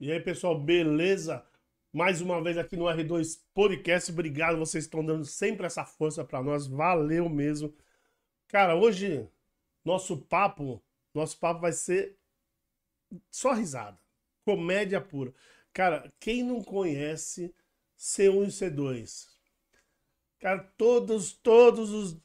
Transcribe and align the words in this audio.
E 0.00 0.10
aí, 0.10 0.18
pessoal, 0.18 0.58
beleza? 0.58 1.44
Mais 1.92 2.22
uma 2.22 2.42
vez 2.42 2.56
aqui 2.56 2.74
no 2.74 2.86
R2 2.86 3.38
Podcast. 3.52 4.10
Obrigado, 4.10 4.56
vocês 4.56 4.84
estão 4.84 5.04
dando 5.04 5.26
sempre 5.26 5.66
essa 5.66 5.84
força 5.84 6.24
para 6.24 6.42
nós. 6.42 6.66
Valeu 6.66 7.28
mesmo. 7.28 7.70
Cara, 8.48 8.74
hoje 8.74 9.28
nosso 9.84 10.16
papo, 10.16 10.82
nosso 11.12 11.38
papo 11.38 11.60
vai 11.60 11.72
ser 11.72 12.16
só 13.30 13.52
risada. 13.52 14.00
Comédia 14.42 15.02
pura. 15.02 15.34
Cara, 15.70 16.10
quem 16.18 16.42
não 16.42 16.64
conhece 16.64 17.54
C1 17.98 18.44
e 18.44 18.70
C2? 18.70 19.28
Cara, 20.38 20.60
todos, 20.78 21.34
todos 21.34 21.90
os 21.90 22.18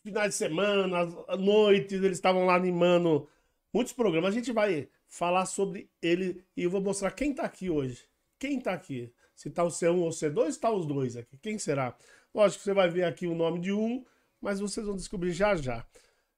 finais 0.00 0.28
de 0.28 0.36
semana, 0.36 1.06
noites, 1.36 2.04
eles 2.04 2.18
estavam 2.18 2.46
lá 2.46 2.54
animando 2.54 3.28
muitos 3.72 3.92
programas. 3.92 4.32
A 4.32 4.38
gente 4.38 4.52
vai 4.52 4.88
falar 5.10 5.44
sobre 5.44 5.90
ele 6.00 6.42
e 6.56 6.62
eu 6.62 6.70
vou 6.70 6.80
mostrar 6.80 7.10
quem 7.10 7.34
tá 7.34 7.42
aqui 7.42 7.68
hoje. 7.68 8.08
Quem 8.38 8.60
tá 8.60 8.72
aqui? 8.72 9.12
Se 9.34 9.50
tá 9.50 9.64
o 9.64 9.68
C1 9.68 9.98
ou 9.98 10.06
o 10.06 10.10
C2, 10.10 10.56
tá 10.58 10.70
os 10.70 10.86
dois 10.86 11.16
aqui. 11.16 11.36
Quem 11.36 11.58
será? 11.58 11.94
Lógico 12.32 12.60
que 12.60 12.64
você 12.64 12.72
vai 12.72 12.88
ver 12.88 13.04
aqui 13.04 13.26
o 13.26 13.34
nome 13.34 13.58
de 13.58 13.72
um, 13.72 14.04
mas 14.40 14.60
vocês 14.60 14.86
vão 14.86 14.96
descobrir 14.96 15.32
já 15.32 15.56
já. 15.56 15.84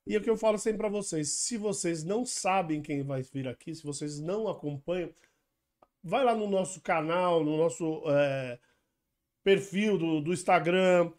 E 0.07 0.17
é 0.17 0.19
o 0.19 0.23
que 0.23 0.31
eu 0.31 0.37
falo 0.37 0.59
sempre 0.59 0.79
para 0.79 0.89
vocês, 0.89 1.29
se 1.29 1.57
vocês 1.57 2.03
não 2.03 2.25
sabem 2.25 2.83
quem 2.83 3.05
vai 3.05 3.23
vir 3.23 3.47
aqui, 3.47 3.73
se 3.75 3.85
vocês 3.85 4.19
não 4.19 4.49
acompanham, 4.49 5.15
vai 6.03 6.25
lá 6.25 6.35
no 6.35 6.49
nosso 6.49 6.81
canal, 6.81 7.45
no 7.45 7.57
nosso 7.57 8.03
é, 8.09 8.59
perfil 9.45 9.97
do, 9.99 10.21
do 10.21 10.33
Instagram, 10.33 11.13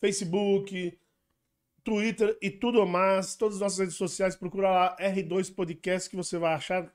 Facebook, 0.00 0.98
Twitter 1.84 2.36
e 2.40 2.50
tudo 2.50 2.86
mais, 2.86 3.34
todas 3.34 3.56
as 3.56 3.60
nossas 3.60 3.78
redes 3.78 3.96
sociais, 3.96 4.36
procura 4.36 4.70
lá 4.70 4.96
R2 4.98 5.54
Podcast 5.54 6.08
que 6.08 6.16
você 6.16 6.38
vai 6.38 6.54
achar 6.54 6.92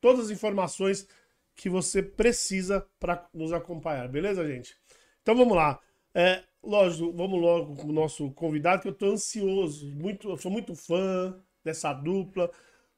todas 0.00 0.26
as 0.26 0.30
informações 0.30 1.06
que 1.54 1.68
você 1.70 2.02
precisa 2.02 2.86
para 3.00 3.26
nos 3.32 3.52
acompanhar, 3.52 4.08
beleza, 4.08 4.46
gente? 4.46 4.76
Então 5.22 5.34
vamos 5.34 5.56
lá. 5.56 5.80
É, 6.14 6.42
lógico, 6.62 7.12
vamos 7.12 7.40
logo 7.40 7.76
com 7.76 7.88
o 7.88 7.92
nosso 7.92 8.30
convidado, 8.32 8.82
que 8.82 8.88
eu 8.88 8.94
tô 8.94 9.06
ansioso, 9.06 9.86
muito, 9.94 10.28
eu 10.30 10.36
sou 10.36 10.50
muito 10.50 10.74
fã 10.74 11.38
dessa 11.64 11.92
dupla. 11.92 12.50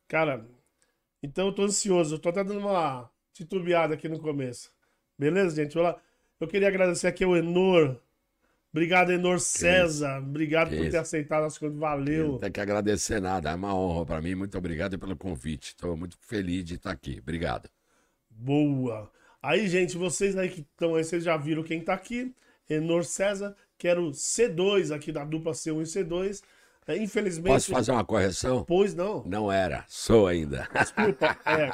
Cara, 0.07 0.47
então 1.23 1.47
eu 1.49 1.53
tô 1.53 1.63
ansioso, 1.63 2.15
eu 2.15 2.19
tô 2.19 2.29
até 2.29 2.43
dando 2.43 2.61
uma 2.61 3.11
titubeada 3.33 3.95
aqui 3.95 4.09
no 4.09 4.19
começo. 4.19 4.73
Beleza, 5.19 5.57
gente? 5.57 5.77
Eu 6.41 6.49
queria 6.49 6.69
agradecer 6.69 7.07
aqui 7.07 7.25
ao 7.25 7.37
Enor, 7.37 8.01
Obrigado, 8.79 9.11
Enor 9.11 9.41
César. 9.41 10.19
Obrigado 10.19 10.71
por 10.71 10.89
ter 10.89 10.99
aceitado 10.99 11.43
as 11.43 11.59
coisas. 11.59 11.77
Valeu. 11.77 12.29
Não 12.29 12.39
tem 12.39 12.53
que 12.53 12.61
agradecer 12.61 13.21
nada. 13.21 13.51
É 13.51 13.55
uma 13.57 13.75
honra 13.75 14.07
para 14.07 14.23
mim. 14.23 14.37
Muito 14.37 14.57
obrigado 14.57 14.97
pelo 14.97 15.17
convite. 15.17 15.71
Estou 15.71 15.97
muito 15.97 16.17
feliz 16.21 16.65
de 16.65 16.77
estar 16.77 16.93
aqui. 16.93 17.19
Obrigado. 17.21 17.69
Boa. 18.31 19.11
Aí, 19.43 19.67
gente, 19.67 19.97
vocês 19.97 20.37
aí 20.37 20.49
que 20.49 20.61
estão 20.61 20.95
aí, 20.95 21.03
vocês 21.03 21.25
já 21.25 21.37
viram 21.37 21.65
quem 21.65 21.81
está 21.81 21.93
aqui. 21.93 22.33
Enor 22.71 23.05
César, 23.05 23.57
que 23.77 23.89
era 23.89 24.01
o 24.01 24.13
C2 24.13 24.95
aqui 24.95 25.11
da 25.11 25.25
dupla 25.25 25.51
C1 25.51 25.81
e 25.81 26.05
C2. 26.05 26.41
É, 26.87 26.97
infelizmente. 26.97 27.53
Posso 27.53 27.73
fazer 27.73 27.91
uma 27.91 28.05
correção? 28.05 28.65
Pois 28.65 28.95
não. 28.95 29.25
Não 29.25 29.51
era, 29.51 29.85
sou 29.89 30.29
ainda. 30.29 30.69
Desculpa, 30.73 31.37
é. 31.45 31.71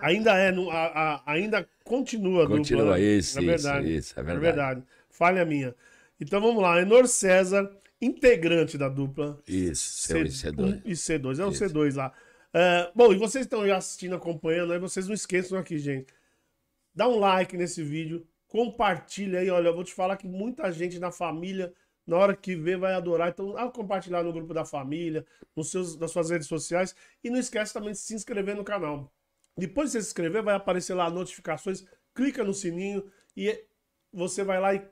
Ainda 0.00 0.38
é, 0.38 0.54
a, 0.70 0.84
a, 1.16 1.22
ainda 1.32 1.68
continua. 1.82 2.46
Continua, 2.46 2.84
dupla, 2.84 3.00
isso, 3.00 3.38
é 3.38 3.42
verdade, 3.42 3.88
isso, 3.88 3.98
isso, 3.98 4.20
é 4.20 4.22
verdade. 4.22 4.46
É 4.46 4.52
verdade. 4.52 4.82
Falha 5.10 5.44
minha. 5.44 5.74
Então 6.20 6.40
vamos 6.40 6.62
lá, 6.62 6.80
Enor 6.80 7.06
César, 7.06 7.70
integrante 8.00 8.78
da 8.78 8.88
dupla. 8.88 9.42
Isso, 9.46 10.08
C1 10.08 10.26
C2. 10.26 10.82
e 10.84 10.92
C2, 10.92 11.38
é 11.38 11.46
o 11.46 11.50
Isso. 11.50 11.64
C2 11.64 11.96
lá. 11.96 12.12
É, 12.52 12.92
bom, 12.94 13.12
e 13.12 13.16
vocês 13.16 13.46
estão 13.46 13.62
assistindo, 13.72 14.14
acompanhando, 14.14 14.72
aí 14.72 14.78
vocês 14.78 15.08
não 15.08 15.14
esqueçam 15.14 15.58
aqui, 15.58 15.78
gente. 15.78 16.14
Dá 16.94 17.08
um 17.08 17.18
like 17.18 17.56
nesse 17.56 17.82
vídeo, 17.82 18.26
compartilha 18.46 19.40
aí, 19.40 19.50
olha, 19.50 19.68
eu 19.68 19.74
vou 19.74 19.82
te 19.82 19.92
falar 19.92 20.16
que 20.16 20.28
muita 20.28 20.70
gente 20.70 21.00
na 21.00 21.10
família, 21.10 21.74
na 22.06 22.16
hora 22.16 22.36
que 22.36 22.54
vê, 22.54 22.76
vai 22.76 22.94
adorar. 22.94 23.30
Então, 23.30 23.56
ah, 23.56 23.68
compartilhar 23.68 24.22
no 24.22 24.32
grupo 24.32 24.54
da 24.54 24.64
família, 24.64 25.26
nos 25.56 25.70
seus, 25.70 25.98
nas 25.98 26.12
suas 26.12 26.30
redes 26.30 26.46
sociais. 26.46 26.94
E 27.24 27.30
não 27.30 27.40
esquece 27.40 27.72
também 27.72 27.90
de 27.90 27.98
se 27.98 28.14
inscrever 28.14 28.54
no 28.54 28.62
canal. 28.62 29.12
Depois 29.56 29.88
de 29.88 29.92
você 29.94 30.02
se 30.02 30.08
inscrever, 30.08 30.42
vai 30.42 30.54
aparecer 30.54 30.94
lá 30.94 31.10
notificações, 31.10 31.84
clica 32.14 32.44
no 32.44 32.54
sininho 32.54 33.10
e 33.36 33.64
você 34.12 34.44
vai 34.44 34.60
lá 34.60 34.74
e 34.74 34.86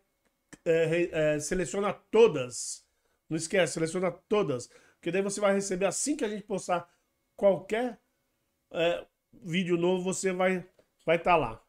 é, 0.65 1.35
é, 1.35 1.41
seleciona 1.41 1.93
todas. 1.93 2.87
Não 3.29 3.37
esquece, 3.37 3.75
seleciona 3.75 4.11
todas. 4.11 4.69
Porque 4.95 5.11
daí 5.11 5.23
você 5.23 5.41
vai 5.41 5.55
receber 5.55 5.87
assim 5.87 6.17
que 6.17 6.25
a 6.25 6.29
gente 6.29 6.45
postar 6.45 6.89
qualquer 7.35 8.01
é, 8.71 9.07
vídeo 9.33 9.77
novo, 9.77 10.03
você 10.03 10.33
vai 10.33 10.59
estar 10.59 10.69
vai 11.05 11.19
tá 11.19 11.37
lá. 11.37 11.63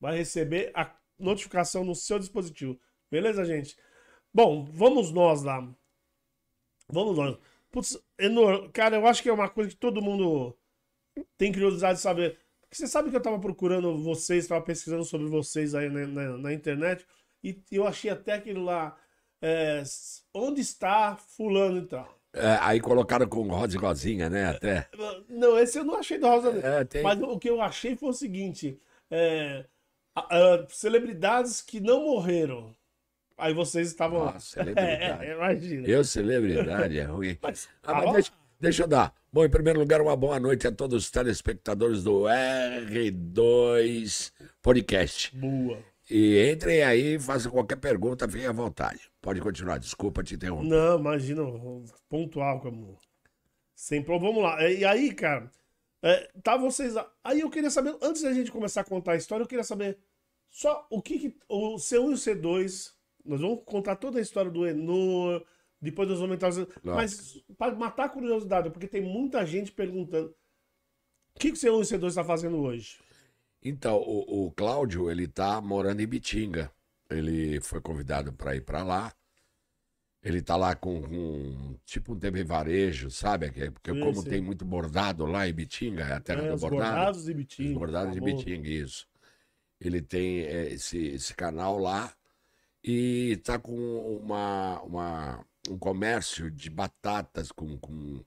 Vai 0.00 0.16
receber 0.16 0.70
a 0.74 0.94
notificação 1.18 1.84
no 1.84 1.94
seu 1.94 2.18
dispositivo. 2.18 2.78
Beleza, 3.10 3.44
gente? 3.44 3.76
Bom, 4.34 4.64
vamos 4.64 5.12
nós 5.12 5.42
lá. 5.42 5.66
Vamos 6.88 7.16
nós. 7.16 7.38
Putz, 7.70 7.98
cara, 8.72 8.96
eu 8.96 9.06
acho 9.06 9.22
que 9.22 9.28
é 9.28 9.32
uma 9.32 9.48
coisa 9.48 9.70
que 9.70 9.76
todo 9.76 10.02
mundo 10.02 10.56
tem 11.38 11.52
curiosidade 11.52 11.96
de 11.96 12.02
saber. 12.02 12.38
Porque 12.62 12.76
você 12.76 12.86
sabe 12.86 13.10
que 13.10 13.16
eu 13.16 13.18
estava 13.18 13.38
procurando 13.38 14.02
vocês, 14.02 14.44
estava 14.44 14.64
pesquisando 14.64 15.04
sobre 15.04 15.28
vocês 15.28 15.74
aí 15.74 15.88
na, 15.88 16.06
na, 16.06 16.38
na 16.38 16.52
internet. 16.52 17.06
E 17.42 17.60
eu 17.70 17.86
achei 17.86 18.10
até 18.10 18.34
aquilo 18.34 18.64
lá. 18.64 18.96
É, 19.40 19.82
onde 20.32 20.60
está 20.60 21.16
fulano 21.16 21.78
e 21.78 21.86
tal? 21.86 22.18
É, 22.32 22.56
aí 22.60 22.80
colocaram 22.80 23.26
com 23.26 23.46
rosa 23.48 23.76
e 23.76 23.78
rosinha, 23.78 24.30
né? 24.30 24.50
Até. 24.50 24.88
Não, 25.28 25.58
esse 25.58 25.78
eu 25.78 25.84
não 25.84 25.96
achei 25.96 26.18
do 26.18 26.26
rosa. 26.26 26.50
É, 26.64 26.84
tem... 26.84 27.02
Mas 27.02 27.20
o 27.20 27.38
que 27.38 27.50
eu 27.50 27.60
achei 27.60 27.94
foi 27.94 28.08
o 28.08 28.14
seguinte: 28.14 28.80
é, 29.10 29.66
a, 30.14 30.36
a, 30.36 30.66
celebridades 30.68 31.60
que 31.60 31.80
não 31.80 32.04
morreram. 32.04 32.74
Aí 33.36 33.52
vocês 33.52 33.88
estavam 33.88 34.24
lá. 34.24 34.38
Celebridade. 34.38 35.24
É, 35.26 35.34
imagina. 35.34 35.88
Eu, 35.88 36.04
celebridade, 36.04 36.98
é 36.98 37.04
ruim. 37.04 37.36
Mas, 37.42 37.68
ah, 37.82 37.94
mas 37.94 38.12
deixa, 38.12 38.32
deixa 38.60 38.82
eu 38.84 38.88
dar. 38.88 39.12
Bom, 39.32 39.44
em 39.44 39.50
primeiro 39.50 39.80
lugar, 39.80 40.00
uma 40.00 40.16
boa 40.16 40.38
noite 40.38 40.68
a 40.68 40.72
todos 40.72 41.04
os 41.04 41.10
telespectadores 41.10 42.04
do 42.04 42.22
R2 42.22 44.32
Podcast. 44.62 45.36
Boa. 45.36 45.91
E 46.14 46.52
entrem 46.52 46.82
aí, 46.82 47.18
façam 47.18 47.50
qualquer 47.50 47.76
pergunta, 47.76 48.26
venha 48.26 48.50
à 48.50 48.52
vontade. 48.52 49.10
Pode 49.18 49.40
continuar, 49.40 49.78
desculpa 49.78 50.22
te 50.22 50.34
interromper. 50.34 50.68
Não, 50.68 50.98
imagina, 50.98 51.42
pontual 52.06 52.60
como. 52.60 52.98
Sem 53.74 54.02
problema. 54.02 54.34
Vamos 54.34 54.42
lá. 54.42 54.68
E 54.68 54.84
aí, 54.84 55.14
cara, 55.14 55.50
é, 56.02 56.30
tá 56.42 56.54
vocês. 56.58 56.94
Aí 57.24 57.40
eu 57.40 57.48
queria 57.48 57.70
saber, 57.70 57.96
antes 58.02 58.20
da 58.20 58.30
gente 58.34 58.52
começar 58.52 58.82
a 58.82 58.84
contar 58.84 59.12
a 59.12 59.16
história, 59.16 59.42
eu 59.42 59.48
queria 59.48 59.64
saber 59.64 59.96
só 60.50 60.86
o 60.90 61.00
que, 61.00 61.18
que 61.18 61.36
o 61.48 61.76
C1 61.76 61.94
e 61.94 61.96
o 61.98 62.12
C2. 62.12 62.92
Nós 63.24 63.40
vamos 63.40 63.62
contar 63.64 63.96
toda 63.96 64.18
a 64.18 64.22
história 64.22 64.50
do 64.50 64.66
Enor, 64.66 65.42
depois 65.80 66.06
nós 66.10 66.20
vamos 66.20 66.34
entrar. 66.34 66.52
Mas 66.82 67.42
para 67.56 67.74
matar 67.74 68.04
a 68.04 68.10
curiosidade, 68.10 68.68
porque 68.68 68.86
tem 68.86 69.00
muita 69.00 69.46
gente 69.46 69.72
perguntando. 69.72 70.34
O 71.34 71.38
que, 71.38 71.52
que 71.52 71.56
o 71.56 71.60
C1 71.60 71.68
e 71.68 71.96
o 71.96 72.00
C2 72.00 72.08
está 72.08 72.22
fazendo 72.22 72.58
hoje? 72.58 72.98
Então, 73.64 73.96
o, 73.96 74.46
o 74.46 74.50
Cláudio, 74.52 75.10
ele 75.10 75.28
tá 75.28 75.60
morando 75.60 76.00
em 76.00 76.06
Bitinga. 76.06 76.70
Ele 77.08 77.60
foi 77.60 77.80
convidado 77.80 78.32
para 78.32 78.56
ir 78.56 78.62
para 78.62 78.82
lá. 78.82 79.12
Ele 80.22 80.40
tá 80.40 80.56
lá 80.56 80.74
com, 80.74 81.02
com, 81.02 81.76
tipo 81.84 82.12
um 82.12 82.18
TV 82.18 82.44
varejo, 82.44 83.10
sabe? 83.10 83.50
Porque 83.70 83.92
sim, 83.92 84.00
como 84.00 84.22
sim. 84.22 84.30
tem 84.30 84.40
muito 84.40 84.64
bordado 84.64 85.26
lá 85.26 85.48
em 85.48 85.52
Bitinga, 85.52 86.04
é 86.04 86.12
a 86.12 86.20
terra 86.20 86.42
é, 86.42 86.50
do 86.50 86.58
bordado. 86.58 86.94
Bordados 86.94 87.24
de 87.24 87.34
Bitinga. 87.34 87.70
Os 87.70 87.78
bordados 87.78 88.14
de 88.14 88.20
Bitinga, 88.20 88.68
isso. 88.68 89.06
Ele 89.80 90.00
tem 90.00 90.42
é, 90.42 90.72
esse, 90.72 90.96
esse 90.98 91.34
canal 91.34 91.78
lá 91.78 92.12
e 92.84 93.36
tá 93.44 93.58
com 93.58 93.74
uma, 94.16 94.80
uma, 94.82 95.46
um 95.68 95.76
comércio 95.76 96.50
de 96.50 96.70
batatas, 96.70 97.50
com, 97.50 97.76
com 97.78 98.24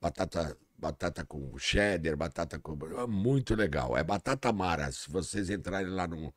batata 0.00 0.56
batata 0.80 1.24
com 1.24 1.56
cheddar, 1.58 2.16
batata 2.16 2.58
com. 2.58 2.76
É 2.98 3.06
muito 3.06 3.54
legal. 3.54 3.96
É 3.96 4.02
Batata 4.02 4.52
Mara. 4.52 4.90
Se 4.90 5.10
vocês 5.10 5.50
entrarem 5.50 5.90
lá 5.90 6.08
no, 6.08 6.34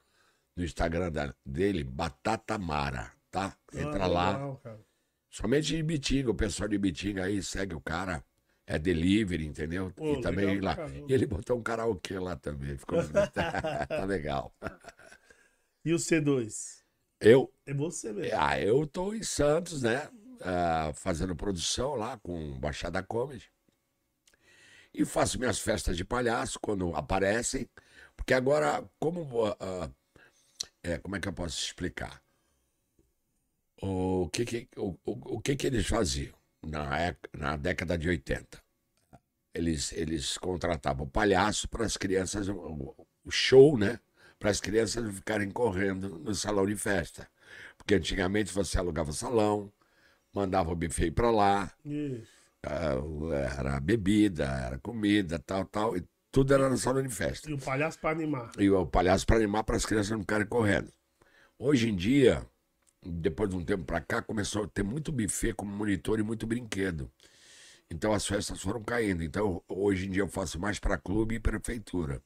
no 0.56 0.64
Instagram 0.64 1.12
da, 1.12 1.34
dele, 1.46 1.84
Batata 1.84 2.58
Mara, 2.58 3.12
tá? 3.32 3.58
Entra 3.74 4.04
ah, 4.04 4.08
lá. 4.08 4.32
Legal, 4.32 4.62
Somente 5.30 5.76
de 5.76 5.82
Bitinga, 5.82 6.30
o 6.30 6.36
pessoal 6.36 6.70
de 6.70 6.78
Bitinga 6.78 7.24
aí 7.24 7.42
segue 7.42 7.74
o 7.74 7.82
cara. 7.82 8.24
É 8.66 8.80
delivery, 8.80 9.46
entendeu? 9.46 9.92
Pô, 9.92 10.14
e 10.14 10.22
também 10.22 10.60
lá. 10.62 10.78
E 11.10 11.12
ele 11.12 11.26
botou 11.26 11.58
um 11.58 11.64
karaokê 11.64 12.18
lá 12.18 12.36
também. 12.38 12.78
Ficou 12.78 13.00
tá 13.34 14.06
legal. 14.06 14.56
E 15.84 15.92
o 15.92 15.98
C2? 15.98 16.82
Eu? 17.20 17.52
É 17.66 17.74
você 17.74 18.14
mesmo. 18.14 18.38
Ah, 18.40 18.60
eu 18.62 18.88
tô 18.88 19.14
em 19.14 19.22
Santos, 19.22 19.82
né? 19.82 20.08
Uh, 20.40 20.94
fazendo 20.94 21.36
produção 21.36 21.96
lá 21.96 22.18
com 22.18 22.58
Baixada 22.58 23.04
Comedy 23.04 23.53
e 24.94 25.06
faço 25.06 25.40
minhas 25.40 25.60
festas 25.60 25.98
de 25.98 26.06
palhaço 26.06 26.60
quando 26.60 26.96
aparecem, 26.96 27.68
porque 28.16 28.34
agora, 28.34 28.84
como. 29.00 29.22
Uh, 29.50 29.94
é, 30.84 30.98
como 30.98 31.16
é 31.16 31.20
que 31.20 31.28
eu 31.28 31.34
posso 31.34 31.60
explicar? 31.64 32.22
O 33.82 34.30
que 34.30 34.46
que, 34.46 34.70
o, 34.78 34.98
o, 35.06 35.36
o 35.38 35.42
que, 35.42 35.56
que 35.56 35.68
eles 35.68 35.88
faziam 35.88 36.34
na, 36.62 37.16
na 37.34 37.58
década 37.58 37.98
de 37.98 38.08
80? 38.10 38.62
Eles, 39.54 39.92
eles 39.94 40.38
contratavam 40.38 41.08
palhaço 41.08 41.68
para 41.70 41.86
as 41.86 41.98
crianças 41.98 42.48
o 42.50 43.32
show, 43.32 43.78
né? 43.78 44.00
Para 44.40 44.50
as 44.50 44.60
crianças 44.60 45.14
ficarem 45.16 45.50
correndo 45.52 46.20
no 46.20 46.36
salão 46.36 46.66
de 46.66 46.76
festa. 46.76 47.30
Porque 47.78 47.96
antigamente 47.96 48.54
você 48.54 48.78
alugava 48.78 49.12
salão, 49.12 49.72
mandava 50.34 50.72
o 50.72 50.76
buffet 50.76 51.12
para 51.12 51.32
lá, 51.32 51.72
Isso. 51.86 52.33
Era 52.64 53.80
bebida, 53.80 54.46
era 54.46 54.80
comida, 54.80 55.40
tal, 55.40 55.66
tal, 55.66 55.98
e 55.98 56.04
tudo 56.32 56.54
era 56.54 56.70
no 56.70 56.78
salão 56.78 57.04
de 57.04 57.10
festa. 57.10 57.50
E 57.50 57.54
o 57.54 57.58
palhaço 57.58 58.00
pra 58.00 58.12
animar. 58.12 58.52
E 58.58 58.70
o 58.70 58.86
palhaço 58.86 59.26
para 59.26 59.38
animar 59.38 59.64
para 59.64 59.76
as 59.76 59.86
crianças 59.86 60.12
não 60.12 60.22
ficarem 60.22 60.48
correndo. 60.48 60.92
Hoje 61.60 61.90
em 61.90 61.96
dia, 61.96 62.46
depois 63.02 63.50
de 63.50 63.56
um 63.56 63.64
tempo 63.64 63.84
para 63.84 64.02
cá, 64.02 64.22
começou 64.22 64.64
a 64.64 64.68
ter 64.68 64.84
muito 64.84 65.12
buffet 65.12 65.54
como 65.54 65.72
monitor 65.72 66.20
e 66.20 66.24
muito 66.24 66.48
brinquedo. 66.48 67.12
Então 67.90 68.14
as 68.14 68.26
festas 68.26 68.62
foram 68.62 68.84
caindo. 68.84 69.24
Então 69.24 69.62
hoje 69.68 70.08
em 70.08 70.12
dia 70.12 70.24
eu 70.24 70.28
faço 70.28 70.60
mais 70.60 70.80
para 70.80 70.98
clube 70.98 71.36
e 71.36 71.40
prefeitura. 71.40 72.22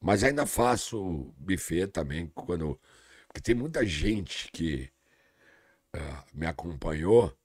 Mas 0.00 0.22
ainda 0.22 0.46
faço 0.46 1.34
buffet 1.38 1.88
também 1.88 2.30
quando 2.34 2.78
porque 3.34 3.40
tem 3.40 3.54
muita 3.56 3.84
gente 3.84 4.48
que 4.52 4.88
ah, 5.92 6.24
me 6.32 6.46
acompanhou 6.46 7.36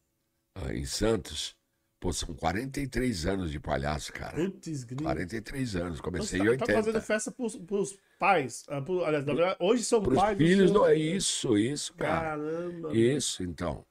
ah, 0.54 0.72
em 0.74 0.86
Santos. 0.86 1.56
Pô, 2.00 2.13
são 2.13 2.34
43 2.34 3.25
anos 3.25 3.51
de 3.51 3.60
palhaço, 3.60 4.13
cara. 4.13 4.34
Putz, 4.36 4.84
grilo. 4.86 5.04
43 5.04 5.75
anos. 5.75 6.00
Então, 6.00 6.04
Comecei 6.12 6.40
você 6.40 6.44
em 6.44 6.46
tá, 6.46 6.51
80. 6.51 6.66
tá 6.68 6.74
fazendo 6.74 7.01
festa 7.01 7.31
pros, 7.31 7.57
pros 7.57 7.98
pais. 8.18 8.63
ah, 8.69 8.81
pro- 8.81 9.04
aliás, 9.04 9.25
verdade, 9.25 9.57
hoje 9.60 9.84
são 9.84 10.01
Para 10.01 10.13
os 10.13 10.19
pais. 10.19 10.38
filhos, 10.38 10.69
seu- 10.72 10.80
não 10.80 10.88
é 10.88 10.96
isso, 10.96 11.57
isso, 11.57 11.94
cara. 11.96 12.22
Caramba. 12.38 12.96
Isso, 12.96 13.44
então. 13.44 13.86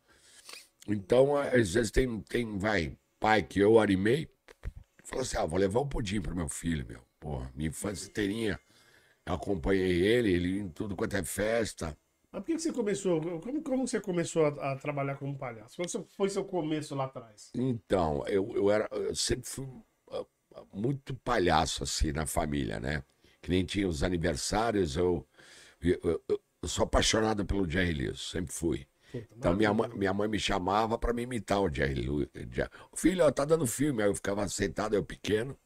Então, 0.86 1.36
às 1.36 1.74
vezes 1.74 1.90
tem, 1.90 2.20
tem 2.22 2.56
vai, 2.56 2.96
pai 3.20 3.42
que 3.42 3.60
eu 3.60 3.78
animei, 3.78 4.26
fala 5.04 5.20
assim: 5.22 5.36
ah, 5.36 5.44
vou 5.44 5.58
levar 5.58 5.80
um 5.80 5.88
pudim 5.88 6.20
pro 6.22 6.34
meu 6.34 6.48
filho, 6.48 6.86
meu. 6.86 7.02
Pô, 7.20 7.42
minha 7.54 7.68
infância 7.68 8.08
inteirinha. 8.08 8.58
Acompanhei 9.26 10.00
ele, 10.02 10.32
ele 10.32 10.58
em 10.60 10.68
tudo 10.70 10.96
quanto 10.96 11.14
é 11.14 11.22
festa. 11.22 11.94
Mas 12.38 12.44
por 12.44 12.46
que, 12.46 12.58
você 12.58 12.72
começou? 12.72 13.20
Como, 13.40 13.62
como 13.62 13.86
você 13.88 14.00
começou 14.00 14.46
a, 14.46 14.72
a 14.72 14.76
trabalhar 14.76 15.16
como 15.16 15.36
palhaço? 15.36 15.76
Qual 15.76 16.04
foi 16.16 16.28
seu 16.28 16.44
começo 16.44 16.94
lá 16.94 17.04
atrás? 17.04 17.50
Então, 17.54 18.24
eu, 18.28 18.52
eu 18.54 18.70
era, 18.70 18.88
eu 18.92 19.14
sempre 19.16 19.48
fui 19.48 19.66
ah, 20.12 20.24
ah, 20.54 20.62
muito 20.72 21.14
palhaço 21.16 21.82
assim 21.82 22.12
na 22.12 22.26
família, 22.26 22.78
né? 22.78 23.02
Que 23.42 23.50
nem 23.50 23.64
tinha 23.64 23.88
os 23.88 24.02
aniversários, 24.04 24.96
eu, 24.96 25.26
eu, 25.80 25.98
eu- 26.28 26.40
eu 26.62 26.68
sou 26.68 26.84
apaixonado 26.84 27.44
pelo 27.44 27.68
Jerry 27.68 27.92
Lewis, 27.94 28.20
sempre 28.30 28.52
fui. 28.52 28.86
Puta, 29.12 29.34
Então 29.38 29.54
minha 29.54 29.72
mãe, 29.74 29.88
minha 29.94 30.14
mãe 30.14 30.28
me 30.28 30.38
chamava 30.38 30.98
para 30.98 31.12
me 31.12 31.22
imitar 31.22 31.60
o 31.60 31.72
Jerry 31.72 31.94
Lewis. 32.02 32.28
O 32.92 32.96
filho, 32.96 33.24
ó, 33.24 33.30
tá 33.32 33.44
dando 33.44 33.66
filme. 33.66 34.02
Aí 34.02 34.08
eu 34.08 34.14
ficava 34.14 34.48
sentado, 34.48 34.94
eu 34.94 35.04
pequeno, 35.04 35.58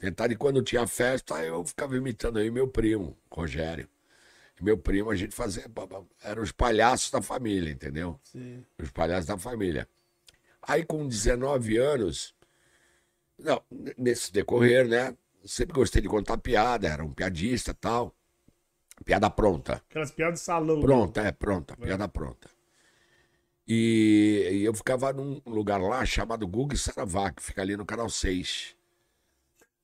sentado, 0.00 0.32
e 0.32 0.36
quando 0.36 0.62
tinha 0.62 0.86
festa, 0.86 1.44
eu 1.44 1.64
ficava 1.64 1.96
imitando 1.96 2.38
aí 2.38 2.50
meu 2.50 2.68
primo, 2.68 3.16
Rogério. 3.32 3.88
Meu 4.60 4.78
primo, 4.78 5.10
a 5.10 5.16
gente 5.16 5.34
fazia. 5.34 5.64
Eram 6.22 6.42
os 6.42 6.52
palhaços 6.52 7.10
da 7.10 7.20
família, 7.20 7.70
entendeu? 7.70 8.18
Sim. 8.22 8.64
Os 8.80 8.90
palhaços 8.90 9.26
da 9.26 9.36
família. 9.36 9.88
Aí 10.62 10.84
com 10.84 11.06
19 11.06 11.76
anos, 11.76 12.34
não, 13.38 13.62
nesse 13.98 14.32
decorrer, 14.32 14.88
né? 14.88 15.16
Sempre 15.44 15.74
gostei 15.74 16.00
de 16.00 16.08
contar 16.08 16.38
piada, 16.38 16.88
era 16.88 17.04
um 17.04 17.12
piadista 17.12 17.72
e 17.72 17.74
tal. 17.74 18.14
Piada 19.04 19.28
pronta. 19.28 19.82
Aquelas 19.90 20.10
piadas 20.12 20.38
de 20.38 20.44
salão. 20.46 20.80
Pronta, 20.80 21.20
é 21.20 21.32
pronta, 21.32 21.76
piada 21.76 22.08
pronta. 22.08 22.48
E, 23.66 24.48
e 24.52 24.64
eu 24.64 24.74
ficava 24.74 25.12
num 25.12 25.40
lugar 25.46 25.80
lá 25.80 26.04
chamado 26.04 26.46
Guga 26.46 26.74
e 26.74 26.78
Saravá, 26.78 27.30
que 27.32 27.42
fica 27.42 27.60
ali 27.62 27.76
no 27.76 27.84
canal 27.84 28.08
6. 28.08 28.76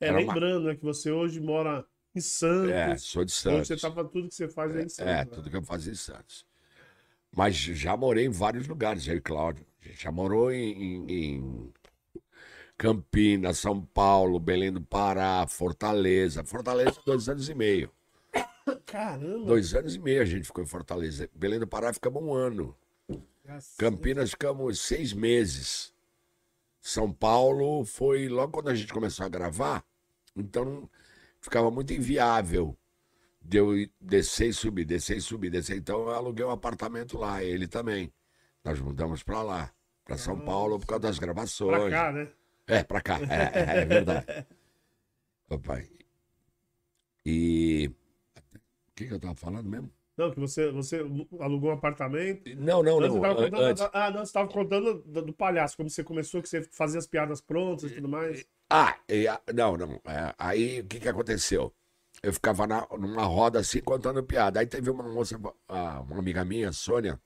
É, 0.00 0.08
Era 0.08 0.18
uma- 0.20 0.32
lembrando 0.32 0.66
né, 0.68 0.74
que 0.76 0.84
você 0.84 1.10
hoje 1.10 1.40
mora 1.40 1.84
em 2.14 2.20
Santos. 2.20 2.70
É, 2.70 2.96
sou 2.96 3.24
de 3.24 3.32
onde 3.32 3.32
Santos. 3.32 3.68
você 3.68 3.76
tava 3.76 4.04
tudo 4.04 4.28
que 4.28 4.34
você 4.34 4.48
faz 4.48 4.74
é 4.74 4.82
em 4.82 4.88
Santos. 4.88 5.12
É, 5.12 5.16
né? 5.16 5.24
tudo 5.24 5.50
que 5.50 5.56
eu 5.56 5.62
fazia 5.62 5.92
em 5.92 5.96
Santos. 5.96 6.44
Mas 7.34 7.54
já 7.56 7.96
morei 7.96 8.26
em 8.26 8.30
vários 8.30 8.66
lugares, 8.66 9.06
e 9.06 9.20
Cláudio. 9.20 9.64
A 9.82 9.88
gente 9.88 10.02
já 10.02 10.10
morou 10.10 10.50
em, 10.52 10.72
em- 10.72 11.12
em 11.36 11.72
Campinas, 12.76 13.58
São 13.58 13.80
Paulo, 13.80 14.38
Belém 14.40 14.72
do 14.72 14.80
Pará, 14.80 15.46
Fortaleza. 15.46 16.44
Fortaleza, 16.44 17.00
dois 17.04 17.28
anos 17.28 17.48
e 17.48 17.54
meio. 17.54 17.90
Caramba. 18.86 19.46
Dois 19.46 19.74
anos 19.74 19.94
e 19.94 19.98
meio 19.98 20.22
a 20.22 20.24
gente 20.24 20.44
ficou 20.44 20.62
em 20.64 20.66
Fortaleza. 20.66 21.28
Belém 21.34 21.58
do 21.60 21.66
Pará 21.66 21.92
ficamos 21.92 22.22
um 22.22 22.32
ano. 22.32 22.76
cacete. 23.44 23.76
Campinas 23.78 24.30
ficamos 24.30 24.80
seis 24.80 25.12
meses. 25.12 25.92
São 26.80 27.12
Paulo 27.12 27.84
foi 27.84 28.28
logo 28.28 28.52
quando 28.52 28.68
a 28.68 28.74
gente 28.74 28.92
começou 28.92 29.26
a 29.26 29.28
gravar, 29.28 29.84
então 30.34 30.88
ficava 31.40 31.70
muito 31.70 31.92
inviável 31.92 32.76
de 33.40 33.58
eu 33.58 33.72
descer 34.00 34.48
e 34.48 34.52
subir, 34.52 34.84
descer 34.84 35.16
e 35.16 35.20
subir, 35.20 35.50
descer. 35.50 35.76
Então 35.76 36.00
eu 36.00 36.10
aluguei 36.10 36.44
um 36.44 36.50
apartamento 36.50 37.18
lá, 37.18 37.42
ele 37.42 37.66
também. 37.66 38.12
Nós 38.62 38.78
mudamos 38.78 39.22
para 39.22 39.42
lá, 39.42 39.72
para 40.04 40.18
São 40.18 40.38
Paulo, 40.38 40.78
por 40.78 40.86
causa 40.86 41.00
das 41.02 41.18
gravações. 41.18 41.88
Pra 41.88 41.90
cá, 41.90 42.12
né? 42.12 42.28
É, 42.66 42.84
pra 42.84 43.00
cá, 43.00 43.18
é, 43.20 43.80
é 43.80 43.84
verdade. 43.84 44.26
Papai. 45.48 45.88
E. 47.24 47.90
O 48.36 48.92
que, 48.94 49.06
que 49.06 49.14
eu 49.14 49.18
tava 49.18 49.34
falando 49.34 49.68
mesmo? 49.68 49.90
Não, 50.20 50.30
que 50.30 50.38
você, 50.38 50.70
você 50.70 50.98
alugou 51.40 51.70
um 51.70 51.72
apartamento. 51.72 52.54
Não, 52.56 52.82
não, 52.82 53.00
não. 53.00 53.20
contando, 53.20 53.56
Antes. 53.56 53.88
Ah, 53.90 54.10
não, 54.10 54.24
você 54.26 54.32
tava 54.32 54.48
contando 54.52 55.02
do, 55.02 55.22
do 55.22 55.32
palhaço, 55.32 55.78
como 55.78 55.88
você 55.88 56.04
começou, 56.04 56.42
que 56.42 56.48
você 56.48 56.62
fazia 56.62 56.98
as 56.98 57.06
piadas 57.06 57.40
prontas 57.40 57.90
e 57.90 57.94
tudo 57.94 58.06
mais. 58.06 58.44
Ah, 58.68 58.94
e 59.08 59.24
não, 59.54 59.78
não. 59.78 59.94
é, 60.04 60.34
aí 60.38 60.80
o 60.80 60.84
que, 60.86 61.00
que 61.00 61.08
aconteceu? 61.08 61.72
Eu 62.22 62.34
ficava 62.34 62.66
na- 62.66 62.86
numa 62.98 63.24
roda 63.24 63.60
assim 63.60 63.80
contando 63.80 64.22
piada. 64.22 64.60
Aí 64.60 64.66
teve 64.66 64.90
uma 64.90 65.02
moça, 65.02 65.40
ah, 65.66 66.00
uma 66.02 66.18
amiga 66.18 66.44
minha, 66.44 66.70
Sônia, 66.70 67.18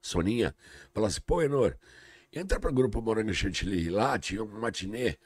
Soninha, 0.00 0.54
falou 0.94 1.08
assim: 1.08 1.20
pô, 1.26 1.42
Enor, 1.42 1.76
entra 2.32 2.60
pro 2.60 2.72
grupo 2.72 3.02
Morango 3.02 3.34
Chantilly. 3.34 3.90
Lá 3.90 4.18
tinha 4.18 4.42
um 4.44 4.60
matinê 4.60 5.18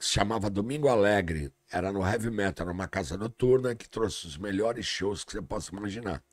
se 0.00 0.14
chamava 0.14 0.48
Domingo 0.48 0.88
Alegre. 0.88 1.52
Era 1.70 1.92
no 1.92 2.04
heavy 2.04 2.30
metal, 2.30 2.64
era 2.66 2.74
uma 2.74 2.88
casa 2.88 3.18
noturna 3.18 3.76
que 3.76 3.88
trouxe 3.88 4.26
os 4.26 4.38
melhores 4.38 4.86
shows 4.86 5.22
que 5.22 5.32
você 5.32 5.42
possa 5.42 5.70
imaginar. 5.70 6.24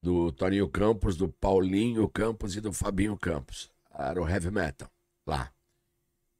Do 0.00 0.30
Toninho 0.30 0.68
Campos, 0.68 1.16
do 1.16 1.28
Paulinho 1.28 2.08
Campos 2.08 2.56
e 2.56 2.60
do 2.60 2.72
Fabinho 2.72 3.18
Campos. 3.18 3.70
Era 3.92 4.22
o 4.22 4.28
heavy 4.28 4.50
metal 4.52 4.88
lá. 5.26 5.52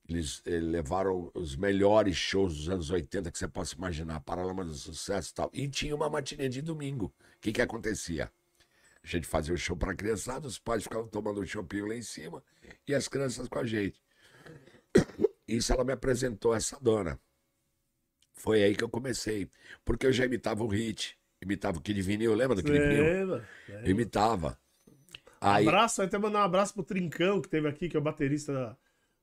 Eles, 0.08 0.40
eh, 0.46 0.60
levaram 0.60 1.30
os 1.34 1.56
melhores 1.56 2.16
shows 2.16 2.56
dos 2.56 2.68
anos 2.68 2.88
80 2.88 3.30
que 3.30 3.36
você 3.36 3.48
possa 3.48 3.74
imaginar, 3.74 4.20
Paralama 4.20 4.64
do 4.64 4.72
Sucesso 4.72 5.32
e 5.32 5.34
tal. 5.34 5.50
E 5.52 5.68
tinha 5.68 5.94
uma 5.94 6.08
matinê 6.08 6.48
de 6.48 6.62
domingo. 6.62 7.06
O 7.06 7.40
que 7.40 7.52
que 7.52 7.60
acontecia? 7.60 8.32
A 9.02 9.06
gente 9.06 9.26
fazia 9.26 9.52
o 9.52 9.58
show 9.58 9.76
para 9.76 9.94
criançada, 9.94 10.46
os 10.46 10.58
pais 10.58 10.84
ficavam 10.84 11.08
tomando 11.08 11.40
um 11.40 11.46
chopinho 11.46 11.86
lá 11.86 11.96
em 11.96 12.02
cima 12.02 12.42
e 12.86 12.94
as 12.94 13.08
crianças 13.08 13.48
com 13.48 13.58
a 13.58 13.66
gente. 13.66 14.00
Isso 15.48 15.72
ela 15.72 15.82
me 15.82 15.92
apresentou 15.92 16.54
essa 16.54 16.78
dona. 16.80 17.18
Foi 18.34 18.62
aí 18.62 18.76
que 18.76 18.84
eu 18.84 18.88
comecei. 18.88 19.48
Porque 19.84 20.06
eu 20.06 20.12
já 20.12 20.24
imitava 20.26 20.62
o 20.62 20.68
Hit, 20.68 21.18
imitava 21.42 21.78
o 21.78 21.80
Kid 21.80 22.00
Vinil, 22.02 22.34
lembra 22.34 22.54
do 22.54 22.62
Kid 22.62 22.78
Vinil? 22.78 23.04
Lembra? 23.04 23.48
Eu 23.68 23.90
imitava. 23.90 24.58
Aí, 25.40 25.66
Abraço, 25.66 26.02
até 26.02 26.18
mandar 26.18 26.40
um 26.40 26.42
abraço 26.42 26.74
pro 26.74 26.82
Trincão, 26.82 27.40
que 27.40 27.48
teve 27.48 27.68
aqui, 27.68 27.88
que 27.88 27.96
é 27.96 28.00
o 28.00 28.02
baterista 28.02 28.52
da, 28.52 28.76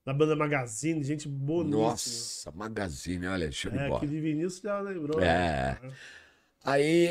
da 0.06 0.14
banda 0.14 0.36
Magazine, 0.36 1.04
gente 1.04 1.28
boníssima. 1.28 1.82
nossa, 1.84 2.52
Magazine, 2.52 3.28
olha, 3.28 3.52
show 3.52 3.70
de 3.72 3.78
É, 3.78 3.88
bola. 3.88 4.00
que 4.00 4.08
de 4.08 4.20
Vinícius 4.20 4.62
já 4.62 4.80
lembrou. 4.80 5.22
É. 5.22 5.78
Aí, 6.64 7.08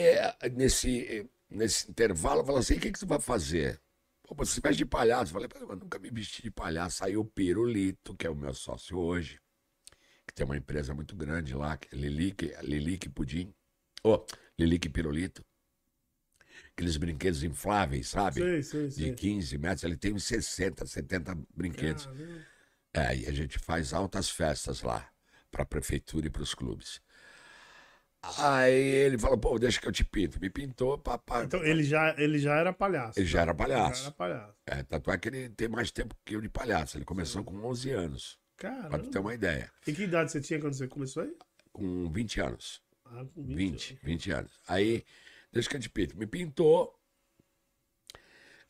nesse, 0.55 1.29
nesse 1.51 1.91
intervalo, 1.91 2.41
eu 2.41 2.45
falei 2.45 2.61
assim: 2.61 2.75
o 2.77 2.81
que, 2.81 2.91
que 2.93 2.99
você 2.99 3.07
vai 3.07 3.21
fazer? 3.21 3.79
Pô, 4.27 4.35
você 4.35 4.61
veste 4.61 4.79
de 4.79 4.87
palhaço. 4.87 5.31
Eu 5.31 5.35
falei, 5.35 5.49
"Pô, 5.49 5.59
eu 5.59 5.77
nunca 5.77 5.99
me 5.99 6.11
vesti 6.11 6.43
de 6.43 6.51
palhaço. 6.51 7.05
Aí 7.05 7.17
o 7.17 7.25
Pirulito, 7.25 8.17
que 8.17 8.27
é 8.27 8.31
o 8.31 8.35
meu 8.35 8.55
sócio 8.55 8.99
hoje, 8.99 9.39
que 10.27 10.33
tem 10.35 10.45
uma 10.47 10.57
empresa 10.57 10.95
muito 10.95 11.15
grande 11.15 11.55
lá, 11.55 11.77
que 11.77 11.95
é 11.95 11.99
Lilique, 11.99 12.55
Lilique 12.63 13.09
Pudim. 13.09 13.55
Ô, 14.03 14.25
Lilique 14.59 14.89
Pirulito. 14.89 15.45
Aqueles 16.71 16.97
brinquedos 16.97 17.43
infláveis, 17.43 18.09
sabe? 18.09 18.41
Sei, 18.41 18.63
sei, 18.63 18.89
De 18.89 18.95
sei. 18.95 19.15
15 19.15 19.59
metros. 19.59 19.85
Ele 19.85 19.97
tem 19.97 20.13
uns 20.13 20.25
60, 20.25 20.87
70 20.87 21.37
brinquedos. 21.55 22.07
Caramba. 22.07 22.45
É, 22.95 23.17
e 23.17 23.27
a 23.27 23.33
gente 23.33 23.59
faz 23.59 23.93
altas 23.93 24.31
festas 24.31 24.83
lá, 24.83 25.09
para 25.51 25.65
a 25.65 25.67
prefeitura 25.67 26.29
e 26.29 26.31
para 26.31 26.43
os 26.43 26.55
clubes. 26.55 27.01
Aí 28.39 28.75
ele 28.75 29.19
falou, 29.19 29.39
pô, 29.39 29.59
deixa 29.59 29.81
que 29.81 29.87
eu 29.89 29.93
te 29.93 30.05
pinto. 30.05 30.41
Me 30.41 30.51
pintou, 30.51 30.99
papai. 30.99 31.45
Então 31.45 31.63
ele 31.65 31.83
já, 31.83 32.15
ele 32.19 32.39
já 32.39 32.55
era 32.57 32.73
palhaço. 32.73 33.19
Ele 33.19 33.27
já 33.27 33.43
era 33.43 33.53
Já 33.53 33.55
palhaço. 33.55 34.03
era 34.03 34.13
palhaço. 34.13 34.55
É, 34.67 34.83
tanto 34.83 35.11
é 35.11 35.19
que 35.19 35.29
ele 35.29 35.49
tem 35.51 35.69
mais 35.69 35.91
tempo 35.91 36.17
que 36.25 36.35
eu 36.37 36.41
de 36.41 36.49
palhaço. 36.49 36.97
Ele 36.97 37.05
começou 37.05 37.45
com 37.45 37.57
11 37.65 37.91
anos, 37.91 38.39
para 38.57 38.99
tu 38.99 39.11
ter 39.11 39.19
uma 39.19 39.35
ideia. 39.35 39.71
E 39.87 39.93
que 39.93 40.05
idade 40.05 40.33
você 40.33 40.41
tinha 40.41 40.61
quando 40.61 40.75
você 40.75 40.89
começou 40.89 41.23
aí? 41.23 41.37
Com 41.73 42.11
20 42.11 42.41
anos. 42.41 42.83
Ah, 43.05 43.25
com 43.35 43.43
20, 43.45 43.99
20 44.03 44.31
anos. 44.33 44.53
Aí, 44.67 45.05
deixa 45.53 45.69
que 45.69 45.77
eu 45.77 45.81
te 45.81 45.91
pinto. 45.91 46.17
Me 46.17 46.27
pintou. 46.27 46.99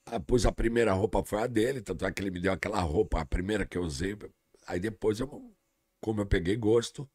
Ah, 0.06 0.20
Pus 0.20 0.44
a 0.44 0.52
primeira 0.52 0.92
roupa, 0.92 1.25
foi 1.25 1.40
a 1.42 1.46
dele, 1.46 1.80
tanto 1.80 2.04
é 2.04 2.12
que 2.12 2.20
ele 2.23 2.30
me 2.30 2.40
deu 2.40 2.52
aquela 2.52 2.80
roupa, 2.80 3.20
a 3.20 3.25
primeira 3.25 3.64
que 3.64 3.78
eu 3.78 3.82
usei. 3.82 4.16
Aí 4.66 4.78
depois, 4.78 5.20
eu, 5.20 5.54
como 6.00 6.20
eu 6.20 6.26
peguei 6.26 6.56
gosto, 6.56 7.08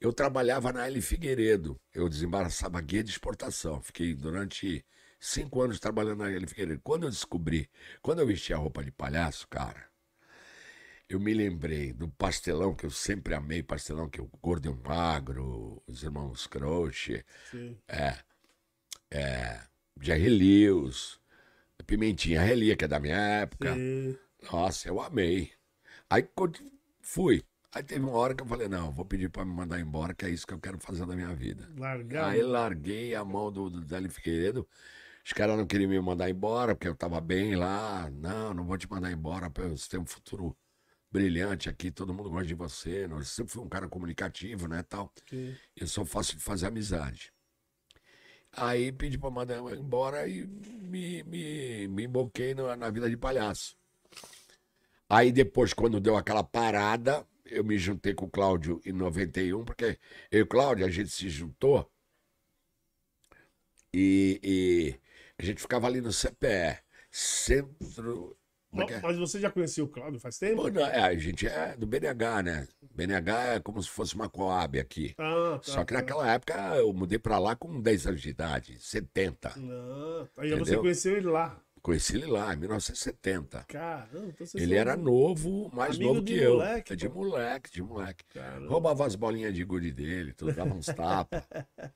Eu 0.00 0.12
trabalhava 0.12 0.72
na 0.72 0.86
L 0.86 1.00
Figueiredo. 1.00 1.80
Eu 1.92 2.08
desembaraçava 2.08 2.80
guia 2.80 3.02
de 3.02 3.10
exportação. 3.10 3.80
Fiquei 3.80 4.14
durante 4.14 4.84
cinco 5.18 5.62
anos 5.62 5.80
trabalhando 5.80 6.18
na 6.18 6.30
L 6.30 6.46
Figueiredo. 6.46 6.80
Quando 6.82 7.04
eu 7.04 7.10
descobri, 7.10 7.68
quando 8.02 8.20
eu 8.20 8.26
vesti 8.26 8.52
a 8.52 8.58
roupa 8.58 8.84
de 8.84 8.90
palhaço, 8.92 9.48
cara, 9.48 9.88
eu 11.08 11.20
me 11.20 11.32
lembrei 11.32 11.92
do 11.92 12.08
pastelão, 12.08 12.74
que 12.74 12.84
eu 12.84 12.90
sempre 12.90 13.34
amei 13.34 13.62
pastelão, 13.62 14.08
que 14.08 14.20
é 14.20 14.22
o 14.22 14.30
Gordo 14.42 14.66
e 14.66 14.68
o 14.68 14.76
Magro, 14.76 15.82
os 15.86 16.02
irmãos 16.02 16.46
Croce, 16.46 17.24
é, 17.88 18.18
é, 19.10 19.60
Jerry 20.00 20.28
Lewis, 20.28 21.18
Pimentinha 21.86 22.42
Relia, 22.42 22.76
que 22.76 22.84
é 22.84 22.88
da 22.88 22.98
minha 22.98 23.16
época. 23.16 23.74
Sim. 23.74 24.18
Nossa, 24.50 24.88
eu 24.88 25.00
amei. 25.00 25.52
Aí 26.10 26.28
fui. 27.00 27.44
Aí 27.76 27.82
teve 27.82 28.02
uma 28.02 28.12
hora 28.12 28.34
que 28.34 28.42
eu 28.42 28.46
falei, 28.46 28.68
não, 28.68 28.90
vou 28.90 29.04
pedir 29.04 29.28
pra 29.28 29.44
me 29.44 29.52
mandar 29.52 29.78
embora, 29.78 30.14
que 30.14 30.24
é 30.24 30.30
isso 30.30 30.46
que 30.46 30.54
eu 30.54 30.58
quero 30.58 30.78
fazer 30.78 31.04
na 31.04 31.14
minha 31.14 31.34
vida. 31.34 31.68
Largar. 31.76 32.30
Aí 32.30 32.42
larguei 32.42 33.14
a 33.14 33.22
mão 33.22 33.52
do, 33.52 33.68
do 33.68 33.82
Délio 33.82 34.10
Figueiredo. 34.10 34.66
Os 35.22 35.34
caras 35.34 35.58
não 35.58 35.66
queriam 35.66 35.90
me 35.90 36.00
mandar 36.00 36.30
embora, 36.30 36.74
porque 36.74 36.88
eu 36.88 36.94
tava 36.94 37.20
bem 37.20 37.54
lá. 37.54 38.10
Não, 38.14 38.54
não 38.54 38.64
vou 38.64 38.78
te 38.78 38.90
mandar 38.90 39.12
embora, 39.12 39.52
você 39.54 39.90
tem 39.90 40.00
um 40.00 40.06
futuro 40.06 40.56
brilhante 41.12 41.68
aqui, 41.68 41.90
todo 41.90 42.14
mundo 42.14 42.30
gosta 42.30 42.46
de 42.46 42.54
você. 42.54 43.06
Você 43.08 43.34
sempre 43.34 43.52
foi 43.52 43.62
um 43.62 43.68
cara 43.68 43.86
comunicativo, 43.86 44.66
né, 44.66 44.82
tal. 44.82 45.12
Sim. 45.28 45.54
Eu 45.76 45.86
sou 45.86 46.06
fácil 46.06 46.38
de 46.38 46.42
fazer 46.42 46.68
amizade. 46.68 47.30
Aí 48.52 48.90
pedi 48.90 49.18
pra 49.18 49.30
mandar 49.30 49.58
embora 49.58 50.26
e 50.26 50.46
me, 50.46 51.22
me, 51.24 51.88
me 51.88 52.04
emboquei 52.04 52.54
na, 52.54 52.74
na 52.74 52.88
vida 52.88 53.10
de 53.10 53.18
palhaço. 53.18 53.76
Aí 55.10 55.30
depois, 55.30 55.74
quando 55.74 56.00
deu 56.00 56.16
aquela 56.16 56.42
parada, 56.42 57.26
eu 57.50 57.64
me 57.64 57.78
juntei 57.78 58.14
com 58.14 58.26
o 58.26 58.30
Cláudio 58.30 58.80
em 58.84 58.92
91, 58.92 59.64
porque 59.64 59.98
eu 60.30 60.40
e 60.40 60.42
o 60.42 60.46
Cláudio, 60.46 60.84
a 60.86 60.90
gente 60.90 61.10
se 61.10 61.28
juntou 61.28 61.90
e, 63.92 64.40
e 64.42 64.94
a 65.38 65.44
gente 65.44 65.60
ficava 65.60 65.86
ali 65.86 66.00
no 66.00 66.12
CPE, 66.12 66.78
Centro... 67.10 68.36
É 68.78 68.84
que 68.84 68.92
é? 68.92 69.00
Mas 69.00 69.16
você 69.16 69.40
já 69.40 69.50
conhecia 69.50 69.82
o 69.82 69.88
Cláudio 69.88 70.20
faz 70.20 70.38
tempo? 70.38 70.56
Pô, 70.60 70.68
não, 70.68 70.84
é, 70.84 71.00
a 71.00 71.16
gente 71.16 71.46
é 71.46 71.74
do 71.76 71.86
BNH, 71.86 72.42
né? 72.42 72.68
BNH 72.94 73.54
é 73.54 73.60
como 73.60 73.82
se 73.82 73.88
fosse 73.88 74.14
uma 74.14 74.28
Coab 74.28 74.78
aqui. 74.78 75.14
Ah, 75.16 75.58
tá. 75.64 75.72
Só 75.72 75.84
que 75.84 75.94
tá. 75.94 76.00
naquela 76.00 76.30
época 76.30 76.54
eu 76.76 76.92
mudei 76.92 77.18
pra 77.18 77.38
lá 77.38 77.56
com 77.56 77.80
10 77.80 78.08
anos 78.08 78.20
de 78.20 78.28
idade, 78.28 78.78
70. 78.78 79.54
Não, 79.56 80.28
aí 80.36 80.50
você 80.50 80.54
Entendeu? 80.56 80.80
conheceu 80.80 81.16
ele 81.16 81.28
lá. 81.28 81.58
Conheci 81.86 82.16
ele 82.16 82.26
lá, 82.26 82.52
em 82.52 82.56
1970. 82.56 83.64
Caramba, 83.68 84.34
então 84.40 84.60
Ele 84.60 84.74
era 84.74 84.96
novo, 84.96 85.70
mais 85.72 85.94
Amigo 85.94 86.14
novo 86.14 86.24
que 86.24 86.36
eu. 86.36 86.54
moleque, 86.54 86.92
É 86.92 86.96
de 86.96 87.08
moleque, 87.08 87.70
de 87.70 87.80
moleque. 87.80 88.24
Caramba. 88.34 88.66
Roubava 88.66 89.06
as 89.06 89.14
bolinhas 89.14 89.54
de 89.54 89.62
gude 89.62 89.92
dele, 89.92 90.32
tudo, 90.32 90.52
dava 90.52 90.74
uns 90.74 90.86
tapas. 90.86 91.40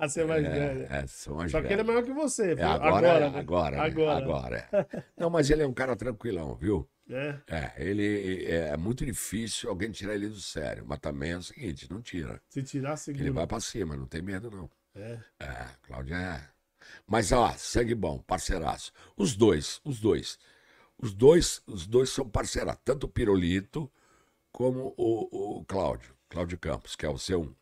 Você 0.00 0.22
é 0.22 0.24
mais 0.24 0.42
velho. 0.42 0.86
É, 0.90 1.00
é, 1.00 1.06
sou 1.06 1.36
mais 1.36 1.50
Só 1.50 1.60
que 1.60 1.66
ele 1.66 1.74
é 1.74 1.76
velho. 1.76 1.88
maior 1.88 2.02
que 2.02 2.12
você. 2.14 2.52
É, 2.54 2.62
agora, 2.62 2.88
agora, 2.88 3.20
né? 3.20 3.30
né? 3.30 3.38
agora, 3.38 3.76
né? 3.76 3.82
Agora. 3.82 4.24
agora. 4.24 4.68
é. 4.72 5.04
Não, 5.18 5.28
mas 5.28 5.50
ele 5.50 5.62
é 5.62 5.66
um 5.66 5.74
cara 5.74 5.94
tranquilão, 5.94 6.54
viu? 6.54 6.88
É. 7.10 7.38
É, 7.46 7.74
ele 7.76 8.46
é, 8.46 8.68
é 8.68 8.76
muito 8.78 9.04
difícil 9.04 9.68
alguém 9.68 9.90
tirar 9.90 10.14
ele 10.14 10.30
do 10.30 10.40
sério. 10.40 10.86
Mas 10.86 10.98
também 10.98 11.32
é 11.32 11.36
o 11.36 11.42
seguinte, 11.42 11.86
não 11.90 12.00
tira. 12.00 12.40
Se 12.48 12.62
tirar, 12.62 12.96
segura. 12.96 13.22
Ele 13.22 13.30
vai 13.32 13.46
pra 13.46 13.60
cima, 13.60 13.94
não 13.94 14.06
tem 14.06 14.22
medo, 14.22 14.50
não. 14.50 14.70
É. 14.94 15.18
É, 15.40 15.66
Cláudio 15.82 16.16
é. 16.16 16.48
Mas, 17.10 17.32
ó, 17.32 17.52
sangue 17.58 17.94
bom, 17.94 18.18
parceiraço. 18.20 18.92
Os 19.16 19.34
dois, 19.34 19.80
os 19.84 19.98
dois. 19.98 20.38
Os 20.96 21.12
dois, 21.12 21.60
os 21.66 21.84
dois 21.84 22.10
são 22.10 22.28
parceiraços. 22.28 22.80
Tanto 22.84 23.04
o 23.04 23.08
Pirolito 23.08 23.90
como 24.52 24.94
o, 24.96 25.58
o 25.58 25.64
Cláudio. 25.64 26.14
Cláudio 26.28 26.56
Campos, 26.56 26.94
que 26.94 27.04
é 27.04 27.08
o 27.08 27.18
seu. 27.18 27.52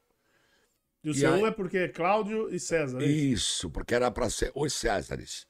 E 1.03 1.09
o 1.09 1.13
E 1.13 1.19
seu 1.19 1.33
aí- 1.33 1.45
é 1.45 1.51
porque 1.51 1.79
é 1.79 1.89
Cláudio 1.89 2.53
e 2.55 2.61
César. 2.61 2.99
né? 2.99 3.07
Isso, 3.07 3.71
porque 3.71 3.95
era 3.95 4.11
pra 4.11 4.29
ser 4.29 4.53
os 4.55 4.75
Césares. 4.75 5.47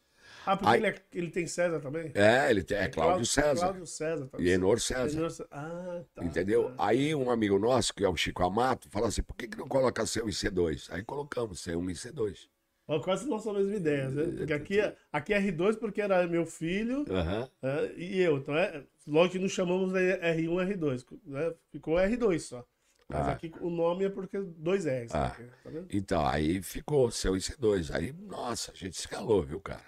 Ah, 0.47 0.57
porque 0.57 0.71
Aí- 0.73 0.81
ele, 0.81 0.87
é- 0.87 1.02
ele 1.12 1.31
tem 1.31 1.47
César 1.49 1.81
também? 1.81 2.12
É, 2.14 2.49
ele 2.50 2.62
tem, 2.62 2.78
é 2.78 2.88
Cláudio 2.88 3.26
César. 3.26 3.57
Cláudio 3.67 3.87
César. 3.87 4.26
tá. 4.28 4.38
E 4.40 4.49
Enor 4.49 4.78
César. 4.81 5.19
Enor 5.19 5.31
César. 5.33 5.49
Ah, 5.50 6.02
tá. 6.14 6.25
Entendeu? 6.25 6.71
tá. 6.76 6.87
Aí 6.87 7.12
um 7.17 7.31
amigo 7.33 7.59
nosso, 7.59 7.93
que 7.93 8.05
é 8.05 8.09
o 8.09 8.17
Chico 8.17 8.45
Amato, 8.45 8.88
falou 8.90 9.09
assim: 9.09 9.23
por 9.23 9.35
que, 9.35 9.49
que 9.49 9.59
não 9.59 9.67
coloca 9.67 10.05
C1 10.05 10.28
e 10.28 10.33
C2? 10.33 10.87
Aí 10.93 11.02
colocamos 11.02 11.61
C1 11.67 11.90
e 11.90 11.95
C2. 11.95 12.49
Ó, 12.88 12.99
quase 13.00 13.28
nossa 13.28 13.52
mesma 13.52 13.76
ideia, 13.76 14.09
né? 14.09 14.25
Porque 14.38 14.52
aqui, 14.52 14.80
é- 14.80 14.97
aqui 15.12 15.35
é 15.35 15.40
R2 15.40 15.76
porque 15.78 16.00
era 16.00 16.26
meu 16.26 16.47
filho 16.47 17.04
Aham. 17.11 17.49
é, 17.62 17.92
e 17.97 18.18
eu. 18.21 18.38
Então, 18.38 18.57
é, 18.57 18.83
lógico 19.07 19.35
que 19.35 19.38
não 19.40 19.49
chamamos 19.49 19.92
de 19.92 19.99
R1 20.18 20.57
R2. 20.66 21.04
Né? 21.26 21.54
Ficou 21.71 21.97
R2 21.97 22.38
só. 22.40 22.64
Mas 23.11 23.26
Ah. 23.28 23.33
aqui 23.33 23.52
o 23.61 23.68
nome 23.71 24.04
é 24.07 24.09
porque 24.09 24.38
dois 24.40 24.85
R's. 24.87 25.14
Ah. 25.14 25.37
né? 25.38 25.49
Tá 25.62 25.71
vendo? 25.71 25.87
Então, 25.90 26.26
aí 26.26 26.62
ficou 26.62 27.09
C1 27.11 27.37
e 27.37 27.40
C2. 27.40 27.90
Aí, 27.95 28.12
nossa, 28.26 28.73
a 28.73 28.75
gente 28.75 28.97
se 28.99 29.07
ralou, 29.09 29.42
viu, 29.42 29.61
cara? 29.61 29.85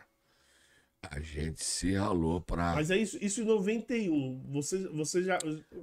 A 1.11 1.19
gente 1.21 1.65
se 1.65 1.95
ralou 1.95 2.43
pra. 2.43 2.75
Mas 2.75 2.91
é 2.91 2.97
isso, 2.99 3.17
isso 3.23 3.41
em 3.41 3.45
91. 3.47 4.43
Você, 4.53 4.87
você 4.89 5.23
já. 5.23 5.39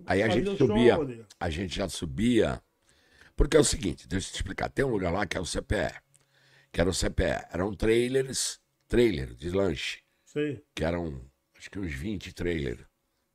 Aí 0.05 0.21
a 0.21 0.27
fazia 0.27 0.45
gente 0.45 0.57
show 0.59 0.67
subia. 0.67 0.99
onde? 0.99 1.25
A 1.39 1.49
gente 1.49 1.75
já 1.75 1.89
subia. 1.89 2.61
Porque 3.35 3.57
é 3.57 3.59
o 3.59 3.63
seguinte, 3.63 4.07
deixa 4.07 4.27
eu 4.29 4.31
te 4.33 4.35
explicar. 4.35 4.69
Tem 4.69 4.85
um 4.85 4.89
lugar 4.89 5.11
lá 5.11 5.25
que 5.25 5.35
é 5.37 5.39
o 5.39 5.45
CPE. 5.45 5.93
Que 6.71 6.81
era 6.81 6.89
o 6.89 6.93
CPE. 6.93 7.47
Eram 7.51 7.73
trailers, 7.73 8.59
trailer 8.87 9.33
de 9.33 9.49
lanche. 9.49 9.99
Sei. 10.25 10.61
Que 10.75 10.83
eram, 10.83 11.21
acho 11.57 11.69
que 11.71 11.79
uns 11.79 11.91
20 11.93 12.33
trailers. 12.33 12.85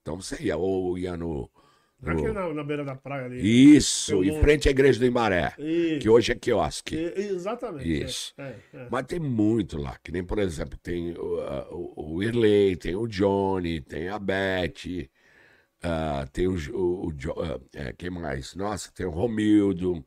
Então 0.02 0.20
você 0.20 0.42
ia, 0.42 0.56
ou 0.56 0.98
ia 0.98 1.16
no. 1.16 1.50
no- 2.00 2.32
na, 2.32 2.52
na 2.52 2.64
beira 2.64 2.84
da 2.84 2.96
praia 2.96 3.26
ali. 3.26 3.76
Isso, 3.76 4.12
Eu 4.14 4.24
em 4.24 4.40
frente 4.40 4.66
à 4.68 4.70
igreja 4.72 4.98
do 4.98 5.06
Embaré. 5.06 5.54
Isso. 5.58 6.00
Que 6.00 6.08
hoje 6.08 6.32
é 6.32 6.34
quiosque. 6.34 6.96
E- 6.96 7.14
Exatamente. 7.30 8.02
Isso. 8.04 8.34
É, 8.36 8.42
é, 8.42 8.76
é. 8.78 8.88
Mas 8.90 9.06
tem 9.06 9.20
muito 9.20 9.78
lá, 9.78 9.96
que 10.02 10.10
nem, 10.12 10.24
por 10.24 10.38
exemplo, 10.40 10.76
tem 10.82 11.12
o, 11.12 11.38
o, 11.70 12.14
o 12.16 12.22
Irley, 12.22 12.76
tem 12.76 12.96
o 12.96 13.06
Johnny, 13.06 13.80
tem 13.80 14.08
a 14.08 14.18
Beth, 14.18 15.08
ah, 15.82 16.26
tem 16.32 16.46
o, 16.48 16.54
o, 16.76 17.06
o 17.08 17.12
Jo- 17.16 17.34
ah, 17.38 17.60
é, 17.74 17.92
quem 17.92 18.10
mais? 18.10 18.54
Nossa, 18.54 18.90
tem 18.92 19.06
o 19.06 19.10
Romildo, 19.10 20.04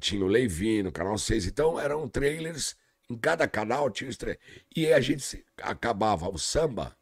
tinha 0.00 0.24
o 0.24 0.28
Levi 0.28 0.82
no 0.82 0.90
canal 0.92 1.16
6. 1.18 1.46
Então 1.46 1.78
eram 1.78 2.08
trailers, 2.08 2.76
em 3.08 3.16
cada 3.16 3.46
canal 3.48 3.90
tinha 3.90 4.10
os 4.10 4.16
trailers. 4.16 4.42
E 4.74 4.92
a 4.92 5.00
gente 5.00 5.44
acabava 5.62 6.28
o 6.28 6.38
samba, 6.38 6.96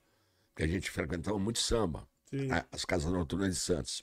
que 0.55 0.63
a 0.63 0.67
gente 0.67 0.91
frequentava 0.91 1.39
muito 1.39 1.59
samba, 1.59 2.09
Sim. 2.31 2.51
a- 2.51 2.67
as 2.71 2.85
casas 2.85 3.11
noturnas 3.13 3.55
de 3.55 3.61
Santos. 3.61 4.03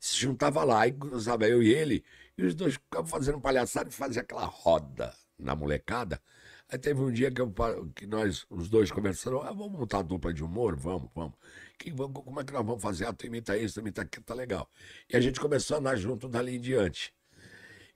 Se 0.00 0.16
juntava 0.16 0.62
lá 0.64 0.86
e 0.86 0.92
cruzava 0.92 1.46
eu 1.48 1.62
e 1.62 1.72
ele, 1.74 2.04
e 2.36 2.44
os 2.44 2.54
dois 2.54 2.74
ficavam 2.74 3.06
fazendo 3.06 3.40
palhaçada 3.40 3.88
e 3.88 3.92
fazia 3.92 4.22
aquela 4.22 4.44
roda 4.44 5.12
na 5.36 5.56
molecada. 5.56 6.22
Aí 6.68 6.78
teve 6.78 7.00
um 7.00 7.10
dia 7.10 7.30
que, 7.32 7.40
eu 7.40 7.52
que 7.96 8.06
nós, 8.06 8.46
os 8.50 8.68
dois 8.68 8.92
conversando, 8.92 9.40
ah, 9.40 9.52
vamos 9.52 9.72
montar 9.72 9.98
uma 9.98 10.04
dupla 10.04 10.32
de 10.32 10.44
humor? 10.44 10.76
Vamos, 10.76 11.10
vamos. 11.14 11.34
Que, 11.78 11.90
vamos- 11.90 12.22
como 12.22 12.40
é 12.40 12.44
que 12.44 12.52
nós 12.52 12.64
vamos 12.64 12.82
fazer? 12.82 13.06
Ah, 13.06 13.12
tu 13.12 13.26
imita 13.26 13.56
isso, 13.56 13.74
tu 13.74 13.80
imita 13.80 14.02
aquilo, 14.02 14.24
tá 14.24 14.34
legal. 14.34 14.70
E 15.08 15.16
a 15.16 15.20
gente 15.20 15.40
começou 15.40 15.76
a 15.76 15.80
andar 15.80 15.96
junto 15.96 16.28
dali 16.28 16.54
em 16.56 16.60
diante. 16.60 17.12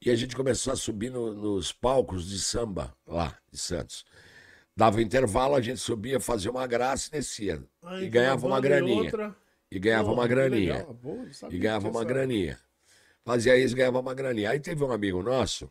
E 0.04 0.11
a 0.11 0.16
gente 0.16 0.35
começou 0.35 0.73
a 0.73 0.76
subir 0.76 1.11
no- 1.11 1.32
nos 1.35 1.73
palcos 1.73 2.26
de 2.28 2.38
samba 2.40 2.94
lá, 3.06 3.38
de 3.50 3.59
Santos. 3.59 4.04
Dava 4.76 5.00
intervalo, 5.02 5.54
a 5.54 5.61
gente 5.61 5.78
subia, 5.80 6.18
fazia 6.18 6.50
uma 6.50 6.66
graça 6.66 7.09
e 7.09 7.11
descia. 7.12 7.62
Aí 7.82 8.04
e 8.04 8.09
ganhava 8.09 8.47
uma 8.47 8.61
graninha. 8.61 9.02
outra. 9.04 9.37
E 9.71 9.78
ganhava 9.78 10.09
Pô, 10.09 10.14
uma 10.14 10.26
graninha. 10.26 10.87
E 11.54 11.59
ganhava 11.59 11.88
uma 11.88 12.04
graninha. 12.04 12.59
Fazia 13.25 13.56
isso, 13.56 13.76
ganhava 13.76 14.00
uma 14.00 14.12
graninha. 14.14 14.50
Aí 14.50 14.59
teve 14.61 14.82
um 14.82 14.90
amigo 14.90 15.23
nosso, 15.23 15.71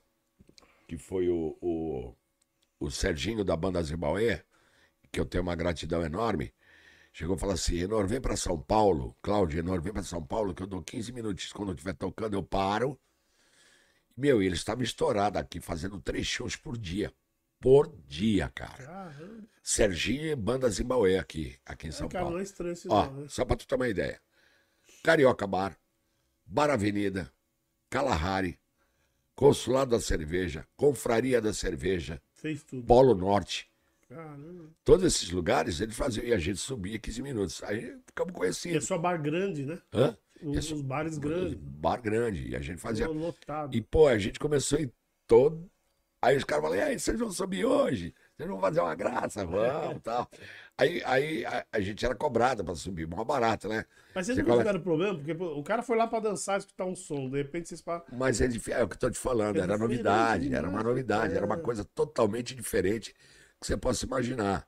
que 0.87 0.97
foi 0.97 1.27
o, 1.29 1.57
o, 1.61 2.15
o 2.79 2.89
Serginho 2.89 3.43
da 3.43 3.55
banda 3.57 3.81
Zibauê, 3.83 4.41
que 5.11 5.19
eu 5.19 5.25
tenho 5.25 5.43
uma 5.43 5.55
gratidão 5.55 6.01
enorme. 6.03 6.53
Chegou 7.11 7.35
e 7.35 7.39
falou 7.39 7.53
assim: 7.55 7.77
Enor, 7.79 8.07
vem 8.07 8.21
para 8.21 8.37
São 8.37 8.57
Paulo. 8.57 9.15
Cláudio, 9.21 9.59
Enor, 9.59 9.81
vem 9.81 9.91
para 9.91 10.03
São 10.03 10.23
Paulo, 10.25 10.53
que 10.55 10.63
eu 10.63 10.67
dou 10.67 10.81
15 10.81 11.11
minutos. 11.11 11.51
Quando 11.51 11.69
eu 11.69 11.73
estiver 11.75 11.93
tocando, 11.93 12.35
eu 12.35 12.43
paro. 12.43 12.97
Meu, 14.21 14.39
ele 14.43 14.53
estava 14.53 14.83
estourado 14.83 15.39
aqui, 15.39 15.59
fazendo 15.59 15.99
três 15.99 16.27
shows 16.27 16.55
por 16.55 16.77
dia. 16.77 17.11
Por 17.59 17.91
dia, 18.07 18.49
cara. 18.53 18.83
Caramba. 18.85 19.47
Serginho 19.63 20.27
e 20.27 20.35
banda 20.35 20.69
Zimbaue 20.69 21.17
aqui, 21.17 21.57
aqui 21.65 21.87
em 21.87 21.91
São 21.91 22.07
cara, 22.07 22.25
Paulo. 22.25 22.35
não 22.35 22.39
é 22.39 22.43
estranho 22.43 22.73
isso 22.73 22.87
Ó, 22.91 23.05
não, 23.07 23.21
né? 23.21 23.25
só 23.27 23.43
pra 23.43 23.55
tu 23.55 23.65
ter 23.67 23.73
uma 23.73 23.87
ideia. 23.89 24.21
Carioca 25.03 25.47
Bar, 25.47 25.75
Bar 26.45 26.69
Avenida, 26.69 27.31
Kalahari, 27.89 28.59
Consulado 29.35 29.89
da 29.91 29.99
Cerveja, 29.99 30.67
Confraria 30.75 31.41
da 31.41 31.51
Cerveja, 31.53 32.21
Fez 32.33 32.63
tudo. 32.63 32.85
Polo 32.85 33.15
Norte. 33.15 33.67
Caramba. 34.07 34.69
Todos 34.83 35.03
esses 35.05 35.31
lugares 35.31 35.81
eles 35.81 35.95
faziam 35.95 36.23
e 36.25 36.31
a 36.33 36.37
gente 36.37 36.59
subia 36.59 36.99
15 36.99 37.21
minutos. 37.23 37.63
Aí 37.63 37.97
ficamos 38.05 38.33
E 38.33 38.35
é 38.35 38.37
conhecidos. 38.37 38.85
só 38.87 38.97
bar 38.99 39.17
grande, 39.19 39.65
né? 39.65 39.81
Hã? 39.91 40.15
Os, 40.43 40.71
É 40.71 40.73
os 40.73 40.81
bares 40.81 41.17
grandes. 41.17 41.57
Bar 41.57 42.01
grande. 42.01 42.49
E 42.49 42.55
a 42.55 42.61
gente 42.61 42.79
fazia. 42.79 43.07
Lotado. 43.07 43.75
E, 43.75 43.81
pô, 43.81 44.07
a 44.07 44.17
gente 44.17 44.39
começou 44.39 44.79
em 44.79 44.91
todo. 45.27 45.69
Aí 46.23 46.37
os 46.37 46.43
caras 46.43 46.63
falaram, 46.63 46.81
e 46.83 46.85
aí, 46.85 46.99
vocês 46.99 47.17
vão 47.19 47.31
subir 47.31 47.65
hoje? 47.65 48.13
Vocês 48.37 48.47
vão 48.47 48.59
fazer 48.59 48.79
uma 48.79 48.93
graça, 48.93 49.43
vamos 49.43 50.01
tal. 50.03 50.29
Aí, 50.77 51.01
aí 51.03 51.43
a, 51.45 51.65
a 51.71 51.79
gente 51.79 52.05
era 52.05 52.13
cobrado 52.13 52.63
pra 52.63 52.75
subir, 52.75 53.07
mó 53.07 53.23
barato, 53.23 53.67
né? 53.67 53.85
Mas 54.13 54.27
vocês 54.27 54.37
Você 54.37 54.43
não 54.43 54.57
tiveram 54.59 54.79
problema? 54.81 55.15
Porque 55.15 55.33
pô, 55.33 55.57
o 55.57 55.63
cara 55.63 55.81
foi 55.81 55.97
lá 55.97 56.05
pra 56.05 56.19
dançar, 56.19 56.59
escutar 56.59 56.85
um 56.85 56.95
som. 56.95 57.27
De 57.27 57.37
repente 57.37 57.69
vocês 57.69 57.81
falam. 57.81 58.03
Mas 58.11 58.39
é, 58.39 58.47
dif- 58.47 58.71
é 58.71 58.83
o 58.83 58.87
que 58.87 58.95
eu 58.95 58.99
tô 58.99 59.09
te 59.09 59.17
falando, 59.17 59.57
É 59.57 59.61
era 59.61 59.77
novidade, 59.77 60.53
era 60.53 60.69
uma 60.69 60.83
novidade, 60.83 61.35
era 61.35 61.45
uma 61.45 61.55
é. 61.55 61.59
coisa 61.59 61.83
totalmente 61.85 62.53
diferente 62.53 63.15
que 63.59 63.65
você 63.65 63.75
possa 63.75 64.05
imaginar. 64.05 64.67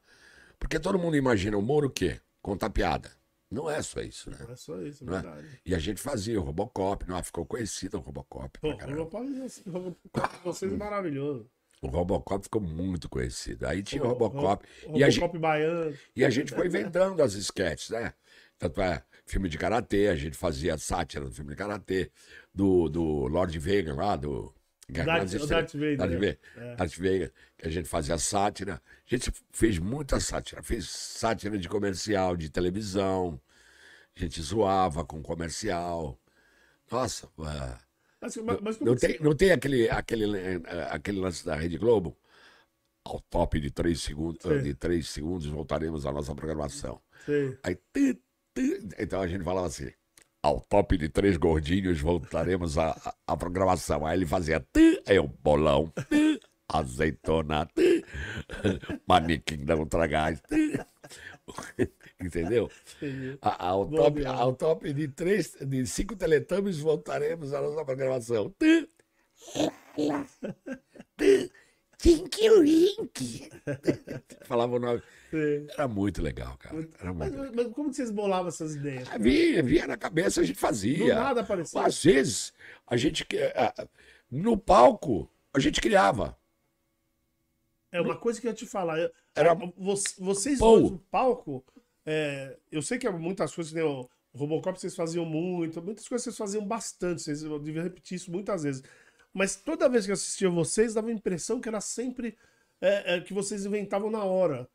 Porque 0.57 0.79
todo 0.79 0.97
mundo 0.97 1.15
imagina 1.17 1.55
o 1.55 1.59
humor 1.59 1.85
o 1.85 1.89
quê? 1.89 2.19
Contar 2.41 2.71
piada. 2.71 3.11
Não 3.53 3.69
é 3.69 3.81
só 3.81 4.01
isso, 4.01 4.29
né? 4.31 4.37
Não 4.41 4.51
é 4.51 4.55
só 4.55 4.81
isso, 4.81 5.03
é 5.03 5.07
Não 5.07 5.17
é? 5.17 5.21
verdade. 5.21 5.47
E 5.65 5.75
a 5.75 5.79
gente 5.79 6.01
fazia 6.01 6.39
o 6.39 6.43
Robocop, 6.43 7.07
não, 7.07 7.21
ficou 7.23 7.45
conhecido 7.45 7.97
o 7.97 8.01
Robocop. 8.01 8.59
Pô, 8.59 8.69
o. 8.69 8.71
Robocop, 8.77 9.25
o 9.67 9.71
Robocop 9.71 10.37
de 10.37 10.43
vocês 10.43 10.71
é 10.73 10.75
maravilhoso. 10.75 11.49
O 11.81 11.87
Robocop 11.87 12.43
ficou 12.43 12.61
muito 12.61 13.09
conhecido. 13.09 13.65
Aí 13.67 13.83
tinha 13.83 14.01
o 14.01 14.05
O- 14.05 14.09
Robocop. 14.09 14.65
O 14.87 14.97
E 14.97 15.03
a, 15.03 15.09
gente, 15.09 15.19
Robocop 15.21 15.39
baiano. 15.39 15.97
e 16.15 16.23
a 16.25 16.29
gente 16.29 16.53
foi 16.53 16.67
inventando 16.67 17.21
as 17.21 17.33
sketches, 17.33 17.89
né? 17.89 18.13
Tanto 18.57 18.81
é, 18.81 19.03
filme 19.25 19.49
de 19.49 19.57
karatê, 19.57 20.07
a 20.07 20.15
gente 20.15 20.37
fazia 20.37 20.77
sátira 20.77 21.25
do 21.25 21.31
filme 21.31 21.51
de 21.51 21.57
karatê, 21.57 22.09
do, 22.53 22.87
do 22.87 23.03
Lord 23.27 23.57
Vegan 23.59 23.95
lá, 23.95 24.15
do. 24.15 24.53
Guerra 24.93 25.05
Darth-. 25.25 25.47
Darth 25.47 25.73
Vader, 25.73 25.97
Darth 25.97 26.09
né? 26.11 26.15
Vader, 26.17 26.39
É. 26.57 26.75
Darth 26.75 26.95
Vader, 26.97 27.33
que 27.57 27.67
a 27.67 27.69
gente 27.71 27.89
fazia 27.89 28.17
sátira. 28.17 28.81
A 29.05 29.15
gente 29.15 29.31
fez 29.51 29.77
muita 29.79 30.19
sátira. 30.19 30.61
Fez 30.63 30.89
sátira 30.89 31.57
de 31.57 31.67
comercial, 31.67 32.37
de 32.37 32.49
televisão. 32.49 33.39
A 34.15 34.19
gente 34.19 34.41
zoava 34.41 35.03
com 35.03 35.21
comercial. 35.21 36.19
Nossa, 36.91 37.27
ah, 37.39 37.79
Mas, 38.21 38.37
mas, 38.37 38.59
mas 38.61 38.79
não 38.79 38.95
tem, 38.95 39.19
não 39.19 39.35
tem 39.35 39.51
aquele, 39.51 39.89
aquele, 39.89 40.37
eh, 40.37 40.61
aquele 40.91 41.19
lance 41.19 41.43
da 41.45 41.55
Rede 41.55 41.77
Globo? 41.77 42.15
Ao 43.05 43.19
top 43.19 43.59
de 43.59 43.69
três 43.69 43.99
segundos, 44.01 44.41
Sim. 44.43 44.61
de 44.61 44.73
três 44.75 45.09
segundos 45.09 45.45
voltaremos 45.47 46.05
à 46.05 46.11
nossa 46.11 46.33
programação. 46.33 47.01
você- 47.25 47.57
Aí, 47.63 47.75
tu, 47.91 48.13
tu, 48.53 48.61
então 48.97 49.21
a 49.21 49.27
gente 49.27 49.43
falava 49.43 49.67
assim: 49.67 49.91
ao 50.43 50.59
top 50.59 50.97
de 50.97 51.07
três 51.09 51.37
gordinhos 51.37 51.99
voltaremos 52.01 52.77
à, 52.77 53.15
à, 53.25 53.37
programação. 53.37 54.05
Aí 54.05 54.17
ele 54.17 54.25
fazia 54.27 54.59
tu, 54.59 54.79
aí 55.07 55.17
o 55.17 55.27
bolão, 55.27 55.91
azeitona, 56.67 57.65
tu, 57.67 57.81
manequim 59.07 59.63
da 59.63 59.75
Ultragás. 59.77 60.41
Entendeu? 62.21 62.69
A- 63.41 63.67
Ao 63.67 63.85
Bom 63.85 63.95
top, 63.97 64.25
ao 64.25 64.53
top 64.53 64.93
de, 64.93 65.07
três, 65.07 65.55
de 65.61 65.85
cinco 65.87 66.15
teletubbies 66.15 66.79
voltaremos 66.79 67.53
à 67.53 67.61
nossa 67.61 67.85
programação. 67.85 68.53
Tinky 72.03 72.49
Wink. 72.49 73.49
Falava 74.45 74.75
o 74.75 74.79
nome. 74.79 75.01
Sim. 75.31 75.67
Era 75.69 75.87
muito 75.87 76.21
legal, 76.21 76.57
cara. 76.57 76.77
Era 76.99 77.13
Mas, 77.13 77.31
muito 77.31 77.41
legal. 77.41 77.65
mas 77.65 77.73
como 77.73 77.89
que 77.89 77.95
vocês 77.95 78.11
bolavam 78.11 78.49
essas 78.49 78.75
ideias? 78.75 79.07
Ah, 79.09 79.17
Vinha, 79.17 79.63
vinha 79.63 79.87
na 79.87 79.95
cabeça, 79.97 80.41
a 80.41 80.43
gente 80.43 80.57
Do 80.57 80.59
fazia. 80.59 81.15
nada 81.15 81.41
apareceu. 81.41 81.79
Às 81.79 82.03
vezes, 82.03 82.53
a 82.85 82.97
gente. 82.97 83.25
ah, 83.55 83.87
No 84.29 84.57
palco, 84.57 85.29
a 85.53 85.59
gente 85.59 85.79
criava. 85.79 86.37
É 87.91 88.01
uma 88.01 88.17
coisa 88.17 88.41
que 88.41 88.47
eu 88.47 88.51
ia 88.51 88.55
te 88.55 88.65
falar. 88.65 88.99
eu- 88.99 89.11
Era- 89.35 89.53
vo- 89.53 89.73
Vocês 90.19 90.59
no 90.59 90.99
palco, 91.09 91.63
é, 92.05 92.57
eu 92.71 92.81
sei 92.81 92.97
que 92.97 93.07
é 93.07 93.11
muitas 93.11 93.53
coisas, 93.55 93.71
né? 93.73 93.83
O 93.83 94.09
Robocop 94.33 94.79
vocês 94.79 94.95
faziam 94.95 95.25
muito, 95.25 95.81
muitas 95.81 96.07
coisas 96.07 96.23
vocês 96.23 96.37
faziam 96.37 96.65
bastante, 96.65 97.21
vocês 97.21 97.43
eu 97.43 97.59
devia 97.59 97.83
repetir 97.83 98.15
isso 98.15 98.31
muitas 98.31 98.63
vezes. 98.63 98.83
Mas 99.33 99.55
toda 99.55 99.89
vez 99.89 100.05
que 100.05 100.11
eu 100.11 100.13
assistia 100.13 100.49
vocês, 100.49 100.93
dava 100.93 101.07
a 101.07 101.11
impressão 101.11 101.59
que 101.59 101.67
era 101.67 101.81
sempre 101.81 102.37
é, 102.79 103.15
é, 103.15 103.21
que 103.21 103.33
vocês 103.33 103.65
inventavam 103.65 104.11
na 104.11 104.23
hora. 104.23 104.67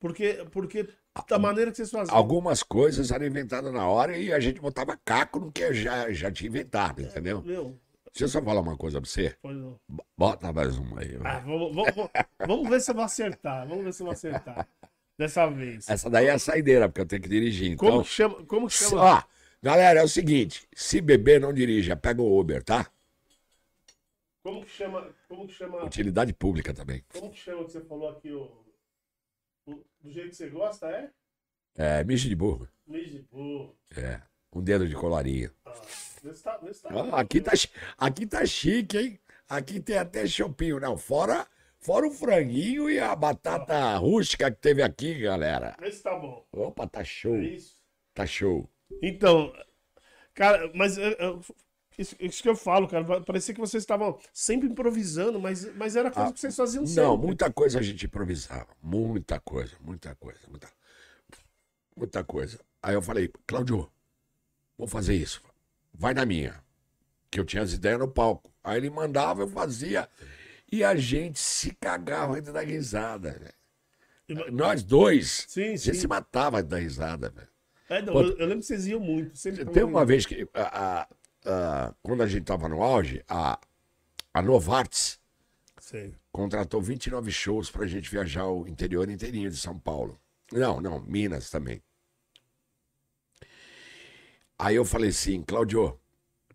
Porque, 0.00 0.44
porque 0.50 0.88
da 1.28 1.38
maneira 1.38 1.70
que 1.70 1.76
vocês 1.76 1.90
faziam. 1.90 2.16
Algumas 2.16 2.62
coisas 2.62 3.10
eram 3.12 3.24
inventadas 3.26 3.72
na 3.72 3.86
hora 3.86 4.16
e 4.16 4.32
a 4.32 4.40
gente 4.40 4.60
botava 4.60 4.98
caco 5.04 5.38
no 5.38 5.52
que 5.52 5.72
já, 5.72 6.10
já 6.12 6.30
tinha 6.32 6.48
inventado, 6.48 7.00
entendeu? 7.02 7.42
Meu, 7.42 7.78
Deixa 8.12 8.24
eu 8.24 8.28
só 8.28 8.42
falar 8.42 8.60
uma 8.60 8.76
coisa 8.76 9.00
pra 9.00 9.08
você. 9.08 9.34
pois 9.40 9.56
não. 9.56 9.78
Bota 10.18 10.52
mais 10.52 10.76
uma 10.76 11.00
aí. 11.00 11.16
Ah, 11.24 11.38
vamos, 11.38 11.74
vamos, 11.74 12.10
vamos- 12.46 12.68
ver 12.68 12.80
se 12.80 12.90
eu 12.90 12.94
vou 12.94 13.04
acertar. 13.04 13.66
Vamos 13.66 13.84
ver 13.84 13.92
se 13.94 14.02
eu 14.02 14.06
vou 14.06 14.12
acertar. 14.12 14.68
Dessa 15.16 15.46
vez. 15.46 15.88
Essa 15.88 16.10
daí 16.10 16.26
é 16.26 16.30
a 16.32 16.38
saideira, 16.38 16.88
porque 16.88 17.00
eu 17.00 17.06
tenho 17.06 17.22
que 17.22 17.28
dirigir. 17.28 17.76
Como 17.76 17.90
Então, 17.92 18.02
que 18.02 18.08
chama? 18.10 18.44
Como 18.44 18.68
chama? 18.68 19.02
ó, 19.02 19.22
galera, 19.62 20.00
é 20.00 20.02
o 20.02 20.08
seguinte: 20.08 20.66
se 20.74 21.00
beber, 21.00 21.40
não 21.40 21.52
dirija, 21.54 21.94
pega 21.96 22.20
o 22.20 22.38
Uber, 22.38 22.62
tá? 22.62 22.86
Como 24.42 24.64
que 24.64 24.70
chama? 24.70 25.14
Como 25.28 25.46
que 25.46 25.52
chama? 25.54 25.84
Utilidade 25.84 26.32
pública 26.32 26.74
também. 26.74 27.04
Como 27.12 27.30
que 27.30 27.38
chama 27.38 27.64
que 27.64 27.72
você 27.72 27.80
falou 27.82 28.08
aqui? 28.08 28.32
O, 28.32 28.64
o- 29.66 29.84
do 30.00 30.10
jeito 30.10 30.30
que 30.30 30.36
você 30.36 30.48
gosta, 30.50 30.90
é? 30.90 31.10
É, 31.76 32.04
mijo 32.04 32.28
de 32.28 32.34
burro. 32.34 32.68
Mijo 32.86 33.10
de 33.10 33.22
burro. 33.22 33.76
É, 33.96 34.20
um 34.52 34.62
dedo 34.62 34.86
de 34.88 34.94
colarinho. 34.94 35.50
Ah, 35.64 35.70
tá, 35.70 36.58
tá 36.58 36.60
Ah, 36.90 37.20
aqui, 37.20 37.40
tá, 37.40 37.54
chi- 37.54 37.70
aqui 37.96 38.26
tá 38.26 38.44
chique, 38.44 38.98
hein? 38.98 39.20
Aqui 39.48 39.80
tem 39.80 39.98
até 39.98 40.26
chopinho, 40.26 40.80
não. 40.80 40.96
Fora, 40.96 41.46
fora 41.78 42.06
o 42.06 42.10
franguinho 42.10 42.90
e 42.90 42.98
a 42.98 43.14
batata 43.14 43.96
rústica 43.96 44.50
que 44.50 44.58
teve 44.60 44.82
aqui, 44.82 45.20
galera. 45.20 45.76
Vê 45.78 45.90
se 45.92 46.02
tá 46.02 46.18
bom. 46.18 46.46
Opa, 46.52 46.86
tá 46.86 47.04
show. 47.04 47.36
É 47.36 47.44
isso. 47.44 47.80
Tá 48.14 48.26
show. 48.26 48.68
Então, 49.02 49.52
cara, 50.34 50.70
mas 50.74 50.98
é, 50.98 51.12
é, 51.12 51.38
isso, 51.98 52.16
isso 52.18 52.42
que 52.42 52.48
eu 52.48 52.56
falo, 52.56 52.88
cara. 52.88 53.20
Parecia 53.22 53.54
que 53.54 53.60
vocês 53.60 53.82
estavam 53.82 54.18
sempre 54.32 54.68
improvisando, 54.68 55.38
mas, 55.40 55.64
mas 55.76 55.96
era 55.96 56.10
coisa 56.10 56.30
Ah, 56.30 56.32
que 56.32 56.40
vocês 56.40 56.56
faziam 56.56 56.86
sempre. 56.86 57.02
Não, 57.02 57.16
muita 57.16 57.52
coisa 57.52 57.78
a 57.78 57.82
gente 57.82 58.06
improvisava. 58.06 58.68
Muita 58.82 59.38
coisa, 59.40 59.74
muita 59.80 60.14
coisa, 60.14 60.40
muita, 60.48 60.68
muita 61.96 62.24
coisa. 62.24 62.58
Aí 62.82 62.94
eu 62.94 63.02
falei, 63.02 63.30
Claudio, 63.46 63.90
vou 64.76 64.88
fazer 64.88 65.14
isso. 65.14 65.42
Vai 65.92 66.14
na 66.14 66.24
minha. 66.26 66.62
Que 67.30 67.38
eu 67.40 67.44
tinha 67.44 67.62
as 67.62 67.72
ideias 67.72 67.98
no 67.98 68.08
palco. 68.08 68.52
Aí 68.64 68.76
ele 68.78 68.90
mandava, 68.90 69.42
eu 69.42 69.48
fazia. 69.48 70.08
E 70.70 70.82
a 70.82 70.94
gente 70.96 71.38
se 71.38 71.74
cagava 71.74 72.36
ainda 72.36 72.52
da 72.52 72.60
risada, 72.62 73.32
velho. 73.32 74.50
Nós 74.52 74.82
dois, 74.82 75.44
Sim, 75.48 75.74
a 75.74 75.76
sim. 75.78 75.84
gente 75.84 75.98
se 75.98 76.08
matava 76.08 76.62
da 76.62 76.78
risada, 76.78 77.28
velho. 77.28 77.48
É, 77.88 78.00
não, 78.00 78.14
Pô, 78.14 78.22
eu, 78.22 78.30
eu 78.38 78.46
lembro 78.46 78.60
que 78.60 78.66
vocês 78.66 78.86
iam 78.86 78.98
muito. 79.00 79.36
Sempre 79.36 79.66
Tem 79.66 79.82
uma 79.82 80.04
vez 80.06 80.24
que, 80.24 80.48
a- 80.54 81.00
a- 81.02 81.08
a- 81.46 81.94
quando 82.02 82.22
a 82.22 82.26
gente 82.26 82.44
tava 82.44 82.68
no 82.68 82.82
auge, 82.82 83.24
a, 83.28 83.58
a 84.34 84.42
Novartis 84.42 85.20
Sei. 85.78 86.18
contratou 86.30 86.82
29 86.82 87.30
shows 87.32 87.70
pra 87.70 87.86
gente 87.86 88.10
viajar 88.10 88.46
o 88.46 88.66
interior 88.68 89.08
inteirinho 89.08 89.50
de 89.50 89.56
São 89.56 89.78
Paulo. 89.78 90.20
Não, 90.52 90.78
não, 90.80 91.00
Minas 91.00 91.48
também. 91.50 91.82
Aí 94.58 94.76
eu 94.76 94.84
falei 94.84 95.10
assim, 95.10 95.42
Claudio, 95.42 95.98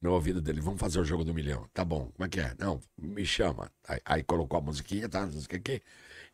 no 0.02 0.14
ouvido 0.14 0.42
dele, 0.42 0.62
vamos 0.62 0.80
fazer 0.80 1.00
o 1.00 1.06
jogo 1.06 1.24
do 1.26 1.34
milhão. 1.34 1.70
Tá 1.74 1.86
bom, 1.86 2.12
como 2.14 2.26
é 2.26 2.30
que 2.30 2.40
é? 2.40 2.56
Não, 2.60 2.82
me 2.98 3.26
chama. 3.26 3.72
Aí, 3.88 4.02
aí 4.06 4.24
colocou 4.24 4.60
a 4.60 4.62
musiquinha, 4.62 5.10
tá, 5.10 5.26
não 5.26 5.34
sei 5.42 5.60
o 5.60 5.62
que. 5.64 5.84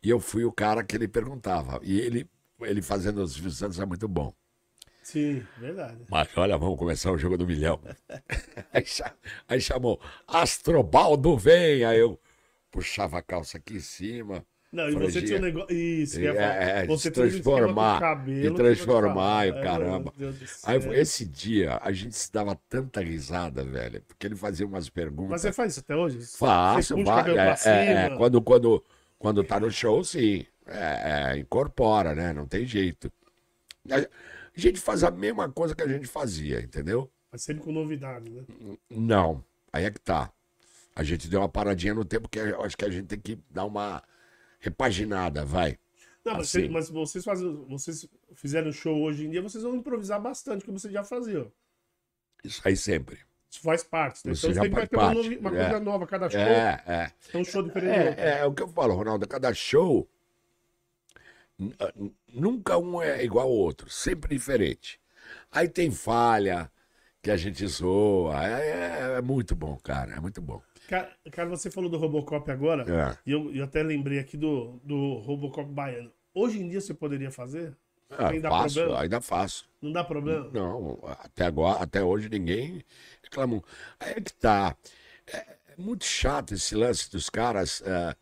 E 0.02 0.10
eu 0.10 0.20
fui 0.20 0.44
o 0.44 0.52
cara 0.52 0.84
que 0.84 0.96
ele 0.96 1.08
perguntava. 1.08 1.80
E 1.84 2.00
ele, 2.00 2.30
ele 2.62 2.82
fazendo 2.82 3.22
os 3.22 3.34
Silvio 3.34 3.50
Santos 3.52 3.80
é 3.80 3.86
muito 3.86 4.08
bom. 4.08 4.34
Sim, 5.04 5.46
verdade. 5.58 5.98
Mas 6.08 6.28
olha, 6.34 6.56
vamos 6.56 6.78
começar 6.78 7.12
o 7.12 7.18
jogo 7.18 7.36
do 7.36 7.46
milhão. 7.46 7.78
aí, 8.72 8.84
aí 9.46 9.60
chamou, 9.60 10.00
Astrobaldo 10.26 11.36
vem. 11.36 11.84
Aí 11.84 12.00
eu 12.00 12.18
puxava 12.70 13.18
a 13.18 13.22
calça 13.22 13.58
aqui 13.58 13.74
em 13.74 13.80
cima. 13.80 14.44
Não, 14.72 14.88
e 14.88 14.94
você 14.94 15.22
tinha 15.22 15.38
um 15.38 15.42
negócio. 15.42 15.72
Isso, 15.72 16.20
falar. 16.20 16.34
É, 16.34 16.80
é, 16.80 16.86
você 16.86 17.10
transformar, 17.10 18.00
cabelo 18.00 18.50
te 18.50 18.56
transformar, 18.56 19.46
e 19.46 19.52
caramba. 19.52 20.12
Aí 20.64 20.78
esse 20.98 21.24
dia 21.26 21.78
a 21.82 21.92
gente 21.92 22.16
se 22.16 22.32
dava 22.32 22.58
tanta 22.68 23.00
risada, 23.00 23.62
velho, 23.62 24.02
porque 24.08 24.26
ele 24.26 24.34
fazia 24.34 24.66
umas 24.66 24.88
perguntas. 24.88 25.30
Mas 25.30 25.42
você 25.42 25.52
faz 25.52 25.72
isso 25.72 25.80
até 25.80 25.94
hoje? 25.94 26.18
Faço, 26.36 26.88
Você 26.88 26.94
puxa 26.94 27.02
o 27.02 27.04
vai, 27.04 27.24
cabelo 27.24 27.38
é, 27.38 27.56
é, 27.66 27.92
é, 28.06 28.16
quando, 28.16 28.42
quando, 28.42 28.84
quando 29.16 29.44
tá 29.44 29.60
no 29.60 29.70
show, 29.70 30.02
sim. 30.02 30.44
É, 30.66 31.34
é, 31.34 31.38
incorpora, 31.38 32.14
né? 32.14 32.32
Não 32.32 32.46
tem 32.46 32.64
jeito. 32.66 33.12
A, 33.90 33.98
a 34.56 34.60
gente 34.60 34.80
faz 34.80 35.02
a 35.04 35.10
mesma 35.10 35.50
coisa 35.50 35.74
que 35.74 35.82
a 35.82 35.88
gente 35.88 36.06
fazia, 36.06 36.60
entendeu? 36.60 37.10
Mas 37.30 37.42
sempre 37.42 37.62
com 37.64 37.72
novidade, 37.72 38.30
né? 38.30 38.44
Não. 38.90 39.44
Aí 39.72 39.84
é 39.84 39.90
que 39.90 40.00
tá. 40.00 40.32
A 40.94 41.02
gente 41.02 41.26
deu 41.28 41.40
uma 41.40 41.48
paradinha 41.48 41.92
no 41.94 42.04
tempo 42.04 42.28
que 42.28 42.38
eu 42.38 42.62
acho 42.62 42.76
que 42.76 42.84
a 42.84 42.90
gente 42.90 43.06
tem 43.08 43.18
que 43.18 43.38
dar 43.50 43.64
uma 43.64 44.02
repaginada, 44.60 45.44
vai. 45.44 45.76
Não, 46.24 46.34
mas, 46.34 46.48
Assim. 46.48 46.62
você- 46.62 46.68
mas 46.68 46.88
vocês, 46.88 47.24
fazem, 47.24 47.64
vocês 47.68 48.08
fizeram 48.34 48.70
show 48.72 49.02
hoje 49.02 49.26
em 49.26 49.30
dia, 49.30 49.42
vocês 49.42 49.62
vão 49.64 49.74
improvisar 49.74 50.20
bastante, 50.20 50.64
como 50.64 50.78
vocês 50.78 50.92
já 50.92 51.02
faziam. 51.04 51.50
Isso 52.44 52.62
aí 52.64 52.76
sempre. 52.76 53.18
Isso 53.50 53.60
faz 53.60 53.82
parte. 53.82 54.24
Né? 54.26 54.32
Isso 54.32 54.46
Então 54.48 54.62
sempre 54.62 54.74
vai 54.78 54.86
ter 54.86 54.96
uma, 54.96 55.10
uma 55.10 55.58
É. 55.60 55.64
coisa 55.68 55.80
nova, 55.80 56.06
cada 56.06 56.30
show 56.30 56.40
É, 56.40 56.82
é. 56.86 57.10
é 57.32 57.38
um 57.38 57.44
show 57.44 57.62
diferente. 57.62 58.18
É, 58.20 58.38
é, 58.38 58.46
o 58.46 58.54
que 58.54 58.62
eu 58.62 58.68
falo, 58.68 58.94
Ronaldo, 58.94 59.26
cada 59.28 59.52
show 59.52 60.08
nunca 62.34 62.78
um 62.78 63.00
é 63.02 63.24
igual 63.24 63.46
ao 63.46 63.52
outro, 63.52 63.88
sempre 63.90 64.34
diferente. 64.34 65.00
Aí 65.50 65.68
tem 65.68 65.90
falha, 65.90 66.70
que 67.22 67.30
a 67.30 67.36
gente 67.36 67.66
zoa. 67.66 68.44
É, 68.46 68.70
é- 69.14 69.18
é 69.18 69.22
muito 69.22 69.54
bom, 69.56 69.76
cara. 69.78 70.14
É 70.14 70.20
muito 70.20 70.40
bom. 70.42 70.60
Cara, 70.88 71.10
cara, 71.32 71.48
você 71.48 71.70
falou 71.70 71.88
do 71.88 71.96
Robocop 71.96 72.50
agora, 72.50 72.82
É. 72.82 73.18
e 73.26 73.32
eu, 73.32 73.50
eu 73.54 73.64
até 73.64 73.82
lembrei 73.82 74.18
aqui 74.18 74.36
do, 74.36 74.78
do 74.84 75.14
Robocop 75.20 75.70
baiano. 75.72 76.12
Hoje 76.34 76.60
em 76.60 76.68
dia 76.68 76.80
você 76.80 76.92
poderia 76.92 77.30
fazer? 77.30 77.74
Ah, 78.10 78.28
Ainda 78.28 78.50
faço, 78.50 78.74
problema? 78.74 79.00
ainda 79.02 79.20
faço. 79.20 79.68
Não 79.80 79.90
dá 79.92 80.04
problema? 80.04 80.50
Não, 80.52 80.98
até 81.22 81.46
agora, 81.46 81.82
até 81.82 82.02
hoje 82.02 82.28
ninguém 82.28 82.84
reclamou. 83.22 83.64
Aí 83.98 84.12
é 84.12 84.20
que 84.20 84.32
tá. 84.34 84.76
É, 85.26 85.36
é 85.38 85.56
muito 85.78 86.04
chato 86.04 86.52
esse 86.54 86.74
lance 86.74 87.10
dos 87.10 87.30
caras 87.30 87.82
é, 87.84 88.14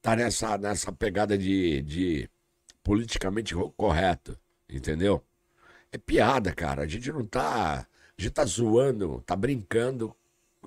tá 0.00 0.14
nessa, 0.16 0.56
nessa 0.56 0.92
pegada 0.92 1.36
de, 1.36 1.82
de 1.82 2.30
politicamente 2.88 3.54
correto, 3.76 4.38
entendeu? 4.66 5.22
É 5.92 5.98
piada, 5.98 6.54
cara. 6.54 6.82
A 6.82 6.86
gente 6.86 7.12
não 7.12 7.24
tá. 7.24 7.86
A 8.16 8.20
gente 8.22 8.32
tá 8.32 8.44
zoando, 8.46 9.22
tá 9.26 9.36
brincando, 9.36 10.14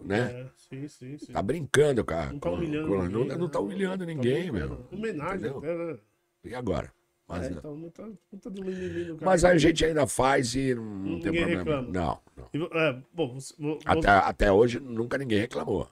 né? 0.03 0.31
É, 0.31 0.49
sim, 0.55 0.88
sim, 0.88 1.17
sim. 1.17 1.34
Tá 1.34 1.41
brincando, 1.41 2.05
cara. 2.05 2.31
Não 2.31 2.39
tá 2.39 2.51
humilhando 2.51 2.88
com- 2.88 3.03
ninguém, 3.03 3.27
não, 3.27 3.38
não 3.39 3.49
tá 3.49 3.60
né? 3.60 3.65
humilhando 3.65 3.97
Tá 3.99 4.05
ninguém, 4.05 4.51
brincando. 4.51 4.88
meu. 4.91 4.99
Homenagem 4.99 5.49
até, 5.49 5.75
né? 5.75 5.97
E 6.43 6.53
agora? 6.55 6.93
Mas, 7.27 7.47
É, 7.47 7.51
então, 7.51 7.89
tá, 7.91 8.07
tá 8.41 8.49
de 8.49 8.62
mimimi 8.62 9.17
mas 9.21 9.45
a 9.45 9.57
gente 9.57 9.84
ainda 9.86 10.05
faz 10.05 10.53
e 10.53 10.75
não, 10.75 10.84
não 10.84 11.03
tem 11.19 11.31
Ninguém 11.31 11.31
problema. 11.57 11.57
reclama. 11.60 11.88
Não, 11.91 12.19
não. 12.38 12.49
E 12.53 12.77
É, 12.77 13.01
bom, 13.13 13.34
você, 13.34 13.53
vo- 13.57 13.79
Até, 13.86 14.10
até 14.10 14.51
hoje 14.51 14.79
nunca 14.79 15.17
ninguém 15.17 15.39
reclamou. 15.39 15.89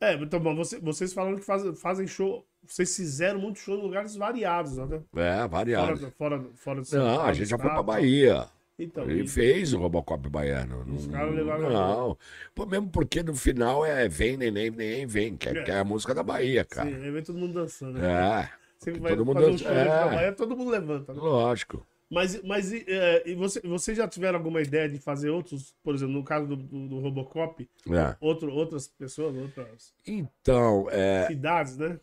É, 0.00 0.14
então, 0.14 0.38
bom, 0.38 0.54
você- 0.54 0.78
vocês 0.78 1.12
falaram 1.12 1.36
que 1.38 1.44
faz- 1.44 1.78
fazem 1.80 2.06
show. 2.06 2.46
Vocês 2.66 2.94
fizeram 2.94 3.40
muito 3.40 3.58
show 3.58 3.76
em 3.78 3.82
lugares 3.82 4.14
variados, 4.14 4.76
né? 4.76 5.00
É, 5.16 5.34
Fora, 5.36 5.48
variado. 5.48 5.98
do- 5.98 6.10
fora, 6.12 6.38
do- 6.38 6.52
fora 6.56 6.80
do 6.80 6.86
São 6.86 7.04
Não, 7.04 7.22
a 7.22 7.32
gente 7.32 7.48
já 7.48 7.58
foi 7.58 7.70
pra. 7.70 7.82
Bahia. 7.82 8.46
Então, 8.78 9.04
Ele 9.04 9.24
e- 9.24 9.28
fez 9.28 9.74
o 9.74 9.78
Robocop 9.78 10.26
baiano. 10.28 10.80
Os 10.94 11.06
Não- 11.06 11.12
caras 11.12 11.34
levaram 11.34 11.68
Não. 11.70 12.18
Pô, 12.54 12.64
mesmo 12.64 12.88
porque 12.88 13.22
no 13.22 13.34
final 13.34 13.84
é 13.84 14.08
vem, 14.08 14.36
neném, 14.38 14.70
neném, 14.70 15.06
vem. 15.06 15.36
Que 15.36 15.48
é, 15.50 15.52
É. 15.52 15.62
que 15.64 15.70
é 15.70 15.78
a 15.78 15.84
música 15.84 16.14
da 16.14 16.22
Bahia, 16.22 16.64
cara. 16.64 16.88
sim, 16.88 16.94
aí 16.96 17.10
vem 17.10 17.22
todo 17.22 17.38
mundo 17.38 17.52
dançando. 17.54 17.98
Né? 17.98 18.08
É, 18.10 18.50
Você 18.78 18.92
todo 18.92 19.02
vai 19.02 19.16
mundo 19.16 19.32
fazer 19.34 19.46
um 19.46 19.50
dentro 19.50 19.64
da 19.66 19.80
é. 19.80 20.04
Bahia, 20.14 20.32
todo 20.32 20.56
mundo 20.56 20.70
levanta. 20.70 21.12
Né? 21.12 21.20
lógico. 21.20 21.86
Mas, 22.12 22.42
mas 22.42 22.72
e, 22.72 22.84
é, 22.88 23.22
e 23.28 23.34
você, 23.36 23.60
vocês 23.60 23.96
já 23.96 24.08
tiveram 24.08 24.38
alguma 24.38 24.60
ideia 24.62 24.88
de 24.88 24.98
fazer 24.98 25.28
outros, 25.30 25.74
por 25.82 25.94
exemplo, 25.94 26.14
no 26.14 26.24
caso 26.24 26.46
do, 26.46 26.56
do, 26.56 26.88
do 26.88 26.98
Robocop, 27.00 27.68
É. 27.88 28.16
outro, 28.20 28.50
outras 28.52 28.88
pessoas, 28.88 29.36
outras 29.36 29.92
Então, 30.06 30.88
é, 30.90 31.26
cidades, 31.28 31.76
né? 31.76 32.00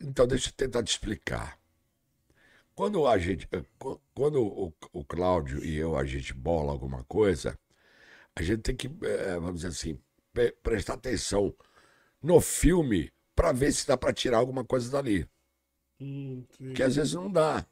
Então, 0.00 0.26
deixa 0.26 0.48
eu 0.50 0.54
tentar 0.54 0.82
te 0.82 0.90
explicar. 0.90 1.58
Quando 2.74 3.06
a 3.06 3.18
gente, 3.18 3.46
eh, 3.52 3.62
qu- 3.78 4.00
quando 4.14 4.42
o, 4.42 4.72
o 4.92 5.04
Cláudio 5.04 5.64
e 5.64 5.76
eu 5.76 5.96
a 5.96 6.04
gente 6.04 6.32
bola 6.32 6.72
alguma 6.72 7.04
coisa, 7.04 7.58
a 8.36 8.42
gente 8.42 8.62
tem 8.62 8.76
que, 8.76 8.88
eh, 8.88 9.38
vamos 9.40 9.56
dizer 9.62 9.68
assim, 9.68 9.98
pre- 10.32 10.52
prestar 10.62 10.94
atenção 10.94 11.54
no 12.22 12.40
filme 12.40 13.12
para 13.36 13.52
ver 13.52 13.72
se 13.72 13.86
dá 13.86 13.96
para 13.96 14.12
tirar 14.14 14.38
alguma 14.38 14.64
coisa 14.64 14.90
dali. 14.90 15.28
Hum, 16.00 16.46
Que 16.74 16.82
às 16.82 16.96
vezes 16.96 17.14
não 17.14 17.30
dá. 17.30 17.66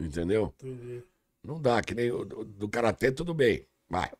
Entendeu? 0.00 0.54
entendi. 0.58 1.02
Não 1.44 1.60
dá, 1.60 1.82
que 1.82 1.94
nem 1.94 2.10
o 2.12 2.24
do, 2.24 2.44
do 2.44 2.68
karatê, 2.68 3.12
tudo 3.12 3.34
bem. 3.34 3.66
Vai. 3.88 4.10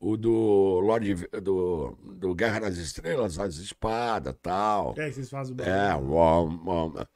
O 0.00 0.16
do 0.16 0.80
Lorde 0.80 1.14
do, 1.42 1.92
do 2.16 2.34
Guerra 2.34 2.60
nas 2.60 2.78
Estrelas, 2.78 3.38
as 3.38 3.56
espadas 3.56 4.34
tal. 4.40 4.94
É, 4.98 5.12
vocês 5.12 5.28
fazem 5.28 5.54
o 5.54 5.60
É. 5.60 7.06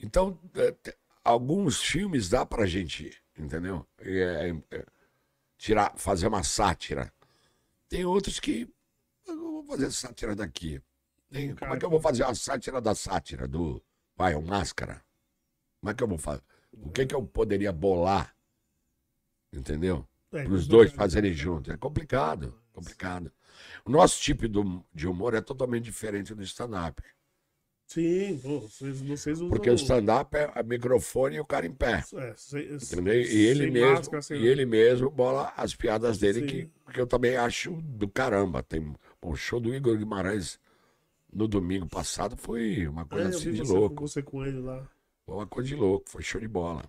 Então, 0.00 0.38
é, 0.54 0.74
alguns 1.22 1.82
filmes 1.82 2.30
dá 2.30 2.46
pra 2.46 2.64
gente, 2.64 3.22
entendeu? 3.38 3.86
É, 4.00 4.56
é, 4.70 4.86
tirar, 5.58 5.92
fazer 5.98 6.26
uma 6.26 6.42
sátira. 6.42 7.12
Tem 7.86 8.06
outros 8.06 8.40
que 8.40 8.66
eu 9.26 9.36
não 9.36 9.52
vou 9.52 9.64
fazer 9.64 9.90
sátira 9.92 10.34
daqui. 10.34 10.80
Tem- 11.30 11.54
como 11.54 11.74
é 11.74 11.78
que 11.78 11.84
eu 11.84 11.90
vou 11.90 12.00
fazer 12.00 12.24
uma 12.24 12.34
sátira 12.34 12.80
da 12.80 12.94
sátira 12.94 13.46
do, 13.46 13.82
vai, 14.16 14.34
o 14.34 14.40
máscara? 14.40 15.04
Como 15.80 15.90
é 15.90 15.94
que 15.94 16.02
eu 16.02 16.08
vou 16.08 16.18
fazer? 16.18 16.42
O 16.72 16.90
que 16.90 17.04
que 17.04 17.14
eu 17.14 17.22
poderia 17.26 17.72
bolar? 17.72 18.34
Entendeu? 19.52 20.08
É, 20.32 20.44
Para 20.44 20.52
os 20.52 20.66
dois 20.66 20.90
fazerem 20.92 21.32
junto. 21.32 21.70
É 21.70 21.76
complicado, 21.76 22.54
complicado. 22.72 23.30
O 23.84 23.90
nosso 23.90 24.20
tipo 24.20 24.46
de 24.94 25.06
humor 25.06 25.34
é 25.34 25.40
totalmente 25.40 25.84
diferente 25.84 26.34
do 26.34 26.42
stand-up. 26.42 27.02
Sim, 27.86 28.36
vocês, 28.38 29.00
vocês 29.02 29.36
usam. 29.38 29.50
Porque 29.50 29.68
o 29.68 29.74
stand-up 29.74 30.34
é 30.34 30.50
a 30.54 30.62
microfone 30.62 31.36
e 31.36 31.40
o 31.40 31.44
cara 31.44 31.66
em 31.66 31.72
pé. 31.72 32.02
É, 32.14 32.32
sem- 32.36 32.64
Entendeu? 32.74 33.14
E 33.20 33.46
ele 33.46 33.70
mesmo, 33.70 33.90
máscara, 33.96 34.22
sem- 34.22 34.40
e 34.40 34.46
ele 34.46 34.64
mesmo 34.64 35.10
bola 35.10 35.52
as 35.56 35.74
piadas 35.74 36.16
dele 36.16 36.40
Sim. 36.40 36.46
que, 36.46 36.70
que 36.94 37.00
eu 37.00 37.06
também 37.06 37.36
acho 37.36 37.72
do 37.82 38.08
caramba. 38.08 38.62
Tem 38.62 38.94
o 39.20 39.36
show 39.36 39.60
do 39.60 39.74
Igor 39.74 39.98
Guimarães 39.98 40.58
no 41.30 41.46
domingo 41.46 41.86
passado 41.86 42.34
foi 42.36 42.86
uma 42.86 43.02
É, 43.02 43.04
coisa 43.04 43.24
eu 43.30 43.36
assim 43.38 43.52
de 43.52 43.62
louco. 43.62 44.08
você 44.08 44.22
com 44.22 44.42
ele 44.44 44.60
lá. 44.60 44.88
Foi 45.26 45.34
uma 45.34 45.46
coisa 45.46 45.68
de 45.68 45.74
louco, 45.76 46.08
foi 46.08 46.22
show 46.22 46.40
de 46.40 46.48
bola. 46.48 46.82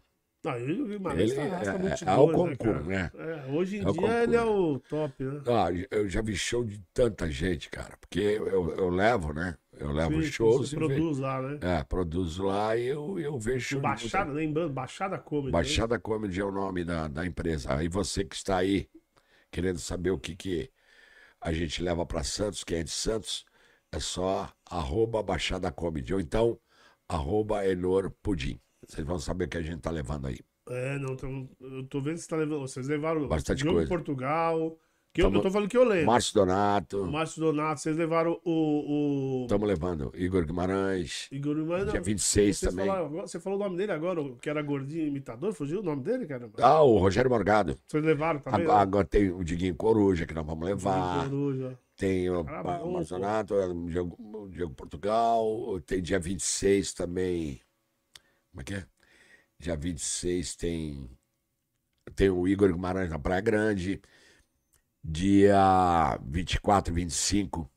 Não, 0.44 0.58
ele, 0.58 0.84
Ele 1.22 1.40
arrasta 1.40 1.78
é- 1.78 1.82
multidões, 1.82 2.08
é 2.08 2.18
o 2.18 2.28
né, 2.28 2.34
concurso, 2.34 2.58
cara? 2.58 2.82
né? 2.82 3.12
É, 3.16 3.52
hoje 3.52 3.78
em 3.78 3.80
É 3.80 3.84
dia 3.86 3.94
concurso. 3.94 4.24
ele 4.24 4.36
é 4.36 4.42
o 4.44 4.80
top, 4.80 5.24
né? 5.24 5.42
Ah, 5.48 5.68
eu 5.92 6.10
já 6.10 6.22
vi 6.22 6.36
show 6.36 6.64
de 6.66 6.80
tanta 6.94 7.30
gente, 7.32 7.70
cara. 7.70 7.98
Porque 8.00 8.20
eu, 8.20 8.76
eu 8.76 8.90
levo, 8.90 9.34
né? 9.34 9.58
Eu 9.80 9.92
levo 9.92 10.22
Sim, 10.22 10.32
shows 10.32 10.70
você 10.70 10.76
ve- 10.76 10.88
produz 10.88 11.20
lá, 11.20 11.42
né? 11.42 11.60
É, 11.62 11.84
produzo 11.84 12.44
lá 12.44 12.76
e 12.78 12.86
eu, 12.86 13.20
eu 13.20 13.40
vejo 13.40 13.76
de 13.76 13.82
Baixada, 13.82 14.32
lembrando, 14.32 14.74
Baixada 14.74 15.18
Comedy. 15.18 15.48
né? 15.48 15.52
Baixada 15.54 16.00
Comedy 16.00 16.40
é 16.42 16.46
o 16.46 16.52
nome 16.52 16.84
da, 16.84 17.08
da 17.08 17.26
empresa. 17.26 17.76
Aí 17.76 17.88
você 17.88 18.24
que 18.24 18.36
está 18.36 18.58
aí 18.58 18.90
querendo 19.52 19.80
saber 19.80 20.12
o 20.12 20.20
que, 20.20 20.36
que 20.36 20.72
a 21.42 21.52
gente 21.54 21.82
leva 21.82 22.06
para 22.06 22.24
Santos, 22.24 22.64
quem 22.64 22.80
é 22.80 22.84
de 22.84 22.92
Santos, 22.92 23.46
é 23.92 24.00
só 24.00 24.52
arroba 24.70 25.22
Baixada 25.24 25.72
Comedy. 25.72 26.14
Ou 26.14 26.20
então, 26.20 26.60
arroba 27.08 27.66
Enor 27.68 28.12
Pudim. 28.22 28.60
Vocês 28.88 29.06
vão 29.06 29.20
saber 29.20 29.46
o 29.46 29.48
que 29.50 29.58
a 29.58 29.62
gente 29.62 29.80
tá 29.82 29.92
levando 29.92 30.28
aí. 30.28 30.40
É, 30.70 30.98
não, 30.98 31.14
então, 31.14 31.50
eu 31.60 31.84
tô 31.86 32.00
vendo 32.02 32.16
que 32.16 32.22
você 32.22 32.28
tá 32.30 32.38
levando. 32.38 32.62
Vocês 32.62 32.88
levaram 32.88 33.28
Bastante 33.28 33.60
Diogo 33.64 33.78
coisa. 33.78 33.90
Portugal. 33.90 34.78
Que 35.14 35.22
eu, 35.22 35.26
Tamo- 35.26 35.38
eu 35.38 35.42
tô 35.44 35.52
falando 35.52 35.70
que 35.70 35.78
eu 35.78 35.84
lembro. 35.84 36.08
Márcio 36.08 36.34
Donato, 36.34 37.06
Márcio 37.06 37.40
Donato, 37.40 37.80
vocês 37.82 37.96
levaram 37.96 38.40
o. 38.44 39.42
o... 39.42 39.42
estamos 39.44 39.68
levando 39.68 40.12
Igor 40.16 40.44
Guimarães, 40.44 41.28
Igor 41.32 41.54
Guimarães. 41.56 41.86
dia 41.92 42.00
não, 42.00 42.04
26 42.04 42.58
vocês 42.58 42.72
também. 42.72 42.88
falaram- 42.88 43.10
você 43.12 43.40
falou 43.40 43.60
o 43.60 43.64
nome 43.64 43.78
dele 43.78 43.92
agora, 43.92 44.20
o 44.22 44.36
que 44.38 44.50
era 44.50 44.60
gordinho 44.64 45.06
imitador, 45.06 45.54
fugiu 45.54 45.82
o 45.82 45.84
nome 45.84 46.02
dele, 46.02 46.26
cara? 46.26 46.50
Ah, 46.58 46.82
o 46.82 46.98
Rogério 46.98 47.30
Morgado. 47.30 47.78
Vocês 47.88 48.04
levaram 48.04 48.40
também? 48.40 48.62
Agora, 48.64 48.80
agora 48.82 49.06
tem 49.06 49.30
o 49.30 49.44
Diguinho 49.44 49.76
Coruja, 49.76 50.26
que 50.26 50.34
nós 50.34 50.48
vamos 50.48 50.66
levar. 50.66 51.26
Coruja. 51.30 51.78
Tem 51.96 52.28
o, 52.32 52.42
o 52.42 52.94
Márcio. 52.94 53.16
Donato, 53.16 53.54
o 53.54 54.46
o 54.46 54.50
Diego 54.50 54.74
Portugal. 54.74 55.80
Tem 55.86 56.02
dia 56.02 56.20
26 56.20 56.92
também. 56.92 57.62
Como 58.54 58.62
é 58.62 58.64
que 58.64 58.76
é? 58.76 58.86
Dia 59.58 59.76
26 59.76 60.56
tem. 60.56 61.10
Tem 62.16 62.30
o 62.30 62.48
Igor 62.48 62.72
Guimarães 62.72 63.10
na 63.10 63.18
Praia 63.18 63.42
Grande. 63.42 64.00
Dia 65.04 66.18
24 66.24 66.94
e 66.94 66.96
25, 66.96 67.70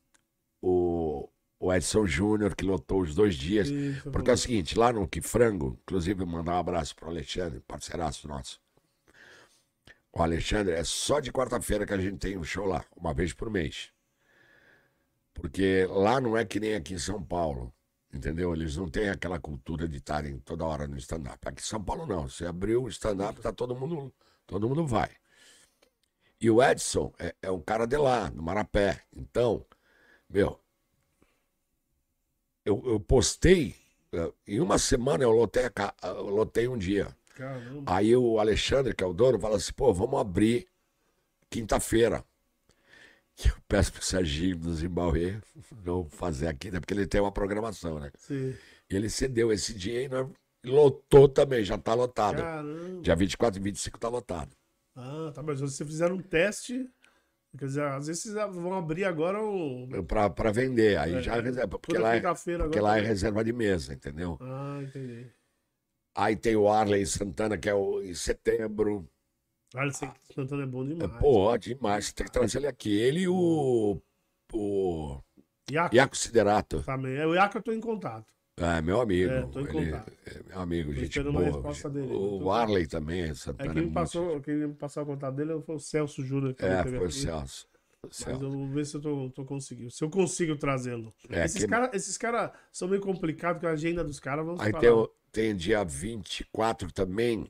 o, 0.61 1.27
o 1.59 1.73
Edson 1.73 2.05
Júnior, 2.05 2.55
que 2.55 2.63
lotou 2.63 3.01
os 3.01 3.13
dois 3.13 3.35
dias. 3.35 3.67
Isso, 3.67 4.09
Porque 4.11 4.29
é 4.29 4.33
o 4.33 4.37
seguinte, 4.37 4.77
lá 4.77 4.93
no 4.93 5.07
Que 5.07 5.19
Frango, 5.19 5.77
inclusive 5.81 6.23
mandar 6.23 6.53
um 6.53 6.59
abraço 6.59 6.95
pro 6.95 7.09
Alexandre, 7.09 7.59
parceiraço 7.61 8.27
nosso. 8.29 8.61
O 10.13 10.21
Alexandre, 10.21 10.73
é 10.73 10.83
só 10.85 11.19
de 11.19 11.31
quarta-feira 11.31 11.85
que 11.85 11.93
a 11.93 11.97
gente 11.97 12.17
tem 12.17 12.37
um 12.37 12.43
show 12.43 12.65
lá, 12.65 12.85
uma 12.95 13.13
vez 13.13 13.33
por 13.33 13.49
mês. 13.49 13.89
Porque 15.33 15.85
lá 15.89 16.21
não 16.21 16.37
é 16.37 16.45
que 16.45 16.59
nem 16.59 16.75
aqui 16.75 16.93
em 16.93 16.99
São 16.99 17.21
Paulo, 17.21 17.73
entendeu? 18.17 18.53
Eles 18.53 18.75
não 18.75 18.89
têm 18.89 19.09
aquela 19.09 19.39
cultura 19.39 19.87
de 19.87 19.97
estarem 19.97 20.39
toda 20.39 20.65
hora 20.65 20.87
no 20.87 20.97
stand-up. 20.97 21.39
Aqui 21.47 21.61
em 21.61 21.65
São 21.65 21.83
Paulo 21.83 22.05
não, 22.05 22.27
você 22.27 22.45
abriu 22.45 22.83
o 22.83 22.89
stand-up, 22.89 23.39
tá 23.41 23.53
todo 23.53 23.75
mundo, 23.75 24.13
todo 24.45 24.67
mundo 24.67 24.85
vai. 24.85 25.09
E 26.39 26.49
o 26.51 26.61
Edson 26.61 27.11
é, 27.17 27.33
é 27.41 27.51
um 27.51 27.61
cara 27.61 27.85
de 27.85 27.97
lá, 27.97 28.29
do 28.29 28.43
Marapé. 28.43 29.01
Então, 29.15 29.65
meu, 30.29 30.59
eu, 32.65 32.83
eu 32.85 32.99
postei, 32.99 33.75
eh, 34.11 34.31
em 34.47 34.59
uma 34.59 34.77
semana 34.77 35.23
eu 35.23 35.31
lotei, 35.31 35.65
a 35.65 35.69
ca- 35.69 35.95
eu 36.03 36.29
lotei 36.29 36.67
um 36.67 36.77
dia. 36.77 37.15
Caramba. 37.35 37.83
Aí 37.95 38.15
o 38.15 38.39
Alexandre, 38.39 38.93
que 38.93 39.03
é 39.03 39.07
o 39.07 39.13
dono, 39.13 39.39
fala 39.39 39.57
assim, 39.57 39.73
pô, 39.73 39.93
vamos 39.93 40.19
abrir 40.19 40.67
quinta-feira. 41.49 42.23
Eu 43.45 43.53
peço 43.67 43.93
pro 43.93 44.03
Serginho 44.03 44.57
do 44.57 44.73
Zimbabue 44.73 45.39
não 45.85 46.09
fazer 46.09 46.47
aqui, 46.47 46.71
né? 46.71 46.79
Porque 46.79 46.93
ele 46.93 47.05
tem 47.07 47.21
uma 47.21 47.31
programação, 47.31 47.99
né? 47.99 48.11
Sim. 48.17 48.55
E 48.89 48.95
ele 48.95 49.09
cedeu 49.09 49.51
esse 49.51 49.73
dia 49.73 50.03
e 50.03 50.07
nós- 50.09 50.29
lotou 50.65 51.29
também, 51.29 51.63
já 51.63 51.77
tá 51.77 51.93
lotado. 51.93 52.41
Caramba. 52.41 53.01
Dia 53.01 53.15
24 53.15 53.59
e 53.59 53.63
25 53.63 53.99
tá 53.99 54.09
lotado. 54.09 54.55
Ah, 54.95 55.31
tá, 55.33 55.43
mas 55.43 55.59
vocês 55.61 55.87
fizeram 55.87 56.15
um 56.15 56.21
teste. 56.21 56.89
Quer 57.57 57.65
dizer, 57.65 57.83
às 57.83 58.07
vezes 58.07 58.23
vocês 58.23 58.35
vão 58.55 58.73
abrir 58.73 59.05
agora. 59.05 59.39
Pra, 60.07 60.29
pra 60.29 60.51
vender. 60.51 60.97
Aí 60.97 61.15
É, 61.15 61.21
já 61.21 61.39
reserva. 61.39 61.77
Porque 61.79 61.97
lá, 61.97 62.15
é, 62.15 62.21
porque 62.21 62.79
lá 62.79 62.97
é 62.97 63.01
reserva 63.01 63.43
de 63.43 63.53
mesa, 63.53 63.93
entendeu? 63.93 64.37
Ah, 64.41 64.79
entendi. 64.81 65.27
Aí 66.15 66.35
tem 66.35 66.55
o 66.55 66.67
Arley 66.67 67.05
Santana, 67.05 67.57
que 67.57 67.69
é 67.69 67.73
o, 67.73 68.01
em 68.01 68.13
setembro. 68.13 69.07
Alisson 69.75 70.11
Santana 70.33 70.63
é 70.63 70.65
bom 70.65 70.83
É, 70.83 70.87
demais. 70.87 71.19
pô, 71.19 71.57
demais. 71.57 72.13
Tem 72.13 72.25
que 72.25 72.31
trazer 72.31 72.59
ele 72.59 72.67
aqui. 72.67 72.95
Ele 72.97 73.21
e 73.21 73.27
o. 73.27 74.01
O. 74.53 75.19
Iaco 75.69 75.95
Iaco 75.95 76.15
Siderato. 76.17 76.81
também. 76.83 77.15
É, 77.17 77.27
o 77.27 77.33
Iaco 77.35 77.57
eu 77.57 77.61
tô 77.61 77.71
em 77.73 77.81
contato. 77.81 78.31
É, 78.55 78.81
meu 78.81 79.01
amigo. 79.01 79.29
É, 79.31 79.41
tô 79.43 79.59
em 79.59 79.63
ele 79.63 79.71
contato. 79.91 80.11
é 80.25 80.43
meu 80.47 80.59
amigo, 80.59 80.89
Tô 80.89 80.95
gente 80.99 81.09
esperando 81.09 81.29
uma 81.31 81.41
boa. 81.41 81.51
resposta 81.53 81.89
dele. 81.89 82.11
O 82.13 82.49
Arley 82.51 82.87
também, 82.87 83.21
é 83.23 83.27
É 83.27 83.33
Santana. 83.33 83.73
quem 83.73 83.83
me 83.85 83.91
passou, 83.91 84.41
quem 84.41 84.55
me 84.55 84.73
passou 84.73 85.03
o 85.03 85.05
contato 85.05 85.35
dele 85.35 85.61
foi 85.61 85.75
o 85.75 85.79
Celso 85.79 86.23
Júnior. 86.25 86.55
É, 86.59 86.81
foi 86.83 86.97
o 86.97 87.03
aqui. 87.03 87.13
Celso. 87.13 87.67
O 88.01 88.07
Mas 88.07 88.15
Celso. 88.15 88.43
eu 88.43 88.49
vou 88.49 88.67
ver 88.69 88.85
se 88.85 88.95
eu 88.95 89.01
tô, 89.01 89.29
tô 89.31 89.45
conseguindo. 89.45 89.91
Se 89.91 90.03
eu 90.03 90.09
consigo 90.09 90.55
trazê-lo. 90.55 91.13
É, 91.29 91.43
esses 91.45 91.63
que- 91.63 91.67
caras 91.67 92.17
cara 92.17 92.53
são 92.71 92.87
meio 92.87 93.01
complicados 93.01 93.61
com 93.61 93.67
a 93.67 93.71
agenda 93.71 94.03
dos 94.03 94.19
caras. 94.19 94.47
Aí 94.59 94.71
falar. 94.71 94.79
tem, 94.81 95.07
tem 95.31 95.55
dia 95.55 95.83
24 95.83 96.91
também. 96.91 97.45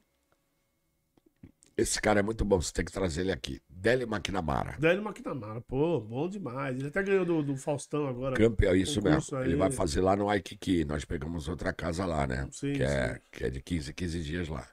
Esse 1.78 2.02
cara 2.02 2.22
é 2.22 2.24
muito 2.24 2.44
bom, 2.44 2.60
você 2.60 2.74
tem 2.74 2.84
que 2.84 2.92
trazer 2.92 3.22
ele 3.22 3.32
aqui. 3.32 3.62
Délio 3.70 4.08
McNamara. 4.08 4.76
Délio 4.80 5.04
McNamara, 5.08 5.62
pô, 5.62 6.02
bom 6.02 6.28
demais. 6.28 6.76
Ele 6.76 6.88
até 6.88 7.04
ganhou 7.04 7.24
do, 7.24 7.44
do 7.44 7.56
Faustão 7.56 8.08
agora. 8.08 8.36
Campeão, 8.36 8.76
isso 8.76 9.00
mesmo. 9.00 9.38
aí. 9.38 9.50
Ele 9.50 9.56
vai 9.56 9.70
fazer 9.70 10.02
lá 10.02 10.16
no 10.16 10.26
Waikiki. 10.26 10.84
Nós 10.86 11.06
pegamos 11.06 11.48
outra 11.48 11.72
casa 11.72 12.04
lá, 12.04 12.26
né? 12.26 12.48
Sim, 12.52 12.74
que, 12.74 12.82
é, 12.82 13.22
que 13.32 13.44
é 13.44 13.50
de 13.52 13.62
15 13.62 13.94
15 13.94 14.24
dias 14.24 14.48
lá. 14.48 14.68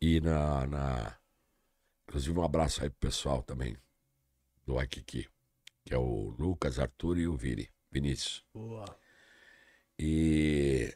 E 0.00 0.20
na, 0.20 0.66
na. 0.66 1.16
Inclusive, 2.08 2.36
um 2.36 2.42
abraço 2.42 2.82
aí 2.82 2.90
pro 2.90 3.08
pessoal 3.08 3.44
também 3.44 3.76
do 4.66 4.74
Waikiki. 4.74 5.28
Que 5.84 5.94
é 5.94 5.98
o 5.98 6.34
Lucas, 6.36 6.80
Arthur 6.80 7.18
e 7.18 7.28
o 7.28 7.36
Vini. 7.36 7.70
Vinícius. 7.92 8.44
Boa. 8.52 8.84
E, 9.96 10.92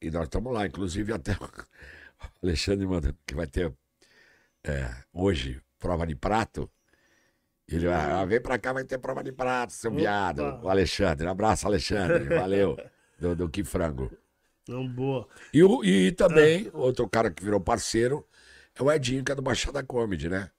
e 0.00 0.08
nós 0.10 0.24
estamos 0.24 0.52
lá, 0.52 0.66
inclusive 0.66 1.12
até 1.12 1.32
o 1.42 2.46
Alexandre 2.46 2.86
mandando 2.86 3.18
que 3.26 3.34
vai 3.34 3.48
ter 3.48 3.74
é, 4.64 4.90
hoje 5.12 5.60
prova 5.78 6.06
de 6.06 6.14
prato. 6.14 6.70
Ele 7.66 7.86
vai, 7.86 7.94
ah, 8.12 8.24
vem 8.24 8.40
pra 8.40 8.58
cá, 8.58 8.72
vai 8.72 8.84
ter 8.84 8.98
prova 8.98 9.22
de 9.24 9.32
prato, 9.32 9.72
seu 9.72 9.90
Opa. 9.90 10.00
viado. 10.00 10.40
O 10.62 10.68
Alexandre, 10.68 11.26
um 11.26 11.30
abraço, 11.30 11.66
Alexandre, 11.66 12.24
valeu. 12.28 12.76
Do, 13.18 13.34
do 13.34 13.48
Que 13.48 13.64
Frango. 13.64 14.10
Não, 14.68 14.86
boa. 14.86 15.26
E, 15.52 15.62
o- 15.62 15.84
e 15.84 16.08
Ah. 16.08 16.14
também, 16.14 16.70
outro 16.74 17.08
cara 17.08 17.30
que 17.30 17.42
virou 17.44 17.60
parceiro 17.60 18.26
é 18.74 18.82
o 18.82 18.90
Edinho, 18.90 19.24
que 19.24 19.32
é 19.32 19.34
do 19.34 19.42
Baixada 19.42 19.82
Comedy, 19.82 20.28
né? 20.28 20.50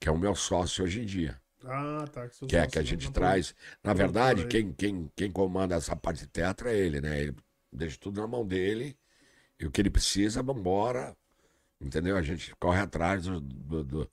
Que 0.00 0.08
é 0.08 0.12
o 0.12 0.18
meu 0.18 0.34
sócio 0.34 0.84
hoje 0.84 1.00
em 1.02 1.04
dia. 1.04 1.40
Ah, 1.64 2.04
tá. 2.12 2.28
Que, 2.28 2.46
Que 2.46 2.56
é 2.56 2.66
que 2.66 2.78
a 2.78 2.82
gente 2.82 3.10
traz. 3.10 3.54
Na 3.82 3.92
verdade, 3.92 4.46
quem, 4.46 4.72
quem, 4.72 5.10
quem 5.16 5.30
comanda 5.32 5.74
essa 5.74 5.96
parte 5.96 6.20
de 6.20 6.26
teatro 6.28 6.68
é 6.68 6.76
ele, 6.76 7.00
né? 7.00 7.20
Ele 7.20 7.34
deixa 7.72 7.98
tudo 7.98 8.20
na 8.20 8.26
mão 8.26 8.46
dele. 8.46 8.96
E 9.58 9.66
o 9.66 9.70
que 9.70 9.80
ele 9.80 9.90
precisa, 9.90 10.42
vambora. 10.42 11.16
Entendeu? 11.80 12.16
A 12.16 12.22
gente 12.22 12.54
corre 12.56 12.80
atrás 12.80 13.24
do, 13.24 13.40
do, 13.40 13.84
do, 13.84 14.10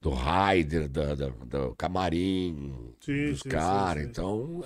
do 0.00 0.10
rider, 0.10 0.88
do, 0.88 1.16
do, 1.16 1.30
do 1.46 1.74
camarim, 1.76 2.94
Sim, 3.00 3.30
dos 3.30 3.42
caras. 3.42 4.04
Então, 4.04 4.62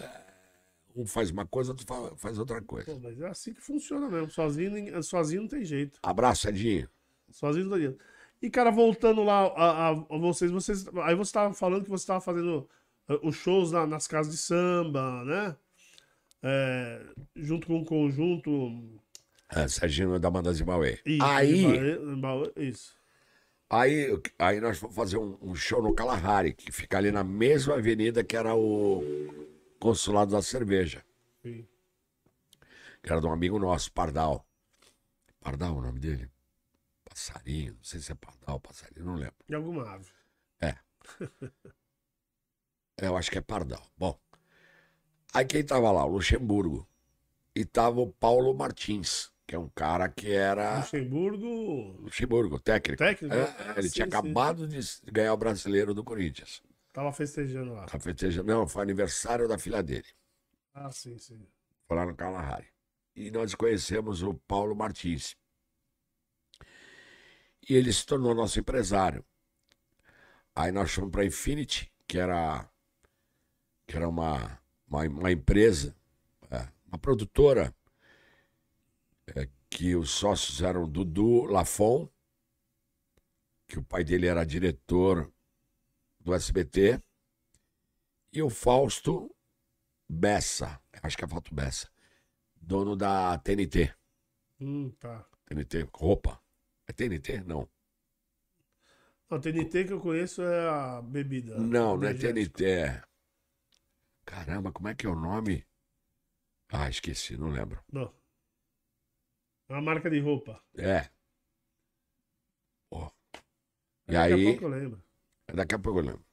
um 0.95 1.07
faz 1.07 1.31
uma 1.31 1.47
coisa, 1.47 1.71
outro 1.73 1.87
fa- 1.87 2.17
faz 2.17 2.39
outra 2.39 2.61
coisa. 2.61 2.93
Pô, 2.93 2.99
mas 2.99 3.21
é 3.21 3.29
assim 3.29 3.55
que 3.55 3.61
funciona 3.63 4.09
mesmo. 4.09 4.31
Sozinho, 4.31 5.03
sozinho 5.03 5.43
não 5.43 5.49
tem 5.49 5.65
jeito. 5.65 5.99
Abraço, 6.03 6.49
Edinho. 6.49 6.89
Sozinho 7.31 7.67
não 7.67 7.73
tem 7.73 7.87
jeito. 7.87 7.99
E, 8.41 8.49
cara, 8.51 8.71
voltando 8.71 9.23
lá 9.25 9.47
a, 9.47 9.89
a- 9.89 9.91
a 9.91 10.19
vocês, 10.19 10.51
vocês. 10.51 10.87
Aí 11.03 11.15
você 11.15 11.33
tava 11.33 11.55
falando 11.55 11.85
que 11.85 11.91
você 11.91 12.07
tava 12.07 12.21
fazendo 12.21 12.69
eh, 13.09 13.19
os 13.23 13.35
shows 13.37 13.73
na- 13.73 13.87
nas 13.87 14.07
casas 14.07 14.33
de 14.33 14.39
samba, 14.39 15.25
né? 15.25 15.57
É, 16.43 17.05
junto 17.37 17.67
com 17.67 17.81
o 17.81 17.85
conjunto. 17.85 18.51
É, 19.51 19.67
Serginho 19.67 20.19
da 20.19 20.53
Zimbauê. 20.53 20.99
Ih, 21.07 21.19
Aí. 21.23 21.63
Bae- 21.65 22.17
Bae- 22.17 22.53
Isso. 22.69 22.97
Aí, 23.71 24.07
aí 24.39 24.61
nós 24.61 24.79
fomos 24.79 24.97
fazer 24.97 25.19
um, 25.19 25.37
um 25.43 25.55
show 25.55 25.83
no 25.83 25.95
Kalahari, 25.95 26.55
que 26.55 26.73
fica 26.73 26.97
ali 26.97 27.11
na 27.11 27.23
mesma 27.23 27.75
avenida 27.75 28.25
que 28.25 28.35
era 28.37 28.55
o 28.55 29.03
consulado 29.79 30.33
da 30.33 30.41
cerveja, 30.41 31.05
Sim. 31.43 31.67
que 33.03 33.13
era 33.13 33.21
de 33.21 33.27
um 33.27 33.33
amigo 33.33 33.59
nosso, 33.59 33.93
Pardal. 33.93 34.47
Pardal 35.41 35.77
o 35.77 35.83
nome 35.83 36.01
dele? 36.01 36.31
Passarinho, 37.05 37.75
não 37.75 37.85
sei 37.85 38.01
se 38.01 38.11
é 38.11 38.15
Pardal, 38.15 38.59
Passarinho, 38.59 39.05
não 39.05 39.17
lembro. 39.17 39.35
De 39.47 39.55
alguma 39.55 39.83
ave. 39.91 40.11
É, 40.63 40.75
Eu 43.01 43.17
acho 43.17 43.31
que 43.31 43.39
é 43.39 43.43
Pardal. 43.43 43.87
Bom, 43.97 44.19
aí 45.33 45.45
quem 45.45 45.65
tava 45.65 45.91
lá? 45.93 46.05
O 46.05 46.09
Luxemburgo. 46.13 46.89
E 47.55 47.65
tava 47.65 48.01
o 48.01 48.11
Paulo 48.13 48.55
Martins, 48.55 49.31
que 49.49 49.55
é 49.55 49.59
um 49.59 49.69
cara 49.71 50.11
que 50.11 50.31
era 50.31 50.77
Luxemburgo. 50.77 52.03
Luxemburgo, 52.03 52.61
técnico. 52.61 52.99
Técnico? 52.99 53.35
É, 53.35 53.45
Ah, 53.45 53.75
ele 53.79 53.89
sim, 53.89 53.95
tinha 53.95 54.05
sim. 54.05 54.11
acabado 54.11 54.69
de 54.69 54.79
ganhar 55.11 55.33
o 55.33 55.39
brasileiro 55.39 55.95
do 55.95 56.05
Corinthians. 56.05 56.63
Tava 56.93 57.11
festejando 57.15 57.73
lá. 57.73 57.87
A 57.91 57.99
festeja... 57.99 58.43
Não, 58.43 58.69
foi 58.69 58.83
aniversário 58.83 59.49
da 59.49 59.59
filha 59.59 59.83
dele. 59.83 60.05
Ah, 60.75 60.91
sim, 60.91 61.17
sim. 61.17 61.47
Foi 61.87 61.97
lá 61.97 62.05
no 62.05 62.15
Kalahari. 62.15 62.67
E 63.17 63.31
nós 63.31 63.55
conhecemos 63.55 64.23
o 64.23 64.35
Paulo 64.35 64.77
Martins. 64.77 65.35
E 67.67 67.75
ele 67.75 67.91
se 67.91 68.05
tornou 68.05 68.35
nosso 68.35 68.61
empresário. 68.61 69.25
Aí 70.55 70.71
nós 70.71 70.93
fomos 70.93 71.11
para 71.11 71.23
a 71.23 71.27
Infinity, 71.27 71.91
que 72.07 72.19
era, 72.19 72.69
que 73.87 73.97
era 73.97 74.07
uma, 74.07 74.61
uma, 74.87 75.05
uma 75.05 75.33
empresa, 75.33 75.97
é, 76.51 76.69
uma 76.87 76.99
produtora, 76.99 77.75
é, 79.37 79.49
que 79.71 79.95
os 79.95 80.11
sócios 80.11 80.63
eram 80.63 80.89
Dudu 80.89 81.45
Lafon, 81.45 82.09
que 83.67 83.79
o 83.79 83.85
pai 83.85 84.05
dele 84.05 84.27
era 84.27 84.45
diretor 84.47 85.33
do 86.21 86.35
SBT, 86.35 87.03
e 88.33 88.43
o 88.43 88.51
Fausto 88.51 89.35
Bessa, 90.09 90.81
acho 91.03 91.17
que 91.17 91.25
é 91.25 91.29
Fausto 91.29 91.55
Bessa, 91.55 91.91
dono 92.57 92.97
da 92.97 93.39
TNT. 93.39 93.95
Hum, 94.61 94.91
tá. 94.99 95.27
TNT, 95.47 95.89
roupa. 95.95 96.43
É 96.87 96.93
TNT? 96.93 97.43
Não. 97.45 97.69
A 99.31 99.39
TNT 99.39 99.85
que 99.85 99.93
eu 99.93 100.01
conheço 100.01 100.43
é 100.43 100.69
a 100.69 101.03
bebida. 101.03 101.59
Não, 101.59 101.97
não 101.97 102.09
é. 102.09 102.15
TNT. 102.15 102.65
é- 102.65 103.03
Caramba, 104.25 104.73
como 104.73 104.89
é 104.89 104.95
que 104.95 105.07
é 105.07 105.09
o 105.09 105.15
nome? 105.15 105.67
Ah, 106.71 106.89
esqueci, 106.89 107.37
não 107.37 107.49
lembro. 107.49 107.83
Não. 107.93 108.13
É 109.69 109.73
uma 109.73 109.83
marca 109.83 110.11
de 110.11 110.19
roupa. 110.21 110.63
É. 110.77 111.09
Ó. 112.91 113.11
E 114.09 114.13
Daqui 114.13 114.33
a 114.33 114.37
aí, 114.37 114.45
pouco 114.45 114.65
eu 114.65 114.69
lembro. 114.69 115.03
daqui 115.55 115.75
a 115.75 115.79
pouco 115.79 115.99
eu 116.01 116.05
lembro. 116.05 116.25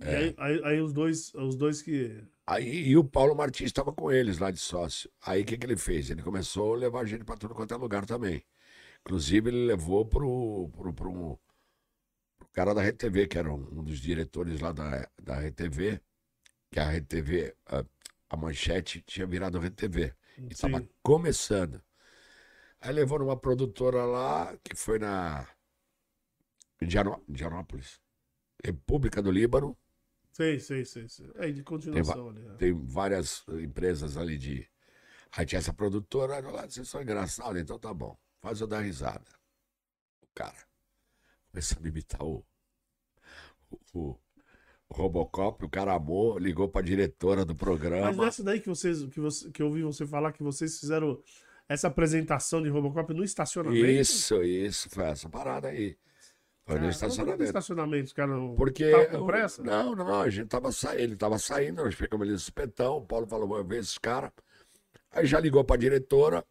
E 0.00 0.04
aí, 0.06 0.34
aí, 0.38 0.64
aí 0.64 0.80
os 0.80 0.92
dois, 0.92 1.34
os 1.34 1.56
dois 1.56 1.82
que. 1.82 2.22
Aí, 2.46 2.88
e 2.88 2.96
o 2.96 3.04
Paulo 3.04 3.34
Martins 3.34 3.66
estava 3.66 3.92
com 3.92 4.10
eles 4.10 4.38
lá 4.38 4.50
de 4.50 4.58
sócio. 4.58 5.10
Aí 5.20 5.42
o 5.42 5.44
que, 5.44 5.58
que 5.58 5.66
ele 5.66 5.76
fez? 5.76 6.08
Ele 6.10 6.22
começou 6.22 6.74
a 6.74 6.76
levar 6.76 7.00
a 7.00 7.04
gente 7.04 7.24
para 7.24 7.36
tudo 7.36 7.54
quanto 7.54 7.74
é 7.74 7.76
lugar 7.76 8.06
também. 8.06 8.42
Inclusive, 9.02 9.50
ele 9.50 9.66
levou 9.66 10.06
pro, 10.06 10.70
pro, 10.76 10.92
pro, 10.94 11.40
pro 12.38 12.48
cara 12.52 12.74
da 12.74 12.82
RTV, 12.82 13.26
que 13.28 13.38
era 13.38 13.52
um, 13.52 13.80
um 13.80 13.84
dos 13.84 14.00
diretores 14.00 14.60
lá 14.60 14.72
da, 14.72 15.08
da 15.22 15.40
RTV, 15.40 16.00
que 16.70 16.80
a 16.80 16.90
RTV, 16.92 17.54
a, 17.66 17.84
a 18.30 18.36
manchete 18.36 19.02
tinha 19.02 19.26
virado 19.26 19.58
RTV. 19.58 20.14
E 20.38 20.52
estava 20.52 20.88
começando. 21.02 21.82
Aí 22.80 22.92
levou 22.92 23.18
numa 23.18 23.36
produtora 23.36 24.04
lá, 24.04 24.56
que 24.62 24.76
foi 24.76 24.98
na 24.98 25.48
Indianó- 26.80 27.20
Indianópolis, 27.28 28.00
República 28.64 29.20
do 29.20 29.30
Líbano. 29.30 29.76
Sei, 30.32 30.60
sei, 30.60 30.84
sei, 30.84 31.08
sei. 31.08 31.28
É 31.34 31.50
de 31.50 31.64
continuação 31.64 32.28
ali. 32.28 32.40
né? 32.42 32.54
Tem 32.56 32.72
várias 32.72 33.44
empresas 33.48 34.16
ali 34.16 34.38
de. 34.38 34.68
Aí 35.32 35.44
tinha 35.44 35.58
essa 35.58 35.72
produtora, 35.74 36.38
lá, 36.40 36.62
vocês 36.66 36.88
são 36.88 37.02
engraçados, 37.02 37.60
então 37.60 37.78
tá 37.78 37.92
bom. 37.92 38.16
Faz 38.40 38.60
eu 38.60 38.66
dar 38.68 38.80
risada. 38.80 39.30
O 40.22 40.28
cara 40.34 40.56
começou 41.50 41.78
a 41.78 41.80
me 41.80 41.88
imitar 41.88 42.22
o- 42.22 42.46
o 43.92 44.16
Robocop, 44.90 45.64
o 45.64 45.68
cara 45.68 45.94
amou, 45.94 46.38
ligou 46.38 46.68
pra 46.68 46.80
diretora 46.80 47.44
do 47.44 47.52
Mas 47.52 47.58
programa. 47.60 48.24
nessa 48.24 48.42
daí 48.42 48.58
que 48.60 48.68
vocês, 48.68 49.04
que 49.06 49.20
você, 49.20 49.50
que 49.50 49.60
eu 49.62 49.66
ouvi 49.66 49.82
você 49.82 50.06
falar 50.06 50.32
que 50.32 50.42
vocês 50.42 50.78
fizeram 50.80 51.20
essa 51.68 51.88
apresentação 51.88 52.62
de 52.62 52.68
Robocop 52.70 53.12
no 53.12 53.22
estacionamento. 53.22 53.84
Isso, 53.86 54.42
isso, 54.42 54.88
foi 54.90 55.04
essa 55.04 55.28
parada 55.28 55.68
aí. 55.68 55.96
Foi 56.64 56.74
Cara, 56.74 56.80
no 56.80 56.84
No 56.86 56.90
estacionamento. 56.90 57.42
estacionamento, 57.44 58.04
os 58.06 58.12
caras 58.12 58.36
não. 58.36 58.54
Porque. 58.54 58.90
Tava 58.90 59.06
com 59.18 59.26
pressa? 59.26 59.62
Não, 59.62 59.94
não, 59.94 60.20
a 60.20 60.30
gente 60.30 60.48
tava 60.48 60.72
saindo, 60.72 61.00
ele 61.02 61.16
tava 61.16 61.38
saindo, 61.38 61.84
nós 61.84 61.94
pegamos 61.94 62.24
ele 62.26 62.32
no 62.32 62.38
supetão, 62.38 62.96
o 62.98 63.06
Paulo 63.06 63.26
falou, 63.26 63.46
vou 63.48 63.64
ver 63.64 63.80
esses 63.80 63.98
caras. 63.98 64.30
Aí 65.10 65.26
já 65.26 65.38
ligou 65.40 65.62
pra 65.64 65.76
diretora 65.76 66.44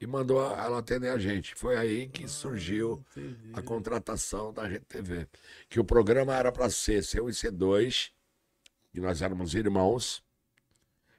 e 0.00 0.06
mandou 0.06 0.40
ela 0.42 0.78
atender 0.78 1.08
a 1.10 1.18
gente. 1.18 1.54
Foi 1.54 1.76
aí 1.76 2.08
que 2.08 2.28
surgiu 2.28 3.04
Entendi. 3.16 3.50
a 3.52 3.62
contratação 3.62 4.52
da 4.52 4.66
Rede 4.66 4.84
TV. 4.84 5.26
Que 5.68 5.80
o 5.80 5.84
programa 5.84 6.34
era 6.34 6.52
para 6.52 6.70
ser 6.70 7.02
C1 7.02 7.28
e 7.28 7.32
C2, 7.50 8.10
e 8.94 9.00
nós 9.00 9.22
éramos 9.22 9.54
irmãos. 9.54 10.22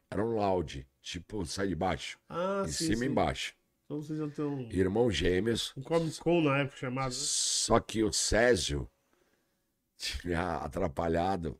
Era 0.09 0.23
um 0.25 0.35
loud, 0.35 0.87
tipo, 1.01 1.45
sai 1.45 1.67
de 1.67 1.75
baixo, 1.75 2.17
Ah, 2.29 2.63
em 2.65 2.69
sim, 2.71 2.85
cima 2.85 2.97
sim. 2.97 3.03
e 3.05 3.07
embaixo. 3.07 3.53
Então 3.85 4.01
vocês 4.01 4.17
já 4.19 4.27
têm 4.29 4.45
um, 4.45 4.69
Irmãos 4.71 5.11
gêmeos. 5.15 5.73
um 5.75 5.81
Comic 5.81 6.19
Con 6.19 6.41
na 6.43 6.59
época 6.59 6.77
chamado, 6.77 7.09
né? 7.09 7.15
Só 7.19 7.79
que 7.79 8.03
o 8.03 8.13
Césio 8.13 8.87
tinha 9.97 10.57
atrapalhado. 10.57 11.59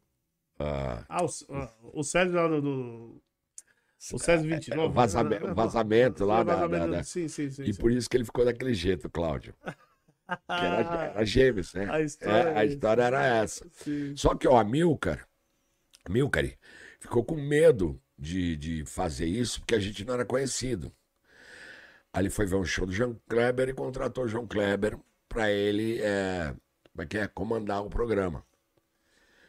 ah, 0.60 1.04
Ah, 1.10 1.24
o, 1.26 1.30
ah, 1.56 1.74
o 1.94 2.04
Sérgio 2.04 2.36
lá 2.36 2.48
do. 2.48 3.22
O 4.14 4.18
Sérgio 4.20 4.50
29. 4.50 4.82
o 4.82 4.92
vazamento, 4.92 5.46
né? 5.46 5.52
o 5.52 5.56
vazamento 5.56 6.26
lá 6.26 6.44
da, 6.44 6.56
Vazamento, 6.56 6.88
da- 6.92 6.98
da- 6.98 7.04
Sim, 7.04 7.28
sim, 7.28 7.50
sim. 7.50 7.64
E 7.64 7.74
sim. 7.74 7.82
por 7.82 7.92
isso 7.92 8.10
que 8.10 8.18
ele 8.18 8.26
ficou 8.26 8.46
daquele 8.46 8.74
jeito, 8.74 9.10
Cláudio. 9.10 9.54
Que 10.50 10.66
era, 10.66 11.06
era 11.16 11.26
gêmeos, 11.26 11.74
né? 11.74 11.90
A 11.90 12.02
história 12.02 12.50
É, 12.50 12.58
a 12.58 12.64
é 12.64 12.68
história 12.68 13.04
era 13.04 13.26
essa. 13.26 13.68
Sim. 13.72 14.16
Só 14.16 14.36
que 14.36 14.48
o 14.48 14.56
Amilcar, 14.58 15.28
Amilcar 16.06 16.46
ficou 17.00 17.24
com 17.24 17.36
medo 17.36 18.02
de, 18.18 18.56
de 18.58 18.86
fazer 18.86 19.26
isso 19.28 19.60
porque 19.62 19.76
a 19.76 19.80
gente 19.80 20.06
não 20.06 20.14
era 20.16 20.26
conhecido. 20.26 20.92
Aí 22.14 22.22
ele 22.24 22.30
foi 22.30 22.46
ver 22.46 22.56
um 22.56 22.66
show 22.66 22.86
do 22.86 22.92
João 22.92 23.20
Kleber 23.28 23.70
e 23.70 23.74
contratou 23.74 24.24
o 24.26 24.28
João 24.28 24.48
Kleber 24.48 24.98
para 25.28 25.52
ele 25.52 26.00
é, 26.02 26.54
é 26.98 27.18
é? 27.18 27.28
comandar 27.28 27.84
o 27.84 27.90
programa. 27.90 28.44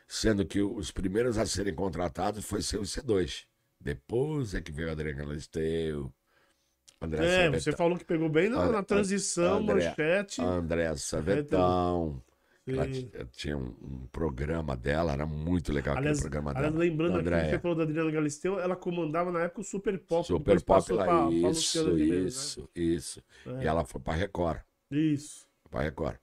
Sendo 0.06 0.44
que 0.44 0.60
os 0.60 0.90
primeiros 0.90 1.38
a 1.38 1.46
serem 1.46 1.74
contratados 1.74 2.44
foi 2.44 2.60
ser 2.62 2.78
o 2.78 2.82
C2. 2.84 3.46
Depois 3.80 4.54
é 4.54 4.60
que 4.60 4.70
veio 4.72 4.88
o 4.88 4.92
Adriano 4.92 5.18
Galisteu, 5.26 6.12
André 7.00 7.24
É, 7.24 7.28
Savetão, 7.44 7.60
você 7.60 7.72
falou 7.72 7.96
que 7.98 8.04
pegou 8.04 8.28
bem 8.28 8.48
na, 8.50 8.70
na 8.70 8.82
transição, 8.82 9.58
André- 9.58 9.88
manchete. 9.88 10.40
André 10.42 10.94
Savetão. 10.96 12.22
Ela 12.66 12.86
tinha 13.32 13.56
um, 13.56 13.74
um 13.82 14.06
programa 14.12 14.76
dela, 14.76 15.12
era 15.12 15.26
muito 15.26 15.72
legal 15.72 15.96
Aliás, 15.96 16.18
aquele 16.18 16.30
programa 16.30 16.50
aliás, 16.56 16.72
dela. 16.72 16.84
lembrando 16.84 17.12
aqui, 17.12 17.20
Andréia. 17.20 17.50
você 17.50 17.58
falou 17.58 17.76
da 17.76 17.82
Adriana 17.82 18.10
Galisteu, 18.12 18.60
ela 18.60 18.76
comandava 18.76 19.32
na 19.32 19.40
época 19.40 19.62
o 19.62 19.64
Super 19.64 19.98
Pop. 19.98 20.24
Super 20.24 20.60
Pop 20.62 20.92
lá, 20.92 21.04
pra- 21.04 21.22
pra 21.26 21.30
isso, 21.32 21.46
Luciana 21.46 21.98
Gimenez, 21.98 22.34
isso, 22.34 22.68
isso. 22.76 23.22
É. 23.46 23.64
E 23.64 23.66
ela 23.66 23.84
foi 23.84 24.00
pra 24.00 24.12
Record, 24.12 24.58
né? 24.90 24.98
Isso. 24.98 25.48
pra 25.68 25.80
Record. 25.82 26.16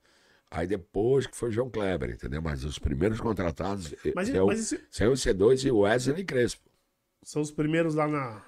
Aí 0.49 0.65
depois 0.67 1.27
que 1.27 1.35
foi 1.35 1.49
o 1.49 1.51
João 1.51 1.69
Kleber, 1.69 2.11
entendeu? 2.11 2.41
Mas 2.41 2.63
os 2.63 2.79
primeiros 2.79 3.19
contratados 3.19 3.93
Mas, 4.15 4.29
saiu, 4.29 4.45
mas 4.45 4.59
esse- 4.59 4.81
saiu 4.89 5.11
o 5.11 5.15
C2 5.15 5.65
e 5.65 5.71
o 5.71 5.79
Wesley 5.79 6.23
Crespo. 6.23 6.66
São 7.27 7.41
os 7.41 7.51
primeiros 7.51 7.93
lá 7.93 8.07
na, 8.07 8.41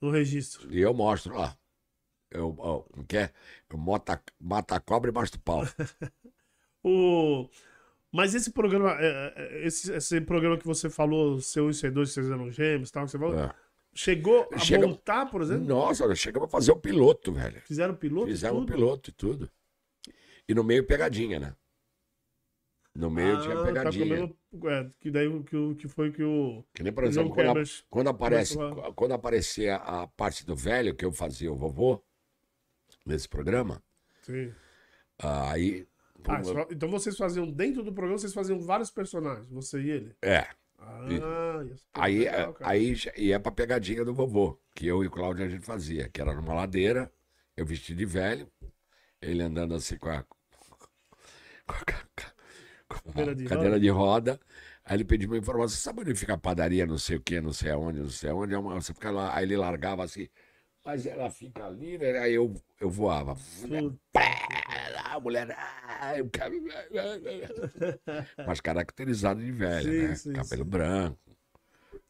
no 0.00 0.08
registro. 0.10 0.72
E 0.72 0.80
eu 0.80 0.94
mostro 0.94 1.34
lá. 1.36 1.56
Eu, 2.30 2.54
ó, 2.58 2.80
como 2.82 3.04
que 3.06 3.16
é? 3.16 3.32
Eu 3.68 3.76
mata, 3.76 4.22
mata 4.40 4.76
a 4.76 4.80
cobra 4.80 5.10
e 5.10 5.14
mostro 5.14 5.38
o 5.40 5.42
pau. 5.42 5.62
O... 6.86 7.48
Mas 8.12 8.34
esse 8.34 8.52
programa, 8.52 8.90
é, 9.00 9.32
é, 9.36 9.66
esse, 9.66 9.90
esse 9.90 10.20
programa 10.20 10.58
que 10.58 10.66
você 10.66 10.90
falou, 10.90 11.38
C1 11.38 11.70
e 11.70 11.90
C2, 11.90 11.94
vocês 12.06 12.30
eram 12.30 12.50
gêmeos 12.50 12.90
tal, 12.90 13.06
que 13.06 13.10
você 13.10 13.18
falou, 13.18 13.38
É. 13.38 13.50
chegou 13.94 14.46
a 14.52 14.58
Chega- 14.58 14.86
montar, 14.86 15.26
por 15.30 15.40
exemplo? 15.40 15.64
Nossa, 15.64 16.14
chegamos 16.14 16.46
a 16.48 16.50
fazer 16.52 16.72
o 16.72 16.76
piloto, 16.76 17.32
velho. 17.32 17.58
Fizeram 17.62 17.94
piloto? 17.96 18.26
Fizemos 18.26 18.58
o 18.62 18.66
tudo? 18.66 18.72
piloto 18.74 19.10
e 19.10 19.12
tudo. 19.14 19.50
E 20.46 20.54
no 20.54 20.62
meio 20.62 20.86
pegadinha, 20.86 21.40
né? 21.40 21.56
No 22.94 23.10
meio 23.10 23.40
tinha 23.42 23.54
Ah, 23.54 23.58
tá 23.58 23.64
pegadinha. 23.64 24.06
comendo- 24.06 24.68
é, 24.70 24.90
que 25.00 25.10
daí 25.10 25.42
que, 25.42 25.74
que 25.74 25.88
foi 25.88 26.12
que 26.12 26.22
o. 26.22 26.64
Que 26.72 26.82
nem, 26.84 26.92
por 26.92 27.02
exemplo, 27.04 27.34
quando, 27.34 27.58
a- 27.58 27.64
quando 27.90 28.08
aparece, 28.08 28.56
quando 28.94 29.12
aparecia 29.12 29.76
a 29.76 30.06
parte 30.06 30.46
do 30.46 30.54
velho, 30.54 30.94
que 30.94 31.04
eu 31.04 31.10
fazia 31.12 31.50
o 31.52 31.56
vovô, 31.56 32.00
nesse 33.04 33.28
programa, 33.28 33.82
Sim. 34.22 34.52
aí. 35.18 35.86
Ah, 36.26 36.40
então 36.70 36.88
vocês 36.88 37.16
faziam, 37.16 37.50
dentro 37.50 37.82
do 37.82 37.92
programa, 37.92 38.16
vocês 38.18 38.32
faziam 38.32 38.58
vários 38.60 38.90
personagens, 38.90 39.46
você 39.50 39.80
e 39.80 39.90
ele. 39.90 40.16
É. 40.22 40.46
Ah, 40.78 41.64
isso. 41.70 41.84
Aí, 41.94 42.18
Legal, 42.20 42.54
cara. 42.54 42.70
aí 42.70 42.94
ia 43.16 43.40
pra 43.40 43.50
pegadinha 43.52 44.04
do 44.04 44.14
vovô, 44.14 44.58
que 44.74 44.86
eu 44.86 45.02
e 45.02 45.06
o 45.06 45.10
Cláudio 45.10 45.44
a 45.44 45.48
gente 45.48 45.64
fazia, 45.66 46.08
que 46.08 46.20
era 46.20 46.32
numa 46.34 46.54
ladeira, 46.54 47.12
eu 47.56 47.66
vestido 47.66 47.98
de 47.98 48.04
velho, 48.06 48.48
ele 49.20 49.42
andando 49.42 49.74
assim 49.74 49.96
com 49.98 50.08
a, 50.10 50.22
com 50.22 51.74
a 51.74 52.13
Cadeira 52.88 53.34
de 53.34 53.44
cadeira 53.44 53.70
roda. 53.70 53.80
de 53.80 53.88
roda. 53.88 54.40
Aí 54.84 54.96
ele 54.96 55.04
pediu 55.04 55.28
uma 55.30 55.38
informação, 55.38 55.76
sabe 55.78 56.02
onde 56.02 56.14
fica 56.14 56.34
a 56.34 56.38
padaria, 56.38 56.86
não 56.86 56.98
sei 56.98 57.16
o 57.16 57.20
que, 57.20 57.40
não 57.40 57.52
sei 57.52 57.70
aonde, 57.70 58.00
não 58.00 58.10
sei 58.10 58.30
aonde, 58.30 58.54
é 58.54 58.58
você 58.58 58.92
fica 58.92 59.10
lá, 59.10 59.34
aí 59.34 59.44
ele 59.44 59.56
largava 59.56 60.04
assim, 60.04 60.28
mas 60.84 61.06
ela 61.06 61.30
fica 61.30 61.66
ali, 61.66 61.96
né? 61.96 62.18
Aí 62.18 62.34
eu, 62.34 62.54
eu 62.78 62.90
voava. 62.90 63.34
A 65.10 65.18
mulher, 65.20 65.48
ah, 65.56 66.18
eu 66.18 66.28
quero... 66.28 66.54
Mas 68.46 68.60
caracterizado 68.60 69.40
de 69.40 69.50
velho, 69.50 69.90
Sim, 69.90 70.08
né? 70.08 70.14
sim, 70.14 70.32
Cabelo 70.34 70.64
sim. 70.64 70.70
branco. 70.70 71.18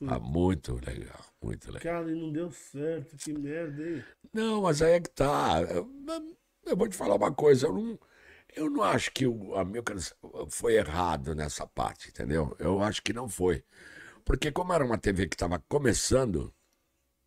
Ah, 0.06 0.18
muito 0.18 0.74
legal, 0.74 1.24
muito 1.40 1.66
legal. 1.68 1.82
Cara, 1.82 2.10
e 2.10 2.20
não 2.20 2.32
deu 2.32 2.50
certo, 2.50 3.16
que 3.16 3.32
merda, 3.32 3.80
hein? 3.88 4.04
Não, 4.32 4.62
mas 4.62 4.82
aí 4.82 4.94
é 4.94 5.00
que 5.00 5.10
tá. 5.10 5.62
Eu, 5.62 5.88
eu 6.66 6.76
vou 6.76 6.88
te 6.88 6.96
falar 6.96 7.14
uma 7.14 7.32
coisa, 7.32 7.66
eu 7.68 7.72
não, 7.72 7.98
eu 8.56 8.70
não 8.70 8.82
acho 8.82 9.10
que 9.12 9.26
o 9.26 9.54
Amilcar 9.56 9.96
foi 10.48 10.74
errado 10.76 11.34
nessa 11.34 11.66
parte, 11.66 12.08
entendeu? 12.08 12.54
Eu 12.58 12.82
acho 12.82 13.02
que 13.02 13.12
não 13.12 13.28
foi. 13.28 13.64
Porque 14.24 14.52
como 14.52 14.72
era 14.72 14.84
uma 14.84 14.98
TV 14.98 15.28
que 15.28 15.34
estava 15.36 15.58
começando, 15.68 16.54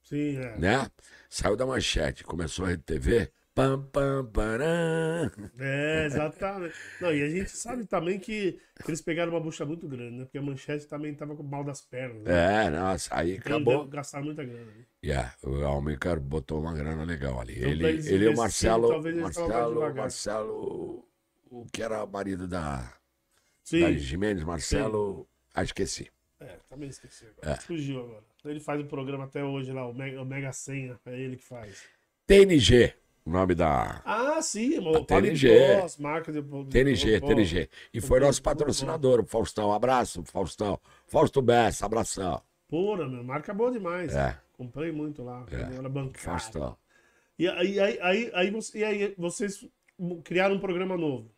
Sim, 0.01 0.37
é. 0.37 0.57
né? 0.57 0.89
Saiu 1.29 1.55
da 1.55 1.65
manchete, 1.65 2.23
começou 2.23 2.65
a 2.65 2.69
Rede 2.69 2.83
TV. 2.83 3.31
Pam, 3.53 3.81
pam, 3.91 4.25
parã. 4.31 5.31
É, 5.59 6.05
exatamente. 6.05 6.75
Não, 7.01 7.11
e 7.11 7.23
a 7.23 7.29
gente 7.29 7.49
sabe 7.49 7.85
também 7.87 8.19
que 8.19 8.59
eles 8.87 9.01
pegaram 9.01 9.31
uma 9.31 9.39
bucha 9.41 9.65
muito 9.65 9.87
grande, 9.87 10.15
né? 10.17 10.25
Porque 10.25 10.37
a 10.37 10.41
manchete 10.41 10.87
também 10.87 11.15
tava 11.15 11.35
com 11.35 11.43
mal 11.43 11.63
das 11.63 11.81
pernas. 11.81 12.23
Né? 12.23 12.65
É, 12.65 12.69
nossa, 12.69 13.15
aí 13.15 13.37
Então, 13.37 13.57
acabou. 13.57 13.87
Gastaram 13.87 14.25
muita 14.25 14.43
grana. 14.43 14.71
Né? 14.71 14.85
Yeah, 15.03 15.35
o 15.43 15.63
Almicar 15.65 16.19
botou 16.19 16.61
uma 16.61 16.73
grana 16.73 17.03
legal 17.03 17.39
ali. 17.41 17.65
Então, 17.65 17.71
ele, 17.71 17.85
ele 18.07 18.25
e 18.25 18.27
o 18.27 18.35
Marcelo, 18.35 18.89
Marcelo. 19.19 19.93
Marcelo, 19.95 21.06
o 21.49 21.65
que 21.71 21.81
era 21.81 22.05
marido 22.05 22.47
da, 22.47 22.93
Sim. 23.63 23.81
da 23.81 23.91
Jimenez, 23.93 24.43
Marcelo, 24.43 25.27
ah, 25.53 25.63
esqueci. 25.63 26.09
É, 26.39 26.57
também 26.69 26.89
esqueci 26.89 27.25
agora. 27.25 27.57
Fugiu 27.61 27.99
agora. 27.99 28.23
Ele 28.45 28.59
faz 28.59 28.79
o 28.79 28.85
programa 28.85 29.25
até 29.25 29.43
hoje 29.43 29.71
lá, 29.73 29.87
o 29.87 29.93
Mega, 29.93 30.21
o 30.21 30.25
Mega 30.25 30.51
Senha, 30.53 30.99
é 31.05 31.19
ele 31.19 31.35
que 31.37 31.43
faz. 31.43 31.83
TNG, 32.25 32.93
o 33.25 33.29
nome 33.31 33.55
da 33.55 34.01
Ah, 34.05 34.41
sim, 34.41 34.79
TNG. 35.05 35.49
Marca 35.99 36.31
de... 36.31 36.41
TNG, 36.69 37.19
TNG. 37.21 37.69
E 37.93 37.99
foi 37.99 38.19
nosso 38.19 38.41
patrocinador, 38.41 39.21
o 39.21 39.25
Faustão. 39.25 39.73
Abraço, 39.73 40.23
Faustão. 40.23 40.79
Fausto 41.07 41.41
Bessa, 41.41 41.85
abração. 41.85 42.41
Porra, 42.67 43.07
meu, 43.07 43.23
marca 43.23 43.53
boa 43.53 43.71
demais. 43.71 44.13
É. 44.15 44.37
Comprei 44.53 44.91
muito 44.91 45.23
lá, 45.23 45.45
É. 45.51 45.75
era 45.75 45.89
bancário. 45.89 46.19
Faustão. 46.19 46.77
E 47.39 47.47
aí, 47.47 47.79
aí, 47.79 47.99
aí, 48.01 48.31
aí, 48.33 48.59
e 48.75 48.83
aí 48.83 49.15
vocês 49.17 49.65
criaram 50.23 50.55
um 50.55 50.59
programa 50.59 50.97
novo. 50.97 51.31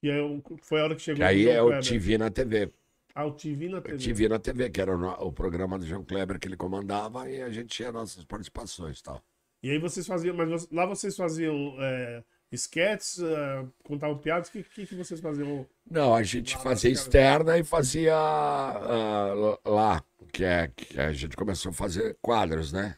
Que 0.00 0.10
é 0.10 0.22
o- 0.22 0.42
foi 0.62 0.80
a 0.80 0.84
hora 0.84 0.94
que 0.96 1.02
chegou 1.02 1.18
Que 1.18 1.22
aí 1.22 1.48
é 1.48 1.62
o. 1.62 1.80
TV 1.80 2.16
na 2.16 2.30
TV. 2.30 2.70
Ah, 3.14 3.26
o 3.26 3.32
TV 3.32 3.68
na 3.68 3.80
TV. 3.80 3.98
TV 3.98 4.28
na 4.28 4.38
TV, 4.38 4.70
que 4.70 4.80
era 4.80 4.96
o, 4.96 5.26
o 5.26 5.32
programa 5.32 5.78
do 5.78 5.86
João 5.86 6.04
Kleber 6.04 6.38
que 6.38 6.48
ele 6.48 6.56
comandava 6.56 7.28
e 7.28 7.42
a 7.42 7.50
gente 7.50 7.68
tinha 7.68 7.92
nossas 7.92 8.24
participações 8.24 9.00
e 9.00 9.02
tal. 9.02 9.22
E 9.62 9.70
aí 9.70 9.78
vocês 9.78 10.06
faziam, 10.06 10.34
mas 10.34 10.68
lá 10.70 10.86
vocês 10.86 11.14
faziam 11.14 11.76
é, 11.78 12.22
sketches, 12.50 13.20
é, 13.20 13.66
contavam 13.82 14.16
piadas, 14.16 14.48
o 14.48 14.52
que, 14.52 14.62
que, 14.62 14.86
que 14.86 14.94
vocês 14.94 15.20
faziam? 15.20 15.66
Não, 15.90 16.14
a 16.14 16.22
gente 16.22 16.54
Lá, 16.56 16.62
fazia 16.62 16.90
externa 16.90 17.58
e 17.58 17.64
fazia 17.64 18.14
ah, 18.16 19.58
lá, 19.66 20.02
que, 20.32 20.44
é, 20.44 20.68
que 20.68 20.98
a 20.98 21.12
gente 21.12 21.36
começou 21.36 21.70
a 21.70 21.74
fazer 21.74 22.16
quadros, 22.22 22.72
né? 22.72 22.96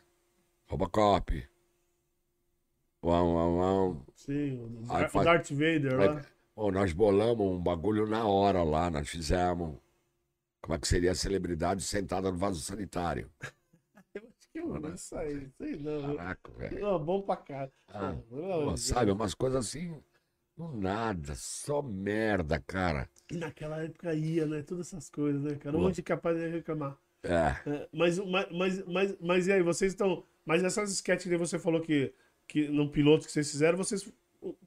Robocop. 0.68 1.46
Uau, 3.04 3.34
uau, 3.34 3.54
uau. 3.56 4.06
Sim, 4.14 4.58
o, 4.58 4.92
Aí 4.94 5.06
o 5.12 5.24
Darth 5.24 5.50
Vader 5.50 6.00
Aí, 6.00 6.08
lá. 6.08 6.22
Pô, 6.62 6.70
nós 6.70 6.92
bolamos 6.92 7.44
um 7.44 7.60
bagulho 7.60 8.06
na 8.06 8.24
hora 8.24 8.62
lá, 8.62 8.88
nós 8.88 9.08
fizemos. 9.08 9.76
Como 10.60 10.76
é 10.76 10.78
que 10.78 10.86
seria 10.86 11.10
a 11.10 11.14
celebridade 11.14 11.82
sentada 11.82 12.30
no 12.30 12.38
vaso 12.38 12.60
sanitário? 12.60 13.28
Eu 14.14 14.22
acho 14.28 14.48
que 14.52 14.58
eu 14.60 14.72
vi 14.80 14.94
isso 14.94 15.16
aí, 15.16 15.50
sei 15.58 15.76
não. 15.76 16.14
Caraca, 16.14 16.52
velho. 16.52 16.80
Não, 16.80 17.04
bom 17.04 17.20
pra 17.22 17.36
cá. 17.36 17.68
Ah, 17.88 18.14
Não, 18.30 18.76
sabe, 18.76 19.10
umas 19.10 19.34
coisas 19.34 19.66
assim, 19.66 20.00
do 20.56 20.68
nada, 20.68 21.34
só 21.34 21.82
merda, 21.82 22.60
cara. 22.60 23.10
E 23.28 23.36
naquela 23.38 23.82
época 23.82 24.14
ia, 24.14 24.46
né? 24.46 24.62
Todas 24.62 24.86
essas 24.86 25.10
coisas, 25.10 25.42
né, 25.42 25.56
cara? 25.56 25.76
Pô. 25.76 25.84
Onde 25.84 26.00
capaz 26.00 26.38
de 26.38 26.46
reclamar. 26.46 26.96
É, 27.24 27.56
É, 27.68 27.88
mas, 27.92 28.18
mas, 28.20 28.52
mas, 28.52 28.86
mas, 28.86 29.16
mas 29.20 29.46
e 29.48 29.52
aí, 29.52 29.62
vocês 29.62 29.92
estão. 29.92 30.24
Mas 30.44 30.62
essas 30.62 30.92
sketches 30.92 31.28
que 31.28 31.36
você 31.36 31.58
falou 31.58 31.80
que, 31.80 32.14
que 32.46 32.68
no 32.68 32.88
piloto 32.88 33.26
que 33.26 33.32
vocês 33.32 33.50
fizeram, 33.50 33.76
vocês 33.76 34.12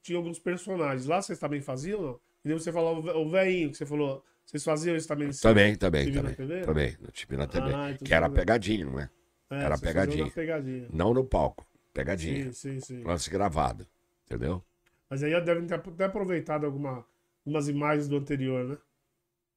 tinham 0.01 0.19
alguns 0.19 0.39
personagens. 0.39 1.05
Lá 1.05 1.21
vocês 1.21 1.39
também 1.39 1.61
faziam, 1.61 2.01
não? 2.01 2.19
E 2.43 2.53
você 2.53 2.71
falou 2.71 2.99
o 2.99 3.01
ve- 3.01 3.11
o 3.11 3.30
velhinho 3.30 3.71
que 3.71 3.78
você 3.78 3.86
falou. 3.86 4.23
Vocês 4.45 4.63
faziam 4.63 4.95
isso 4.95 5.07
também? 5.07 5.32
também, 5.32 5.76
também, 5.76 6.11
também. 6.11 6.61
Também, 6.61 6.97
no 7.01 7.11
time 7.11 7.36
na 7.38 7.47
TV. 7.47 7.73
Ah, 7.73 7.91
então 7.91 8.05
que 8.05 8.13
era 8.13 8.30
pegadinho, 8.30 8.91
né? 8.95 9.09
É, 9.49 9.55
era 9.63 9.76
vocês 9.78 9.93
faziam 9.93 10.30
pegadinha. 10.30 10.88
Não 10.93 11.13
no 11.13 11.23
palco, 11.26 11.65
pegadinha. 11.93 12.51
Sim, 12.53 12.80
sim, 12.80 12.80
sim. 12.80 13.03
Lance 13.03 13.30
gravado, 13.30 13.88
entendeu? 14.26 14.63
Mas 15.09 15.23
aí 15.23 15.39
devem 15.43 15.65
ter 15.65 15.76
até 15.76 16.05
aproveitado 16.05 16.65
alguma, 16.65 17.03
algumas 17.45 17.67
imagens 17.67 18.07
do 18.07 18.17
anterior, 18.17 18.63
né? 18.65 18.78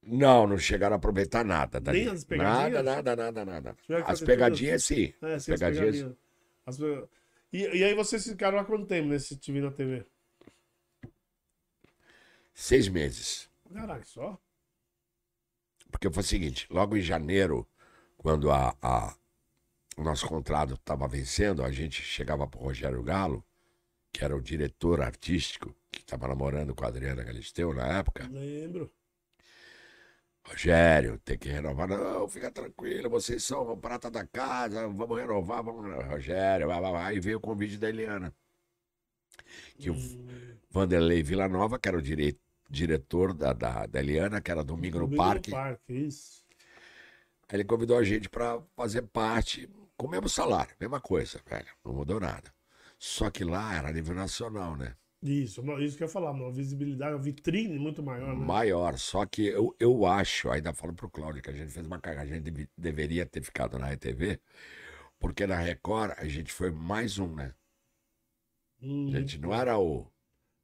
Não, 0.03 0.47
não 0.47 0.57
chegaram 0.57 0.95
a 0.95 0.97
aproveitar 0.97 1.45
nada 1.45 1.81
dali. 1.81 2.01
Nem 2.05 2.09
as 2.09 2.25
pegadinhas? 2.25 2.85
Nada, 2.85 3.03
nada, 3.03 3.16
nada, 3.16 3.45
nada. 3.45 3.77
As 4.07 4.21
pegadinhas 4.21 4.85
sim. 4.85 5.12
É, 5.21 5.35
As 5.35 5.45
sim, 5.45 5.53
as 5.53 5.59
pegadinhas. 5.61 5.97
pegadinhas. 5.97 6.16
As 6.64 6.79
E, 7.53 7.59
e 7.78 7.84
aí 7.84 7.94
vocês 7.94 8.24
ficaram 8.26 8.59
há 8.59 8.64
quanto 8.64 8.86
tempo 8.86 9.09
nesse 9.09 9.36
TV 9.38 9.61
na 9.61 9.70
TV? 9.70 10.07
Seis 12.55 12.88
meses. 12.88 13.49
Caralho, 13.72 14.05
só? 14.05 14.38
Porque 15.90 16.11
foi 16.11 16.22
o 16.22 16.26
seguinte, 16.26 16.66
logo 16.70 16.96
em 16.96 17.01
janeiro, 17.01 17.66
quando 18.16 18.51
a, 18.51 18.74
a- 18.82 19.14
o 19.96 20.03
nosso 20.03 20.26
contrato 20.28 20.74
estava 20.74 21.09
vencendo, 21.09 21.64
a 21.64 21.70
gente 21.72 22.03
chegava 22.03 22.46
pro 22.46 22.61
Rogério 22.61 23.03
Galo, 23.03 23.44
que 24.12 24.24
era 24.24 24.36
o 24.36 24.42
diretor 24.42 25.01
artístico, 25.03 25.74
que 25.92 26.01
estava 26.01 26.28
namorando 26.28 26.74
com 26.74 26.84
a 26.84 26.88
Adriana 26.88 27.24
Galisteu 27.24 27.74
na 27.74 27.86
época. 27.99 28.30
Lembro. 28.30 28.92
Rogério, 30.49 31.18
tem 31.18 31.38
que 31.38 31.49
renovar. 31.49 31.86
Não, 31.88 32.28
fica 32.28 32.51
tranquilo, 32.51 33.09
vocês 33.11 33.44
são 33.44 33.70
o 33.70 33.76
prata 33.76 34.11
da 34.11 34.26
casa, 34.26 34.88
vamos 34.88 35.18
renovar, 35.18 35.62
vamos. 35.62 36.05
Rogério, 36.07 36.66
vai, 36.66 36.80
vai, 36.80 36.92
vai. 36.92 37.05
Aí 37.05 37.20
veio 37.20 37.38
o 37.38 37.40
convite 37.40 37.76
da 37.76 37.88
Eliana. 37.88 38.34
Que 39.78 39.90
o 39.90 39.94
Hum, 39.94 40.57
Vanderlei 40.70 41.22
Villanova, 41.22 41.78
que 41.78 41.88
era 41.88 41.96
o 41.99 42.03
dire- 42.03 42.38
diretor 42.68 43.32
da, 43.34 43.53
da, 43.53 43.86
da 43.86 44.01
Eliana, 44.01 44.40
que 44.40 44.51
era 44.51 44.64
Domingo 44.64 44.99
no 44.99 45.05
Domingo 45.05 45.22
Parque. 45.22 45.51
Parque, 45.51 45.92
isso. 45.92 46.44
Aí 47.49 47.57
ele 47.57 47.64
convidou 47.64 47.96
a 47.99 48.05
gente 48.05 48.28
pra 48.28 48.61
fazer 48.76 49.03
parte, 49.03 49.68
com 49.96 50.07
o 50.07 50.11
mesmo 50.11 50.28
salário, 50.28 50.74
mesma 50.80 51.01
coisa, 51.01 51.40
velho. 51.49 51.66
Não 51.84 51.92
mudou 51.94 52.20
nada. 52.20 52.53
Só 52.99 53.30
que 53.30 53.44
lá 53.44 53.74
era 53.74 53.88
a 53.88 53.92
nível 53.92 54.14
nacional, 54.14 54.76
né? 54.76 54.94
Isso, 55.21 55.62
isso 55.81 55.97
que 55.97 56.05
eu 56.05 56.07
ia 56.07 56.12
falar, 56.12 56.31
uma 56.31 56.53
visibilidade, 56.53 57.14
uma 57.14 57.23
vitrine 57.23 57.79
muito 57.79 58.03
maior, 58.03 58.37
né? 58.37 58.47
Maior. 58.47 58.97
Só 58.99 59.27
que 59.27 59.47
eu, 59.47 59.75
eu 59.81 60.07
acho, 60.07 60.49
ainda 60.49 60.73
falo 60.73 60.95
pro 60.95 61.11
Cláudio, 61.11 61.43
que 61.43 61.51
a 61.51 61.53
gente 61.53 61.73
fez 61.73 61.87
uma 61.87 62.01
cagada, 62.01 62.23
a 62.23 62.27
gente 62.35 62.43
deve- 62.45 62.69
deveria 62.77 63.27
ter 63.27 63.43
ficado 63.43 63.79
na 63.79 63.89
RTV, 63.89 64.41
porque 65.19 65.47
na 65.47 65.57
Record 65.59 66.12
a 66.16 66.27
gente 66.29 66.53
foi 66.53 66.71
mais 66.71 67.19
um, 67.19 67.35
né? 67.35 67.53
Hum, 68.81 69.09
A 69.12 69.21
gente 69.21 69.39
não 69.41 69.53
era 69.53 69.77
o, 69.79 70.07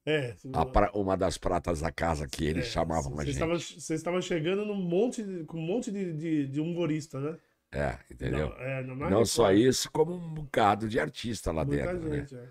É, 0.06 0.36
pra- 0.72 0.92
uma 0.94 1.16
das 1.16 1.36
pratas 1.38 1.80
da 1.80 1.90
casa 1.90 2.26
que 2.28 2.44
eles 2.44 2.66
é, 2.66 2.70
chamavam 2.70 3.18
a 3.18 3.24
gente. 3.24 3.38
Vocês 3.38 3.90
estavam 3.90 4.20
chegando 4.20 4.64
num 4.64 4.76
monte 4.76 5.24
com 5.46 5.58
um 5.58 5.66
monte 5.66 5.90
de, 5.90 6.12
de, 6.12 6.46
de 6.46 6.60
humorista, 6.60 7.18
né? 7.18 7.38
É, 7.72 7.98
entendeu? 8.08 8.50
Não, 8.50 8.56
é, 8.58 8.84
não, 8.84 8.94
Não 8.96 9.24
só 9.24 9.50
isso, 9.52 9.90
como 9.90 10.14
um 10.14 10.34
bocado 10.34 10.88
de 10.88 11.00
artista 11.00 11.50
lá 11.50 11.64
Muita 11.64 11.92
dentro, 11.92 12.08
né? 12.08 12.20
gente, 12.20 12.36
é. 12.36 12.48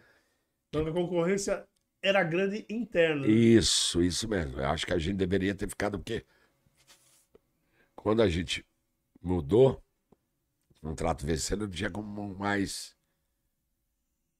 Então 0.68 0.88
a 0.88 0.92
concorrência 0.92 1.66
era 2.04 2.22
grande 2.22 2.66
interna. 2.70 3.26
Isso, 3.26 4.04
isso 4.04 4.28
mesmo. 4.28 4.60
Eu 4.60 4.68
acho 4.68 4.86
que 4.86 4.94
a 4.94 5.00
gente 5.00 5.16
deveria 5.16 5.56
ter 5.56 5.70
ficado, 5.70 5.98
porque 5.98 6.26
quando 7.96 8.22
a 8.22 8.28
gente 8.28 8.66
mudou, 9.22 9.82
o 10.82 10.90
contrato 10.90 11.26
vencendo, 11.26 11.62
não 11.62 11.72
tinha 11.72 11.90
como 11.90 12.36
mais. 12.36 12.94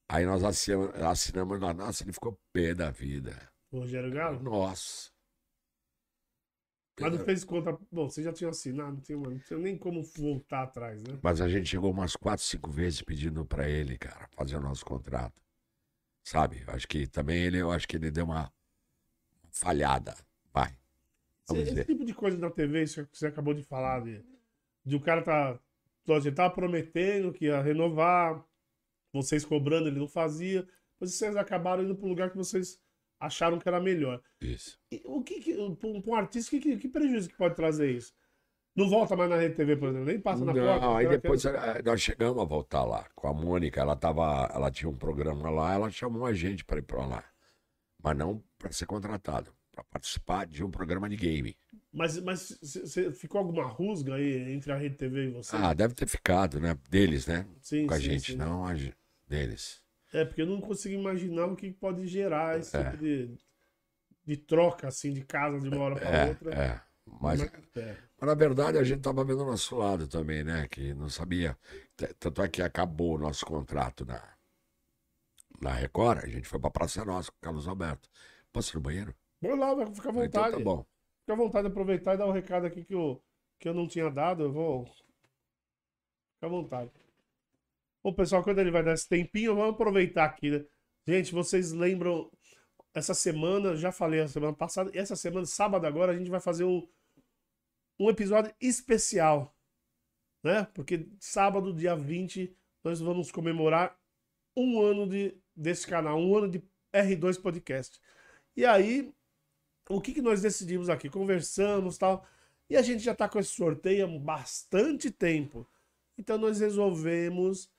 Aí 0.06 0.26
nós 0.26 0.44
assinamos, 0.44 0.94
assinamos 0.96 1.58
na 1.58 1.72
nossa, 1.72 2.04
ele 2.04 2.12
ficou 2.12 2.38
pé 2.52 2.74
da 2.74 2.90
vida. 2.90 3.50
O 3.72 3.78
Rogério 3.78 4.12
Galo. 4.12 4.42
Nossa. 4.42 5.10
Mas 7.00 7.12
não 7.12 7.24
fez 7.24 7.42
conta. 7.42 7.76
Bom, 7.90 8.08
você 8.08 8.22
já 8.22 8.32
tinha 8.32 8.50
assinado, 8.50 8.92
não 8.92 9.00
tinha, 9.00 9.18
não 9.18 9.38
tinha 9.38 9.58
nem 9.58 9.76
como 9.76 10.02
voltar 10.02 10.64
atrás, 10.64 11.02
né? 11.02 11.18
Mas 11.22 11.40
a 11.40 11.48
gente 11.48 11.66
chegou 11.66 11.90
umas 11.90 12.14
quatro, 12.14 12.44
cinco 12.44 12.70
vezes 12.70 13.02
pedindo 13.02 13.44
pra 13.44 13.68
ele, 13.68 13.96
cara, 13.98 14.28
fazer 14.36 14.56
o 14.56 14.60
nosso 14.60 14.84
contrato. 14.84 15.43
Sabe? 16.24 16.64
Acho 16.66 16.88
que 16.88 17.06
também 17.06 17.44
ele, 17.44 17.58
eu 17.58 17.70
acho 17.70 17.86
que 17.86 17.96
ele 17.96 18.10
deu 18.10 18.24
uma 18.24 18.50
falhada. 19.50 20.16
Vai. 20.52 20.74
Vamos 21.46 21.64
Esse 21.64 21.74
ver. 21.74 21.84
tipo 21.84 22.04
de 22.04 22.14
coisa 22.14 22.38
na 22.38 22.50
TV, 22.50 22.84
que 22.84 23.06
você 23.12 23.26
acabou 23.26 23.52
de 23.52 23.62
falar, 23.62 24.00
de, 24.00 24.24
de 24.84 24.96
o 24.96 25.00
cara 25.00 25.22
tá. 25.22 25.60
Ele 26.06 26.32
tava 26.32 26.52
prometendo 26.52 27.32
que 27.32 27.46
ia 27.46 27.62
renovar, 27.62 28.44
vocês 29.12 29.44
cobrando, 29.44 29.88
ele 29.88 29.98
não 29.98 30.08
fazia. 30.08 30.66
Mas 30.98 31.14
vocês 31.14 31.36
acabaram 31.36 31.82
indo 31.82 31.94
para 31.94 32.06
um 32.06 32.10
lugar 32.10 32.30
que 32.30 32.36
vocês 32.36 32.80
acharam 33.18 33.58
que 33.58 33.68
era 33.68 33.80
melhor. 33.80 34.22
Isso. 34.40 34.78
E 34.90 35.02
o 35.04 35.22
que, 35.22 35.40
que 35.40 35.54
para 35.54 35.88
um, 35.88 36.00
pra 36.00 36.10
um 36.10 36.14
artista, 36.14 36.50
que, 36.50 36.60
que, 36.60 36.76
que 36.76 36.88
prejuízo 36.88 37.28
que 37.28 37.36
pode 37.36 37.54
trazer 37.54 37.90
isso? 37.90 38.12
Não 38.76 38.88
volta 38.88 39.14
mais 39.14 39.30
na 39.30 39.36
Rede 39.36 39.54
TV, 39.54 39.76
por 39.76 39.88
exemplo, 39.90 40.06
nem 40.06 40.20
passa 40.20 40.44
na 40.44 40.52
Não, 40.52 40.60
porta. 40.64 40.96
aí 40.96 41.04
será 41.04 41.10
que 41.16 41.16
depois 41.22 41.44
é- 41.44 41.82
nós 41.82 42.00
chegamos 42.00 42.42
a 42.42 42.44
voltar 42.44 42.84
lá 42.84 43.06
com 43.14 43.28
a 43.28 43.32
Mônica. 43.32 43.80
Ela 43.80 43.94
tava, 43.94 44.50
ela 44.52 44.70
tinha 44.70 44.88
um 44.88 44.96
programa 44.96 45.48
lá, 45.50 45.74
ela 45.74 45.90
chamou 45.90 46.26
a 46.26 46.32
gente 46.32 46.64
para 46.64 46.78
ir 46.78 46.82
para 46.82 47.06
lá, 47.06 47.24
mas 48.02 48.16
não 48.16 48.42
para 48.58 48.72
ser 48.72 48.86
contratado, 48.86 49.54
para 49.70 49.84
participar 49.84 50.46
de 50.46 50.64
um 50.64 50.70
programa 50.72 51.08
de 51.08 51.14
game. 51.16 51.56
Mas, 51.92 52.20
mas 52.20 52.58
ficou 53.16 53.38
alguma 53.38 53.64
rusga 53.64 54.16
aí 54.16 54.52
entre 54.52 54.72
a 54.72 54.76
Rede 54.76 54.96
TV 54.96 55.26
e 55.26 55.30
você? 55.30 55.54
Ah, 55.54 55.72
deve 55.72 55.94
ter 55.94 56.08
ficado, 56.08 56.58
né? 56.58 56.76
Deles, 56.90 57.28
né? 57.28 57.46
sim, 57.60 57.86
Com 57.86 57.94
a 57.94 57.96
sim, 57.98 58.02
gente, 58.02 58.32
sim. 58.32 58.36
não 58.38 58.66
a 58.66 58.72
deles. 59.28 59.80
É, 60.12 60.24
porque 60.24 60.42
eu 60.42 60.46
não 60.46 60.60
consigo 60.60 60.94
imaginar 60.98 61.46
o 61.46 61.54
que 61.56 61.70
pode 61.72 62.06
gerar 62.08 62.58
esse 62.58 62.76
É. 62.76 62.82
tipo 62.84 62.96
de, 62.96 63.36
de 64.26 64.36
troca, 64.36 64.88
assim, 64.88 65.12
de 65.12 65.20
casa 65.22 65.60
de 65.60 65.68
uma 65.68 65.84
hora 65.84 65.94
para 65.96 66.28
outra. 66.28 66.54
É, 66.54 66.66
é. 66.66 66.80
Mas, 67.20 67.40
Mas- 67.40 67.52
é. 67.76 67.96
Mas, 68.24 68.26
na 68.26 68.34
verdade 68.34 68.78
a 68.78 68.84
gente 68.84 69.02
tava 69.02 69.24
vendo 69.24 69.42
o 69.42 69.46
nosso 69.46 69.76
lado 69.76 70.06
também, 70.08 70.44
né? 70.44 70.68
Que 70.68 70.94
não 70.94 71.08
sabia. 71.08 71.58
Tanto 72.18 72.42
é 72.42 72.48
que 72.48 72.62
acabou 72.62 73.14
o 73.14 73.18
nosso 73.18 73.44
contrato 73.46 74.04
na, 74.04 74.20
na 75.60 75.72
Record, 75.72 76.24
a 76.24 76.28
gente 76.28 76.46
foi 76.48 76.60
pra 76.60 76.70
Praça 76.70 77.04
Nossa 77.04 77.30
com 77.30 77.38
o 77.38 77.40
Carlos 77.40 77.66
Alberto. 77.68 78.08
Posso 78.52 78.72
ir 78.72 78.76
no 78.76 78.80
banheiro? 78.82 79.14
Vou 79.40 79.54
lá, 79.56 79.74
vai 79.74 79.86
ficar 79.94 80.10
à 80.10 80.12
Então 80.22 80.44
vontade. 80.44 80.50
tá 80.50 80.58
bom. 80.60 80.84
Fica 81.20 81.32
à 81.32 81.36
vontade 81.36 81.66
de 81.68 81.72
aproveitar 81.72 82.14
e 82.14 82.18
dar 82.18 82.26
o 82.26 82.32
recado 82.32 82.66
aqui 82.66 82.84
que 82.84 82.94
eu, 82.94 83.22
que 83.58 83.68
eu 83.68 83.74
não 83.74 83.86
tinha 83.86 84.10
dado. 84.10 84.42
Eu 84.44 84.52
vou. 84.52 84.84
Fica 84.86 86.46
à 86.46 86.48
vontade. 86.48 86.90
Bom, 88.02 88.12
pessoal, 88.12 88.42
quando 88.42 88.58
ele 88.58 88.70
vai 88.70 88.82
dar 88.84 88.92
esse 88.94 89.08
tempinho, 89.08 89.54
vamos 89.54 89.74
aproveitar 89.74 90.24
aqui, 90.26 90.50
né? 90.50 90.64
Gente, 91.06 91.32
vocês 91.32 91.72
lembram. 91.72 92.30
Essa 92.94 93.12
semana, 93.12 93.74
já 93.76 93.90
falei 93.90 94.20
a 94.20 94.28
semana 94.28 94.52
passada, 94.54 94.88
essa 94.94 95.16
semana, 95.16 95.44
sábado 95.46 95.84
agora, 95.84 96.12
a 96.12 96.16
gente 96.16 96.30
vai 96.30 96.40
fazer 96.40 96.62
um, 96.62 96.86
um 97.98 98.10
episódio 98.10 98.54
especial. 98.60 99.56
Né? 100.42 100.66
Porque 100.74 101.08
sábado, 101.18 101.72
dia 101.72 101.96
20, 101.96 102.54
nós 102.82 103.00
vamos 103.00 103.30
comemorar 103.30 103.98
um 104.56 104.80
ano 104.80 105.08
de, 105.08 105.36
desse 105.54 105.86
canal, 105.86 106.18
um 106.18 106.36
ano 106.36 106.48
de 106.50 106.62
R2 106.92 107.40
Podcast. 107.40 108.00
E 108.56 108.64
aí, 108.64 109.12
o 109.88 110.00
que, 110.00 110.12
que 110.12 110.22
nós 110.22 110.42
decidimos 110.42 110.88
aqui? 110.88 111.08
Conversamos 111.08 111.98
tal. 111.98 112.26
E 112.68 112.76
a 112.76 112.82
gente 112.82 113.02
já 113.02 113.14
tá 113.14 113.28
com 113.28 113.38
esse 113.38 113.50
sorteio 113.50 114.04
há 114.04 114.18
bastante 114.18 115.10
tempo. 115.10 115.68
Então 116.16 116.38
nós 116.38 116.60
resolvemos 116.60 117.70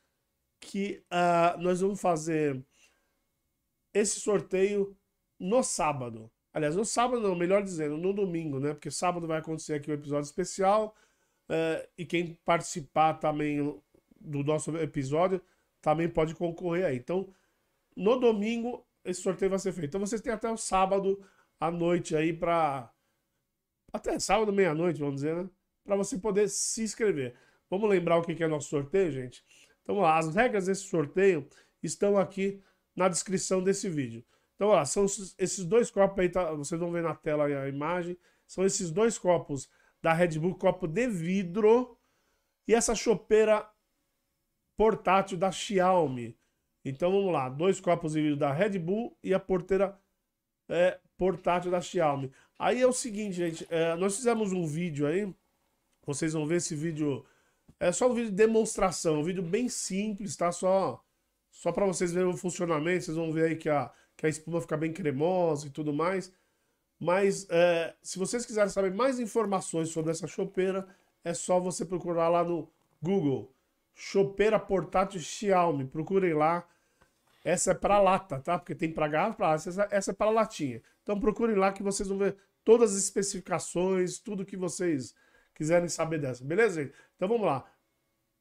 que 0.60 1.04
ah, 1.10 1.56
nós 1.60 1.82
vamos 1.82 2.02
fazer 2.02 2.64
esse 3.94 4.20
sorteio 4.20 4.98
no 5.40 5.64
sábado. 5.64 6.32
Aliás, 6.56 6.74
no 6.74 6.86
sábado 6.86 7.22
não, 7.22 7.36
melhor 7.36 7.62
dizendo, 7.62 7.98
no 7.98 8.14
domingo, 8.14 8.62
né? 8.62 8.74
Porque 8.74 8.90
sábado 8.90 9.28
vai 9.28 9.40
acontecer 9.40 9.74
aqui 9.74 9.92
o 9.92 9.94
episódio 9.94 10.26
especial. 10.26 10.96
eh, 11.50 11.90
e 11.98 12.06
quem 12.06 12.36
participar 12.46 13.16
também 13.16 13.60
do 14.20 14.44
nosso 14.44 14.76
episódio 14.78 15.42
também 15.82 16.10
pode 16.10 16.34
concorrer 16.36 16.86
aí. 16.86 16.98
Então, 16.98 17.28
no 17.96 18.18
domingo, 18.20 18.86
esse 19.04 19.22
sorteio 19.22 19.50
vai 19.52 19.60
ser 19.60 19.74
feito. 19.74 19.88
Então 19.88 20.00
vocês 20.02 20.22
têm 20.22 20.34
até 20.34 20.50
o 20.50 20.58
sábado 20.58 21.22
à 21.60 21.70
noite 21.72 22.16
aí 22.16 22.34
para 22.34 22.90
até 23.94 24.18
sábado 24.20 24.54
meia-noite, 24.54 25.00
vamos 25.00 25.16
dizer, 25.16 25.36
né? 25.36 25.50
Para 25.84 25.96
você 25.98 26.18
poder 26.18 26.50
se 26.50 26.84
inscrever. 26.84 27.36
Vamos 27.70 27.90
lembrar 27.90 28.18
o 28.18 28.24
que 28.24 28.44
é 28.44 28.48
nosso 28.48 28.70
sorteio, 28.70 29.12
gente? 29.12 29.44
Então, 29.84 30.06
as 30.06 30.34
regras 30.36 30.68
desse 30.68 30.84
sorteio 30.84 31.48
estão 31.84 32.18
aqui 32.18 32.62
na 32.96 33.10
descrição 33.10 33.62
desse 33.64 33.90
vídeo. 33.90 34.24
Então, 34.56 34.70
ó, 34.70 34.86
são 34.86 35.06
esses- 35.06 35.66
dois 35.66 35.92
copos 35.92 36.20
aí, 36.20 36.30
tá? 36.30 36.52
vocês 36.54 36.80
vão 36.80 36.92
ver 36.92 37.04
na 37.04 37.14
tela 37.14 37.46
a 37.46 37.68
imagem. 37.68 38.18
São 38.48 38.66
esses 38.66 38.92
dois 38.92 39.18
copos 39.18 39.70
da 40.02 40.14
Red 40.14 40.40
Bull, 40.40 40.56
copo 40.56 40.88
de 40.88 41.08
vidro, 41.08 41.98
e 42.68 42.74
essa 42.74 42.96
chopeira 42.96 43.68
portátil 44.78 45.38
da 45.38 45.52
Xiaomi. 45.52 46.38
Então 46.84 47.12
vamos 47.12 47.34
lá, 47.34 47.50
dois 47.50 47.80
copos 47.80 48.14
de 48.14 48.22
vidro 48.22 48.38
da 48.38 48.52
Red 48.52 48.78
Bull 48.78 49.18
e 49.24 49.34
a 49.34 49.40
porteira 49.40 50.00
é, 50.70 51.00
portátil 51.18 51.72
da 51.72 51.82
Xiaomi. 51.82 52.32
Aí 52.58 52.82
é 52.82 52.88
o 52.88 52.94
seguinte, 52.94 53.34
gente, 53.34 53.68
é, 53.70 53.96
nós 53.96 54.16
fizemos 54.16 54.52
um 54.52 54.66
vídeo 54.66 55.08
aí, 55.08 55.34
vocês 56.06 56.34
vão 56.34 56.46
ver 56.46 56.58
esse 56.58 56.76
vídeo, 56.76 57.26
é 57.80 57.92
só 57.92 58.10
um 58.10 58.14
vídeo 58.14 58.30
de 58.30 58.36
demonstração, 58.36 59.20
um 59.20 59.24
vídeo 59.24 59.44
bem 59.44 59.68
simples, 59.68 60.36
tá? 60.36 60.52
Só, 60.52 61.04
só 61.52 61.72
para 61.72 61.86
vocês 61.86 62.14
verem 62.14 62.30
o 62.30 62.38
funcionamento, 62.38 63.06
vocês 63.06 63.18
vão 63.18 63.32
ver 63.32 63.46
aí 63.50 63.56
que 63.56 63.70
a, 63.70 63.92
que 64.18 64.26
a 64.26 64.30
espuma 64.30 64.62
fica 64.62 64.78
bem 64.78 64.94
cremosa 64.94 65.68
e 65.68 65.70
tudo 65.70 65.94
mais. 65.94 66.32
Mas 67.00 67.48
é, 67.50 67.94
se 68.02 68.18
vocês 68.18 68.46
quiserem 68.46 68.70
saber 68.70 68.94
mais 68.94 69.20
informações 69.20 69.90
sobre 69.90 70.12
essa 70.12 70.28
chopeira, 70.28 70.88
é 71.24 71.34
só 71.34 71.60
você 71.60 71.86
procurar 71.86 72.30
lá 72.30 72.44
no 72.44 72.70
Google. 73.02 73.54
Chopeira 73.94 74.60
portátil 74.60 75.20
Xiaomi. 75.20 75.86
Procurem 75.86 76.34
lá. 76.34 76.68
Essa 77.44 77.72
é 77.72 77.74
para 77.74 78.00
lata, 78.02 78.40
tá? 78.40 78.58
Porque 78.58 78.74
tem 78.74 78.92
para 78.92 79.08
garrafa, 79.08 79.36
pra. 79.36 79.54
Essa, 79.54 79.88
essa 79.92 80.12
é 80.12 80.14
para 80.14 80.32
latinha. 80.32 80.82
Então 81.04 81.20
procurem 81.20 81.56
lá 81.56 81.72
que 81.72 81.84
vocês 81.84 82.10
vão 82.10 82.18
ver 82.18 82.36
todas 82.64 82.92
as 82.92 83.04
especificações, 83.04 84.18
tudo 84.18 84.46
que 84.46 84.58
vocês 84.58 85.14
quiserem 85.54 85.88
saber 85.88 86.20
dessa. 86.20 86.44
Beleza, 86.44 86.82
gente? 86.82 86.94
Então 87.16 87.28
vamos 87.28 87.46
lá. 87.46 87.64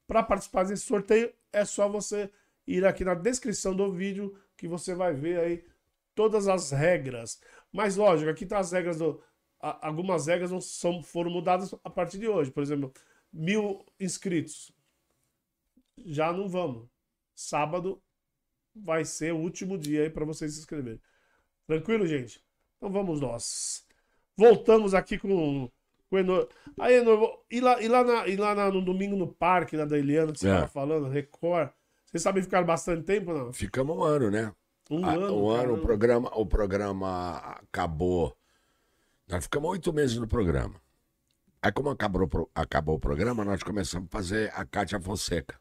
Para 0.07 0.23
participar 0.23 0.65
desse 0.65 0.85
sorteio, 0.85 1.33
é 1.53 1.65
só 1.65 1.89
você 1.89 2.31
ir 2.67 2.85
aqui 2.85 3.05
na 3.05 3.15
descrição 3.15 3.75
do 3.75 3.93
vídeo 3.93 4.37
que 4.65 4.69
você 4.69 4.95
vai 4.95 5.13
ver 5.13 5.39
aí 5.39 5.65
todas 6.15 6.49
as 6.49 6.71
regras. 6.71 7.39
Mas 7.71 7.97
lógico, 7.97 8.31
aqui 8.31 8.47
tá 8.47 8.59
as 8.59 8.73
regras 8.73 8.97
do. 8.97 9.23
Algumas 9.61 10.27
regras 10.27 10.51
não 10.51 10.61
são, 10.61 11.03
foram 11.03 11.31
mudadas 11.31 11.75
a 11.85 11.91
partir 11.91 12.19
de 12.19 12.27
hoje. 12.27 12.51
Por 12.51 12.63
exemplo, 12.63 12.91
mil 13.31 13.85
inscritos. 14.01 14.73
Já 15.99 16.33
não 16.33 16.49
vamos. 16.49 16.89
Sábado 17.35 18.03
vai 18.75 19.05
ser 19.05 19.35
o 19.35 19.39
último 19.39 19.77
dia 19.77 20.03
aí 20.03 20.11
para 20.11 20.25
vocês 20.25 20.55
se 20.55 20.61
inscreverem. 20.61 21.01
Tranquilo, 21.67 22.07
gente? 22.07 22.43
Então 22.79 22.91
vamos 22.91 23.21
nós. 23.21 23.87
Voltamos 24.35 24.95
aqui 24.95 25.19
com, 25.19 25.71
com 26.09 26.17
o 26.17 26.19
Enor. 26.19 26.49
Aí, 26.79 26.95
Enor, 26.95 27.45
e 27.51 27.61
lá, 27.61 27.83
e 27.83 27.89
lá, 27.89 28.03
na, 28.03 28.29
e 28.29 28.37
lá 28.37 28.55
na, 28.55 28.71
no 28.71 28.83
domingo 28.83 29.15
no 29.15 29.29
parque, 29.29 29.77
na 29.77 29.85
da 29.85 29.99
Eliana, 29.99 30.33
que 30.33 30.39
você 30.39 30.47
estava 30.47 30.65
é. 30.65 30.69
falando, 30.69 31.09
Record. 31.09 31.71
Vocês 32.15 32.23
sabem 32.23 32.45
ficar 32.45 32.63
bastante 32.63 33.03
tempo, 33.03 33.33
não? 33.33 33.53
Ficamos 33.53 33.97
um 33.97 34.05
ano, 34.05 34.31
né? 34.31 34.53
Um 34.89 35.05
ah, 35.05 35.15
ano. 35.15 35.37
Um 35.37 35.51
ano, 35.51 35.75
o 35.75 35.79
programa, 35.81 36.31
o 36.33 36.47
programa 36.47 37.39
acabou. 37.39 38.37
Nós 39.27 39.43
ficamos 39.43 39.69
oito 39.71 39.93
meses 39.93 40.17
no 40.17 40.29
programa. 40.29 40.81
Aí, 41.61 41.73
como 41.73 41.91
acabou, 41.91 42.49
acabou 42.55 42.95
o 42.95 43.01
programa, 43.01 43.45
nós 43.45 43.65
começamos 43.65 44.07
a 44.07 44.17
fazer 44.17 44.53
a 44.55 44.65
Cátia 44.65 45.01
Fonseca 45.01 45.59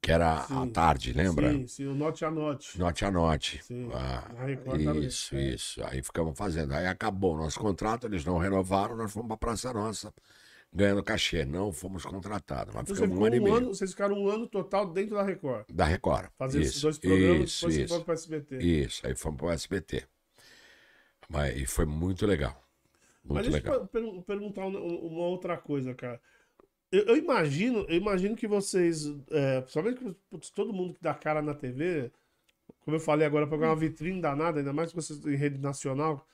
que 0.00 0.10
era 0.10 0.42
sim. 0.44 0.54
à 0.54 0.66
tarde, 0.72 1.12
lembra? 1.12 1.52
Sim, 1.52 1.66
sim, 1.66 1.86
o 1.86 1.94
Note 1.94 2.24
a 2.24 2.30
Note. 2.30 2.76
Note 2.78 3.04
a 3.04 3.10
Note. 3.10 3.62
Sim. 3.62 3.88
Ah, 3.92 4.24
isso, 4.98 5.36
é. 5.36 5.42
isso. 5.50 5.84
Aí 5.84 6.02
ficamos 6.02 6.36
fazendo. 6.36 6.72
Aí 6.72 6.86
acabou 6.86 7.34
o 7.34 7.36
nosso 7.36 7.60
contrato, 7.60 8.06
eles 8.06 8.24
não 8.24 8.38
renovaram, 8.38 8.96
nós 8.96 9.12
fomos 9.12 9.28
para 9.28 9.36
Praça 9.36 9.72
Nossa 9.72 10.12
ganhando 10.72 11.02
cachê. 11.02 11.44
Não 11.44 11.72
fomos 11.72 12.04
contratados. 12.04 12.74
Mas 12.74 12.84
então, 12.84 12.96
ficamos 12.96 13.18
um 13.18 13.24
ano 13.24 13.36
e 13.36 13.40
meio. 13.40 13.54
Ano, 13.54 13.74
vocês 13.74 13.90
ficaram 13.90 14.16
um 14.16 14.28
ano 14.28 14.46
total 14.46 14.86
dentro 14.86 15.14
da 15.14 15.22
Record. 15.22 15.66
Da 15.70 15.84
Record. 15.84 16.30
Fazendo 16.38 16.62
esses 16.62 16.80
dois 16.80 16.98
programas, 16.98 17.50
isso, 17.50 17.60
depois 17.60 17.76
isso. 17.76 17.88
foram 17.88 18.04
para 18.04 18.12
o 18.12 18.14
SBT. 18.14 18.58
Isso, 18.58 19.06
aí 19.06 19.14
fomos 19.14 19.38
para 19.38 19.46
o 19.46 19.50
SBT. 19.50 20.04
Mas, 21.28 21.56
e 21.56 21.66
foi 21.66 21.84
muito 21.84 22.26
legal. 22.26 22.62
Muito 23.24 23.44
Mas 23.44 23.52
legal. 23.52 23.88
deixa 23.92 24.06
eu 24.08 24.22
perguntar 24.22 24.66
uma 24.66 25.26
outra 25.26 25.56
coisa, 25.56 25.94
cara. 25.94 26.20
Eu, 26.90 27.04
eu, 27.04 27.16
imagino, 27.16 27.86
eu 27.88 27.96
imagino 27.96 28.36
que 28.36 28.46
vocês, 28.46 29.06
é, 29.30 29.60
principalmente 29.62 30.16
putz, 30.28 30.50
todo 30.50 30.74
mundo 30.74 30.92
que 30.92 31.02
dá 31.02 31.14
cara 31.14 31.40
na 31.40 31.54
TV, 31.54 32.12
como 32.84 32.96
eu 32.96 33.00
falei 33.00 33.26
agora, 33.26 33.46
para 33.46 33.56
uma 33.56 33.76
vitrine 33.76 34.20
danada, 34.20 34.58
ainda 34.58 34.72
mais 34.72 34.90
que 34.90 34.96
vocês 34.96 35.24
em 35.24 35.36
rede 35.36 35.58
nacional. 35.58 36.26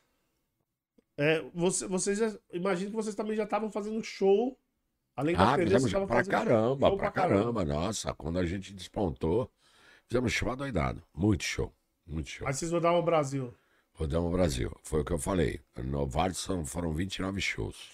É, 1.18 1.42
você, 1.52 1.86
vocês 1.88 2.16
já, 2.16 2.32
imagino 2.52 2.90
que 2.90 2.96
vocês 2.96 3.14
também 3.16 3.36
já 3.36 3.42
estavam 3.42 3.70
fazendo 3.72 4.02
show. 4.04 4.56
Além 5.16 5.34
da 5.34 5.52
ah, 5.52 5.56
TV, 5.56 5.64
fizemos 5.64 5.90
pra 5.90 6.06
fazendo 6.06 6.30
caramba, 6.30 6.88
pra, 6.88 6.96
pra 6.96 7.10
caramba. 7.10 7.64
caramba. 7.64 7.64
Nossa, 7.64 8.14
quando 8.14 8.38
a 8.38 8.46
gente 8.46 8.72
despontou, 8.72 9.50
fizemos 10.06 10.32
show 10.32 10.48
adoidado. 10.48 11.02
Muito 11.12 11.42
show, 11.42 11.74
muito 12.06 12.28
show. 12.28 12.46
Aí 12.46 12.54
vocês 12.54 12.70
rodavam 12.70 13.00
o 13.00 13.02
Brasil. 13.02 13.52
Rodamos 13.94 14.28
o 14.28 14.32
Brasil, 14.32 14.72
foi 14.84 15.00
o 15.00 15.04
que 15.04 15.12
eu 15.12 15.18
falei. 15.18 15.60
No 15.76 16.06
Vale 16.06 16.32
foram 16.64 16.92
29 16.92 17.40
shows. 17.40 17.90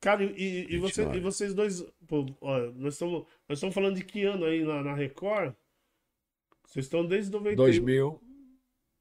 Cara, 0.00 0.24
e, 0.24 0.74
e, 0.74 0.78
você, 0.78 1.02
e 1.02 1.20
vocês 1.20 1.52
dois, 1.52 1.84
pô, 2.06 2.24
ó, 2.40 2.58
nós, 2.76 2.94
estamos, 2.94 3.26
nós 3.46 3.58
estamos 3.58 3.74
falando 3.74 3.96
de 3.96 4.04
que 4.04 4.24
ano 4.24 4.46
aí 4.46 4.64
na, 4.64 4.82
na 4.82 4.94
Record? 4.94 5.54
Vocês 6.66 6.86
estão 6.86 7.06
desde 7.06 7.30
90... 7.30 7.56
2000. 7.56 8.20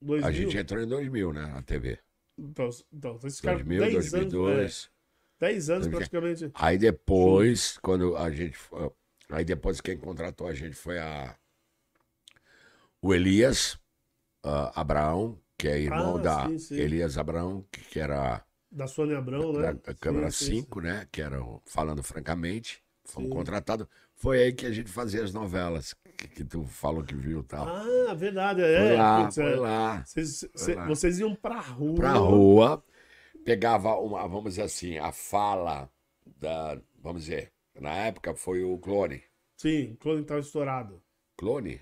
2000. 0.01 0.28
A 0.28 0.32
gente 0.34 0.57
entrou 0.57 0.82
em 0.82 0.88
2000, 0.88 1.32
né, 1.32 1.45
na 1.47 1.61
TV. 1.61 1.97
Então, 2.38 2.70
então 2.92 3.18
vocês 3.18 3.38
ficaram 3.38 3.60
2000, 3.60 3.80
10 3.80 3.94
2002. 3.94 4.60
Anos, 4.60 4.92
é, 5.40 5.48
10 5.48 5.70
anos 5.70 5.88
praticamente. 5.88 6.52
Aí 6.56 6.78
depois, 6.78 7.78
quando 7.80 8.16
a 8.18 8.30
gente... 8.32 8.58
Aí 9.30 9.46
depois 9.46 9.82
quem 9.82 9.98
contratou 9.98 10.48
a 10.48 10.54
gente 10.54 10.76
foi 10.76 11.00
a... 11.00 11.36
O 13.02 13.14
Elias 13.14 13.74
uh, 14.46 14.72
Abraão, 14.74 15.40
que 15.58 15.68
é 15.68 15.80
irmão 15.80 16.18
ah, 16.18 16.22
da 16.22 16.50
sim, 16.50 16.58
sim. 16.58 16.76
Elias 16.76 17.18
Abraão, 17.18 17.66
que, 17.72 17.82
que 17.82 18.00
era 18.00 18.46
da 18.74 18.88
Sônia 18.88 19.20
Abrão, 19.20 19.54
né? 19.54 19.74
Da, 19.74 19.94
câmera 19.94 20.32
5, 20.32 20.82
né? 20.82 21.08
Que 21.12 21.22
era, 21.22 21.38
falando 21.64 22.02
francamente, 22.02 22.84
fomos 23.06 23.30
contratados. 23.30 23.86
Foi 24.16 24.42
aí 24.42 24.52
que 24.52 24.66
a 24.66 24.72
gente 24.72 24.90
fazia 24.90 25.24
as 25.24 25.32
novelas, 25.32 25.94
que, 26.24 26.36
que 26.36 26.45
tu 26.45 26.65
falou 26.65 27.03
que 27.03 27.15
viu 27.15 27.41
e 27.41 27.43
tal. 27.43 27.67
Ah, 27.67 28.13
verdade, 28.13 28.61
é. 28.61 28.88
Foi 28.88 28.97
lá, 28.97 29.24
Putz, 29.24 29.36
foi 29.36 29.53
é. 29.53 29.55
lá. 29.55 30.05
Vocês, 30.05 30.49
foi 30.55 30.76
lá. 30.76 30.86
vocês 30.86 31.19
iam 31.19 31.36
pra 31.36 31.59
rua. 31.59 31.95
Pra 31.95 32.13
rua, 32.13 32.84
pegava 33.43 33.95
uma, 33.95 34.28
vamos 34.28 34.51
dizer 34.51 34.63
assim, 34.63 34.97
a 34.97 35.11
fala 35.11 35.89
da, 36.38 36.80
vamos 37.01 37.26
dizer, 37.26 37.51
na 37.80 37.91
época 37.91 38.34
foi 38.36 38.63
o 38.63 38.78
Clone. 38.78 39.21
Sim, 39.57 39.93
o 39.93 39.97
Clone 39.97 40.21
estava 40.21 40.39
estourado. 40.39 41.01
Clone? 41.38 41.80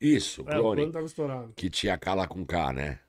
Isso, 0.00 0.44
Clone. 0.44 0.56
É, 0.56 0.60
o 0.60 0.62
Clone 0.62 0.86
estava 0.86 1.06
estourado. 1.06 1.52
Que 1.54 1.70
tinha 1.70 1.98
K 1.98 2.14
lá 2.14 2.26
com 2.26 2.44
K, 2.44 2.72
né? 2.72 3.00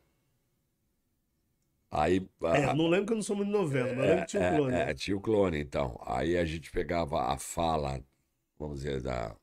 Aí, 1.92 2.28
é, 2.44 2.66
a, 2.66 2.76
não 2.76 2.88
lembro 2.88 3.08
que 3.08 3.14
eu 3.14 3.16
não 3.16 3.24
sou 3.24 3.36
muito 3.36 3.50
novela, 3.50 3.92
mas 3.96 4.06
é, 4.06 4.26
tinha 4.26 4.52
o 4.52 4.56
clone. 4.56 4.76
É, 4.76 4.80
é, 4.92 4.94
tinha 4.94 5.18
o 5.18 5.22
clone, 5.22 5.60
então. 5.60 6.00
Aí 6.06 6.38
a 6.38 6.46
gente 6.46 6.72
pegava 6.72 7.34
a 7.34 7.38
fala, 7.38 8.00
vamos 8.60 8.82
dizer, 8.82 9.02
da, 9.02 9.36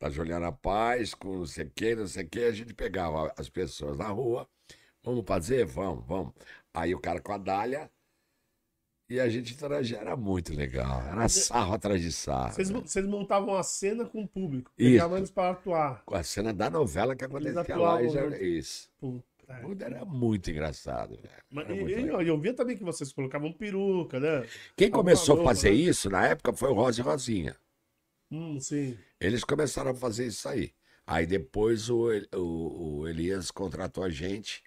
da 0.00 0.08
Juliana 0.10 0.52
Paz, 0.52 1.14
com 1.14 1.38
não 1.38 1.46
sei 1.46 1.66
o 1.66 1.70
que, 1.70 1.94
não 1.94 2.06
sei 2.06 2.24
o 2.24 2.28
que, 2.28 2.44
a 2.44 2.52
gente 2.52 2.74
pegava 2.74 3.32
as 3.36 3.48
pessoas 3.48 3.96
na 3.96 4.08
rua, 4.08 4.48
vamos 5.02 5.24
fazer? 5.26 5.64
Vamos, 5.66 6.04
vamos. 6.06 6.32
Aí 6.72 6.94
o 6.94 7.00
cara 7.00 7.20
com 7.20 7.32
a 7.32 7.38
dália, 7.38 7.90
e 9.10 9.18
a 9.18 9.28
gente 9.28 9.54
interagia, 9.54 9.98
era 9.98 10.14
muito 10.14 10.54
legal. 10.54 11.00
Era 11.00 11.28
sarro 11.30 11.72
atrás 11.72 12.02
de 12.02 12.12
sarro. 12.12 12.52
Vocês, 12.52 12.68
né? 12.68 12.80
vocês 12.84 13.06
montavam 13.06 13.56
a 13.56 13.62
cena 13.62 14.04
com 14.04 14.22
o 14.22 14.28
público, 14.28 14.70
pegavam 14.76 15.16
eles 15.16 15.30
para 15.30 15.50
atuar. 15.50 16.02
Com 16.04 16.14
a 16.14 16.22
cena 16.22 16.52
da 16.52 16.68
novela 16.68 17.16
que 17.16 17.24
acontecia 17.24 17.76
lá. 17.76 18.02
E 18.02 18.10
já, 18.10 18.28
né? 18.28 18.42
Isso. 18.42 18.90
Puta. 19.00 19.26
É. 19.48 19.84
Era 19.84 20.04
muito 20.04 20.50
engraçado. 20.50 21.18
Mas, 21.50 21.66
muito 21.68 21.88
e, 21.88 22.06
eu, 22.06 22.20
eu 22.20 22.38
via 22.38 22.52
também 22.52 22.76
que 22.76 22.84
vocês 22.84 23.10
colocavam 23.10 23.50
peruca, 23.50 24.20
né? 24.20 24.46
Quem 24.76 24.90
começou 24.90 25.40
a 25.40 25.44
fazer 25.44 25.70
né? 25.70 25.76
isso 25.76 26.10
na 26.10 26.26
época 26.26 26.52
foi 26.52 26.68
o 26.68 26.74
Rosa 26.74 27.00
e 27.00 27.04
Rosinha. 27.04 27.56
Hum, 28.30 28.60
sim. 28.60 28.98
Eles 29.20 29.44
começaram 29.44 29.90
a 29.90 29.94
fazer 29.94 30.26
isso 30.26 30.48
aí. 30.48 30.72
Aí 31.06 31.26
depois 31.26 31.88
o, 31.88 32.08
o, 32.34 32.98
o 32.98 33.08
Elias 33.08 33.50
contratou 33.50 34.04
a 34.04 34.10
gente 34.10 34.62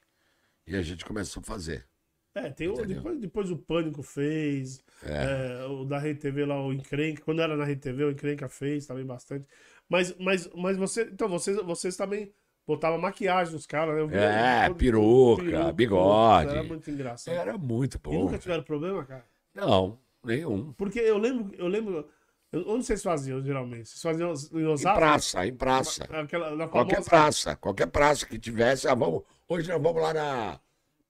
e 0.65 0.75
a 0.75 0.81
gente 0.81 1.05
começou 1.05 1.41
a 1.41 1.43
fazer. 1.45 1.87
É, 2.33 2.49
tem 2.49 2.69
o, 2.69 2.85
depois, 2.85 3.19
depois 3.19 3.51
o 3.51 3.57
Pânico 3.57 4.01
fez, 4.01 4.81
é. 5.03 5.63
É, 5.63 5.65
o 5.65 5.83
da 5.83 5.97
RTV 5.97 6.45
lá, 6.45 6.65
o 6.65 6.71
Encrenca, 6.71 7.21
quando 7.23 7.41
era 7.41 7.57
na 7.57 7.65
RTV, 7.65 8.05
o 8.05 8.11
Encrenca 8.11 8.47
fez 8.47 8.85
também 8.85 9.05
bastante. 9.05 9.45
Mas, 9.89 10.15
mas, 10.17 10.49
mas 10.55 10.77
você, 10.77 11.03
então, 11.03 11.27
vocês, 11.27 11.57
vocês 11.57 11.97
também 11.97 12.33
Botava 12.65 12.97
maquiagem 12.97 13.53
nos 13.53 13.65
caras, 13.65 14.09
né? 14.09 14.17
é, 14.17 14.67
todo, 14.67 14.77
peruca, 14.77 15.43
peruca, 15.43 15.73
bigode. 15.73 16.49
Era 16.51 16.63
muito 16.63 16.91
engraçado. 16.91 17.35
Era 17.35 17.57
muito 17.57 17.99
bom. 17.99 18.13
E 18.13 18.17
nunca 18.17 18.37
tiveram 18.37 18.63
problema, 18.63 19.03
cara? 19.03 19.25
Não, 19.53 19.99
nenhum. 20.23 20.71
Porque 20.73 20.99
eu 20.99 21.17
lembro, 21.17 21.53
eu 21.57 21.67
lembro. 21.67 22.07
Onde 22.53 22.85
vocês 22.85 23.01
faziam, 23.01 23.41
geralmente? 23.41 23.89
Vocês 23.89 24.01
faziam 24.01 24.29
em 24.29 24.65
Osasco? 24.65 24.97
Em 24.97 24.99
praça, 24.99 25.47
em 25.47 25.55
praça. 25.55 26.03
Aquela, 26.03 26.55
na 26.55 26.67
qualquer 26.67 27.03
praça, 27.03 27.55
qualquer 27.55 27.87
praça 27.87 28.25
que 28.25 28.37
tivesse. 28.37 28.87
Ah, 28.87 28.95
vamos, 28.95 29.23
hoje 29.47 29.69
nós 29.69 29.81
vamos 29.81 30.01
lá 30.01 30.13
na. 30.13 30.59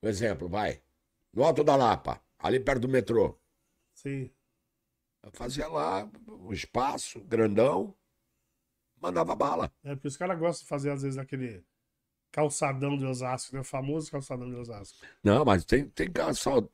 Um 0.04 0.08
exemplo, 0.08 0.48
vai. 0.48 0.82
No 1.34 1.44
Alto 1.44 1.64
da 1.64 1.76
Lapa, 1.76 2.22
ali 2.38 2.60
perto 2.60 2.82
do 2.82 2.90
metrô. 2.90 3.38
Sim. 3.94 4.30
Eu 5.24 5.32
fazia 5.32 5.68
lá 5.68 6.10
um 6.28 6.52
espaço 6.52 7.20
grandão 7.22 7.96
mandava 9.02 9.36
bala. 9.36 9.72
É, 9.84 9.96
porque 9.96 10.08
os 10.08 10.16
caras 10.16 10.38
gostam 10.38 10.64
de 10.64 10.70
fazer, 10.70 10.92
às 10.92 11.02
vezes, 11.02 11.18
aquele 11.18 11.64
calçadão 12.32 12.98
de 12.98 13.06
Osasco, 13.06 13.54
né? 13.56 13.62
O 13.62 13.64
famoso 13.64 14.12
calçadão 14.12 14.48
de 14.48 14.56
Osasco. 14.56 15.00
Não, 15.24 15.44
mas 15.44 15.66
tem, 15.66 15.86
tem 15.90 16.10
calçadão, 16.10 16.70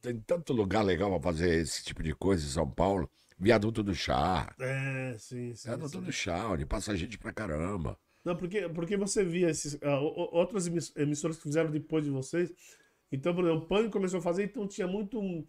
tem 0.00 0.18
tanto 0.20 0.52
lugar 0.52 0.82
legal 0.82 1.10
pra 1.10 1.32
fazer 1.32 1.60
esse 1.60 1.84
tipo 1.84 2.02
de 2.02 2.14
coisa 2.14 2.44
em 2.44 2.48
São 2.48 2.68
Paulo. 2.68 3.08
Viaduto 3.38 3.82
do 3.82 3.94
Chá. 3.94 4.52
É, 4.58 5.16
sim, 5.18 5.54
sim. 5.54 5.68
Viaduto 5.68 5.98
sim. 5.98 6.00
do 6.00 6.12
Chá, 6.12 6.48
onde 6.48 6.66
passa 6.66 6.96
gente 6.96 7.16
pra 7.18 7.32
caramba. 7.32 7.98
Não, 8.24 8.36
porque, 8.36 8.68
porque 8.68 8.96
você 8.96 9.24
via 9.24 9.48
esses, 9.48 9.74
uh, 9.74 10.02
outras 10.32 10.66
emissoras 10.96 11.36
que 11.36 11.44
fizeram 11.44 11.70
depois 11.70 12.04
de 12.04 12.10
vocês. 12.10 12.52
Então, 13.10 13.34
por 13.34 13.44
exemplo, 13.44 13.64
o 13.64 13.66
Pânico 13.66 13.92
começou 13.92 14.18
a 14.18 14.22
fazer, 14.22 14.44
então 14.44 14.66
tinha 14.66 14.86
muito 14.86 15.46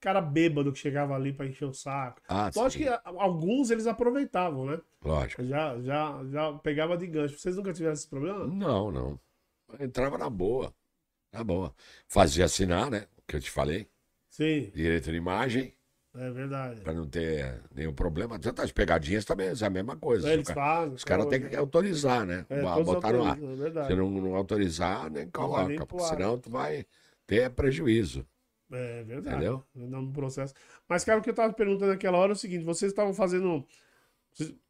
cara 0.00 0.20
bêbado 0.20 0.72
que 0.72 0.78
chegava 0.78 1.14
ali 1.14 1.32
para 1.32 1.46
encher 1.46 1.66
o 1.66 1.72
saco. 1.72 2.20
Ah, 2.28 2.50
Lógico 2.54 2.84
sim. 2.84 2.90
que 2.90 3.00
alguns 3.04 3.70
eles 3.70 3.86
aproveitavam, 3.86 4.66
né? 4.66 4.80
Lógico. 5.04 5.44
Já, 5.44 5.80
já, 5.80 6.24
já 6.24 6.52
pegava 6.54 6.96
de 6.96 7.06
gancho. 7.06 7.38
Vocês 7.38 7.56
nunca 7.56 7.72
tiveram 7.72 7.94
esse 7.94 8.08
problema? 8.08 8.46
Não, 8.46 8.90
não. 8.90 9.20
Entrava 9.80 10.18
na 10.18 10.30
boa. 10.30 10.74
Na 11.32 11.42
boa. 11.42 11.74
Fazia 12.08 12.44
assinar, 12.44 12.90
né? 12.90 13.06
O 13.18 13.22
que 13.26 13.36
eu 13.36 13.40
te 13.40 13.50
falei. 13.50 13.88
Sim. 14.28 14.70
Direito 14.74 15.10
de 15.10 15.16
imagem. 15.16 15.74
É 16.18 16.30
verdade. 16.30 16.80
Para 16.80 16.94
não 16.94 17.06
ter 17.06 17.60
nenhum 17.74 17.92
problema. 17.92 18.38
Tanto 18.38 18.62
as 18.62 18.72
pegadinhas 18.72 19.24
também 19.24 19.48
é 19.48 19.64
a 19.64 19.70
mesma 19.70 19.96
coisa. 19.96 20.30
É, 20.30 20.32
eles 20.32 20.50
fazem. 20.50 20.94
Os 20.94 21.04
caras 21.04 21.26
têm 21.26 21.48
que 21.48 21.56
autorizar, 21.56 22.24
né? 22.24 22.46
É, 22.48 22.62
Botar 22.82 23.12
no 23.12 23.24
ar. 23.24 23.38
É 23.38 23.86
Se 23.86 23.94
não, 23.94 24.10
não 24.10 24.34
autorizar, 24.34 25.10
nem 25.10 25.28
coloca. 25.28 25.68
Nem 25.68 25.78
porque 25.78 26.04
senão 26.04 26.38
tu 26.38 26.50
vai 26.50 26.86
ter 27.26 27.50
prejuízo. 27.50 28.26
É 28.72 29.04
verdade. 29.04 29.36
Entendeu? 29.36 29.64
No 29.74 30.12
processo. 30.12 30.54
Mas, 30.88 31.04
cara, 31.04 31.18
o 31.18 31.22
que 31.22 31.30
eu 31.30 31.34
tava 31.34 31.52
perguntando 31.52 31.92
naquela 31.92 32.18
hora 32.18 32.32
é 32.32 32.34
o 32.34 32.38
seguinte: 32.38 32.64
vocês 32.64 32.90
estavam 32.90 33.12
fazendo. 33.12 33.64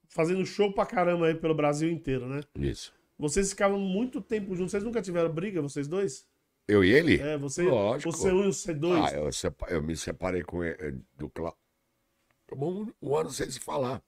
fazendo 0.09 0.45
show 0.45 0.73
pra 0.73 0.85
caramba 0.85 1.27
aí 1.27 1.35
pelo 1.35 1.55
Brasil 1.55 1.91
inteiro, 1.91 2.27
né? 2.27 2.41
Isso. 2.59 2.93
Vocês 3.19 3.51
ficavam 3.51 3.79
muito 3.79 4.21
tempo 4.21 4.55
juntos. 4.55 4.73
Vocês 4.73 4.85
nunca 4.85 5.01
tiveram 5.01 5.33
briga, 5.33 5.63
vocês 5.63 5.89
dois? 5.89 6.27
Eu 6.69 6.85
e 6.85 6.91
ele? 6.93 7.21
É, 7.21 7.37
você, 7.39 7.63
Lógico. 7.63 8.11
o 8.11 8.13
C1 8.13 8.45
e 8.45 8.47
o 8.47 8.51
C2. 8.51 9.05
Ah, 9.09 9.17
eu, 9.17 9.33
sepa- 9.33 9.69
eu 9.71 9.83
me 9.83 9.97
separei 9.97 10.43
com 10.43 10.65
ele, 10.65 11.01
do 11.17 11.31
Cláudio. 11.31 11.59
Um, 12.53 12.93
um 13.03 13.17
ano 13.17 13.31
sem 13.31 13.49
se 13.51 13.61
falar. 13.61 14.03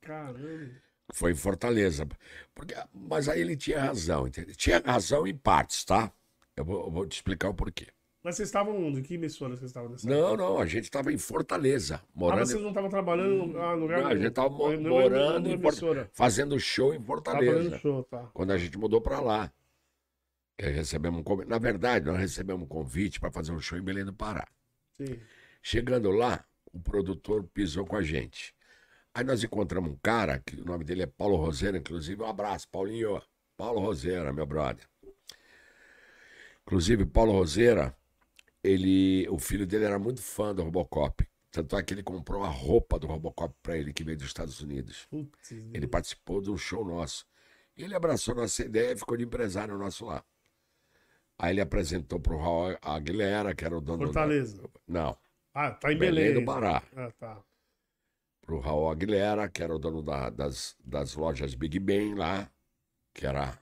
Caramba. 0.00 0.70
Foi 1.12 1.32
em 1.32 1.36
Fortaleza. 1.36 2.06
Porque, 2.54 2.74
mas 2.92 3.28
aí 3.28 3.40
ele 3.40 3.56
tinha 3.56 3.80
razão, 3.80 4.26
entendeu? 4.26 4.54
Tinha 4.54 4.82
razão 4.84 5.26
em 5.26 5.36
partes, 5.36 5.84
tá? 5.84 6.12
Eu 6.56 6.64
vou, 6.64 6.84
eu 6.86 6.90
vou 6.90 7.06
te 7.06 7.16
explicar 7.16 7.48
o 7.50 7.54
porquê. 7.54 7.86
Mas 8.24 8.36
vocês 8.36 8.48
estavam 8.48 8.76
onde? 8.84 9.02
Que 9.02 9.14
emissora 9.14 9.54
vocês 9.56 9.70
estavam 9.70 9.90
nessa 9.90 10.08
Não, 10.08 10.36
não, 10.36 10.58
a 10.58 10.66
gente 10.66 10.84
estava 10.84 11.12
em 11.12 11.18
Fortaleza, 11.18 12.00
Ah, 12.02 12.08
morando, 12.12 12.46
vocês 12.46 12.60
não 12.60 12.70
estavam 12.70 12.90
trabalhando 12.90 13.46
no 13.46 13.60
ah, 13.62 13.76
no 13.76 13.82
lugar 13.82 14.02
Não, 14.02 14.08
a 14.08 14.16
gente 14.16 14.30
tava 14.32 14.48
mo- 14.48 14.72
não, 14.72 14.80
não, 14.80 14.90
morando 14.90 15.48
em 15.48 15.58
Port- 15.60 15.74
emissora. 15.74 16.10
fazendo 16.12 16.58
show 16.58 16.92
em 16.92 17.00
Fortaleza. 17.00 17.54
fazendo 17.56 17.78
show, 17.78 18.02
tá. 18.02 18.28
Quando 18.34 18.50
a 18.50 18.58
gente 18.58 18.76
mudou 18.76 19.00
para 19.00 19.20
lá. 19.20 19.52
Recebemos 20.58 21.20
um 21.20 21.22
convite. 21.22 21.48
Na 21.48 21.58
verdade, 21.58 22.06
nós 22.06 22.18
recebemos 22.18 22.64
um 22.64 22.68
convite 22.68 23.20
para 23.20 23.30
fazer 23.30 23.52
um 23.52 23.60
show 23.60 23.78
em 23.78 23.82
Belém 23.82 24.04
do 24.04 24.12
Pará. 24.12 24.46
Sim. 24.98 25.20
Chegando 25.62 26.10
lá, 26.10 26.44
o 26.72 26.80
produtor 26.80 27.44
pisou 27.52 27.84
com 27.84 27.96
a 27.96 28.02
gente. 28.02 28.54
Aí 29.12 29.24
nós 29.24 29.42
encontramos 29.42 29.90
um 29.90 29.96
cara, 29.96 30.38
que 30.38 30.56
o 30.56 30.64
nome 30.64 30.84
dele 30.84 31.02
é 31.02 31.06
Paulo 31.06 31.36
Roseira, 31.36 31.78
inclusive, 31.78 32.22
um 32.22 32.26
abraço, 32.26 32.68
Paulinho. 32.68 33.20
Paulo 33.56 33.80
Roseira, 33.80 34.32
meu 34.32 34.46
brother. 34.46 34.86
Inclusive, 36.62 37.06
Paulo 37.06 37.32
Roseira, 37.32 37.96
ele, 38.62 39.26
o 39.30 39.38
filho 39.38 39.66
dele 39.66 39.84
era 39.84 39.98
muito 39.98 40.20
fã 40.20 40.54
do 40.54 40.62
Robocop. 40.62 41.26
Tanto 41.50 41.76
é 41.76 41.82
que 41.82 41.94
ele 41.94 42.02
comprou 42.02 42.44
a 42.44 42.48
roupa 42.48 42.98
do 42.98 43.06
Robocop 43.06 43.54
para 43.62 43.78
ele, 43.78 43.92
que 43.92 44.04
veio 44.04 44.18
dos 44.18 44.26
Estados 44.26 44.60
Unidos. 44.60 45.06
Putz, 45.08 45.52
Ele 45.52 45.86
participou 45.86 46.42
de 46.42 46.50
um 46.50 46.56
show 46.58 46.84
nosso. 46.84 47.26
E 47.76 47.84
ele 47.84 47.94
abraçou 47.94 48.34
nossa 48.34 48.62
ideia 48.62 48.92
e 48.92 48.96
ficou 48.98 49.16
de 49.16 49.24
empresário 49.24 49.78
nosso 49.78 50.04
lá. 50.04 50.22
Aí 51.38 51.52
ele 51.52 51.60
apresentou 51.60 52.18
pro 52.18 52.38
Raul 52.38 52.76
Aguilera, 52.80 53.54
que 53.54 53.64
era 53.64 53.76
o 53.76 53.80
dono 53.80 54.04
Fortaleza. 54.06 54.62
da... 54.62 54.68
Não, 54.88 55.16
Ah, 55.52 55.70
tá 55.70 55.92
em 55.92 55.98
Belém 55.98 56.24
Belém. 56.28 56.40
do 56.40 56.46
Pará. 56.46 56.82
Ah, 56.96 57.10
tá. 57.18 57.38
Pro 58.40 58.58
Raul 58.58 58.88
Aguilera, 58.90 59.48
que 59.48 59.62
era 59.62 59.74
o 59.74 59.78
dono 59.78 60.02
da- 60.02 60.30
das, 60.30 60.76
das 60.84 61.14
lojas 61.14 61.54
Big 61.54 61.78
Ben 61.78 62.14
lá, 62.14 62.50
que 63.12 63.26
era 63.26 63.58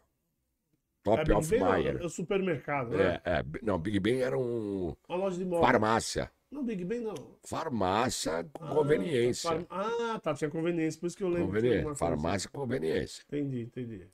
Top 1.03 1.20
É, 1.20 1.25
Big 1.25 1.35
of 1.37 1.59
não, 1.59 1.72
Meyer. 1.72 1.97
É 2.01 2.05
o 2.05 2.09
supermercado, 2.09 2.91
né? 2.97 3.20
É, 3.25 3.39
é, 3.39 3.45
não, 3.62 3.79
Big 3.79 3.99
Ben 4.01 4.20
era 4.22 4.39
um 4.39 4.95
Uma 5.09 5.18
loja 5.18 5.37
de 5.39 5.45
móveis. 5.45 5.66
farmácia. 5.66 6.31
Não, 6.51 6.64
Big 6.64 6.85
Ben 6.85 7.01
não. 7.01 7.14
Farmácia 7.45 8.45
com 8.53 8.64
Ah, 8.64 8.68
conveniência. 8.75 9.51
far- 9.51 9.66
Ah, 9.68 10.18
tá, 10.20 10.33
tinha 10.35 10.49
conveniência, 10.51 11.01
por 11.01 11.07
isso 11.09 11.16
que 11.16 11.25
eu 11.25 11.29
lembro. 11.29 11.47
Conveniência. 11.49 11.83
coisa 11.83 11.99
Farmácia 11.99 12.51
conveniência. 12.51 13.25
Entendi, 13.27 13.62
entendi. 13.62 14.09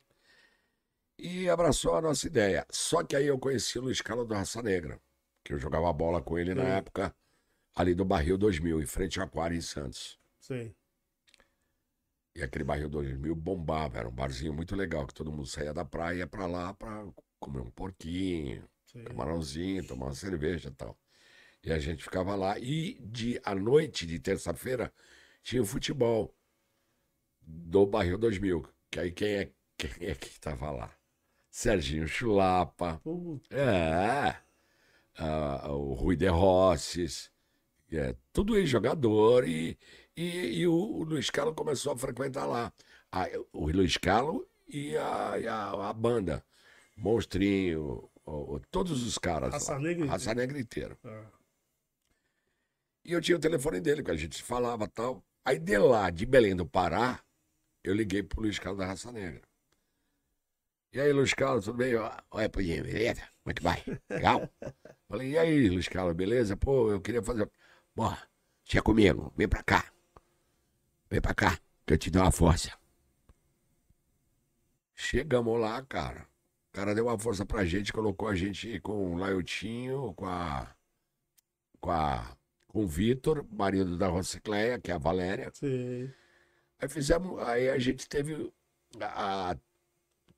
E 1.23 1.49
abraçou 1.49 1.95
a 1.95 2.01
nossa 2.01 2.27
ideia. 2.27 2.67
Só 2.71 3.03
que 3.03 3.15
aí 3.15 3.27
eu 3.27 3.39
conheci 3.39 3.79
o 3.79 3.83
Luiz 3.83 4.01
Carlos 4.01 4.27
do 4.27 4.35
Raça 4.35 4.63
Negra, 4.63 5.01
que 5.45 5.53
eu 5.53 5.59
jogava 5.59 5.93
bola 5.93 6.23
com 6.23 6.39
ele 6.39 6.55
na 6.55 6.65
Sim. 6.65 6.71
época 6.71 7.15
ali 7.75 7.95
do 7.95 8.05
Barril 8.05 8.37
2000, 8.37 8.81
em 8.81 8.87
frente 8.87 9.19
ao 9.21 9.27
Aquário 9.27 9.57
em 9.57 9.61
Santos. 9.61 10.19
Sei. 10.39 10.75
E 12.35 12.43
aquele 12.43 12.65
Barril 12.65 12.89
2000 12.89 13.35
bombava, 13.35 13.99
era 13.99 14.09
um 14.09 14.13
barzinho 14.13 14.53
muito 14.53 14.75
legal, 14.77 15.07
que 15.07 15.15
todo 15.15 15.31
mundo 15.33 15.47
saía 15.47 15.75
da 15.75 15.85
praia 15.85 16.17
e 16.17 16.19
ia 16.19 16.27
pra 16.27 16.47
lá 16.47 16.73
pra 16.75 17.07
comer 17.39 17.61
um 17.61 17.71
porquinho, 17.71 18.69
sei. 18.87 19.05
camarãozinho, 19.05 19.87
tomar 19.87 20.07
uma 20.07 20.15
cerveja 20.15 20.69
e 20.69 20.73
tal. 20.73 20.97
E 21.63 21.73
a 21.73 21.79
gente 21.79 22.03
ficava 22.03 22.35
lá. 22.35 22.59
E 22.59 22.99
de, 23.01 23.41
à 23.45 23.55
noite 23.55 24.07
de 24.07 24.19
terça-feira 24.19 24.93
tinha 25.43 25.61
o 25.61 25.67
futebol 25.67 26.35
do 27.43 27.87
Barril 27.87 28.17
2000. 28.17 28.67
Que 28.91 29.01
aí 29.01 29.13
quem 29.13 29.29
é, 29.35 29.53
quem 29.77 30.09
é 30.09 30.15
que 30.15 30.29
estava 30.29 30.71
lá? 30.71 31.00
Serginho 31.51 32.07
Chulapa, 32.07 33.01
é, 33.51 34.37
ah, 35.19 35.73
o 35.73 35.95
Rui 35.95 36.17
de 36.17 36.29
Rosses, 36.29 37.31
é, 37.91 38.15
tudo 38.33 38.57
ex-jogador. 38.57 39.49
E, 39.49 39.77
e, 40.17 40.61
e 40.61 40.67
o, 40.69 41.03
Luiz 41.03 41.29
Carlos 41.31 41.55
começou 41.57 41.93
a 41.93 41.99
frequentar 41.99 42.47
lá. 42.47 42.73
Ah, 43.11 43.27
o 43.53 43.69
Luiz 43.71 43.97
Carlos 43.97 44.45
e 44.69 44.97
a, 44.97 45.35
a, 45.53 45.91
a 45.91 45.93
banda. 45.93 46.45
Monstrinho, 46.97 48.09
o- 48.25 48.55
o- 48.57 48.61
todos 48.71 49.05
os 49.05 49.19
caras. 49.19 49.53
Raça. 49.53 49.79
Negra. 49.79 50.07
Raça 50.07 50.35
Negra 50.35 50.61
inteira. 50.61 50.97
ah, 51.05 51.27
E 53.05 53.13
eu 53.13 53.21
tinha 53.21 53.37
o 53.37 53.41
telefone 53.41 53.81
dele, 53.81 54.03
que 54.05 54.11
a 54.11 54.17
gente 54.17 54.37
se 54.37 54.43
falava 54.43 54.85
e 54.85 54.89
tal. 54.89 55.25
Aí 55.45 55.59
de 55.59 55.77
lá, 55.79 56.11
de 56.11 56.25
Belém 56.27 56.55
do 56.55 56.67
Pará, 56.67 57.21
eu 57.83 57.95
liguei 57.95 58.23
pro 58.23 58.43
Luiz 58.43 58.59
Carlos 58.59 58.79
da 58.79 58.87
Raça 58.87 59.11
Negra. 59.11 59.43
E 60.93 61.01
aí, 61.01 61.13
Luiz 61.13 61.33
Carlos, 61.35 61.65
tudo 61.65 61.77
bem? 61.79 61.93
Oi, 61.97 62.49
Pudim, 62.49 62.83
beleza? 62.83 63.23
É 63.47 63.55
que 63.55 63.63
vai? 63.63 63.83
Legal? 64.11 64.49
Falei, 65.09 65.31
e 65.31 65.39
aí, 65.39 65.69
Luiz 65.69 65.89
Carlos, 65.89 66.15
beleza? 66.17 66.57
Pô, 66.57 66.91
eu 66.91 67.01
queria 67.01 67.23
fazer. 67.23 67.49
Pô, 67.95 68.05
tinha 68.65 68.83
comigo, 68.83 69.33
vem 69.37 69.49
pra 69.49 69.63
cá. 69.63 69.93
Vem 71.09 71.21
pra 71.21 71.35
cá, 71.35 71.59
que 71.87 71.95
eu 71.95 71.99
te 71.99 72.11
dou 72.11 72.23
uma 72.23 72.33
força. 72.33 72.73
Chegamos 74.95 75.59
lá, 75.61 75.83
cara. 75.83 76.27
O 76.71 76.73
cara 76.73 76.95
deu 76.95 77.07
uma 77.07 77.19
força 77.19 77.45
pra 77.47 77.65
gente, 77.65 77.93
colocou 77.93 78.29
a 78.29 78.35
gente 78.35 78.79
com 78.81 79.15
o 79.15 79.17
Laiotinho, 79.17 80.13
com 80.15 80.27
a. 80.27 80.75
com 81.81 81.91
a. 81.91 82.37
com 82.69 82.83
o 82.85 82.87
Vitor, 82.87 83.45
marido 83.51 83.97
da 83.97 84.09
Rocicleia, 84.09 84.79
que 84.81 84.91
é 84.91 84.95
a 84.95 84.99
Valéria. 84.99 85.51
sei. 85.55 86.13
Aí 86.81 86.89
fizemos. 86.89 87.41
Aí 87.43 87.69
a 87.71 87.79
gente 87.79 88.09
teve. 88.09 88.53
A, 89.01 89.53
a- 89.53 89.57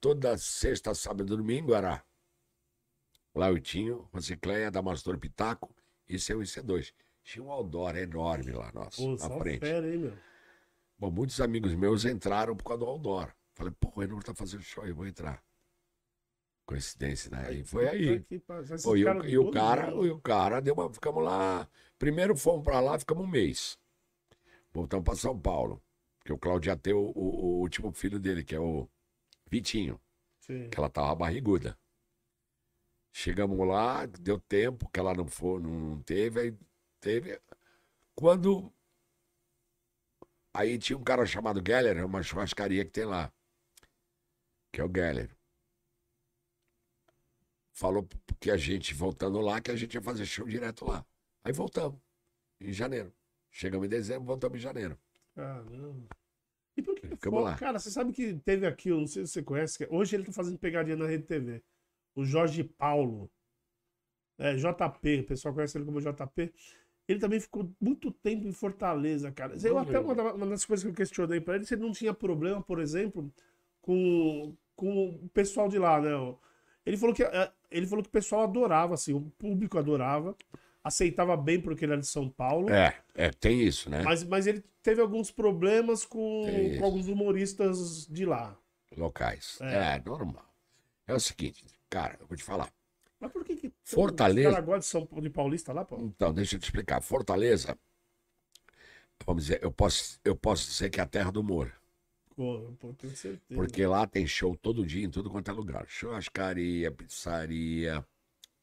toda 0.02 0.36
sexta, 0.36 0.92
sábado 0.94 1.32
e 1.32 1.36
domingo 1.36 1.72
era. 1.74 2.04
Laiotinho, 3.34 4.08
Rocicleia, 4.12 4.70
Damastor 4.70 5.16
Pitaco 5.16 5.74
e 6.08 6.18
seu 6.18 6.40
IC2. 6.40 6.92
Tinha 7.22 7.44
um 7.44 7.50
outdoor 7.52 7.96
enorme 7.96 8.50
lá, 8.52 8.70
nossa, 8.72 9.00
Pô, 9.00 9.16
na 9.16 9.38
frente. 9.38 9.60
fera, 9.60 9.88
hein, 9.90 9.98
meu? 9.98 10.18
Bom, 10.98 11.10
muitos 11.10 11.40
amigos 11.40 11.72
meus 11.74 12.04
entraram 12.04 12.54
por 12.56 12.64
causa 12.64 12.80
do 12.80 12.86
outdoor. 12.90 13.32
Falei, 13.54 13.72
pô, 13.78 13.92
o 13.96 14.02
Enor 14.02 14.22
tá 14.22 14.34
fazendo 14.34 14.62
show, 14.62 14.84
eu 14.84 14.94
vou 14.94 15.06
entrar. 15.06 15.42
Coincidência, 16.66 17.30
né? 17.30 17.52
E 17.54 17.64
foi 17.64 17.88
aí. 17.88 18.20
Pô, 18.82 18.96
e, 18.96 19.04
o, 19.04 19.24
e 19.24 19.38
o 19.38 19.50
cara, 19.50 19.90
e 19.90 20.10
o 20.10 20.20
cara 20.20 20.60
deu 20.60 20.74
uma. 20.74 20.92
Ficamos 20.92 21.22
lá. 21.24 21.68
Primeiro 21.98 22.36
fomos 22.36 22.64
pra 22.64 22.80
lá, 22.80 22.98
ficamos 22.98 23.24
um 23.24 23.28
mês. 23.28 23.78
Voltamos 24.72 25.04
pra 25.04 25.14
São 25.14 25.38
Paulo. 25.38 25.82
Porque 26.18 26.32
o 26.32 26.38
Claudio 26.38 26.70
ia 26.70 26.76
ter 26.76 26.94
o, 26.94 27.00
o- 27.14 27.44
o 27.56 27.60
último 27.60 27.92
filho 27.92 28.18
dele, 28.18 28.44
que 28.44 28.54
é 28.54 28.60
o 28.60 28.88
Vitinho, 29.52 30.00
Sim. 30.40 30.70
que 30.70 30.78
ela 30.78 30.88
tava 30.88 31.14
barriguda. 31.14 31.78
Chegamos 33.12 33.68
lá, 33.68 34.06
deu 34.06 34.40
tempo, 34.40 34.88
que 34.88 34.98
ela 34.98 35.12
não 35.12 35.26
foi, 35.26 35.60
não 35.60 36.02
teve, 36.02 36.40
aí 36.40 36.58
teve. 36.98 37.38
Quando. 38.14 38.72
Aí 40.54 40.78
tinha 40.78 40.96
um 40.96 41.04
cara 41.04 41.26
chamado 41.26 41.62
Geller, 41.64 42.02
uma 42.06 42.22
churrascaria 42.22 42.82
que 42.82 42.90
tem 42.90 43.04
lá. 43.04 43.30
Que 44.72 44.80
é 44.80 44.84
o 44.84 44.90
Geller. 44.90 45.36
Falou 47.72 48.08
que 48.40 48.50
a 48.50 48.56
gente, 48.56 48.94
voltando 48.94 49.38
lá, 49.42 49.60
que 49.60 49.70
a 49.70 49.76
gente 49.76 49.94
ia 49.94 50.02
fazer 50.02 50.24
show 50.24 50.48
direto 50.48 50.86
lá. 50.86 51.04
Aí 51.44 51.52
voltamos, 51.52 52.00
em 52.58 52.72
janeiro. 52.72 53.12
Chegamos 53.50 53.84
em 53.84 53.90
dezembro, 53.90 54.24
voltamos 54.24 54.56
em 54.56 54.62
janeiro. 54.62 54.98
Caramba. 55.34 56.08
E 56.74 56.80
por 56.80 56.94
que 56.94 57.01
que 57.01 57.01
Ficamos 57.16 57.40
fo- 57.40 57.44
lá. 57.44 57.56
Cara, 57.56 57.78
você 57.78 57.90
sabe 57.90 58.12
que 58.12 58.34
teve 58.40 58.66
aqui, 58.66 58.88
eu 58.90 58.98
não 59.00 59.06
sei 59.06 59.26
se 59.26 59.32
você 59.32 59.42
conhece, 59.42 59.78
que 59.78 59.86
hoje 59.94 60.16
ele 60.16 60.24
tá 60.24 60.32
fazendo 60.32 60.58
pegadinha 60.58 60.96
na 60.96 61.06
Rede 61.06 61.24
TV. 61.24 61.62
O 62.14 62.24
Jorge 62.24 62.64
Paulo. 62.64 63.30
É, 64.38 64.56
JP, 64.56 65.20
o 65.20 65.24
pessoal 65.26 65.54
conhece 65.54 65.78
ele 65.78 65.84
como 65.84 66.00
JP. 66.00 66.52
Ele 67.08 67.18
também 67.18 67.40
ficou 67.40 67.70
muito 67.80 68.10
tempo 68.10 68.46
em 68.46 68.52
Fortaleza, 68.52 69.30
cara. 69.30 69.54
Eu 69.62 69.78
até 69.78 69.98
uma, 69.98 70.32
uma 70.34 70.46
das 70.46 70.64
coisas 70.64 70.82
que 70.84 70.90
eu 70.90 70.94
questionei 70.94 71.40
pra 71.40 71.56
ele, 71.56 71.64
se 71.64 71.74
ele 71.74 71.82
não 71.82 71.92
tinha 71.92 72.14
problema, 72.14 72.62
por 72.62 72.80
exemplo, 72.80 73.32
com, 73.80 74.56
com 74.76 75.08
o 75.10 75.28
pessoal 75.30 75.68
de 75.68 75.78
lá, 75.78 76.00
né? 76.00 76.10
Ele 76.86 76.96
falou 76.96 77.14
que 77.14 77.22
é, 77.22 77.52
ele 77.70 77.86
falou 77.86 78.02
que 78.02 78.08
o 78.08 78.12
pessoal 78.12 78.42
adorava, 78.42 78.94
assim, 78.94 79.12
o 79.12 79.20
público 79.38 79.78
adorava, 79.78 80.36
aceitava 80.84 81.36
bem 81.36 81.60
porque 81.60 81.84
ele 81.84 81.92
era 81.92 82.00
de 82.00 82.06
São 82.06 82.28
Paulo. 82.28 82.70
É, 82.70 82.96
é, 83.14 83.30
tem 83.30 83.60
isso, 83.62 83.88
né? 83.90 84.02
Mas, 84.02 84.24
mas 84.24 84.46
ele 84.46 84.62
teve 84.82 85.00
alguns 85.00 85.30
problemas 85.30 86.04
com, 86.04 86.44
com 86.78 86.84
alguns 86.84 87.08
humoristas 87.08 88.06
de 88.06 88.24
lá. 88.24 88.56
Locais. 88.96 89.58
É. 89.60 89.96
É. 89.96 90.02
normal. 90.04 90.44
É 91.06 91.14
o 91.14 91.20
seguinte, 91.20 91.64
cara, 91.88 92.16
eu 92.20 92.26
vou 92.26 92.36
te 92.36 92.44
falar. 92.44 92.70
Mas 93.20 93.30
por 93.32 93.44
que 93.44 93.56
que... 93.56 93.72
Fortaleza- 93.84 94.48
Os 94.60 94.64
caras 94.64 94.80
de 94.84 94.86
São 94.86 95.06
Paulo, 95.06 95.22
de 95.22 95.30
Paulista 95.30 95.72
lá, 95.72 95.84
pô? 95.84 95.96
Então, 95.98 96.32
deixa 96.32 96.56
eu 96.56 96.60
te 96.60 96.64
explicar. 96.64 97.00
Fortaleza, 97.00 97.76
vamos 99.26 99.44
dizer, 99.44 99.62
eu 99.62 99.70
posso, 99.70 100.18
eu 100.24 100.34
posso 100.36 100.66
dizer 100.68 100.90
que 100.90 101.00
é 101.00 101.02
a 101.02 101.06
terra 101.06 101.30
do 101.30 101.40
humor. 101.40 101.72
Pô, 102.34 102.72
pô, 102.80 102.92
tenho 102.94 103.14
certeza. 103.14 103.54
Porque 103.54 103.84
lá 103.86 104.06
tem 104.06 104.26
show 104.26 104.56
todo 104.56 104.86
dia, 104.86 105.04
em 105.04 105.10
tudo 105.10 105.30
quanto 105.30 105.50
é 105.50 105.54
lugar. 105.54 105.84
Churrascaria, 105.86 106.90
pizzaria, 106.90 108.04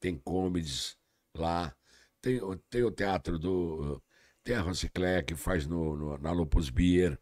tem 0.00 0.16
comedies 0.16 0.96
lá. 1.36 1.74
Tem, 2.22 2.40
tem 2.68 2.82
o 2.84 2.90
teatro 2.90 3.38
do. 3.38 4.02
Tem 4.44 4.54
a 4.56 4.60
Rociclé 4.62 5.22
que 5.22 5.34
faz 5.34 5.66
no, 5.66 5.96
no- 5.96 6.18
na 6.18 6.32
Lupus 6.32 6.70
Beer. 6.70 7.18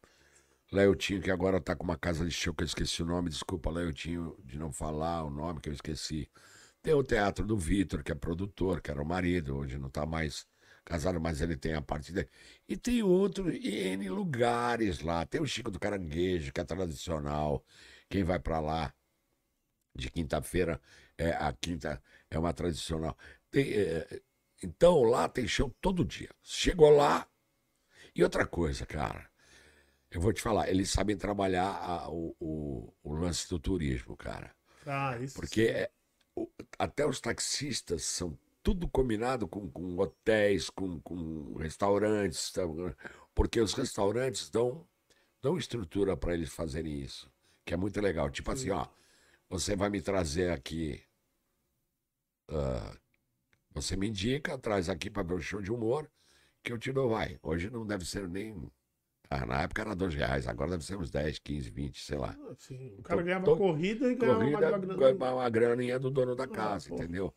Leotinho, 0.72 1.22
que 1.22 1.30
agora 1.30 1.60
tá 1.60 1.76
com 1.76 1.84
uma 1.84 1.98
casa 1.98 2.24
de 2.24 2.30
show 2.32 2.54
que 2.54 2.62
eu 2.64 2.66
esqueci 2.66 3.02
o 3.02 3.06
nome. 3.06 3.30
Desculpa, 3.30 3.70
Leotinho, 3.70 4.36
de 4.44 4.58
não 4.58 4.72
falar 4.72 5.24
o 5.24 5.30
nome 5.30 5.60
que 5.60 5.68
eu 5.70 5.72
esqueci. 5.74 6.30
Tem 6.82 6.94
o 6.94 7.04
Teatro 7.04 7.46
do 7.46 7.56
Vitor, 7.58 8.02
que 8.04 8.12
é 8.12 8.16
produtor, 8.16 8.80
que 8.82 8.90
era 8.90 9.02
o 9.02 9.06
marido, 9.06 9.56
hoje 9.58 9.78
não 9.78 9.90
tá 9.90 10.06
mais 10.06 10.46
casado, 10.84 11.20
mas 11.20 11.40
ele 11.42 11.56
tem 11.56 11.74
a 11.74 11.82
parte 11.82 12.12
dele. 12.12 12.28
E 12.68 12.76
tem 12.76 13.02
outro 13.02 13.50
N 13.50 14.08
lugares 14.10 15.00
lá. 15.02 15.26
Tem 15.26 15.40
o 15.40 15.46
Chico 15.46 15.70
do 15.70 15.80
Caranguejo, 15.80 16.52
que 16.52 16.60
é 16.60 16.64
tradicional. 16.64 17.64
Quem 18.10 18.24
vai 18.24 18.38
para 18.40 18.60
lá 18.60 18.94
de 19.94 20.10
quinta-feira, 20.10 20.80
é, 21.16 21.30
a 21.32 21.52
quinta 21.52 22.02
é 22.30 22.38
uma 22.38 22.52
tradicional. 22.52 23.16
Tem, 23.50 23.72
é, 23.72 24.22
então 24.62 25.02
lá 25.02 25.28
tem 25.28 25.46
show 25.46 25.74
todo 25.80 26.04
dia. 26.04 26.30
Chegou 26.42 26.90
lá. 26.90 27.26
E 28.14 28.22
outra 28.22 28.46
coisa, 28.46 28.84
cara. 28.84 29.28
Eu 30.10 30.20
vou 30.20 30.32
te 30.32 30.40
falar, 30.40 30.70
eles 30.70 30.90
sabem 30.90 31.16
trabalhar 31.16 31.70
a, 31.70 32.10
o, 32.10 32.34
o, 32.40 32.94
o, 33.02 33.14
lance 33.14 33.48
do 33.48 33.58
turismo, 33.58 34.16
cara. 34.16 34.54
Ah, 34.86 35.18
isso. 35.18 35.34
Porque 35.34 35.62
é, 35.62 35.90
o, 36.34 36.48
até 36.78 37.06
os 37.06 37.20
taxistas 37.20 38.04
são 38.04 38.38
tudo 38.62 38.88
combinado 38.88 39.46
com, 39.46 39.70
com 39.70 39.98
hotéis, 39.98 40.70
com, 40.70 40.98
com 41.00 41.54
restaurantes, 41.58 42.50
tá, 42.52 42.62
porque 43.34 43.60
os 43.60 43.74
restaurantes 43.74 44.48
dão, 44.48 44.86
dão 45.42 45.58
estrutura 45.58 46.16
para 46.16 46.34
eles 46.34 46.52
fazerem 46.52 47.00
isso, 47.00 47.30
que 47.64 47.74
é 47.74 47.76
muito 47.76 48.00
legal. 48.00 48.30
Tipo 48.30 48.50
Sim. 48.56 48.56
assim, 48.56 48.70
ó, 48.70 48.86
você 49.48 49.76
vai 49.76 49.90
me 49.90 50.00
trazer 50.00 50.52
aqui. 50.52 51.02
Uh, 52.50 52.98
você 53.72 53.96
me 53.96 54.08
indica, 54.08 54.58
traz 54.58 54.88
aqui 54.88 55.10
para 55.10 55.22
ver 55.22 55.34
o 55.34 55.40
show 55.40 55.60
de 55.60 55.72
humor, 55.72 56.10
que 56.62 56.72
eu 56.72 56.78
te 56.78 56.92
dou, 56.92 57.10
vai. 57.10 57.38
Hoje 57.42 57.70
não 57.70 57.86
deve 57.86 58.04
ser 58.04 58.28
nem. 58.28 58.70
Ah, 59.30 59.44
na 59.44 59.62
época 59.62 59.82
era 59.82 59.94
dois 59.94 60.14
reais, 60.14 60.46
agora 60.46 60.70
deve 60.70 60.84
ser 60.84 60.96
uns 60.96 61.10
10, 61.10 61.38
15, 61.38 61.70
20, 61.70 62.02
sei 62.02 62.16
lá. 62.16 62.34
Ah, 62.40 62.54
sim. 62.56 62.94
O 62.98 63.02
cara 63.02 63.22
ganhava 63.22 63.44
tô, 63.44 63.56
corrida 63.56 64.10
e 64.10 64.14
ganhava 64.14 64.38
corrida, 64.38 64.56
uma, 64.56 64.78
grana. 64.78 65.34
uma 65.34 65.50
graninha 65.50 65.98
do 65.98 66.10
dono 66.10 66.34
da 66.34 66.44
ah, 66.44 66.48
casa, 66.48 66.88
ah, 66.90 66.94
entendeu? 66.94 67.34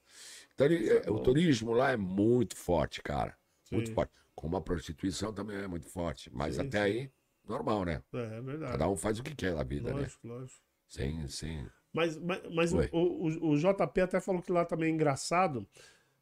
Então, 0.53 0.67
ele, 0.67 0.89
é, 0.89 1.11
o 1.11 1.19
turismo 1.19 1.73
lá 1.73 1.91
é 1.91 1.97
muito 1.97 2.55
forte, 2.55 3.01
cara. 3.01 3.37
Sim. 3.63 3.75
Muito 3.75 3.93
forte. 3.93 4.11
Como 4.33 4.55
a 4.55 4.61
prostituição 4.61 5.33
também 5.33 5.57
é 5.57 5.67
muito 5.67 5.87
forte. 5.87 6.29
Mas 6.33 6.55
sim, 6.55 6.61
até 6.61 6.77
sim. 6.77 6.83
aí, 6.83 7.11
normal, 7.45 7.83
né? 7.83 8.01
É, 8.13 8.37
é 8.37 8.41
verdade. 8.41 8.71
Cada 8.71 8.89
um 8.89 8.95
faz 8.95 9.19
o 9.19 9.23
que 9.23 9.35
quer 9.35 9.53
na 9.53 9.63
vida, 9.63 9.93
lógico, 9.93 10.27
né? 10.27 10.33
Lógico, 10.33 10.61
Sem, 10.87 11.27
sem... 11.27 11.67
Mas, 11.93 12.17
mas, 12.17 12.41
mas 12.49 12.73
o, 12.73 12.77
o, 12.93 13.51
o, 13.51 13.57
JP 13.57 14.01
até 14.01 14.21
falou 14.21 14.41
que 14.41 14.51
lá 14.51 14.63
também 14.63 14.89
é 14.89 14.93
engraçado 14.93 15.67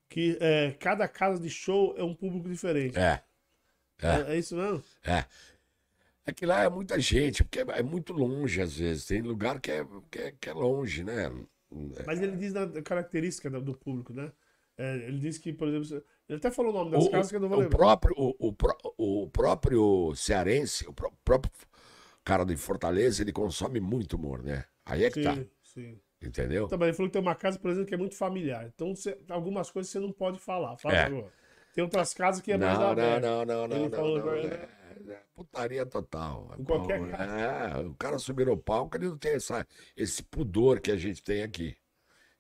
que 0.10 0.38
é, 0.42 0.72
cada 0.80 1.08
casa 1.08 1.40
de 1.40 1.50
show 1.50 1.94
é 1.98 2.04
um 2.04 2.16
público 2.16 2.50
diferente. 2.50 2.98
É. 2.98 3.24
É, 4.02 4.08
é, 4.08 4.34
é 4.34 4.38
isso 4.38 4.56
mesmo? 4.56 4.84
É. 5.04 5.26
É 6.26 6.34
que 6.34 6.46
lá 6.46 6.64
é 6.64 6.70
muita 6.70 7.00
gente, 7.00 7.44
porque 7.44 7.60
é 7.60 7.84
muito 7.84 8.14
longe 8.14 8.62
às 8.62 8.76
vezes. 8.78 9.06
Tem 9.06 9.22
lugar 9.22 9.60
que 9.60 9.72
é, 9.72 9.86
que 10.12 10.20
é, 10.20 10.32
que 10.40 10.50
é 10.50 10.54
longe, 10.54 11.04
né? 11.04 11.32
Mas 12.06 12.22
ele 12.22 12.36
diz 12.36 12.54
da 12.54 12.82
característica 12.82 13.50
do 13.50 13.74
público, 13.74 14.14
né? 14.14 14.32
É, 14.78 14.96
ele 15.08 15.20
diz 15.20 15.38
que, 15.38 15.52
por 15.52 15.68
exemplo, 15.68 16.04
ele 16.28 16.38
até 16.38 16.50
falou 16.50 16.72
o 16.72 16.76
nome 16.76 16.92
das 16.92 17.06
o, 17.06 17.10
casas 17.10 17.30
que 17.30 17.36
eu 17.36 17.40
não 17.40 17.50
vou 17.50 17.58
o 17.58 17.62
lembrar. 17.62 17.78
Próprio, 17.78 18.16
o, 18.18 18.54
o, 18.98 19.24
o 19.24 19.30
próprio 19.30 20.16
cearense, 20.16 20.88
o 20.88 20.94
próprio 20.94 21.52
cara 22.24 22.46
de 22.46 22.56
Fortaleza, 22.56 23.22
ele 23.22 23.34
consome 23.34 23.80
muito 23.80 24.14
humor, 24.16 24.42
né? 24.42 24.66
Aí 24.86 25.04
é 25.04 25.12
que 25.12 25.22
tá. 25.22 25.36
sim, 25.36 25.44
tá. 25.44 25.50
Sim. 25.64 26.00
Entendeu? 26.22 26.68
Também 26.68 26.90
ele 26.90 26.98
falou 26.98 27.10
que 27.10 27.14
tem 27.14 27.22
uma 27.22 27.36
casa, 27.36 27.58
por 27.58 27.72
exemplo, 27.72 27.88
que 27.88 27.96
é 27.96 27.98
muito 27.98 28.16
familiar. 28.16 28.68
Então, 28.68 28.94
algumas 29.30 29.72
coisas 29.72 29.92
você 29.92 30.00
não 30.00 30.12
pode 30.12 30.40
falar. 30.40 30.78
Fala 30.78 30.96
é. 30.96 31.04
agora. 31.04 31.32
Tem 31.74 31.84
outras 31.84 32.14
casas 32.14 32.42
que 32.42 32.52
é 32.52 32.58
não, 32.58 32.68
mais 32.68 32.80
aberto. 32.80 33.24
Não, 33.24 33.46
não, 33.46 33.68
não, 33.68 33.76
ele 33.78 33.90
não. 33.90 33.98
Falou, 33.98 34.20
não, 34.20 34.34
é, 34.34 34.70
é, 35.08 35.24
putaria 35.34 35.86
total. 35.86 36.54
Em 36.58 36.64
qualquer 36.64 37.10
casa. 37.10 37.24
É, 37.24 37.86
o 37.86 37.96
cara 37.96 38.20
subir 38.20 38.46
no 38.46 38.58
palco, 38.58 38.98
ele 38.98 39.08
não 39.08 39.18
tem 39.18 39.34
essa, 39.34 39.66
esse 39.96 40.22
pudor 40.24 40.82
que 40.82 40.92
a 40.92 40.98
gente 40.98 41.24
tem 41.24 41.42
aqui. 41.42 41.78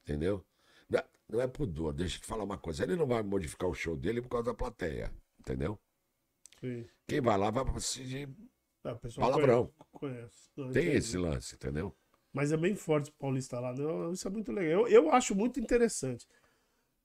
Entendeu? 0.01 0.45
Não, 0.89 1.03
não 1.29 1.41
é 1.41 1.47
pudor, 1.47 1.93
deixa 1.93 2.17
eu 2.17 2.21
te 2.21 2.27
falar 2.27 2.43
uma 2.43 2.57
coisa. 2.57 2.83
Ele 2.83 2.97
não 2.97 3.07
vai 3.07 3.23
modificar 3.23 3.69
o 3.69 3.73
show 3.73 3.95
dele 3.95 4.21
por 4.21 4.29
causa 4.29 4.47
da 4.47 4.53
plateia. 4.53 5.13
Entendeu? 5.39 5.79
Sim. 6.59 6.85
Quem 7.07 7.21
vai 7.21 7.37
lá 7.37 7.49
vai 7.49 7.63
assistir 7.75 8.27
ah, 8.83 8.95
palavrão. 9.15 9.73
Conhece. 9.91 10.49
Não, 10.55 10.71
tem 10.71 10.93
esse 10.93 11.17
lance, 11.17 11.55
entendeu? 11.55 11.95
Mas 12.33 12.51
é 12.51 12.57
bem 12.57 12.75
forte 12.75 13.09
o 13.09 13.13
Paulista 13.13 13.59
lá. 13.59 13.73
Né? 13.73 14.11
Isso 14.13 14.27
é 14.27 14.31
muito 14.31 14.51
legal. 14.51 14.87
Eu, 14.87 14.87
eu 14.87 15.11
acho 15.11 15.35
muito 15.35 15.59
interessante. 15.59 16.27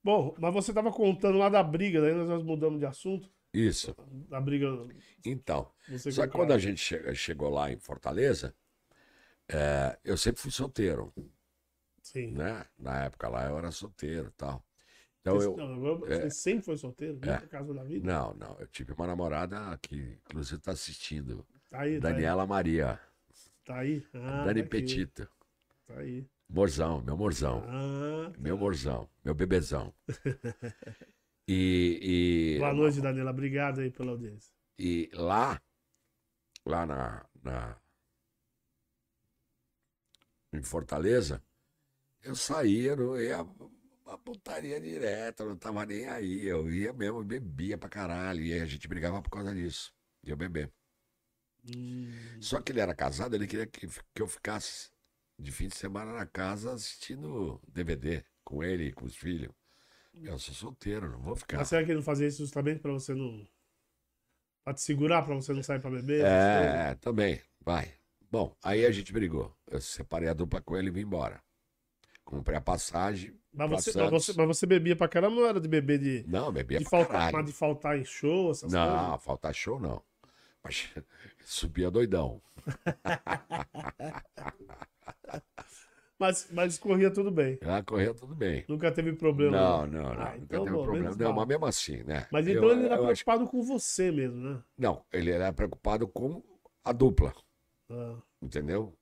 Bom, 0.03 0.35
mas 0.39 0.53
você 0.53 0.71
estava 0.71 0.91
contando 0.91 1.37
lá 1.37 1.49
da 1.49 1.63
briga, 1.63 1.99
daí 1.99 2.13
nós 2.13 2.43
mudamos 2.43 2.79
de 2.79 2.85
assunto. 2.85 3.29
Isso. 3.51 3.95
Da 4.29 4.39
briga. 4.39 4.67
Então. 5.25 5.71
Só 5.97 6.27
que 6.27 6.33
quando 6.33 6.51
a 6.51 6.59
gente 6.59 7.15
chegou 7.15 7.49
lá 7.49 7.71
em 7.71 7.79
Fortaleza, 7.79 8.53
é, 9.49 9.97
eu 10.03 10.17
sempre 10.17 10.41
fui 10.41 10.51
solteiro. 10.51 11.13
Sim. 12.01 12.33
Né? 12.33 12.65
Na 12.77 13.05
época 13.05 13.27
lá 13.27 13.45
eu 13.49 13.57
era 13.57 13.71
solteiro 13.71 14.27
e 14.27 14.37
tal. 14.37 14.63
Então 15.21 15.35
você, 15.35 15.47
eu, 15.47 15.57
não, 15.57 15.99
você 15.99 16.13
é, 16.13 16.29
sempre 16.29 16.65
foi 16.65 16.77
solteiro? 16.77 17.19
É, 17.23 17.47
casa 17.47 17.73
da 17.73 17.83
vida? 17.83 18.05
Não, 18.05 18.35
não. 18.35 18.55
Eu 18.59 18.67
tive 18.67 18.93
uma 18.93 19.07
namorada 19.07 19.57
que, 19.81 20.19
inclusive, 20.23 20.57
está 20.57 20.71
assistindo. 20.71 21.43
Tá 21.71 21.81
aí, 21.81 21.99
Daniela 21.99 22.37
tá 22.37 22.43
aí. 22.43 22.49
Maria. 22.49 22.99
Tá 23.65 23.79
aí? 23.79 24.05
Ah, 24.13 24.45
Dani 24.45 24.61
tá 24.61 24.69
Petita. 24.69 25.29
Tá 25.87 25.97
aí. 25.97 26.25
Morzão, 26.47 27.01
meu 27.01 27.17
morzão. 27.17 27.63
Ah, 27.67 28.31
tá. 28.31 28.39
Meu 28.39 28.55
morzão, 28.55 29.09
meu 29.23 29.33
bebezão. 29.33 29.91
e, 31.47 32.55
e, 32.55 32.59
Boa 32.59 32.73
noite, 32.73 33.01
Daniela. 33.01 33.31
Obrigado 33.31 33.81
aí 33.81 33.89
pela 33.89 34.11
audiência. 34.11 34.53
E 34.77 35.09
lá, 35.13 35.59
lá 36.63 36.85
na, 36.85 37.25
na 37.41 37.77
em 40.53 40.61
Fortaleza, 40.61 41.43
eu 42.23 42.35
saía, 42.35 42.91
eu 42.91 43.19
ia 43.19 43.39
a 44.05 44.17
putaria 44.17 44.79
direta, 44.79 45.43
não 45.43 45.57
tava 45.57 45.85
nem 45.87 46.07
aí. 46.07 46.45
Eu 46.45 46.71
ia 46.71 46.93
mesmo, 46.93 47.23
bebia 47.23 47.77
pra 47.77 47.89
caralho. 47.89 48.41
E 48.43 48.53
a 48.53 48.65
gente 48.65 48.87
brigava 48.87 49.21
por 49.23 49.31
causa 49.31 49.53
disso. 49.53 49.91
De 50.23 50.31
eu 50.31 50.37
beber. 50.37 50.71
Hum. 51.73 52.11
Só 52.39 52.61
que 52.61 52.71
ele 52.71 52.79
era 52.79 52.93
casado, 52.93 53.35
ele 53.35 53.47
queria 53.47 53.65
que, 53.65 53.87
que 53.87 54.21
eu 54.21 54.27
ficasse 54.27 54.89
de 55.37 55.51
fim 55.51 55.67
de 55.67 55.75
semana 55.75 56.13
na 56.13 56.25
casa 56.25 56.73
assistindo 56.73 57.61
DVD 57.67 58.23
com 58.43 58.63
ele 58.63 58.85
e 58.85 58.91
com 58.91 59.05
os 59.05 59.15
filhos. 59.15 59.51
Eu 60.23 60.39
sou 60.39 60.53
solteiro, 60.53 61.11
não 61.11 61.19
vou 61.19 61.35
ficar. 61.35 61.57
Mas 61.57 61.67
será 61.67 61.83
que 61.83 61.91
ele 61.91 61.97
não 61.97 62.03
fazia 62.03 62.27
isso 62.27 62.37
justamente 62.37 62.79
pra 62.79 62.91
você 62.91 63.13
não. 63.13 63.45
pra 64.63 64.73
te 64.73 64.81
segurar, 64.81 65.23
pra 65.23 65.35
você 65.35 65.53
não 65.53 65.61
sair 65.61 65.79
pra 65.79 65.91
beber? 65.91 66.23
É, 66.23 66.95
também, 66.95 67.41
vai. 67.59 67.93
Bom, 68.31 68.55
aí 68.63 68.85
a 68.85 68.91
gente 68.91 69.11
brigou. 69.11 69.53
Eu 69.67 69.81
separei 69.81 70.29
a 70.29 70.33
dupla 70.33 70.61
com 70.61 70.77
ele 70.77 70.87
e 70.87 70.91
vim 70.91 71.01
embora. 71.01 71.41
Comprei 72.23 72.57
a 72.57 72.61
passagem. 72.61 73.33
Mas 73.53 73.69
você, 73.69 73.97
mas 73.97 74.09
você, 74.09 74.33
mas, 74.35 74.47
você, 74.47 74.65
bebia 74.65 74.95
pra 74.95 75.07
caramba, 75.07 75.35
não 75.35 75.47
era 75.47 75.61
de 75.61 75.67
beber 75.67 75.99
de. 75.99 76.25
Não, 76.27 76.51
bebia 76.51 76.79
de 76.79 76.85
pra 76.85 76.91
faltar, 76.91 77.13
caralho. 77.13 77.37
Mas 77.37 77.45
de 77.45 77.53
faltar 77.53 77.99
em 77.99 78.05
show, 78.05 78.51
essas 78.51 78.71
não, 78.71 78.87
coisas? 78.87 79.07
Não, 79.09 79.19
faltar 79.19 79.53
show 79.53 79.79
não. 79.79 80.01
Mas 80.65 80.91
subia 81.45 81.91
doidão. 81.91 82.41
mas, 86.17 86.49
mas 86.51 86.79
corria 86.79 87.11
tudo 87.11 87.29
bem. 87.29 87.59
Ah, 87.61 87.83
corria 87.83 88.15
tudo 88.15 88.33
bem. 88.33 88.65
Nunca 88.67 88.91
teve 88.91 89.13
problema. 89.13 89.55
Não, 89.55 89.85
não, 89.85 90.01
não. 90.01 90.09
Ah, 90.09 90.31
nunca 90.31 90.37
então, 90.37 90.63
teve 90.63 90.75
bom, 90.75 90.83
problema. 90.83 91.15
Não, 91.15 91.33
mas 91.33 91.47
mesmo 91.47 91.65
assim, 91.67 92.01
né? 92.01 92.27
Mas 92.31 92.47
então 92.47 92.63
eu, 92.63 92.71
ele 92.71 92.85
era 92.87 92.97
preocupado 92.97 93.43
acho... 93.43 93.51
com 93.51 93.61
você 93.61 94.11
mesmo, 94.11 94.37
né? 94.37 94.63
Não, 94.75 95.05
ele 95.13 95.29
era 95.29 95.53
preocupado 95.53 96.07
com 96.07 96.41
a 96.83 96.91
dupla. 96.91 97.31
Ah. 97.87 98.17
Entendeu? 98.41 98.97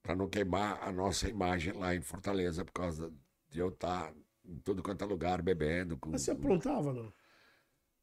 Para 0.00 0.14
não 0.14 0.28
queimar 0.28 0.80
a 0.80 0.92
nossa 0.92 1.28
imagem 1.28 1.72
lá 1.72 1.92
em 1.92 2.00
Fortaleza, 2.00 2.64
por 2.64 2.72
causa 2.72 3.12
de 3.48 3.58
eu 3.58 3.70
estar 3.70 4.14
em 4.44 4.60
tudo 4.60 4.80
quanto 4.80 5.02
é 5.02 5.06
lugar 5.08 5.42
bebendo. 5.42 5.98
Com... 5.98 6.10
Mas 6.10 6.22
você 6.22 6.30
aprontava, 6.30 6.92
não? 6.92 7.12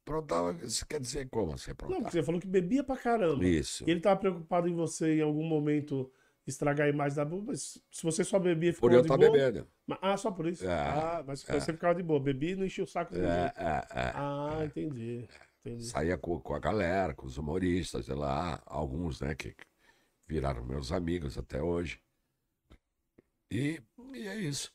Aprontava, 0.08 0.56
isso 0.64 0.86
quer 0.86 0.98
dizer 0.98 1.28
como 1.28 1.52
você 1.52 1.72
aprontava? 1.72 1.98
Não, 1.98 2.02
porque 2.02 2.16
você 2.16 2.22
falou 2.22 2.40
que 2.40 2.46
bebia 2.46 2.82
pra 2.82 2.96
caramba. 2.96 3.46
Isso. 3.46 3.84
E 3.86 3.90
ele 3.90 4.00
tava 4.00 4.18
preocupado 4.18 4.66
em 4.66 4.74
você 4.74 5.18
em 5.18 5.20
algum 5.20 5.44
momento 5.44 6.10
estragar 6.46 6.86
a 6.86 6.90
imagem 6.90 7.16
da 7.16 7.26
boa, 7.26 7.44
mas 7.46 7.78
se 7.90 8.02
você 8.02 8.24
só 8.24 8.38
bebia 8.38 8.72
ficava 8.72 8.90
Por 8.90 8.96
eu 8.96 9.02
estar 9.02 9.18
tá 9.18 9.30
bebendo. 9.30 9.68
Ah, 10.00 10.16
só 10.16 10.30
por 10.30 10.46
isso? 10.46 10.66
É, 10.66 10.72
ah, 10.72 11.22
mas 11.26 11.46
é. 11.46 11.60
você 11.60 11.74
ficava 11.74 11.94
de 11.94 12.02
boa. 12.02 12.18
Bebia 12.18 12.52
e 12.52 12.56
não 12.56 12.64
enchia 12.64 12.84
o 12.84 12.86
saco 12.86 13.12
de 13.12 13.20
é, 13.20 13.52
é, 13.54 14.00
é, 14.00 14.12
Ah, 14.14 14.62
entendi. 14.64 15.28
entendi. 15.60 15.84
Saía 15.84 16.16
com, 16.16 16.40
com, 16.40 16.54
a 16.54 16.58
galera, 16.58 17.14
com 17.14 17.26
os 17.26 17.36
humoristas, 17.36 18.06
sei 18.06 18.14
lá, 18.14 18.62
alguns, 18.64 19.20
né, 19.20 19.34
que 19.34 19.54
viraram 20.26 20.64
meus 20.64 20.90
amigos 20.90 21.36
até 21.36 21.62
hoje. 21.62 22.00
E, 23.50 23.78
e 24.14 24.26
é 24.26 24.36
isso. 24.36 24.72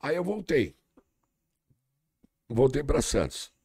Aí 0.00 0.16
eu 0.16 0.24
voltei. 0.24 0.74
Voltei 2.48 2.82
para 2.82 3.00
Santos. 3.00 3.56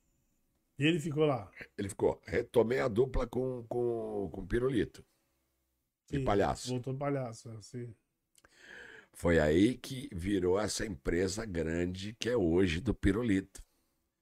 E 0.83 0.85
ele 0.85 0.99
ficou 0.99 1.25
lá? 1.25 1.49
Ele 1.77 1.87
ficou. 1.87 2.21
Retomei 2.25 2.79
a 2.81 2.89
dupla 2.89 3.25
com, 3.25 3.63
com, 3.69 4.29
com 4.29 4.45
Pirulito. 4.45 5.01
De 6.09 6.17
sim, 6.17 6.25
palhaço. 6.25 6.67
Voltou 6.71 6.93
palhaço, 6.97 7.49
assim. 7.51 7.95
Foi 9.13 9.39
aí 9.39 9.77
que 9.77 10.09
virou 10.11 10.59
essa 10.59 10.85
empresa 10.85 11.45
grande 11.45 12.13
que 12.19 12.27
é 12.27 12.35
hoje 12.35 12.81
do 12.81 12.93
Pirulito. 12.93 13.63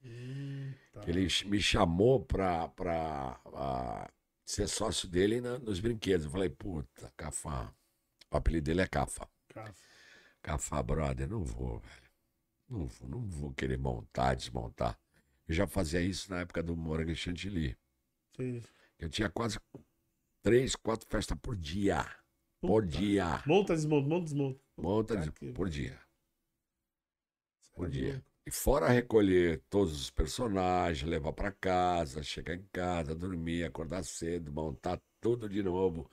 Hum, 0.06 0.72
tá. 0.94 1.02
Ele 1.08 1.28
me 1.48 1.60
chamou 1.60 2.24
para 2.24 2.72
ser 4.46 4.68
sócio 4.68 5.08
dele 5.10 5.42
na- 5.42 5.58
nos 5.58 5.80
brinquedos. 5.80 6.28
Eu 6.28 6.32
falei, 6.32 6.50
puta, 6.50 7.12
Cafá. 7.18 7.74
O 8.32 8.38
apelido 8.38 8.66
dele 8.66 8.82
é 8.82 8.88
Cafa. 8.88 9.28
Cara, 9.50 9.74
Cafá, 10.44 10.84
brother, 10.84 11.28
não 11.28 11.44
vou, 11.44 11.80
velho. 11.80 12.12
Não 12.70 12.86
vou, 12.86 13.10
não 13.10 13.26
vou 13.28 13.52
querer 13.52 13.80
montar, 13.80 14.36
desmontar. 14.36 14.96
Eu 15.52 15.56
já 15.56 15.68
fazia 15.68 16.00
isso 16.02 16.32
na 16.32 16.40
época 16.40 16.64
do 16.64 16.78
Morango 16.78 17.12
e 17.12 17.16
Chantilly. 17.16 17.78
sim. 18.38 18.64
Eu 18.98 19.10
tinha 19.10 19.30
quase 19.30 19.60
três, 20.42 20.78
quatro 20.78 21.06
festas 21.10 21.38
por 21.42 21.58
dia. 21.58 22.06
Por 22.62 22.84
Puta. 22.86 22.98
dia. 22.98 23.44
Monta, 23.46 23.76
desmonta, 23.76 24.08
monta, 24.08 24.24
desmonta. 24.24 24.60
Monta 24.78 25.14
Puta 25.16 25.26
de- 25.26 25.32
que- 25.34 25.52
por 25.52 25.70
dia. 25.70 26.00
Por 27.74 27.88
é 27.88 27.90
dia. 27.90 28.26
E 28.46 28.52
fora 28.52 28.88
recolher 28.88 29.62
todos 29.70 30.00
os 30.00 30.10
personagens, 30.10 31.10
levar 31.10 31.34
pra 31.34 31.52
casa, 31.52 32.24
chegar 32.24 32.56
em 32.56 32.66
casa, 32.72 33.14
dormir, 33.14 33.66
acordar 33.66 34.04
cedo, 34.06 34.54
montar 34.54 35.02
tudo 35.20 35.50
de 35.50 35.62
novo. 35.62 36.10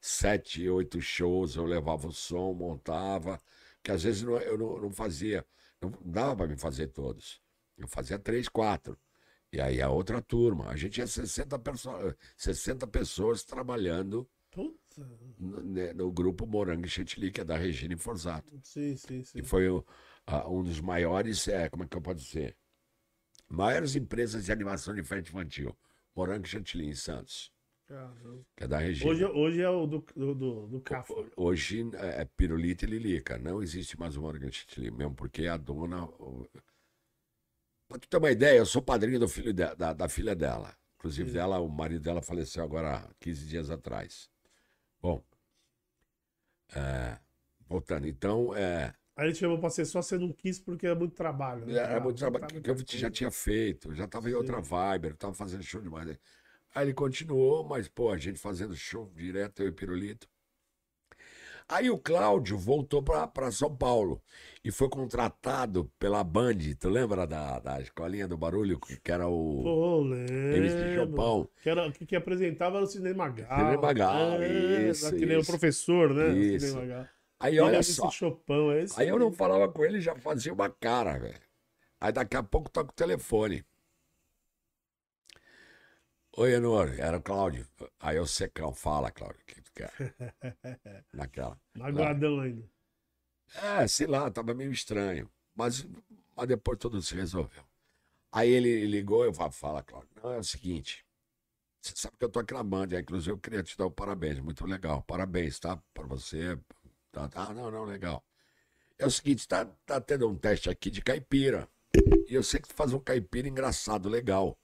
Sete, 0.00 0.66
oito 0.66 0.98
shows, 1.00 1.56
eu 1.56 1.64
levava 1.66 2.06
o 2.08 2.12
som, 2.12 2.54
montava. 2.54 3.38
Que 3.82 3.90
às 3.90 4.02
vezes 4.02 4.22
não- 4.22 4.38
eu 4.38 4.56
não, 4.56 4.78
não 4.80 4.90
fazia, 4.90 5.44
não 5.78 5.90
dava 6.02 6.36
pra 6.36 6.46
me 6.46 6.56
fazer 6.56 6.86
todos. 6.86 7.42
Eu 7.78 7.86
fazia 7.88 8.18
três, 8.18 8.48
quatro. 8.48 8.98
E 9.52 9.60
aí 9.60 9.80
a 9.80 9.88
outra 9.88 10.20
turma. 10.20 10.68
A 10.68 10.76
gente 10.76 10.94
tinha 10.94 11.06
60, 11.06 11.58
perso 11.58 11.88
60 12.36 12.86
pessoas 12.86 13.42
trabalhando 13.44 14.28
Puta. 14.50 15.08
no, 15.38 15.62
né, 15.62 15.92
no 15.94 16.10
grupo 16.12 16.46
Morango 16.46 16.84
e 16.84 16.88
Chantilly, 16.88 17.30
que 17.30 17.40
é 17.40 17.44
da 17.44 17.56
Regina 17.56 17.96
Forzato. 17.96 18.52
Sim, 18.62 18.96
sim, 18.96 19.22
sim. 19.24 19.38
E 19.38 19.42
foi 19.42 19.68
o- 19.70 19.84
a- 20.26 20.46
um 20.48 20.62
dos 20.62 20.80
maiores, 20.80 21.46
é, 21.48 21.68
como 21.68 21.84
é 21.84 21.86
que 21.86 21.96
eu 21.96 22.02
posso 22.02 22.16
dizer? 22.22 22.56
Maiores 23.48 23.96
empresas 23.96 24.44
de 24.44 24.52
animação 24.52 24.94
de 24.94 25.02
festa 25.02 25.30
infantil. 25.30 25.74
Morango 26.14 26.44
e 26.44 26.48
Chantilly, 26.48 26.86
em 26.88 26.94
Santos, 26.94 27.50
Caramba. 27.86 28.44
que 28.56 28.64
é 28.64 28.66
da 28.66 28.78
Regina. 28.78 29.10
Hoje, 29.10 29.24
hoje 29.24 29.62
é 29.62 29.70
o 29.70 29.86
do, 29.86 30.04
do, 30.14 30.34
do, 30.34 30.66
do 30.66 30.80
Cafa. 30.82 31.14
Hoje 31.36 31.88
é 31.94 32.24
Pirulita 32.36 32.84
e 32.84 32.88
Lilica. 32.88 33.38
Não 33.38 33.62
existe 33.62 33.98
mais 33.98 34.16
o 34.16 34.20
Morango 34.20 34.46
e 34.48 34.52
Chantilly, 34.52 34.90
mesmo 34.90 35.14
porque 35.14 35.46
a 35.46 35.56
dona... 35.56 36.06
Pra 37.88 37.98
tu 37.98 38.08
ter 38.08 38.16
uma 38.18 38.30
ideia, 38.30 38.58
eu 38.58 38.66
sou 38.66 38.82
padrinho 38.82 39.18
do 39.18 39.28
filho 39.28 39.52
de- 39.52 39.74
da, 39.74 39.92
da 39.92 40.08
filha 40.08 40.34
dela. 40.34 40.76
Inclusive, 40.96 41.30
Sim. 41.30 41.34
dela, 41.34 41.58
o 41.60 41.68
marido 41.68 42.02
dela 42.02 42.22
faleceu 42.22 42.62
agora 42.62 42.96
há 42.98 43.14
15 43.20 43.46
dias 43.46 43.70
atrás. 43.70 44.28
Bom, 45.02 45.22
é, 46.74 47.18
voltando, 47.68 48.06
então, 48.06 48.54
é, 48.54 48.94
Aí 49.16 49.26
ele 49.26 49.34
chamou 49.34 49.58
pra 49.58 49.68
ser 49.70 49.84
só, 49.84 50.00
você 50.00 50.16
não 50.16 50.32
quis 50.32 50.58
porque 50.60 50.86
é 50.86 50.94
muito 50.94 51.14
trabalho. 51.14 51.66
né? 51.66 51.74
Era 51.74 52.00
muito 52.00 52.16
Ah, 52.16 52.18
trabalho 52.30 52.46
tá 52.46 52.60
que 52.62 52.70
eu 52.70 52.74
muita 52.74 52.96
já 52.98 53.10
tinha 53.10 53.30
feito, 53.30 53.94
já 53.94 54.04
estava 54.04 54.30
em 54.30 54.34
outra 54.34 54.60
vibe, 54.60 55.08
eu 55.08 55.14
estava 55.14 55.34
fazendo 55.34 55.62
show 55.62 55.80
demais. 55.80 56.18
Aí 56.74 56.86
ele 56.86 56.94
continuou, 56.94 57.64
mas, 57.66 57.88
pô, 57.88 58.10
a 58.10 58.18
gente 58.18 58.38
fazendo 58.40 58.76
show 58.76 59.10
direto, 59.16 59.62
eu 59.62 59.68
e 59.68 59.72
Pirulito. 59.72 60.28
Aí 61.68 61.90
o 61.90 61.98
Cláudio 61.98 62.56
voltou 62.56 63.02
para 63.02 63.50
São 63.50 63.74
Paulo 63.76 64.22
e 64.64 64.70
foi 64.70 64.88
contratado 64.88 65.90
pela 65.98 66.24
Band. 66.24 66.56
Tu 66.80 66.88
lembra 66.88 67.26
da, 67.26 67.58
da 67.58 67.80
escolinha 67.80 68.26
do 68.26 68.38
barulho, 68.38 68.80
que 68.80 69.12
era 69.12 69.28
o 69.28 69.62
Pô, 69.62 70.04
MC. 70.06 70.94
Chopão? 70.94 71.48
Que, 71.62 71.68
era, 71.68 71.92
que, 71.92 72.06
que 72.06 72.16
apresentava 72.16 72.76
era 72.76 72.84
o 72.84 72.88
Cinema 72.88 73.28
Gal. 73.28 73.58
Cinema 73.58 73.92
Gal, 73.92 74.42
É, 74.42 74.88
isso, 74.88 75.14
Que 75.14 75.26
nem 75.26 75.36
o 75.36 75.44
professor, 75.44 76.14
né? 76.14 76.28
O 76.28 76.38
Isso. 76.38 76.68
Cinema 76.68 76.86
Gal. 76.86 77.06
Aí 77.40 77.60
olha 77.60 77.82
só, 77.82 78.10
Chopão, 78.10 78.72
é 78.72 78.86
aí 78.96 79.08
eu 79.08 79.18
não 79.18 79.30
falava 79.30 79.68
com 79.70 79.84
ele, 79.84 80.00
já 80.00 80.16
fazia 80.16 80.52
uma 80.52 80.68
cara, 80.70 81.18
velho. 81.18 81.40
Aí 82.00 82.12
daqui 82.12 82.36
a 82.36 82.42
pouco 82.42 82.70
toca 82.70 82.90
o 82.90 82.94
telefone. 82.94 83.64
Oi, 86.36 86.54
Enor, 86.54 86.94
era 86.98 87.18
o 87.18 87.22
Cláudio. 87.22 87.66
Aí 88.00 88.16
eu 88.16 88.26
secão, 88.26 88.72
fala, 88.72 89.10
Cláudio, 89.10 89.40
quer? 89.78 89.92
Naquela. 91.12 91.60
Magoadão 91.74 92.40
ainda. 92.40 92.68
É, 93.54 93.86
sei 93.86 94.06
lá, 94.06 94.30
tava 94.30 94.54
meio 94.54 94.72
estranho. 94.72 95.30
Mas, 95.54 95.86
mas 96.36 96.48
depois 96.48 96.78
tudo 96.78 97.00
se 97.00 97.14
resolveu. 97.14 97.64
Aí 98.30 98.50
ele 98.50 98.86
ligou, 98.86 99.24
eu 99.24 99.32
falo, 99.32 99.52
fala, 99.52 99.82
Cláudio. 99.82 100.10
Não, 100.22 100.32
é 100.32 100.38
o 100.38 100.44
seguinte. 100.44 101.04
Você 101.80 101.94
sabe 101.96 102.16
que 102.18 102.24
eu 102.24 102.28
tô 102.28 102.40
aqui 102.40 102.52
na 102.52 102.62
Band, 102.62 102.88
aí, 102.92 103.00
inclusive 103.00 103.32
eu 103.32 103.38
queria 103.38 103.62
te 103.62 103.76
dar 103.76 103.86
o 103.86 103.90
parabéns, 103.90 104.38
muito 104.40 104.66
legal. 104.66 105.02
Parabéns, 105.02 105.58
tá? 105.58 105.80
Pra 105.94 106.04
você. 106.04 106.58
Tá, 107.10 107.28
tá, 107.28 107.54
não, 107.54 107.70
não, 107.70 107.84
legal. 107.84 108.22
É 108.98 109.06
o 109.06 109.10
seguinte, 109.10 109.46
tá, 109.48 109.64
tá 109.86 110.00
tendo 110.00 110.28
um 110.28 110.36
teste 110.36 110.68
aqui 110.68 110.90
de 110.90 111.00
caipira. 111.00 111.68
E 112.28 112.34
eu 112.34 112.42
sei 112.42 112.60
que 112.60 112.68
tu 112.68 112.74
faz 112.74 112.92
um 112.92 113.00
caipira 113.00 113.48
engraçado, 113.48 114.08
legal. 114.08 114.58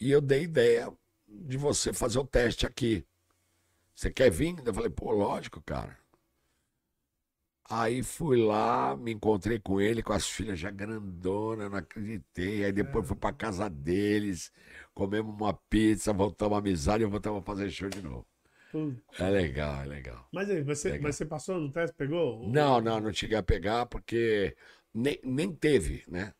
E 0.00 0.10
eu 0.10 0.20
dei 0.20 0.44
ideia 0.44 0.90
de 1.28 1.56
você 1.56 1.92
fazer 1.92 2.18
o 2.18 2.26
teste 2.26 2.64
aqui. 2.66 3.04
Você 4.00 4.10
quer 4.10 4.30
vir? 4.30 4.56
Eu 4.64 4.72
falei, 4.72 4.88
pô, 4.88 5.12
lógico, 5.12 5.60
cara. 5.60 5.94
Aí 7.68 8.02
fui 8.02 8.38
lá, 8.42 8.96
me 8.96 9.12
encontrei 9.12 9.58
com 9.60 9.78
ele, 9.78 10.02
com 10.02 10.14
as 10.14 10.26
filhas 10.26 10.58
já 10.58 10.70
grandona, 10.70 11.68
não 11.68 11.76
acreditei. 11.76 12.64
Aí 12.64 12.72
depois 12.72 13.06
fui 13.06 13.14
pra 13.14 13.30
casa 13.30 13.68
deles, 13.68 14.50
comemos 14.94 15.34
uma 15.38 15.52
pizza, 15.52 16.14
voltamos 16.14 16.56
à 16.56 16.58
amizade 16.60 17.02
e 17.04 17.06
voltamos 17.06 17.40
a 17.42 17.44
fazer 17.44 17.70
show 17.70 17.90
de 17.90 18.00
novo. 18.00 18.26
É 19.18 19.28
legal, 19.28 19.82
é 19.82 19.84
legal. 19.84 20.26
Mas 20.32 20.48
aí, 20.48 20.62
você, 20.62 20.92
Legal. 20.92 21.02
mas 21.02 21.16
você 21.16 21.26
passou 21.26 21.60
no 21.60 21.70
teste, 21.70 21.94
pegou? 21.94 22.48
Não, 22.48 22.80
não, 22.80 23.00
não 23.00 23.12
cheguei 23.12 23.36
a 23.36 23.42
pegar 23.42 23.84
porque 23.84 24.56
nem, 24.94 25.20
nem 25.22 25.52
teve, 25.54 26.04
né? 26.08 26.32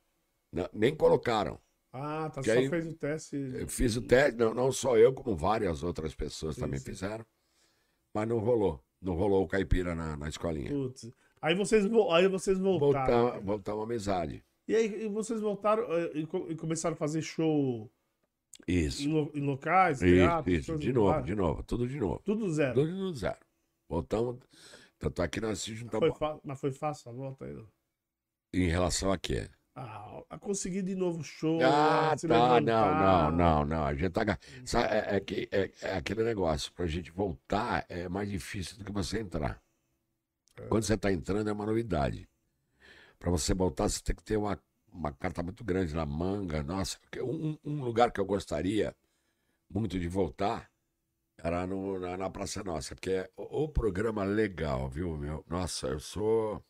Não- 0.50 0.70
nem 0.72 0.96
colocaram. 0.96 1.60
Ah, 1.92 2.30
tá. 2.30 2.40
Que 2.40 2.54
Só 2.54 2.58
aí- 2.58 2.70
fez 2.70 2.86
o 2.86 2.94
teste. 2.94 3.36
Eu 3.36 3.68
fiz 3.68 3.96
o 3.96 4.02
teste, 4.02 4.38
não, 4.38 4.54
não 4.54 4.72
só 4.72 4.96
eu, 4.96 5.12
como 5.12 5.36
várias 5.36 5.82
outras 5.82 6.14
pessoas 6.14 6.56
também 6.56 6.80
fizeram. 6.80 7.26
Mas 8.14 8.28
não 8.28 8.38
rolou. 8.38 8.82
Não 9.00 9.14
rolou 9.14 9.44
o 9.44 9.48
caipira 9.48 9.94
na, 9.94 10.16
na 10.16 10.28
escolinha. 10.28 10.70
Putz. 10.70 11.10
Aí 11.40 11.54
vocês, 11.54 11.86
vo- 11.86 12.12
aí 12.12 12.28
vocês 12.28 12.58
voltaram. 12.58 13.22
Voltamos, 13.22 13.44
voltamos 13.44 13.80
à 13.80 13.84
amizade. 13.84 14.44
E 14.68 14.76
aí 14.76 15.04
e 15.04 15.08
vocês 15.08 15.40
voltaram 15.40 15.84
eh, 15.92 16.10
e, 16.14 16.28
e 16.52 16.56
começaram 16.56 16.94
a 16.94 16.96
fazer 16.98 17.22
show 17.22 17.90
Isso. 18.68 19.02
em, 19.08 19.12
lo- 19.12 19.30
em 19.34 19.40
locais, 19.40 20.02
Isso, 20.02 20.14
teatros, 20.14 20.54
isso, 20.54 20.78
de 20.78 20.92
novo, 20.92 21.22
de 21.22 21.34
novo, 21.34 21.62
tudo 21.62 21.88
de 21.88 21.98
novo. 21.98 22.20
Tudo 22.24 22.50
zero. 22.52 22.74
Tudo 22.74 22.92
no 22.92 23.12
zero. 23.14 23.38
Voltamos. 23.88 24.36
Tanto 24.98 25.22
é 25.22 25.28
que 25.28 25.40
nós 25.40 25.60
se 25.60 25.74
juntamos. 25.74 26.10
Mas 26.44 26.60
foi 26.60 26.72
fácil 26.72 27.10
a 27.10 27.14
volta 27.14 27.46
aí. 27.46 27.54
não? 27.54 27.66
Em 28.52 28.68
relação 28.68 29.10
a 29.10 29.18
quê? 29.18 29.48
Ah, 29.82 30.22
a 30.28 30.38
conseguir 30.38 30.82
de 30.82 30.94
novo 30.94 31.24
show. 31.24 31.58
Ah, 31.62 32.14
tá. 32.14 32.60
Não, 32.60 32.60
não, 32.60 33.30
não, 33.30 33.64
não. 33.64 33.84
A 33.84 33.94
gente 33.94 34.10
tá. 34.10 34.22
é, 34.78 35.16
é, 35.16 35.48
é- 35.50 35.70
é 35.82 35.94
aquele 35.96 36.22
negócio. 36.22 36.70
Pra 36.74 36.86
gente 36.86 37.10
voltar 37.10 37.86
é 37.88 38.06
mais 38.08 38.28
difícil 38.28 38.76
do 38.76 38.84
que 38.84 38.92
você 38.92 39.20
entrar. 39.20 39.58
É. 40.58 40.66
Quando 40.66 40.82
você 40.82 40.98
tá 40.98 41.10
entrando 41.10 41.48
é 41.48 41.52
uma 41.52 41.64
novidade. 41.64 42.28
Pra 43.18 43.30
você 43.30 43.54
voltar, 43.54 43.88
você 43.88 44.02
tem 44.02 44.14
que 44.14 44.22
ter 44.22 44.36
uma, 44.36 44.58
uma 44.92 45.12
carta 45.12 45.42
muito 45.42 45.64
grande 45.64 45.94
na 45.94 46.04
manga. 46.04 46.62
Nossa, 46.62 46.98
porque 47.00 47.22
um, 47.22 47.56
um 47.64 47.82
lugar 47.82 48.12
que 48.12 48.20
eu 48.20 48.26
gostaria 48.26 48.94
muito 49.70 49.98
de 49.98 50.08
voltar 50.08 50.70
era 51.38 51.66
no, 51.66 51.98
na, 51.98 52.18
na 52.18 52.28
Praça 52.28 52.62
Nossa, 52.62 52.94
porque 52.94 53.10
é 53.12 53.30
o, 53.34 53.64
o 53.64 53.68
programa 53.68 54.24
legal, 54.24 54.90
viu, 54.90 55.16
meu? 55.16 55.42
Nossa, 55.48 55.86
eu 55.88 56.00
sou. 56.00 56.62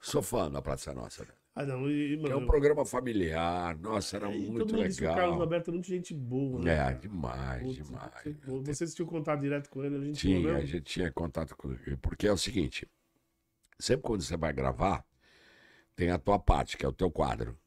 Sou 0.00 0.22
fã 0.22 0.50
da 0.50 0.60
Praça 0.60 0.92
Nossa. 0.92 1.24
velho. 1.24 1.41
Ah, 1.54 1.66
não. 1.66 1.90
E, 1.90 2.16
Que 2.16 2.24
é 2.24 2.28
um 2.28 2.40
mano, 2.40 2.46
programa 2.46 2.84
familiar. 2.86 3.76
Nossa, 3.78 4.16
era 4.16 4.30
e 4.32 4.38
muito 4.38 4.64
todo 4.64 4.74
mundo 4.76 4.86
disse 4.88 5.00
que 5.00 5.04
o 5.04 5.08
Carlos 5.08 5.26
legal. 5.26 5.42
Alberto 5.42 5.70
é 5.70 5.72
muito 5.74 5.86
gente 5.86 6.14
boa. 6.14 6.62
né, 6.64 6.72
É, 6.72 6.76
cara? 6.78 6.94
demais, 6.94 7.62
Putz, 7.62 7.76
demais. 7.88 8.12
você- 8.24 8.72
Vocês 8.72 8.94
tinham 8.94 9.06
contato 9.08 9.40
direto 9.40 9.68
com 9.68 9.84
ele, 9.84 9.96
a 9.96 10.00
gente 10.00 10.18
Tinha, 10.18 10.40
não 10.52 10.56
a 10.56 10.60
gente 10.64 10.80
tinha 10.80 11.12
contato 11.12 11.54
com 11.54 11.70
ele. 11.72 11.96
Porque 11.98 12.26
é 12.26 12.32
o 12.32 12.38
seguinte: 12.38 12.88
sempre 13.78 14.02
quando 14.02 14.22
você 14.22 14.36
vai 14.36 14.52
gravar, 14.52 15.04
tem 15.94 16.10
a 16.10 16.18
tua 16.18 16.38
parte, 16.38 16.78
que 16.78 16.86
é 16.86 16.88
o 16.88 16.92
teu 16.92 17.10
quadro. 17.10 17.58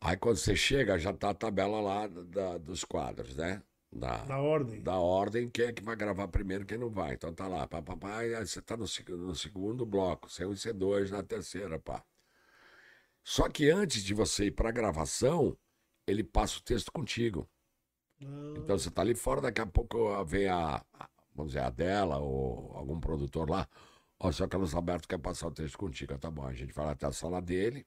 Aí 0.00 0.16
quando 0.16 0.36
você 0.36 0.54
chega, 0.56 0.98
já 0.98 1.12
tá 1.12 1.30
a 1.30 1.34
tabela 1.34 1.80
lá 1.80 2.06
da- 2.06 2.58
dos 2.58 2.84
quadros, 2.84 3.36
né? 3.36 3.62
Da, 3.92 4.24
Na 4.24 4.38
ordem. 4.40 4.82
da 4.82 4.98
ordem, 4.98 5.50
quem 5.50 5.66
é 5.66 5.72
que 5.72 5.82
vai 5.82 5.94
gravar 5.96 6.26
primeiro, 6.28 6.64
quem 6.64 6.78
não 6.78 6.90
vai. 6.90 7.14
Então 7.14 7.32
tá 7.32 7.46
lá, 7.46 7.68
e 8.26 8.34
aí 8.34 8.46
você 8.46 8.60
tá 8.62 8.76
no, 8.76 8.86
no 9.18 9.34
segundo 9.36 9.84
bloco, 9.86 10.30
C1 10.30 10.52
e 10.52 10.56
C2 10.56 11.10
na 11.10 11.22
terceira, 11.22 11.78
pá. 11.78 12.02
Só 13.24 13.48
que 13.48 13.70
antes 13.70 14.02
de 14.04 14.14
você 14.14 14.46
ir 14.46 14.52
pra 14.52 14.70
gravação, 14.70 15.56
ele 16.06 16.22
passa 16.24 16.58
o 16.58 16.62
texto 16.62 16.92
contigo. 16.92 17.48
Ah, 18.22 18.54
Então 18.56 18.78
você 18.78 18.90
tá 18.90 19.02
ali 19.02 19.14
fora, 19.14 19.40
daqui 19.40 19.60
a 19.60 19.66
pouco 19.66 20.24
vem 20.24 20.48
a, 20.48 20.76
a- 20.92 21.08
vamos 21.34 21.52
dizer, 21.52 21.64
a 21.64 21.70
dela 21.70 22.18
ou 22.18 22.72
algum 22.76 23.00
produtor 23.00 23.48
lá. 23.48 23.68
Ó, 24.18 24.28
o 24.28 24.32
senhor 24.32 24.48
Carlos 24.48 24.74
Alberto 24.74 25.08
quer 25.08 25.18
passar 25.18 25.48
o 25.48 25.52
texto 25.52 25.78
contigo. 25.78 26.18
Tá 26.18 26.30
bom, 26.30 26.46
a 26.46 26.52
gente 26.54 26.72
vai 26.72 26.86
lá 26.86 26.92
até 26.92 27.06
a 27.06 27.12
sala 27.12 27.40
dele, 27.40 27.86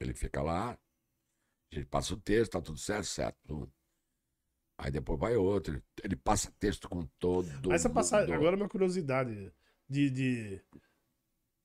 ele 0.00 0.14
fica 0.14 0.42
lá, 0.42 0.72
a 1.72 1.74
gente 1.74 1.86
passa 1.86 2.14
o 2.14 2.18
texto, 2.20 2.52
tá 2.52 2.60
tudo 2.62 2.78
certo, 2.78 3.06
certo. 3.06 3.72
Aí 4.78 4.90
depois 4.92 5.18
vai 5.18 5.36
outro, 5.36 5.74
ele, 5.74 5.82
ele 6.04 6.16
passa 6.16 6.52
texto 6.58 6.88
com 6.88 7.04
todo 7.18 7.72
Essa 7.72 7.90
passagem, 7.90 8.32
agora 8.34 8.54
é 8.54 8.60
uma 8.60 8.68
curiosidade 8.68 9.52
de, 9.88 10.08
de- 10.10 10.60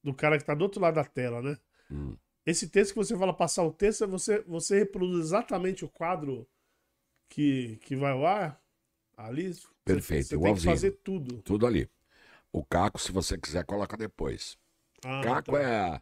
do 0.03 0.13
cara 0.13 0.37
que 0.37 0.43
tá 0.45 0.53
do 0.53 0.63
outro 0.63 0.81
lado 0.81 0.95
da 0.95 1.05
tela, 1.05 1.41
né? 1.41 1.57
Hum. 1.91 2.15
Esse 2.45 2.67
texto 2.67 2.91
que 2.93 2.97
você 2.97 3.17
fala 3.17 3.33
passar 3.33 3.63
o 3.63 3.71
texto, 3.71 4.03
é 4.03 4.07
você, 4.07 4.41
você 4.41 4.79
reproduz 4.79 5.25
exatamente 5.27 5.85
o 5.85 5.89
quadro 5.89 6.47
que, 7.29 7.77
que 7.77 7.95
vai 7.95 8.11
ao 8.11 8.25
ar, 8.25 8.61
ali, 9.15 9.53
você- 9.53 9.67
Perfeito, 9.85 10.29
você 10.29 10.37
tem 10.37 10.55
que 10.55 10.61
fazer 10.61 10.91
tudo. 11.03 11.41
Tudo 11.43 11.67
ali. 11.67 11.89
O 12.51 12.63
Caco, 12.63 12.99
se 12.99 13.11
você 13.11 13.37
quiser, 13.37 13.65
coloca 13.65 13.97
depois. 13.97 14.57
Ah, 15.05 15.21
Caco 15.23 15.51
tá. 15.55 15.61
é 15.61 16.01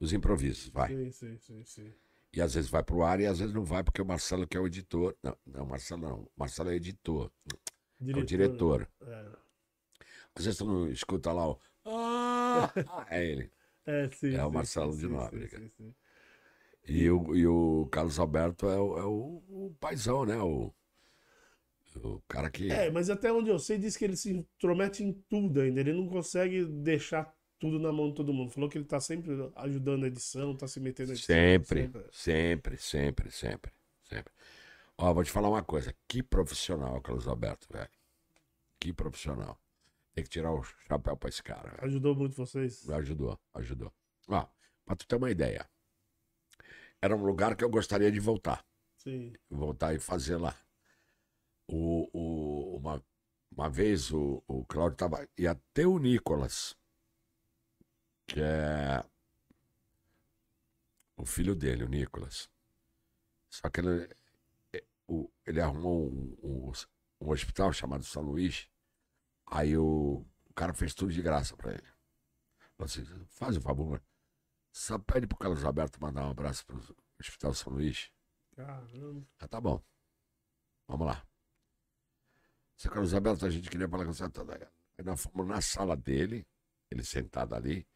os 0.00 0.12
improvisos, 0.12 0.68
vai. 0.68 0.88
Sim, 0.88 1.10
sim, 1.12 1.38
sim, 1.38 1.64
sim. 1.64 1.92
E 2.32 2.40
às 2.40 2.54
vezes 2.54 2.70
vai 2.70 2.82
pro 2.82 3.02
ar 3.02 3.20
e 3.20 3.26
às 3.26 3.38
vezes 3.40 3.52
não 3.52 3.64
vai, 3.64 3.82
porque 3.82 4.00
o 4.00 4.06
Marcelo 4.06 4.46
que 4.46 4.56
é 4.56 4.60
o 4.60 4.66
editor. 4.66 5.16
Não, 5.22 5.36
não, 5.46 5.66
Marcelo 5.66 6.00
não. 6.00 6.20
O 6.22 6.30
Marcelo 6.36 6.70
é 6.70 6.76
editor. 6.76 7.30
É 8.06 8.16
o 8.16 8.24
diretor. 8.24 8.88
É. 9.02 9.26
Às 10.34 10.44
vezes 10.44 10.58
tu 10.58 10.64
não 10.64 10.88
escuta 10.88 11.32
lá 11.32 11.50
o. 11.50 11.58
Ah, 11.84 12.72
é 13.10 13.24
ele. 13.26 13.50
É, 13.86 14.08
sim, 14.10 14.34
É 14.34 14.44
o 14.44 14.52
Marcelo 14.52 14.92
sim, 14.92 14.98
de 15.00 15.08
Nóbrega. 15.08 15.58
sim, 15.58 15.68
sim. 15.70 15.94
E 16.86 17.10
o, 17.10 17.34
e 17.34 17.46
o 17.46 17.88
Carlos 17.90 18.18
Alberto 18.18 18.66
é 18.68 18.78
o, 18.78 18.98
é 18.98 19.04
o, 19.04 19.42
o 19.48 19.76
paizão, 19.80 20.24
né? 20.24 20.36
O, 20.36 20.72
o 21.96 22.20
cara 22.28 22.50
que. 22.50 22.70
É, 22.70 22.90
mas 22.90 23.10
até 23.10 23.32
onde 23.32 23.50
eu 23.50 23.58
sei, 23.58 23.78
diz 23.78 23.96
que 23.96 24.04
ele 24.04 24.16
se 24.16 24.32
intromete 24.32 25.02
em 25.02 25.12
tudo 25.28 25.60
ainda. 25.60 25.80
Ele 25.80 25.94
não 25.94 26.08
consegue 26.08 26.64
deixar 26.64 27.34
tudo 27.60 27.78
na 27.78 27.92
mão 27.92 28.08
de 28.08 28.16
todo 28.16 28.32
mundo. 28.32 28.50
Falou 28.50 28.68
que 28.68 28.78
ele 28.78 28.86
tá 28.86 28.98
sempre 28.98 29.30
ajudando 29.54 30.04
a 30.04 30.08
edição, 30.08 30.56
tá 30.56 30.66
se 30.66 30.80
metendo 30.80 31.10
na 31.10 31.14
edição. 31.14 31.36
Sempre, 31.36 31.90
sempre, 32.10 32.76
sempre, 32.78 33.30
sempre, 33.30 33.72
sempre. 34.02 34.32
Ó, 34.96 35.12
vou 35.12 35.22
te 35.22 35.30
falar 35.30 35.50
uma 35.50 35.62
coisa. 35.62 35.94
Que 36.08 36.22
profissional, 36.22 37.00
Carlos 37.02 37.28
Alberto, 37.28 37.68
velho. 37.70 37.90
Que 38.80 38.92
profissional. 38.92 39.60
Tem 40.14 40.24
que 40.24 40.30
tirar 40.30 40.52
o 40.52 40.62
chapéu 40.88 41.16
pra 41.16 41.28
esse 41.28 41.42
cara. 41.42 41.70
velho. 41.70 41.84
Ajudou 41.84 42.14
muito 42.16 42.34
vocês. 42.34 42.88
Ajudou, 42.90 43.38
ajudou. 43.54 43.92
Ó, 44.26 44.46
pra 44.84 44.96
tu 44.96 45.06
ter 45.06 45.16
uma 45.16 45.30
ideia. 45.30 45.68
Era 47.00 47.14
um 47.14 47.24
lugar 47.24 47.54
que 47.56 47.62
eu 47.62 47.70
gostaria 47.70 48.10
de 48.10 48.20
voltar. 48.20 48.64
Sim. 48.96 49.32
Voltar 49.48 49.94
e 49.94 49.98
fazer 49.98 50.36
lá. 50.36 50.54
O, 51.66 52.08
o, 52.12 52.76
uma, 52.76 53.02
uma 53.50 53.68
vez 53.70 54.10
o, 54.10 54.42
o 54.46 54.64
Cláudio 54.64 54.96
tava. 54.96 55.28
Ia 55.38 55.54
ter 55.72 55.86
o 55.86 55.98
Nicolas, 55.98 56.76
que 58.30 58.40
é 58.40 59.04
o 61.16 61.26
filho 61.26 61.56
dele, 61.56 61.82
o 61.82 61.88
Nicolas. 61.88 62.48
Só 63.48 63.68
que 63.68 63.80
ele, 63.80 64.08
é, 64.72 64.84
ele 65.44 65.60
arrumou 65.60 66.08
um, 66.08 66.38
um, 66.40 66.72
um 67.20 67.30
hospital 67.30 67.72
chamado 67.72 68.04
São 68.04 68.22
Luís. 68.22 68.68
Aí 69.46 69.76
o, 69.76 70.24
o 70.48 70.54
cara 70.54 70.72
fez 70.72 70.94
tudo 70.94 71.12
de 71.12 71.20
graça 71.20 71.56
pra 71.56 71.72
ele. 71.72 71.88
Falou 72.76 72.86
assim, 72.86 73.04
faz 73.30 73.56
o 73.56 73.60
favor, 73.60 74.00
só 74.72 74.96
pede 74.96 75.26
pro 75.26 75.36
Carlos 75.36 75.64
Alberto 75.64 76.00
mandar 76.00 76.24
um 76.24 76.30
abraço 76.30 76.64
pro 76.64 76.78
Hospital 77.18 77.52
São 77.52 77.72
Luís. 77.72 78.12
Caramba. 78.54 79.26
Ah, 79.40 79.48
tá 79.48 79.60
bom. 79.60 79.82
Vamos 80.86 81.06
lá. 81.08 81.26
Seu 82.76 82.92
Carlos 82.92 83.12
Alberto, 83.12 83.44
a 83.44 83.50
gente 83.50 83.68
queria 83.68 83.88
falar 83.88 84.04
com 84.04 84.12
você. 84.12 84.22
Aí 84.24 85.04
nós 85.04 85.20
fomos 85.20 85.48
na 85.48 85.60
sala 85.60 85.96
dele, 85.96 86.46
ele 86.90 87.02
sentado 87.02 87.54
ali, 87.54 87.86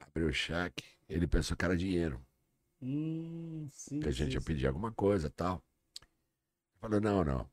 abriu 0.00 0.28
o 0.28 0.32
cheque, 0.32 0.84
ele 1.08 1.26
pensou 1.26 1.56
que 1.56 1.64
era 1.64 1.76
dinheiro, 1.76 2.20
Hum, 2.82 3.68
sim. 3.70 4.00
que 4.00 4.08
a 4.08 4.10
gente 4.12 4.28
sim, 4.28 4.34
ia 4.34 4.40
sim. 4.40 4.46
pedir 4.46 4.66
alguma 4.66 4.92
coisa 4.92 5.28
e 5.28 5.30
tal. 5.30 5.62
Falei, 6.80 7.00
não, 7.00 7.24
não. 7.24 7.50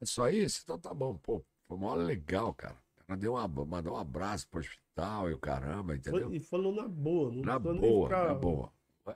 É 0.00 0.04
só 0.04 0.28
isso? 0.28 0.60
Então 0.64 0.78
tá 0.78 0.92
bom. 0.92 1.16
Pô, 1.18 1.44
foi 1.68 1.78
mó 1.78 1.94
legal, 1.94 2.52
cara. 2.54 2.76
Ela 3.08 3.16
deu 3.16 3.34
uma, 3.34 3.46
mandou 3.64 3.94
um 3.94 3.98
abraço 3.98 4.48
pro 4.48 4.58
hospital 4.60 5.30
e 5.30 5.34
o 5.34 5.38
caramba, 5.38 5.94
entendeu? 5.94 6.26
Foi- 6.28 6.36
e 6.36 6.40
falou 6.40 6.74
na 6.74 6.88
boa. 6.88 7.30
Não 7.32 7.42
Na 7.42 7.58
boa, 7.58 8.08
ficar- 8.08 8.26
na 8.28 8.34
boa. 8.34 8.72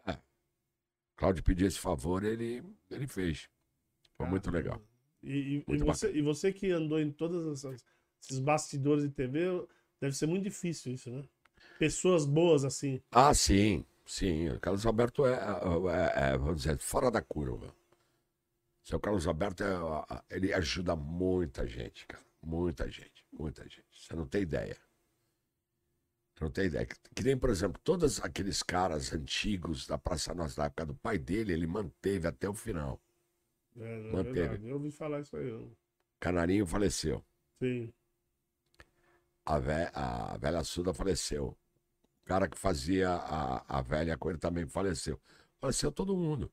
É. 0.07 0.19
Cláudio 1.17 1.43
pediu 1.43 1.67
esse 1.67 1.79
favor, 1.79 2.23
ele, 2.25 2.63
ele 2.89 3.07
fez. 3.09 3.49
Foi 4.17 4.27
muito 4.27 4.51
legal. 4.51 4.81
E, 5.23 5.33
e- 5.33 5.55
e 5.59 5.65
Muito 5.67 5.85
você, 5.85 6.13
e 6.13 6.23
você 6.23 6.53
que 6.53 6.71
andou 6.71 7.01
em 7.01 7.11
todos 7.13 7.65
esses 7.65 8.39
bastidores 8.39 9.03
de 9.03 9.11
TV, 9.11 9.67
deve 10.01 10.15
ser 10.17 10.27
muito 10.27 10.45
difícil 10.45 10.93
isso, 10.95 11.11
né? 11.11 11.29
Pessoas 11.81 12.27
boas 12.27 12.63
assim. 12.65 13.01
Ah, 13.11 13.33
sim, 13.33 13.85
sim. 14.05 14.51
O 14.51 14.61
Carlos 14.61 14.85
Alberto 14.85 15.25
é, 15.27 15.33
é- 15.35 16.33
é, 16.35 16.39
vamos 16.39 16.59
dizer, 16.63 16.79
fora 16.79 17.11
da 17.11 17.23
curva. 17.23 17.75
Seu 18.83 19.01
Carlos 19.01 19.27
Alberto, 19.27 19.63
é, 19.65 19.77
ele 20.37 20.53
ajuda 20.53 20.95
muita 20.95 21.67
gente, 21.67 22.07
cara. 22.07 22.23
Muita 22.43 22.91
gente, 22.91 23.25
muita 23.33 23.63
gente. 23.65 23.87
Você 23.95 24.15
não 24.15 24.27
tem 24.27 24.43
ideia. 24.43 24.77
Você 26.35 26.45
não 26.45 26.51
tem 26.51 26.67
ideia. 26.67 26.87
Que, 27.15 27.23
nem, 27.23 27.37
por 27.37 27.49
exemplo, 27.51 27.81
todos 27.83 28.21
aqueles 28.21 28.63
caras 28.63 29.13
antigos 29.13 29.87
da 29.87 29.97
Praça 29.99 30.35
Nossa, 30.35 30.57
da 30.57 30.65
época 30.67 30.85
do 30.87 30.95
pai 30.95 31.19
dele, 31.19 31.53
ele 31.55 31.67
manteve 31.67 32.29
até 32.29 32.47
o 32.49 32.55
final. 32.55 33.01
É, 33.77 33.83
é 33.83 34.13
Manteve. 34.13 34.33
verdade. 34.41 34.69
Eu 34.69 34.75
ouvi 34.77 34.91
falar 34.91 35.21
isso 35.21 35.37
aí. 35.37 35.49
eu- 35.49 35.75
Canarinho 36.19 36.67
faleceu. 36.67 37.25
Sim. 37.59 37.93
A, 39.45 39.59
ve- 39.59 39.91
a 39.95 40.37
velha 40.39 40.63
Suda 40.65 40.95
faleceu. 40.95 41.57
O 42.31 42.33
cara 42.33 42.49
que 42.49 42.57
fazia 42.57 43.11
a, 43.11 43.79
a 43.79 43.83
velha 43.83 44.17
com 44.17 44.31
ele 44.31 44.39
também 44.39 44.65
faleceu. 44.65 45.19
Faleceu 45.59 45.91
todo 45.91 46.17
mundo. 46.17 46.49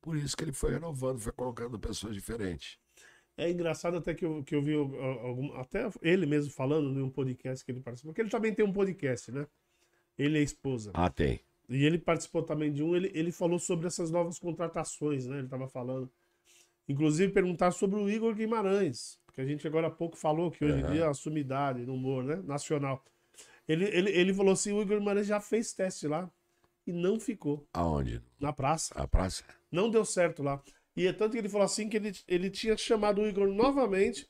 Por 0.00 0.16
isso 0.16 0.36
que 0.36 0.44
ele 0.44 0.52
foi 0.52 0.70
renovando, 0.70 1.18
foi 1.18 1.32
colocando 1.32 1.76
pessoas 1.80 2.14
diferentes. 2.14 2.78
É 3.36 3.50
engraçado 3.50 3.96
até 3.96 4.14
que 4.14 4.24
eu, 4.24 4.44
que 4.44 4.54
eu 4.54 4.62
vi 4.62 4.74
al- 4.74 4.94
algum, 5.26 5.52
até 5.56 5.90
ele 6.00 6.26
mesmo 6.26 6.52
falando 6.52 6.96
em 6.96 7.02
um 7.02 7.10
podcast 7.10 7.64
que 7.64 7.72
ele 7.72 7.80
participou, 7.80 8.12
porque 8.12 8.22
ele 8.22 8.30
também 8.30 8.54
tem 8.54 8.64
um 8.64 8.72
podcast, 8.72 9.32
né? 9.32 9.48
Ele 10.16 10.38
e 10.38 10.40
a 10.40 10.44
esposa. 10.44 10.92
Ah, 10.94 11.10
tem. 11.10 11.40
E 11.68 11.84
ele 11.84 11.98
participou 11.98 12.44
também 12.44 12.72
de 12.72 12.84
um, 12.84 12.94
ele, 12.94 13.10
ele 13.12 13.32
falou 13.32 13.58
sobre 13.58 13.88
essas 13.88 14.12
novas 14.12 14.38
contratações, 14.38 15.26
né? 15.26 15.38
Ele 15.38 15.46
estava 15.48 15.66
falando. 15.66 16.08
Inclusive 16.88 17.32
perguntar 17.32 17.72
sobre 17.72 17.98
o 17.98 18.08
Igor 18.08 18.32
Guimarães, 18.32 19.18
que 19.32 19.40
a 19.40 19.44
gente 19.44 19.66
agora 19.66 19.88
há 19.88 19.90
pouco 19.90 20.16
falou 20.16 20.52
que 20.52 20.64
hoje 20.64 20.78
em 20.78 20.82
Aham. 20.84 20.92
dia 20.92 21.02
é 21.02 21.08
a 21.08 21.14
sumidade 21.14 21.84
no 21.84 21.94
humor, 21.94 22.22
né? 22.22 22.36
Nacional. 22.44 23.04
Ele, 23.68 23.84
ele, 23.86 24.10
ele 24.10 24.34
falou 24.34 24.52
assim: 24.52 24.72
o 24.72 24.82
Igor 24.82 24.98
Guimarães 24.98 25.26
já 25.26 25.40
fez 25.40 25.72
teste 25.72 26.06
lá 26.06 26.30
e 26.86 26.92
não 26.92 27.18
ficou 27.18 27.66
Aonde? 27.72 28.22
na 28.40 28.52
praça. 28.52 28.94
A 28.96 29.06
praça? 29.08 29.42
Não 29.70 29.90
deu 29.90 30.04
certo 30.04 30.42
lá. 30.42 30.62
E 30.96 31.06
é 31.06 31.12
tanto 31.12 31.32
que 31.32 31.38
ele 31.38 31.48
falou 31.48 31.64
assim 31.64 31.88
que 31.88 31.96
ele, 31.96 32.12
ele 32.26 32.48
tinha 32.50 32.76
chamado 32.76 33.20
o 33.20 33.26
Igor 33.28 33.48
novamente, 33.48 34.26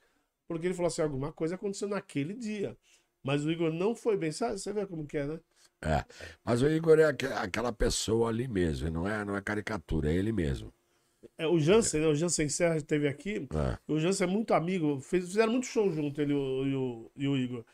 porque 0.49 0.67
ele 0.67 0.75
falou 0.75 0.89
assim: 0.89 1.03
alguma 1.03 1.33
coisa 1.33 1.55
aconteceu 1.55 1.89
naquele 1.89 2.35
dia. 2.35 2.77
Mas 3.23 3.45
o 3.45 3.51
Igor 3.51 3.73
não 3.73 3.95
foi 3.95 4.17
bem. 4.17 4.33
Sabe, 4.33 4.59
você 4.59 4.73
vê 4.73 4.87
como 4.87 5.07
que 5.07 5.19
é, 5.19 5.27
né? 5.27 5.41
É. 5.83 6.05
Mas 6.45 6.63
o 6.63 6.69
Igor 6.69 6.99
é 6.99 7.05
aque- 7.05 7.27
aquela 7.27 7.73
pessoa 7.73 8.29
ali 8.31 8.49
mesmo, 8.49 8.91
não 8.91 9.07
é, 9.07 9.25
não 9.25 9.37
é 9.37 9.41
caricatura, 9.43 10.11
é 10.11 10.15
ele 10.15 10.33
mesmo. 10.33 10.73
É, 11.37 11.47
o 11.47 11.59
Jansen, 11.59 12.01
né? 12.01 12.07
O 12.07 12.15
Jansen 12.15 12.49
Serra 12.49 12.77
esteve 12.77 13.07
aqui. 13.09 13.47
É. 13.53 13.79
O 13.93 13.99
Jansen 13.99 14.27
é 14.27 14.31
muito 14.31 14.55
amigo, 14.55 15.01
fez- 15.01 15.27
fizeram 15.27 15.53
muito 15.53 15.67
show 15.67 15.91
junto, 15.93 16.21
ele 16.21 16.33
e 16.33 16.75
o, 16.75 17.11
e 17.17 17.29
o 17.29 17.37
Igor. 17.37 17.65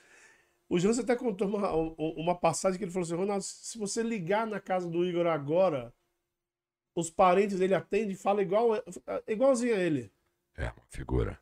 O 0.72 0.78
Jansen 0.78 1.04
até 1.04 1.14
contou 1.14 1.46
uma, 1.48 1.76
um- 1.76 1.94
uma 2.16 2.34
passagem 2.34 2.78
que 2.78 2.84
ele 2.84 2.90
falou 2.90 3.04
assim: 3.04 3.14
Ronaldo, 3.14 3.44
se 3.44 3.76
você 3.76 4.02
ligar 4.02 4.46
na 4.46 4.58
casa 4.58 4.88
do 4.88 5.04
Igor 5.04 5.26
agora, 5.26 5.92
os 6.94 7.10
parentes 7.10 7.58
dele 7.58 7.74
atendem 7.74 8.12
e 8.12 8.16
falam 8.16 8.40
igual, 8.42 8.68
igualzinho 9.28 9.74
a 9.74 9.78
ele. 9.78 10.10
É, 10.56 10.64
uma 10.64 10.86
figura. 10.88 11.38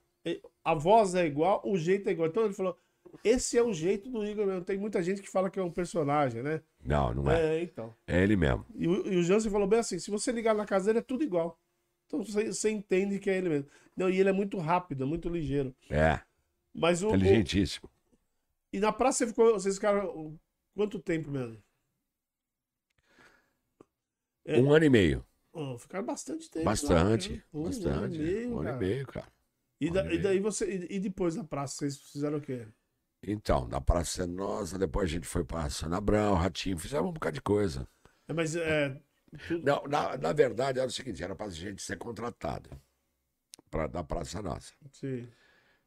A 0.65 0.75
voz 0.75 1.15
é 1.15 1.25
igual, 1.27 1.63
o 1.65 1.77
jeito 1.79 2.09
é 2.09 2.13
igual. 2.13 2.29
Então 2.29 2.45
ele 2.45 2.55
falou: 2.55 2.77
esse 3.23 3.57
é 3.57 3.63
o 3.63 3.73
jeito 3.73 4.11
do 4.11 4.25
Igor 4.25 4.47
mesmo. 4.47 4.65
Tem 4.65 4.77
muita 4.77 5.01
gente 5.01 5.23
que 5.23 5.31
fala 5.31 5.49
que 5.49 5.61
é 5.61 5.63
um 5.63 5.71
personagem, 5.71 6.43
né? 6.43 6.61
Não, 6.85 7.15
não 7.15 7.31
é. 7.31 7.59
É, 7.59 7.63
então. 7.63 7.95
É 8.09 8.21
ele 8.23 8.35
mesmo. 8.37 8.67
E 8.75 8.89
o, 8.89 9.13
e 9.13 9.17
o 9.17 9.23
Jansen 9.23 9.51
falou 9.53 9.69
bem 9.69 9.79
assim: 9.79 9.99
se 10.01 10.11
você 10.11 10.33
ligar 10.33 10.57
na 10.57 10.67
casa 10.67 10.87
dele, 10.87 10.99
é 10.99 11.03
tudo 11.03 11.23
igual. 11.23 11.57
Então 12.07 12.25
você, 12.25 12.47
você 12.53 12.69
entende 12.71 13.21
que 13.21 13.31
é 13.31 13.39
ele 13.39 13.49
mesmo. 13.49 13.69
Não, 13.97 14.11
e 14.11 14.19
ele 14.19 14.29
é 14.29 14.33
muito 14.33 14.59
rápido, 14.59 15.05
é 15.05 15.07
muito 15.07 15.29
ligeiro. 15.29 15.73
É, 15.89 16.21
Mas 16.75 17.03
o- 17.05 17.15
inteligentíssimo. 17.15 17.89
E 18.73 18.79
na 18.81 18.93
praça 18.93 19.19
você 19.19 19.27
ficou. 19.29 19.53
Vocês 19.53 19.75
ficaram 19.77 20.39
quanto 20.75 20.99
tempo 20.99 21.31
mesmo? 21.31 21.63
É. 24.45 24.59
Um 24.61 24.73
ano 24.73 24.85
e 24.85 24.91
meio. 24.91 25.27
Oh, 25.53 25.77
ficaram 25.79 26.05
bastante 26.07 26.49
tempo. 26.49 26.65
lá, 26.65 26.71
Bastante, 26.71 27.29
cara. 27.31 27.45
Um 27.53 27.65
bastante. 27.65 27.89
ano 27.89 28.15
e 28.15 28.19
meio, 28.19 28.51
um 28.51 28.59
ano 28.61 28.63
e 28.63 28.65
cara. 28.67 28.77
meio, 28.79 29.07
cara. 29.07 29.33
E, 29.81 29.91
Um 29.91 29.93
da- 29.93 30.03
e 30.03 30.07
e 30.07 30.09
meio. 30.11 30.23
daí 30.23 30.41
você. 30.41 30.71
E, 30.71 30.97
e 30.97 31.01
depois 31.01 31.35
da 31.35 31.45
praça, 31.45 31.77
vocês 31.79 31.99
fizeram 31.99 32.39
o 32.39 32.41
quê? 32.41 32.67
Então, 33.23 33.69
da 33.69 33.81
Praça 33.83 34.27
Nossa, 34.27 34.79
depois 34.79 35.11
a 35.11 35.13
gente 35.13 35.27
foi 35.27 35.45
pra 35.45 35.69
Sônia 35.69 35.99
Abrão, 35.99 36.35
Ratinho, 36.35 36.79
fizemos 36.79 37.11
um 37.11 37.13
bocado 37.13 37.35
de 37.35 37.43
coisa. 37.43 37.87
É, 38.27 38.33
mas 38.33 38.57
é. 38.57 38.99
tudo- 39.47 39.63
Não, 39.65 39.83
na, 39.87 40.17
na 40.17 40.33
verdade 40.33 40.79
era 40.79 40.89
o 40.89 40.91
seguinte, 40.91 41.23
era 41.23 41.35
pra 41.37 41.51
gente 41.51 41.83
ser 41.83 41.99
contratado 41.99 42.71
pra, 43.71 43.87
da 43.87 44.03
Praça 44.03 44.41
Nossa. 44.41 44.73
Sim. 44.93 45.29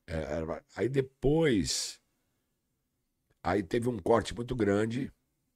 É, 0.05 0.13
era- 0.15 0.63
aí 0.75 0.87
depois, 0.87 1.99
aí 3.43 3.61
teve 3.61 3.89
um 3.89 3.99
corte 3.99 4.33
muito 4.33 4.55
grande 4.55 5.11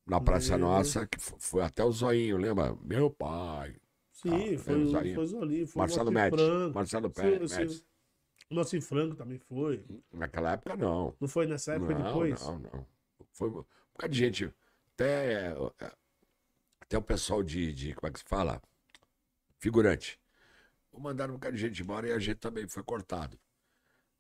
na 0.06 0.20
Praça 0.22 0.54
Lembro. 0.56 0.68
Nossa, 0.70 1.08
que 1.08 1.20
fo- 1.20 1.38
foi 1.40 1.64
até 1.64 1.84
o 1.84 1.92
zoinho, 1.92 2.38
lembra? 2.38 2.76
Meu 2.84 3.10
pai, 3.10 3.76
Sim, 4.12 4.56
Ah, 4.56 4.60
foi, 4.60 4.84
o- 4.84 4.98
aí. 4.98 5.14
foi 5.14 5.24
o 5.26 5.68
foi 5.68 5.80
Marcelo 5.80 6.12
Médici. 6.12 6.44
Marcelo 6.74 7.08
Sim, 7.08 7.14
Pé- 7.14 7.48
sim. 7.48 7.56
Médici. 7.56 7.86
O 8.50 8.56
Moacir 8.56 8.82
Franco 8.82 9.16
também 9.16 9.38
foi. 9.38 9.86
Naquela 10.12 10.54
época 10.54 10.76
não. 10.76 11.16
Não 11.20 11.28
foi 11.28 11.46
nessa 11.46 11.74
época 11.74 11.94
não, 11.94 12.04
depois? 12.04 12.42
Não, 12.42 12.58
não. 12.60 12.88
Foi 13.34 13.50
um 13.50 13.64
bocado 13.94 14.14
de 14.14 14.18
gente. 14.18 14.54
Até, 14.94 15.54
até 16.82 16.98
o 16.98 17.02
pessoal 17.02 17.44
de, 17.44 17.72
de. 17.74 17.94
Como 17.94 18.10
é 18.10 18.12
que 18.12 18.20
se 18.20 18.26
fala? 18.26 18.60
Figurante. 19.60 20.20
mandaram 20.98 21.34
um 21.34 21.38
bocado 21.38 21.56
de 21.56 21.62
gente 21.62 21.82
embora 21.84 22.08
e 22.08 22.12
a 22.12 22.18
gente 22.20 22.38
também 22.38 22.68
foi 22.68 22.82
cortado. 22.84 23.38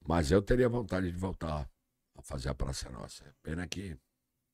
Mas 0.07 0.30
eu 0.32 0.41
teria 0.43 0.70
vontade 0.70 1.11
de 1.11 1.18
voltar 1.18 1.68
fazer 2.24 2.49
a 2.49 2.55
Praça 2.55 2.89
Nossa. 2.89 3.24
Pena 3.43 3.68
que, 3.68 3.97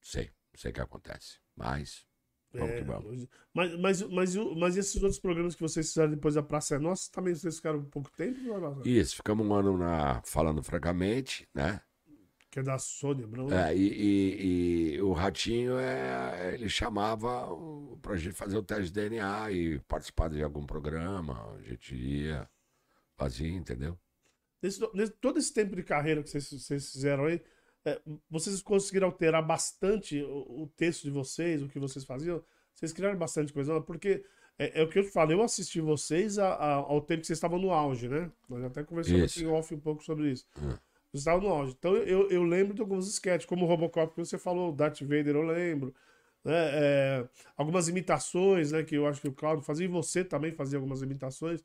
sei, 0.02 0.32
sei 0.56 0.72
o 0.72 0.74
que 0.74 0.82
acontece. 0.82 1.40
Mas, 1.56 2.06
vamos 2.52 2.70
É, 2.72 2.78
que 2.78 2.84
vamos. 2.84 3.28
Mas, 3.54 3.80
mas, 3.80 4.02
mas, 4.04 4.36
mas 4.36 4.78
esses 4.78 4.96
outros 5.02 5.20
programas 5.20 5.56
que 5.56 5.62
vocês 5.62 5.88
fizeram 5.88 6.12
depois 6.12 6.36
da 6.36 6.44
Praça 6.44 6.76
é 6.76 6.80
Nossa, 6.80 7.12
também 7.12 7.34
vocês 7.36 7.58
ficaram 7.58 7.80
um 7.80 7.86
pouco 7.86 8.12
tempo? 8.12 8.40
Isso, 8.88 9.16
ficamos 9.16 9.46
um 9.46 9.54
ano 9.54 9.78
na, 9.78 10.22
falando 10.24 10.62
francamente, 10.64 11.48
né? 11.54 11.82
Que 12.50 12.60
é 12.60 12.64
da 12.64 12.78
Sônia 12.78 13.26
Abrão. 13.26 13.52
É, 13.52 13.76
e, 13.76 13.82
e- 13.82 14.94
e 14.96 15.02
o 15.02 15.12
Ratinho, 15.12 15.76
é, 15.80 16.54
ele 16.54 16.70
chamava 16.70 17.52
o- 17.52 17.98
pra 18.00 18.16
gente 18.16 18.36
fazer 18.36 18.56
o 18.56 18.62
teste 18.62 18.86
de 18.86 18.92
DNA 18.94 19.52
e 19.52 19.80
participar 19.80 20.30
de 20.30 20.44
algum 20.44 20.64
programa. 20.64 21.56
A 21.56 21.62
gente 21.64 21.96
ia, 21.96 22.48
fazia, 23.18 23.48
entendeu? 23.50 23.98
Nesse- 24.62 24.80
nesse- 24.94 25.14
todo 25.14 25.40
esse 25.40 25.52
tempo 25.52 25.76
de 25.76 25.82
carreira 25.82 26.22
que 26.22 26.30
vocês, 26.30 26.48
vocês 26.48 26.92
fizeram 26.92 27.26
aí, 27.26 27.42
é, 27.86 28.00
vocês 28.30 28.62
conseguiram 28.62 29.08
alterar 29.08 29.46
bastante 29.46 30.22
o, 30.24 30.64
o 30.64 30.72
texto 30.76 31.04
de 31.04 31.10
vocês, 31.12 31.62
o 31.62 31.68
que 31.68 31.80
vocês 31.80 32.06
faziam? 32.06 32.44
Vocês 32.74 32.92
criaram 32.94 33.18
bastante 33.18 33.52
coisa, 33.54 33.80
porque 33.82 34.24
é, 34.58 34.82
é 34.82 34.84
o 34.84 34.90
que 34.90 35.00
eu 35.00 35.04
te 35.04 35.12
falo, 35.12 35.32
eu 35.32 35.42
assisti 35.44 35.80
vocês 35.82 36.38
a- 36.40 36.54
a- 36.54 36.74
ao 36.76 37.02
tempo 37.02 37.22
que 37.22 37.28
vocês 37.28 37.38
estavam 37.38 37.60
no 37.60 37.72
auge, 37.72 38.08
né? 38.08 38.32
Nós 38.50 38.64
até 38.64 38.84
conversamos 38.84 39.38
em 39.38 39.48
off 39.48 39.74
um 39.74 39.80
pouco 39.80 40.04
sobre 40.04 40.32
isso. 40.32 40.46
Hum. 40.58 40.70
Vocês 41.12 41.22
estavam 41.22 41.42
no 41.42 41.50
auge. 41.50 41.76
Então 41.78 41.96
eu, 41.96 42.30
eu 42.30 42.44
lembro 42.44 42.74
de 42.74 42.82
alguns 42.82 43.08
sketches, 43.08 43.46
como 43.46 43.66
o 43.66 43.68
Robocop 43.68 44.14
que 44.16 44.20
você 44.26 44.38
falou, 44.38 44.70
o 44.72 44.76
Darth 44.76 45.02
Vader 45.02 45.36
eu 45.36 45.44
lembro. 45.44 45.94
né? 46.44 46.54
É, 46.56 47.28
algumas 47.56 47.88
imitações, 47.88 48.72
né? 48.72 48.84
Que 48.84 48.96
eu 48.96 49.06
acho 49.08 49.22
que 49.22 49.28
o 49.28 49.34
Claudio 49.34 49.64
fazia, 49.64 49.86
e 49.86 49.90
você 49.90 50.24
também 50.26 50.52
fazia 50.52 50.78
algumas 50.78 51.02
imitações. 51.02 51.62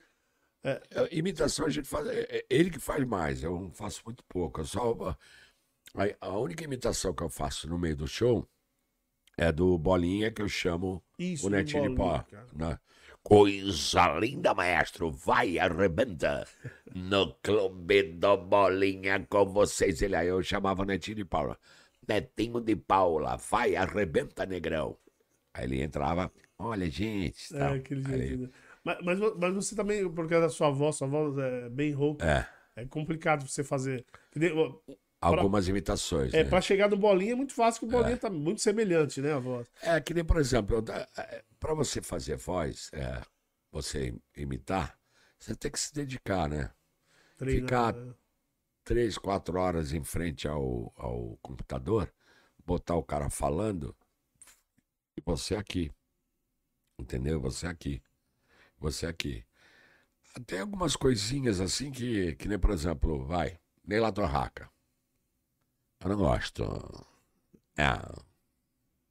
É, 0.63 0.81
Imitação 1.13 1.67
a 1.67 1.71
gente 1.71 1.89
faz. 1.89 2.07
é- 2.09 2.27
é 2.39 2.47
ele 2.51 2.71
que 2.71 2.79
faz 2.81 3.05
mais, 3.07 3.43
eu 3.43 3.71
faço 3.75 4.03
muito 4.05 4.23
pouco. 4.25 4.61
Eu 4.61 4.65
só, 4.65 5.17
a, 5.95 6.27
a 6.29 6.39
única 6.39 6.65
imitação 6.65 7.13
que 7.15 7.23
eu 7.23 7.29
faço 7.29 7.69
no 7.69 7.79
meio 7.79 7.97
do 7.97 8.07
show 8.07 8.47
é 9.37 9.51
do 9.53 9.77
Bolinha, 9.79 10.31
que 10.31 10.43
eu 10.43 10.49
chamo 10.49 11.03
Isso, 11.19 11.47
o 11.47 11.51
Netinho 11.51 11.89
de 11.91 11.95
Pó. 11.95 12.25
né? 12.53 12.79
Coisa 13.23 14.19
linda, 14.19 14.55
maestro. 14.55 15.11
Vai, 15.11 15.59
arrebenta. 15.59 16.47
No 16.95 17.35
clube 17.43 18.03
do 18.15 18.37
Bolinha 18.39 19.25
com 19.29 19.45
vocês. 19.45 20.01
Ele 20.03 20.17
aí, 20.17 20.27
eu 20.29 20.43
chamava 20.43 20.83
o 20.83 20.85
Netinho 20.87 21.17
de 21.19 21.25
Paula. 21.25 21.59
Netinho 22.09 22.61
de 22.63 22.75
Paula, 22.75 23.37
vai, 23.37 23.77
arrebenta, 23.77 24.47
negrão. 24.47 24.97
Aí 25.53 25.65
ele 25.65 25.83
entrava, 25.83 26.33
olha, 26.59 26.91
gente. 26.91 27.55
É, 27.55 27.59
tal. 27.59 27.75
aquele 27.75 28.07
Aí- 28.13 28.29
jeito. 28.29 28.43
né? 28.45 28.49
Mas, 28.83 28.99
mas, 29.05 29.19
mas 29.37 29.55
você 29.55 29.77
também, 29.77 30.11
por 30.11 30.27
causa 30.29 30.47
da 30.47 30.49
sua 30.49 30.71
voz, 30.71 30.97
sua 30.97 31.07
voz 31.07 31.37
é 31.37 31.69
bem 31.69 31.93
rouca, 31.93 32.25
É, 32.77 32.83
é 32.83 32.87
complicado 32.87 33.47
você 33.47 33.63
fazer. 33.63 34.07
Algumas 35.21 35.67
imitações. 35.67 36.33
É, 36.33 36.45
né? 36.45 36.49
pra 36.49 36.61
chegar 36.61 36.89
no 36.89 36.97
bolinha 36.97 37.33
é 37.33 37.35
muito 37.35 37.53
fácil, 37.53 37.81
que 37.81 37.87
o 37.87 37.91
bolinha 37.91 38.17
tá 38.17 38.31
muito 38.31 38.61
semelhante, 38.61 39.21
né, 39.21 39.33
a 39.33 39.39
voz. 39.39 39.67
É 39.83 40.01
que 40.01 40.15
nem, 40.15 40.25
por 40.25 40.39
exemplo, 40.39 40.85
para 41.59 41.75
você 41.75 42.01
fazer 42.01 42.37
voz, 42.37 42.89
é, 42.93 43.21
você 43.73 44.15
imitar, 44.37 44.97
você 45.39 45.57
tem 45.57 45.71
que 45.71 45.81
se 45.81 45.93
dedicar, 45.93 46.49
né? 46.49 46.71
Treinar, 47.37 47.63
Ficar- 47.65 47.93
né? 47.95 48.15
Três, 48.85 49.19
quatro 49.19 49.59
horas 49.59 49.93
em 49.93 50.03
frente 50.03 50.49
ao, 50.49 50.93
ao 50.97 51.37
computador, 51.43 52.11
botar 52.65 52.95
o 52.95 53.03
cara 53.03 53.29
falando 53.29 53.95
e 55.17 55.21
você 55.25 55.55
aqui. 55.55 55.93
Entendeu? 56.99 57.41
Você 57.41 57.67
aqui. 57.67 58.03
Você 58.79 59.07
aqui. 59.07 59.45
Tem 60.47 60.61
algumas 60.61 60.97
coisinhas 60.97 61.61
assim 61.61 61.91
que, 61.91 62.35
que 62.37 62.49
nem, 62.49 62.59
por 62.59 62.71
exemplo, 62.71 63.25
vai, 63.27 63.59
Neila 63.85 64.13
Torraca. 64.13 64.71
Eu 66.01 66.09
não 66.11 66.17
gosto. 66.17 66.63
É, 67.77 67.85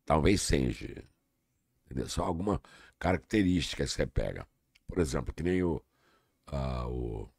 talvez 0.05 0.41
seja. 0.41 1.03
Entendeu? 1.85 2.09
Só 2.09 2.23
alguma 2.23 2.61
característica 2.99 3.83
que 3.83 3.89
você 3.89 4.05
pega. 4.05 4.47
Por 4.88 4.99
exemplo, 4.99 5.33
que 5.33 5.43
nem 5.43 5.63
o, 5.63 5.81
ah, 6.47 6.88
o 6.88 7.29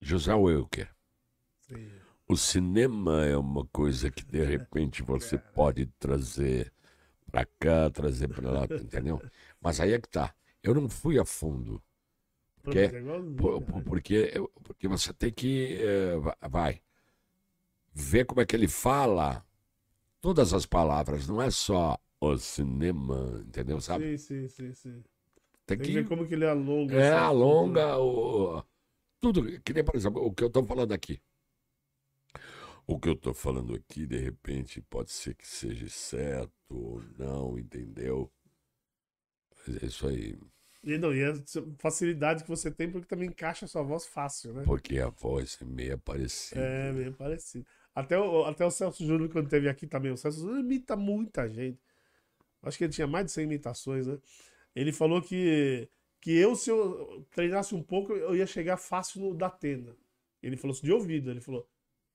José 0.00 0.34
Wilker. 0.34 0.88
Sim. 1.60 1.90
O 2.28 2.36
cinema 2.36 3.24
é 3.24 3.36
uma 3.36 3.64
coisa 3.66 4.10
que 4.10 4.24
de 4.24 4.44
repente 4.44 5.02
você 5.02 5.38
pode 5.38 5.86
trazer 5.98 6.72
pra 7.30 7.44
cá, 7.44 7.88
trazer 7.90 8.28
pra 8.28 8.50
lá, 8.50 8.64
entendeu? 8.64 9.20
Mas 9.60 9.80
aí 9.80 9.92
é 9.92 10.00
que 10.00 10.08
tá. 10.08 10.34
Eu 10.62 10.74
não 10.74 10.88
fui 10.88 11.18
a 11.20 11.24
fundo. 11.24 11.80
Porque, 12.62 12.78
é 12.80 12.88
cara. 12.88 13.84
porque, 13.84 14.32
porque 14.64 14.88
você 14.88 15.12
tem 15.12 15.32
que. 15.32 15.76
eh, 15.80 16.16
va- 16.18 16.36
vai. 16.48 16.82
Ver 17.98 18.26
como 18.26 18.42
é 18.42 18.46
que 18.46 18.54
ele 18.54 18.68
fala 18.68 19.42
todas 20.20 20.52
as 20.52 20.66
palavras, 20.66 21.26
não 21.26 21.40
é 21.40 21.50
só 21.50 21.98
o 22.20 22.36
cinema, 22.36 23.42
entendeu? 23.46 23.80
Sabe? 23.80 24.18
Sim, 24.18 24.48
sim, 24.48 24.48
sim, 24.48 24.74
sim. 24.74 25.04
Tem 25.64 25.78
Tem 25.78 25.86
que 25.86 25.92
ver 25.94 26.06
como 26.06 26.28
que 26.28 26.34
ele 26.34 26.46
alonga. 26.46 26.94
É, 26.94 27.10
alonga 27.12 27.98
o. 27.98 28.62
Tudo. 29.18 29.60
Que 29.62 29.72
nem, 29.72 29.82
por 29.82 29.96
exemplo, 29.96 30.22
o 30.22 30.30
que 30.30 30.44
eu 30.44 30.50
tô 30.50 30.62
falando 30.62 30.92
aqui. 30.92 31.18
O 32.86 33.00
que 33.00 33.08
eu 33.08 33.16
tô 33.16 33.32
falando 33.32 33.74
aqui, 33.74 34.06
de 34.06 34.18
repente, 34.18 34.82
pode 34.82 35.10
ser 35.10 35.34
que 35.34 35.48
seja 35.48 35.88
certo 35.88 36.52
ou 36.68 37.00
não, 37.18 37.58
entendeu? 37.58 38.30
Mas 39.66 39.82
é 39.82 39.86
isso 39.86 40.06
aí. 40.06 40.38
E, 40.84 40.98
não, 40.98 41.12
e 41.12 41.24
a 41.24 41.32
facilidade 41.78 42.44
que 42.44 42.48
você 42.48 42.70
tem, 42.70 42.90
porque 42.90 43.08
também 43.08 43.28
encaixa 43.28 43.64
a 43.64 43.68
sua 43.68 43.82
voz 43.82 44.06
fácil, 44.06 44.52
né? 44.52 44.62
Porque 44.64 44.98
a 45.00 45.08
voz 45.08 45.58
é 45.60 45.64
meio 45.64 45.98
parecida. 45.98 46.60
É, 46.60 46.92
meio 46.92 47.12
parecido. 47.12 47.66
Até 47.96 48.18
o, 48.18 48.44
até 48.44 48.64
o 48.66 48.70
Celso 48.70 49.06
Júnior, 49.06 49.30
quando 49.30 49.48
teve 49.48 49.68
aqui 49.70 49.86
também, 49.86 50.12
o 50.12 50.16
Celso 50.18 50.40
Júnior 50.40 50.60
imita 50.60 50.94
muita 50.94 51.48
gente. 51.48 51.80
Acho 52.62 52.76
que 52.76 52.84
ele 52.84 52.92
tinha 52.92 53.06
mais 53.06 53.24
de 53.26 53.32
100 53.32 53.44
imitações, 53.44 54.06
né? 54.06 54.18
Ele 54.74 54.92
falou 54.92 55.22
que, 55.22 55.88
que 56.20 56.30
eu, 56.36 56.54
se 56.54 56.68
eu 56.70 57.26
treinasse 57.30 57.74
um 57.74 57.82
pouco, 57.82 58.12
eu 58.12 58.36
ia 58.36 58.46
chegar 58.46 58.76
fácil 58.76 59.22
no 59.22 59.34
da 59.34 59.46
Atena. 59.46 59.96
Ele 60.42 60.58
falou 60.58 60.74
isso 60.74 60.84
de 60.84 60.92
ouvido. 60.92 61.30
Ele 61.30 61.40
falou: 61.40 61.66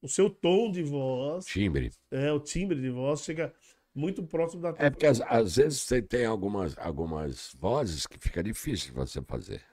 o 0.03 0.07
seu 0.07 0.29
tom 0.29 0.69
de 0.71 0.83
voz, 0.83 1.45
Timbre. 1.45 1.91
é, 2.11 2.31
o 2.31 2.39
timbre 2.39 2.79
de 2.79 2.89
voz, 2.91 3.23
chega 3.23 3.51
muito 3.95 4.21
próximo 4.23 4.61
da 4.61 4.69
É 4.69 4.71
Atena. 4.73 4.91
porque 4.91 5.07
às, 5.07 5.19
às 5.21 5.55
vezes 5.55 5.81
você 5.81 5.99
tem 6.01 6.25
algumas, 6.25 6.77
algumas 6.77 7.55
vozes 7.59 8.05
que 8.05 8.19
fica 8.19 8.43
difícil 8.43 8.89
de 8.89 8.95
você 8.95 9.19
fazer. 9.23 9.63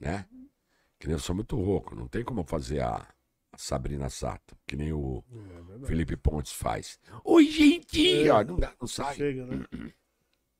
Né? 0.00 0.26
Que 0.98 1.06
nem 1.06 1.14
eu 1.14 1.20
sou 1.20 1.34
muito 1.34 1.54
rouco, 1.56 1.94
não 1.94 2.08
tem 2.08 2.24
como 2.24 2.42
fazer 2.44 2.80
a 2.82 3.06
Sabrina 3.56 4.08
Sato, 4.08 4.56
que 4.66 4.76
nem 4.76 4.92
o 4.92 5.22
É. 5.82 5.86
Felipe 5.86 6.16
Pontes 6.16 6.52
faz. 6.52 6.98
Oi, 7.24 7.44
gente! 7.46 8.24
É. 8.26 8.32
Ó, 8.32 8.42
não, 8.44 8.56
dá, 8.56 8.74
não 8.80 8.86
sai. 8.88 9.14
Chega, 9.14 9.46
né? 9.46 9.64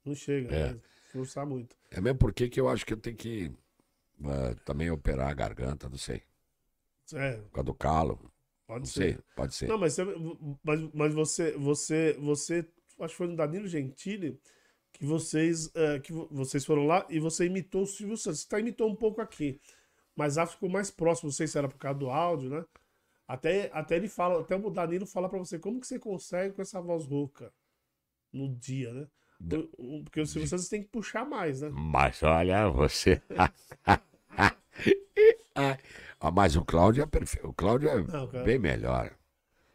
Não 0.04 0.16
chega, 0.16 0.52
É. 0.52 0.72
né? 0.72 0.80
Forçar 1.12 1.46
muito. 1.46 1.76
É 1.88 2.00
mesmo 2.00 2.18
porque 2.18 2.48
que 2.48 2.60
eu 2.60 2.68
acho 2.68 2.84
que 2.84 2.92
eu 2.92 2.96
tenho 2.96 3.16
que 3.16 3.52
eh, 4.24 4.54
também 4.64 4.90
operar 4.90 5.28
a 5.30 5.34
garganta, 5.34 5.88
não 5.88 5.96
sei. 5.96 6.22
É, 7.14 7.34
Por 7.36 7.50
causa 7.52 7.64
do 7.66 7.74
calo. 7.74 8.32
pode 8.66 8.80
Não 8.80 8.86
ser. 8.86 9.14
sei, 9.14 9.18
pode 9.36 9.54
ser. 9.54 9.68
Não, 9.68 9.78
mas, 9.78 9.94
você- 9.94 10.04
mas, 10.64 10.80
mas 10.92 11.14
você, 11.14 11.52
você, 11.52 12.14
você, 12.18 12.66
acho 12.98 13.12
que 13.12 13.16
foi 13.18 13.28
no 13.28 13.36
Danilo 13.36 13.68
Gentili 13.68 14.40
que 14.92 15.04
vocês, 15.04 15.70
eh, 15.74 16.00
que 16.00 16.12
vo- 16.12 16.26
vocês 16.32 16.64
foram 16.64 16.84
lá 16.86 17.06
e 17.08 17.20
você 17.20 17.46
imitou 17.46 17.82
o 17.82 17.86
Silvio 17.86 18.16
Santos. 18.16 18.40
Você 18.40 18.48
tá 18.48 18.58
imitou 18.58 18.88
um 18.90 18.96
pouco 18.96 19.20
aqui, 19.20 19.60
mas 20.16 20.34
lá 20.36 20.46
ficou 20.46 20.68
mais 20.68 20.90
próximo. 20.90 21.28
Não 21.28 21.32
sei 21.34 21.46
se 21.46 21.56
era 21.56 21.68
por 21.68 21.78
causa 21.78 21.98
do 21.98 22.10
áudio, 22.10 22.50
né? 22.50 22.64
Até, 23.26 23.70
até 23.72 23.96
ele 23.96 24.08
fala, 24.08 24.40
até 24.40 24.54
o 24.56 24.70
Danilo 24.70 25.06
fala 25.06 25.28
pra 25.28 25.38
você 25.38 25.58
como 25.58 25.80
que 25.80 25.86
você 25.86 25.98
consegue 25.98 26.54
com 26.54 26.62
essa 26.62 26.80
voz 26.80 27.04
rouca 27.06 27.52
no 28.32 28.48
dia, 28.56 28.92
né? 28.92 29.06
O- 29.78 29.98
o- 29.98 30.04
Porque 30.04 30.20
o 30.20 30.26
Silvio 30.26 30.48
Santos 30.48 30.68
tem 30.68 30.82
que 30.82 30.88
puxar 30.88 31.24
mais, 31.24 31.60
né? 31.62 31.70
Mas 31.72 32.22
olha, 32.22 32.68
você. 32.68 33.20
Ah, 36.20 36.30
mas 36.30 36.56
o 36.56 36.64
Cláudio 36.64 37.02
é 37.02 37.06
perfeito. 37.06 37.48
O 37.48 37.52
Cláudio 37.52 37.88
é 37.88 38.02
Não, 38.02 38.26
bem 38.44 38.58
melhor. 38.58 39.12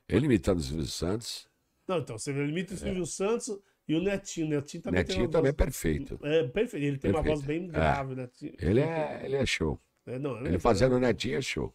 Ele 0.08 0.26
imitando 0.26 0.60
o 0.60 0.62
Silvio 0.62 0.86
Santos. 0.86 1.48
Não, 1.88 2.00
então, 2.00 2.18
você 2.18 2.32
imita 2.32 2.74
o 2.74 2.78
Silvio 2.78 3.06
Santos 3.06 3.60
e 3.88 3.96
o 3.96 4.02
Netinho. 4.02 4.48
O 4.48 4.50
Netinho 4.50 4.82
também 4.84 5.04
tem 5.04 5.08
Netinho 5.16 5.26
uma 5.26 5.32
também 5.32 5.50
é 5.50 5.52
voz... 5.54 5.56
perfeito. 5.58 6.20
É, 6.24 6.48
perfeito. 6.48 6.84
Ele 6.86 6.98
tem 6.98 7.12
uma 7.12 7.22
Perfeito. 7.22 7.36
voz 7.42 7.48
bem 7.48 7.66
É. 7.66 7.68
grave, 7.68 8.16
né? 8.16 8.30
Ele 8.60 8.80
é, 8.80 9.22
ele 9.26 9.36
é 9.36 9.46
show. 9.46 9.80
É, 10.06 10.18
não, 10.18 10.38
Ele 10.46 10.58
fazendo 10.58 10.98
Netinho 11.00 11.38
é 11.38 11.42
show. 11.42 11.74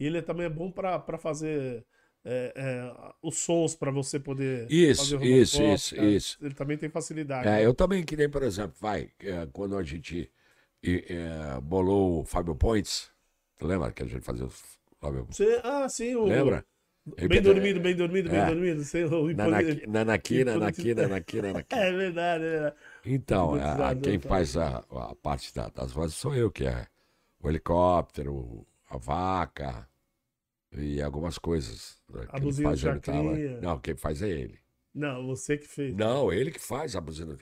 E 0.00 0.06
ele 0.06 0.22
também 0.22 0.46
é 0.46 0.48
bom 0.48 0.70
pra 0.72 1.18
fazer 1.18 1.84
é, 2.24 2.52
é, 2.56 3.12
os 3.22 3.38
sons 3.38 3.74
pra 3.74 3.90
você 3.90 4.18
poder. 4.18 4.66
Isso, 4.70 5.12
fazer 5.12 5.26
isso, 5.26 5.56
Robocop, 5.58 5.74
isso, 5.74 5.96
isso. 6.02 6.38
Ele 6.42 6.54
também 6.54 6.78
tem 6.78 6.88
facilidade. 6.88 7.46
É, 7.46 7.52
né? 7.52 7.66
eu 7.66 7.74
também, 7.74 8.02
que 8.02 8.16
nem, 8.16 8.28
por 8.28 8.42
exemplo, 8.42 8.74
vai, 8.80 9.10
é, 9.20 9.46
quando 9.52 9.76
a 9.76 9.82
gente 9.82 10.30
é, 10.82 11.60
bolou 11.62 12.20
o 12.20 12.24
Fábio 12.24 12.54
Points, 12.54 13.10
lembra 13.60 13.92
que 13.92 14.02
a 14.02 14.06
gente 14.06 14.22
fazia 14.22 14.46
o 14.46 14.52
Fábio 15.00 15.26
Você, 15.30 15.60
ah, 15.62 15.88
sim, 15.88 16.14
o. 16.14 16.24
Lembra? 16.24 16.64
Bem 17.28 17.40
dormido, 17.42 17.80
bem 17.80 17.96
dormido, 17.96 18.30
bem 18.30 18.40
É. 18.40 18.46
dormido. 18.46 18.84
Sem 18.84 19.04
o 19.04 19.34
nanaqui, 19.34 20.44
nanaqui, 20.44 20.44
nanaqui. 20.44 21.38
É 21.74 21.92
verdade, 21.92 22.44
é 22.44 22.50
verdade. 22.50 22.76
Então, 23.04 23.54
a- 23.54 23.94
quem 23.96 24.18
faz 24.18 24.56
a, 24.56 24.78
a 24.90 25.14
parte 25.16 25.54
da- 25.54 25.70
das 25.70 25.92
vozes 25.92 26.16
sou 26.16 26.34
eu, 26.34 26.50
que 26.50 26.66
é 26.66 26.86
o 27.42 27.48
helicóptero, 27.48 28.66
a 28.88 28.98
vaca 28.98 29.88
e 30.72 31.00
algumas 31.02 31.38
coisas. 31.38 32.00
né, 32.08 32.26
A 32.28 32.38
buzina 32.38 32.68
faz 32.70 32.80
tava. 32.82 32.94
Chacrinha. 32.96 33.60
Não, 33.60 33.78
quem 33.80 33.96
faz 33.96 34.22
é 34.22 34.28
ele. 34.28 34.58
Não, 34.94 35.26
você 35.26 35.56
que 35.56 35.66
fez. 35.68 35.94
Não, 35.96 36.32
ele 36.32 36.50
que 36.50 36.58
faz 36.60 36.96
a 36.96 37.00
buzina. 37.00 37.36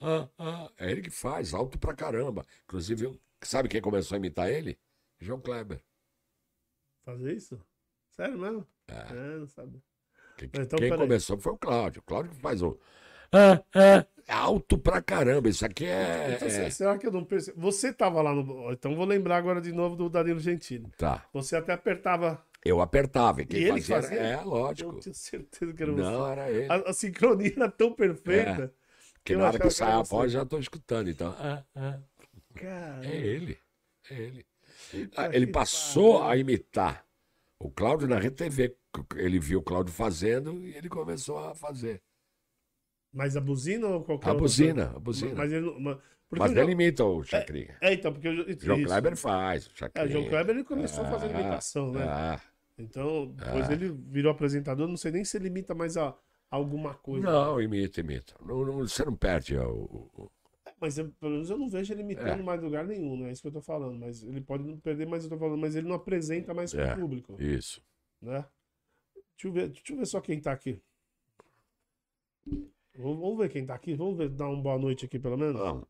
Ah, 0.00 0.28
ah, 0.38 0.70
é 0.78 0.90
ele 0.90 1.02
que 1.02 1.10
faz, 1.10 1.54
alto 1.54 1.78
pra 1.78 1.94
caramba. 1.94 2.44
Inclusive, 2.64 3.04
eu- 3.06 3.20
sabe 3.42 3.68
quem 3.68 3.80
começou 3.80 4.16
a 4.16 4.18
imitar 4.18 4.50
ele? 4.50 4.78
João 5.20 5.40
Kleber. 5.40 5.80
Fazer 7.04 7.34
isso? 7.34 7.60
Sério 8.10 8.38
mesmo? 8.38 8.66
É. 8.88 8.94
É, 9.12 9.38
não 9.38 9.46
sabe. 9.46 9.82
Quem, 10.36 10.50
Então, 10.54 10.78
quem 10.78 10.90
começou 10.90 11.38
foi 11.38 11.52
o 11.52 11.58
Cláudio. 11.58 12.00
O 12.00 12.04
Cláudio 12.04 12.32
que 12.32 12.40
faz 12.40 12.62
o. 12.62 12.78
Ah, 13.32 13.62
ah, 13.74 14.06
alto 14.42 14.78
pra 14.78 15.02
caramba. 15.02 15.48
Isso 15.48 15.64
aqui 15.66 15.84
é. 15.86 16.34
Então, 16.36 16.48
é- 16.48 16.50
se- 16.50 16.76
será 16.76 16.96
que 16.98 17.06
eu 17.06 17.12
não 17.12 17.24
percebi? 17.24 17.58
Você 17.60 17.92
tava 17.92 18.22
lá 18.22 18.32
no. 18.34 18.72
Então 18.72 18.94
vou 18.94 19.04
lembrar 19.04 19.36
agora 19.36 19.60
de 19.60 19.72
novo 19.72 19.96
do 19.96 20.08
Danilo 20.08 20.38
Gentili. 20.40 20.88
Tá. 20.96 21.26
Você 21.32 21.56
até 21.56 21.72
apertava. 21.72 22.44
Eu 22.64 22.80
apertava. 22.80 23.42
E 23.42 23.46
quem 23.46 23.60
E 23.60 23.64
ele 23.64 23.80
fazia, 23.82 24.02
fazia? 24.02 24.18
É, 24.20 24.34
Eu 24.36 24.44
lógico. 24.44 24.98
tinha 25.00 25.14
certeza 25.14 25.72
que 25.74 25.82
era 25.82 25.92
Não, 25.92 26.24
você. 26.24 26.32
era 26.32 26.50
ele. 26.50 26.66
A, 26.72 26.90
a 26.90 26.92
sincronia 26.92 27.52
era 27.56 27.70
tão 27.70 27.92
perfeita. 27.92 28.74
Porque 29.14 29.34
eu 29.34 29.38
na 29.38 29.44
hora 29.46 29.58
que 29.58 29.64
que 29.64 29.70
sai 29.70 29.92
a 29.92 30.02
voz, 30.02 30.32
já 30.32 30.44
tô 30.44 30.58
escutando. 30.58 31.08
Então, 31.10 31.34
ah, 31.38 31.62
ah, 31.76 31.98
é 33.02 33.16
ele. 33.16 33.58
É 34.10 34.14
ele. 34.14 34.46
Ah, 35.16 35.28
Ele 35.32 35.46
que 35.46 35.52
passou 35.52 36.22
a 36.22 36.36
imitar 36.36 37.04
o 37.58 37.70
Cláudio 37.70 38.06
na 38.08 38.18
Rede 38.18 38.36
TV. 38.36 38.76
Ele 39.16 39.38
viu 39.38 39.58
o 39.58 39.62
Cláudio 39.62 39.92
fazendo 39.92 40.60
e 40.60 40.74
ele 40.76 40.88
começou 40.88 41.38
a 41.38 41.54
fazer. 41.54 42.00
Mas 43.12 43.36
a 43.36 43.40
buzina 43.40 43.86
ou 43.86 44.02
qualquer 44.02 44.30
A 44.30 44.34
buzina, 44.34 44.92
a 44.94 44.98
buzina. 44.98 45.34
Mas 45.34 45.52
ele 45.52 45.66
não. 45.66 45.80
Mas, 45.80 45.98
Mas 46.30 46.56
ele 46.56 46.72
imita 46.72 47.04
o 47.04 47.22
Chacrinha. 47.22 47.76
É, 47.80 47.92
então, 47.94 48.12
porque 48.12 48.28
o 48.28 48.34
Jo- 48.34 48.58
João. 48.60 48.82
Kleber 48.82 49.16
faz, 49.16 49.66
o 49.66 49.70
É, 49.70 49.74
Chacrinha. 49.76 50.06
o 50.06 50.10
João 50.10 50.28
Kleber 50.28 50.56
ele 50.56 50.64
começou 50.64 51.04
fazendo 51.04 51.36
Ah, 51.36 51.40
imitação, 51.40 51.92
né? 51.92 52.04
Ah, 52.04 52.40
Então, 52.76 53.26
depois 53.28 53.68
Ah. 53.68 53.72
ele 53.72 53.88
virou 53.92 54.32
apresentador. 54.32 54.88
Não 54.88 54.96
sei 54.96 55.12
nem 55.12 55.24
se 55.24 55.36
ele 55.36 55.46
imita 55.48 55.74
mais 55.74 55.96
a, 55.96 56.16
alguma 56.50 56.94
coisa. 56.94 57.24
não, 57.24 57.60
imita, 57.60 58.00
imita. 58.00 58.34
Não, 58.44 58.64
não- 58.64 58.78
você 58.78 59.04
não 59.04 59.14
perde 59.16 59.56
o, 59.56 59.70
o- 59.70 60.10
o- 60.24 60.30
Mas 60.80 60.98
eu, 60.98 61.08
pelo 61.12 61.32
menos 61.32 61.48
eu 61.50 61.56
não 61.56 61.68
vejo 61.68 61.92
ele 61.92 62.02
imitando 62.02 62.40
É. 62.40 62.42
mais 62.42 62.60
lugar 62.62 62.84
nenhum, 62.84 63.16
não 63.16 63.26
é 63.26 63.32
isso 63.32 63.40
que 63.42 63.48
eu 63.48 63.52
tô 63.52 63.62
falando. 63.62 63.98
Mas 63.98 64.22
ele 64.22 64.40
pode 64.40 64.64
não 64.64 64.78
perder, 64.78 65.06
mas 65.06 65.24
eu 65.24 65.30
tô 65.30 65.38
falando, 65.38 65.58
mas 65.60 65.74
ele 65.76 65.86
não 65.88 65.94
apresenta 65.94 66.52
mais 66.52 66.72
pro 66.72 66.82
É. 66.82 66.94
público, 66.96 67.40
Isso. 67.40 67.80
né? 68.20 68.44
Deixa 69.14 69.48
eu, 69.48 69.52
ver, 69.52 69.68
deixa 69.68 69.92
eu 69.92 69.96
ver 69.96 70.06
só 70.06 70.20
quem 70.20 70.40
tá 70.40 70.52
aqui. 70.52 70.80
Vamos, 72.96 73.18
vamos 73.18 73.38
ver 73.38 73.48
quem 73.50 73.64
tá 73.66 73.74
aqui. 73.74 73.94
Vamos 73.94 74.16
ver, 74.16 74.28
dar 74.28 74.48
uma 74.48 74.62
boa 74.62 74.78
noite 74.78 75.04
aqui, 75.06 75.18
pelo 75.18 75.36
menos. 75.36 75.60
Vamos. 75.60 75.84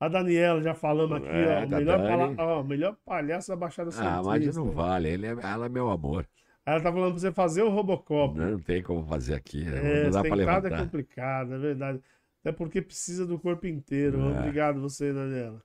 A 0.00 0.08
Daniela, 0.08 0.62
já 0.62 0.74
falamos 0.74 1.16
aqui, 1.18 1.26
É, 1.28 1.62
ó. 1.62 1.66
da 1.66 1.78
Melhor, 1.78 1.98
Dani. 1.98 2.36
pala- 2.36 2.52
ó, 2.58 2.62
melhor 2.62 2.96
palhaço 3.04 3.48
da 3.48 3.56
Baixada 3.56 3.90
Ah, 3.98 4.22
mas 4.22 4.44
Santista. 4.44 4.60
não 4.60 4.70
vale. 4.70 5.08
Ele 5.08 5.26
é, 5.26 5.30
ela 5.30 5.66
é 5.66 5.68
meu 5.68 5.90
amor. 5.90 6.28
Ela 6.64 6.80
tá 6.80 6.92
falando 6.92 7.12
pra 7.12 7.20
você 7.20 7.32
fazer 7.32 7.62
o 7.62 7.70
Robocop. 7.70 8.38
Não 8.38 8.58
tem 8.60 8.82
como 8.82 9.04
fazer 9.06 9.34
aqui. 9.34 9.64
né? 9.64 10.02
É, 10.02 10.04
não 10.04 10.10
dá 10.10 10.20
pra 10.22 10.36
sentado 10.36 10.66
é 10.66 10.70
levantar. 10.70 10.82
complicado, 10.84 11.54
é 11.54 11.58
verdade. 11.58 12.00
Até 12.40 12.52
porque 12.52 12.80
precisa 12.80 13.26
do 13.26 13.38
corpo 13.38 13.66
inteiro. 13.66 14.20
É. 14.20 14.38
Obrigado 14.38 14.80
você, 14.80 15.12
Daniela. 15.12 15.62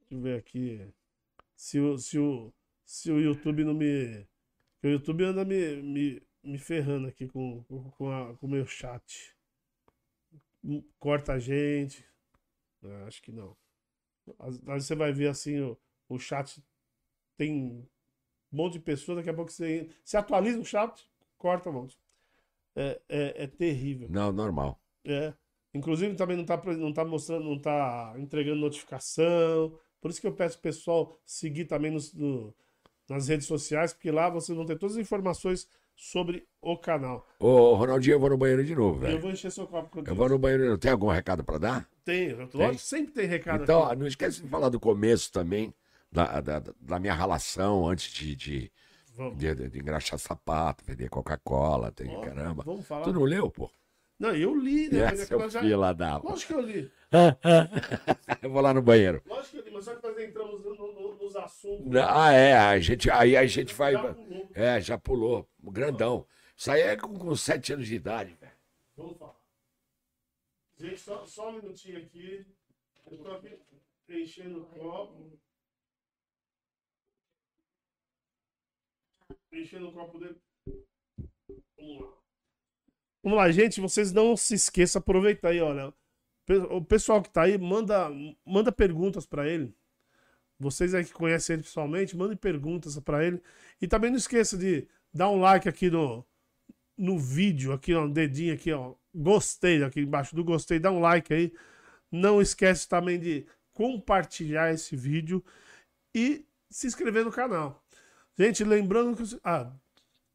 Deixa 0.00 0.14
eu 0.14 0.20
ver 0.20 0.38
aqui. 0.38 0.86
Se 1.56 1.78
o, 1.80 1.96
se 1.96 2.18
o, 2.18 2.52
se 2.84 3.10
o 3.10 3.18
YouTube 3.20 3.64
não 3.64 3.72
me. 3.72 4.26
O 4.82 4.88
YouTube 4.88 5.24
anda 5.24 5.44
me, 5.44 5.76
me, 5.80 6.22
me 6.42 6.58
ferrando 6.58 7.06
aqui 7.08 7.26
com, 7.28 7.62
com, 7.96 8.10
a- 8.10 8.34
com 8.34 8.46
o 8.46 8.50
meu 8.50 8.66
chat. 8.66 9.34
Hum, 10.62 10.82
Corta 10.98 11.34
a 11.34 11.38
gente. 11.38 12.04
Ah, 12.84 13.06
acho 13.06 13.22
que 13.22 13.32
não. 13.32 13.56
Às- 14.38 14.60
Aí 14.68 14.80
você 14.80 14.94
vai 14.94 15.12
ver 15.12 15.28
assim, 15.28 15.60
o, 15.60 15.78
o 16.08 16.18
chat 16.18 16.62
tem 17.36 17.54
um 17.54 17.86
monte 18.52 18.74
de 18.74 18.80
pessoas, 18.80 19.18
daqui 19.18 19.30
a 19.30 19.34
pouco 19.34 19.50
você, 19.52 19.90
você 20.04 20.16
atualiza 20.16 20.60
o 20.60 20.64
chat, 20.64 21.08
corta 21.38 21.70
um 21.70 21.74
monte. 21.74 21.98
É, 22.76 23.00
é, 23.08 23.44
é 23.44 23.46
terrível. 23.46 24.08
Não, 24.10 24.32
normal. 24.32 24.80
É. 25.04 25.34
Inclusive 25.74 26.14
também 26.16 26.36
não 26.36 26.44
tá, 26.44 26.60
não 26.76 26.92
tá 26.92 27.04
mostrando, 27.04 27.44
não 27.44 27.58
tá 27.58 28.14
entregando 28.18 28.60
notificação. 28.60 29.78
Por 30.00 30.10
isso 30.10 30.20
que 30.20 30.26
eu 30.26 30.34
peço 30.34 30.56
pro 30.56 30.64
pessoal 30.70 31.16
seguir 31.24 31.66
também 31.66 31.90
nos, 31.90 32.12
no- 32.14 32.54
nas 33.08 33.28
redes 33.28 33.46
sociais, 33.46 33.92
porque 33.92 34.10
lá 34.10 34.30
vocês 34.30 34.56
vão 34.56 34.66
ter 34.66 34.78
todas 34.78 34.96
as 34.96 35.02
informações 35.02 35.68
sobre 36.02 36.44
o 36.60 36.76
canal. 36.76 37.24
Ô, 37.38 37.74
Ronaldinho, 37.74 38.14
eu 38.14 38.20
vou 38.20 38.28
no 38.30 38.36
banheiro 38.36 38.64
de 38.64 38.74
novo, 38.74 38.96
Eu 38.96 39.00
velho. 39.00 39.20
vou 39.20 39.30
encher 39.30 39.52
seu 39.52 39.68
copo 39.68 39.88
quando 39.88 40.08
Eu 40.08 40.14
vou 40.16 40.28
no 40.28 40.36
banheiro 40.36 40.64
de 40.64 40.68
novo. 40.70 40.80
Tem 40.80 40.90
algum 40.90 41.06
recado 41.08 41.44
pra 41.44 41.58
dar? 41.58 41.88
Tem, 42.04 42.34
lógico, 42.34 42.78
sempre 42.78 43.12
tem 43.12 43.26
recado 43.26 43.62
Então, 43.62 43.84
aqui. 43.84 43.96
não 43.96 44.06
esquece 44.08 44.42
de 44.42 44.48
falar 44.48 44.68
do 44.68 44.80
começo 44.80 45.30
também, 45.30 45.72
da, 46.10 46.40
da, 46.40 46.58
da 46.80 46.98
minha 46.98 47.14
relação 47.14 47.86
antes 47.88 48.12
de, 48.12 48.34
de, 48.34 48.72
de, 49.36 49.68
de 49.70 49.78
engraxar 49.78 50.18
sapato, 50.18 50.84
vender 50.84 51.08
Coca-Cola, 51.08 51.92
tem 51.92 52.08
Ó, 52.16 52.20
caramba. 52.20 52.64
vamos 52.66 52.84
falar. 52.84 53.04
Tu 53.04 53.12
não 53.12 53.22
leu, 53.22 53.48
pô? 53.48 53.70
Não, 54.22 54.36
eu 54.36 54.54
li, 54.54 54.88
né? 54.88 55.00
É, 55.00 55.10
Mas 55.10 55.20
é 55.32 55.50
já- 55.50 55.60
fila 55.60 55.92
da... 55.92 56.16
Lógico 56.18 56.52
que 56.54 56.58
eu 56.60 56.60
li. 56.60 56.92
eu 58.40 58.50
vou 58.50 58.60
lá 58.62 58.72
no 58.72 58.80
banheiro. 58.80 59.20
Lógico 59.26 59.50
que 59.50 59.58
eu 59.58 59.64
li, 59.64 59.70
mas 59.72 59.84
só 59.84 59.96
que 59.96 60.02
nós 60.06 60.16
entramos 60.20 60.62
no- 60.62 60.74
no- 60.76 61.14
nos 61.16 61.34
assuntos. 61.36 61.96
Ah, 61.96 62.32
é, 62.32 62.56
a 62.56 62.78
gente, 62.78 63.10
aí 63.10 63.36
a 63.36 63.44
gente 63.46 63.74
vai... 63.74 63.94
Já 63.94 63.98
pulou. 64.14 64.46
É, 64.54 64.80
já 64.80 64.96
pulou, 64.98 65.48
grandão. 65.64 66.24
Isso 66.56 66.70
aí 66.70 66.82
é 66.82 66.96
com, 66.96 67.12
com 67.18 67.34
sete 67.34 67.72
anos 67.72 67.88
de 67.88 67.96
idade, 67.96 68.32
velho. 68.40 68.52
Vamos 68.96 69.18
falar. 69.18 69.34
Gente, 70.78 71.00
só, 71.00 71.26
só 71.26 71.50
um 71.50 71.54
minutinho 71.54 71.98
aqui. 71.98 72.46
Eu 73.10 73.18
tô 73.18 73.32
aqui 73.32 73.58
enchendo 74.08 74.62
o 74.62 74.66
copo. 74.66 75.32
Enchendo 79.52 79.88
o 79.88 79.92
copo 79.92 80.18
dele. 80.18 80.40
Vamos 81.76 82.00
lá. 82.00 82.21
Vamos 83.22 83.38
lá, 83.38 83.50
gente. 83.50 83.80
Vocês 83.80 84.12
não 84.12 84.36
se 84.36 84.54
esqueçam, 84.54 85.00
aproveita 85.00 85.48
aí, 85.48 85.60
olha. 85.60 85.92
O 86.70 86.82
pessoal 86.84 87.22
que 87.22 87.30
tá 87.30 87.42
aí, 87.42 87.56
manda, 87.56 88.10
manda 88.44 88.72
perguntas 88.72 89.24
pra 89.26 89.48
ele. 89.48 89.74
Vocês 90.58 90.94
aí 90.94 91.04
que 91.04 91.12
conhecem 91.12 91.54
ele 91.54 91.62
pessoalmente, 91.62 92.16
mandem 92.16 92.36
perguntas 92.36 92.98
pra 93.00 93.24
ele. 93.24 93.40
E 93.80 93.86
também 93.88 94.10
não 94.10 94.16
esqueça 94.16 94.56
de 94.56 94.88
dar 95.12 95.28
um 95.28 95.40
like 95.40 95.68
aqui 95.68 95.90
no, 95.90 96.24
no 96.96 97.18
vídeo, 97.18 97.72
aqui, 97.72 97.94
ó, 97.94 98.04
um 98.04 98.10
dedinho 98.10 98.54
aqui, 98.54 98.72
ó. 98.72 98.94
Gostei 99.14 99.82
aqui 99.84 100.00
embaixo 100.00 100.34
do 100.34 100.44
gostei, 100.44 100.78
dá 100.78 100.90
um 100.90 101.00
like 101.00 101.32
aí. 101.32 101.52
Não 102.10 102.40
esquece 102.40 102.88
também 102.88 103.18
de 103.18 103.46
compartilhar 103.72 104.72
esse 104.72 104.96
vídeo 104.96 105.44
e 106.14 106.44
se 106.70 106.86
inscrever 106.86 107.24
no 107.24 107.32
canal. 107.32 107.84
Gente, 108.38 108.64
lembrando 108.64 109.16
que. 109.16 109.40
Ah, 109.44 109.72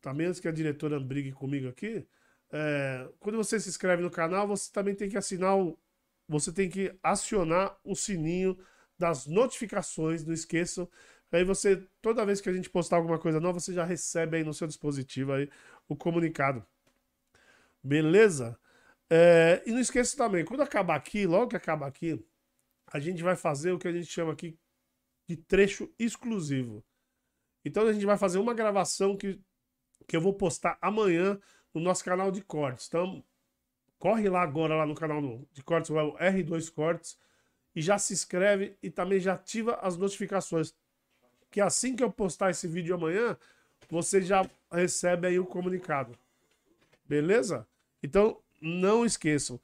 também 0.02 0.28
antes 0.28 0.40
que 0.40 0.48
a 0.48 0.52
diretora 0.52 1.00
brigue 1.00 1.32
comigo 1.32 1.68
aqui, 1.68 2.06
é, 2.52 3.10
quando 3.20 3.38
você 3.38 3.60
se 3.60 3.70
inscreve 3.70 4.02
no 4.02 4.12
canal, 4.12 4.48
você 4.48 4.72
também 4.72 4.96
tem 4.96 5.10
que 5.10 5.18
assinar 5.18 5.58
o. 5.58 5.78
Você 6.28 6.52
tem 6.52 6.70
que 6.70 6.94
acionar 7.02 7.78
o 7.84 7.96
sininho 7.96 8.58
das 8.98 9.28
notificações, 9.28 10.26
não 10.26 10.34
esqueçam. 10.34 10.90
Aí 11.32 11.44
você, 11.44 11.88
toda 12.02 12.26
vez 12.26 12.42
que 12.42 12.50
a 12.50 12.54
gente 12.54 12.70
postar 12.70 12.98
alguma 12.98 13.20
coisa 13.20 13.40
nova, 13.40 13.60
você 13.60 13.74
já 13.74 13.86
recebe 13.86 14.38
aí 14.38 14.44
no 14.44 14.54
seu 14.54 14.68
dispositivo 14.68 15.34
aí 15.34 15.50
o 15.88 15.96
comunicado. 15.96 16.66
Beleza? 17.84 18.60
É, 19.10 19.64
e 19.66 19.72
não 19.72 19.80
esqueça 19.80 20.18
também, 20.18 20.44
quando 20.44 20.62
acabar 20.62 20.96
aqui, 20.96 21.26
logo 21.26 21.50
que 21.50 21.56
acabar 21.56 21.88
aqui, 21.88 22.22
a 22.88 23.00
gente 23.00 23.24
vai 23.24 23.36
fazer 23.36 23.72
o 23.72 23.80
que 23.80 23.88
a 23.88 23.92
gente 23.92 24.08
chama 24.08 24.34
aqui 24.34 24.58
de 25.28 25.38
trecho 25.38 25.90
exclusivo. 26.00 26.84
Então 27.64 27.88
a 27.88 27.94
gente 27.94 28.06
vai 28.06 28.18
fazer 28.18 28.40
uma 28.40 28.54
gravação 28.54 29.18
que, 29.18 29.40
que 30.08 30.16
eu 30.16 30.22
vou 30.22 30.34
postar 30.34 30.78
amanhã 30.82 31.40
no 31.80 31.84
nosso 31.86 32.04
canal 32.04 32.32
de 32.32 32.42
cortes. 32.42 32.88
Então, 32.88 33.24
corre 34.00 34.30
lá 34.30 34.42
agora 34.44 34.76
lá 34.76 34.86
no 34.86 34.96
canal 34.96 35.22
do- 35.22 35.48
de 35.54 35.64
cortes, 35.64 35.90
o 35.92 36.18
R2 36.20 36.70
Cortes, 36.70 37.18
e 37.76 37.82
já 37.82 37.98
se 38.00 38.14
inscreve 38.14 38.78
e 38.84 38.90
também 38.92 39.20
já 39.20 39.34
ativa 39.36 39.76
as 39.82 39.98
notificações. 39.98 40.76
Que 41.52 41.62
assim 41.62 41.96
que 41.96 42.04
eu 42.04 42.12
postar 42.12 42.52
esse 42.52 42.68
vídeo 42.68 42.96
amanhã, 42.96 43.38
você 43.90 44.22
já 44.22 44.50
recebe 44.72 45.28
aí 45.28 45.40
o 45.40 45.46
comunicado. 45.46 46.18
Beleza? 47.06 47.68
Então, 48.04 48.42
não 48.62 49.06
esqueçam. 49.06 49.60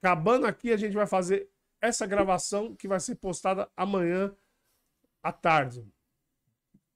Acabando 0.00 0.46
aqui, 0.46 0.72
a 0.72 0.76
gente 0.76 0.94
vai 0.94 1.06
fazer 1.06 1.48
essa 1.80 2.06
gravação 2.06 2.74
que 2.76 2.86
vai 2.86 3.00
ser 3.00 3.16
postada 3.16 3.68
amanhã 3.76 4.34
à 5.22 5.32
tarde. 5.32 5.86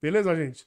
Beleza, 0.00 0.34
gente? 0.34 0.66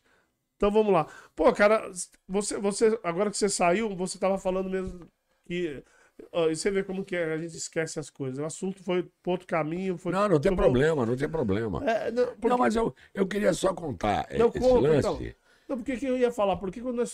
Então 0.61 0.69
vamos 0.69 0.93
lá. 0.93 1.07
Pô, 1.35 1.51
cara, 1.51 1.91
você, 2.27 2.55
você 2.59 2.99
agora 3.03 3.31
que 3.31 3.37
você 3.37 3.49
saiu, 3.49 3.89
você 3.95 4.19
tava 4.19 4.37
falando 4.37 4.69
mesmo 4.69 5.07
que. 5.47 5.83
e 6.47 6.55
você 6.55 6.69
vê 6.69 6.83
como 6.83 7.03
que 7.03 7.15
a 7.15 7.35
gente 7.35 7.57
esquece 7.57 7.99
as 7.99 8.11
coisas. 8.11 8.37
O 8.37 8.45
assunto 8.45 8.83
foi 8.83 9.01
pro 9.23 9.31
outro 9.31 9.47
caminho. 9.47 9.97
Foi 9.97 10.11
Não, 10.11 10.29
não 10.29 10.39
tem 10.39 10.55
problema, 10.55 11.03
não 11.03 11.17
tem 11.17 11.27
problema. 11.27 11.83
É, 11.83 12.11
não, 12.11 12.27
porque- 12.27 12.47
Não, 12.47 12.59
mas 12.59 12.75
eu, 12.75 12.93
eu 13.11 13.25
queria 13.27 13.51
só 13.55 13.73
contar 13.73 14.27
Não, 14.37 14.49
esse 14.49 14.59
conta, 14.59 14.87
lance. 14.87 14.99
então. 14.99 15.19
Não, 15.67 15.77
porque 15.77 15.97
que 15.97 16.05
eu 16.05 16.15
ia 16.15 16.31
falar? 16.31 16.57
Porque 16.57 16.79
quando 16.79 16.97
nós, 16.97 17.11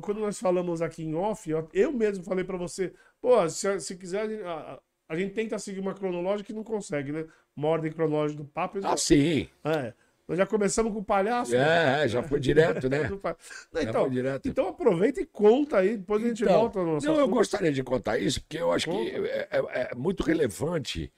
quando 0.00 0.20
nós 0.20 0.38
falamos 0.38 0.80
aqui 0.80 1.02
em 1.02 1.16
off, 1.16 1.50
eu 1.72 1.92
mesmo 1.92 2.22
falei 2.22 2.44
pra 2.44 2.56
você, 2.56 2.92
pô, 3.20 3.48
se, 3.48 3.80
se 3.80 3.96
quiser, 3.96 4.20
a 4.22 4.28
gente, 4.28 4.42
a- 4.44 4.80
a 5.08 5.16
gente 5.16 5.34
tenta 5.34 5.58
seguir 5.58 5.80
uma 5.80 5.94
cronológica 5.94 6.52
e 6.52 6.54
não 6.54 6.62
consegue, 6.62 7.10
né? 7.10 7.26
Uma 7.56 7.68
ordem 7.70 7.90
cronológica 7.90 8.40
do 8.40 8.48
papo. 8.48 8.78
Ah, 8.84 8.96
sim. 8.96 9.48
É. 9.64 9.92
Nós 10.26 10.38
já 10.38 10.46
começamos 10.46 10.92
com 10.92 11.00
o 11.00 11.04
palhaço. 11.04 11.54
É, 11.54 12.08
já 12.08 12.22
foi 12.22 12.40
direto, 12.40 12.88
né? 12.88 13.08
Não, 13.72 13.82
então, 13.82 14.02
foi 14.04 14.10
direto. 14.10 14.48
então 14.48 14.68
aproveita 14.68 15.20
e 15.20 15.26
conta 15.26 15.78
aí, 15.78 15.98
depois 15.98 16.24
a 16.24 16.28
gente 16.28 16.42
Então, 16.42 16.60
volta 16.60 16.78
no 16.82 16.94
nosso 16.94 17.06
Não, 17.06 17.18
eu 17.18 17.28
gostaria 17.28 17.72
de 17.72 17.82
contar 17.82 18.18
isso, 18.18 18.40
porque 18.40 18.58
eu 18.58 18.72
acho 18.72 18.86
que 18.86 18.90
Conta. 19.10 19.26
é, 19.28 19.48
é- 19.50 19.90
é 19.90 19.94
muito 19.94 20.22
relevante, 20.22 21.12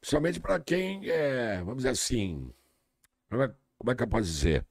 principalmente 0.00 0.40
para 0.40 0.58
quem, 0.58 1.08
é, 1.10 1.58
vamos 1.58 1.78
dizer 1.78 1.90
assim, 1.90 2.50
como 3.28 3.42
é, 3.42 3.54
como 3.78 3.90
é 3.90 3.94
que 3.94 4.02
eu 4.02 4.08
posso 4.08 4.24
dizer? 4.24 4.64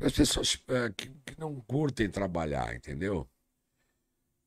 As 0.00 0.12
pessoas 0.12 0.62
é, 0.68 0.90
que, 0.96 1.08
que 1.26 1.38
não 1.38 1.60
curtem 1.60 2.08
trabalhar, 2.08 2.74
entendeu? 2.74 3.28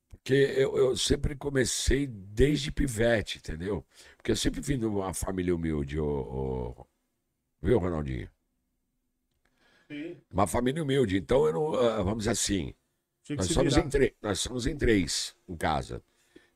Porque 0.10 0.34
eu, 0.34 0.78
eu 0.78 0.96
sempre 0.96 1.36
comecei 1.36 2.08
desde 2.08 2.72
pivete, 2.72 3.40
entendeu? 3.40 3.86
Porque 4.16 4.32
eu 4.32 4.36
sempre 4.36 4.62
vim 4.62 4.78
de 4.80 4.86
uma 4.86 5.14
família 5.14 5.54
humilde, 5.54 6.00
ô, 6.00 6.06
ô- 6.80 6.88
viu, 7.64 7.80
Ronaldinho? 7.80 8.30
Sim, 9.88 10.22
Uma 10.30 10.48
família 10.48 10.84
humilde, 10.84 11.18
então 11.18 11.46
eu 11.46 11.54
não, 11.54 11.74
ah, 11.76 12.04
vamos 12.04 12.20
dizer 12.20 12.32
assim, 12.32 12.74
nós 13.30 13.48
somos, 13.48 13.74
virar. 13.74 13.86
em 13.86 13.90
três, 13.90 14.14
nós 14.22 14.40
somos 14.40 14.68
em 14.68 14.78
três 14.78 15.36
em 15.48 15.56
casa. 15.56 16.04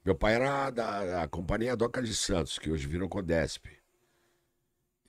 Meu 0.04 0.16
pai 0.16 0.36
era 0.36 0.70
da, 0.70 1.06
da 1.06 1.28
Companhia 1.28 1.76
Doca 1.76 2.02
de 2.02 2.16
Santos, 2.16 2.58
que 2.60 2.70
hoje 2.70 2.88
virou 2.88 3.10
Codesp. 3.10 3.66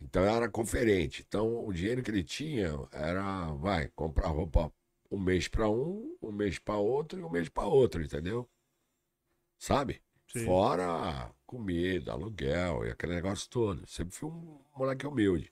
Então 0.00 0.22
eu 0.24 0.30
era 0.30 0.48
conferente. 0.48 1.24
Então 1.26 1.66
o 1.66 1.72
dinheiro 1.72 2.02
que 2.02 2.10
ele 2.10 2.22
tinha 2.24 2.70
era, 2.92 3.52
vai, 3.54 3.88
comprar 3.94 4.28
roupa 4.28 4.72
um 5.10 5.18
mês 5.18 5.48
para 5.48 5.68
um, 5.68 6.16
um 6.22 6.32
mês 6.32 6.58
para 6.58 6.76
outro 6.76 7.18
e 7.18 7.22
um 7.22 7.30
mês 7.30 7.48
para 7.48 7.66
outro, 7.66 8.02
entendeu? 8.02 8.48
Sabe? 9.58 10.02
Sim. 10.32 10.44
Fora 10.44 11.32
comida, 11.46 12.12
aluguel 12.12 12.84
e 12.84 12.90
aquele 12.90 13.14
negócio 13.14 13.48
todo. 13.48 13.86
Sempre 13.86 14.14
fui 14.14 14.28
um 14.28 14.60
moleque 14.76 15.06
humilde. 15.06 15.50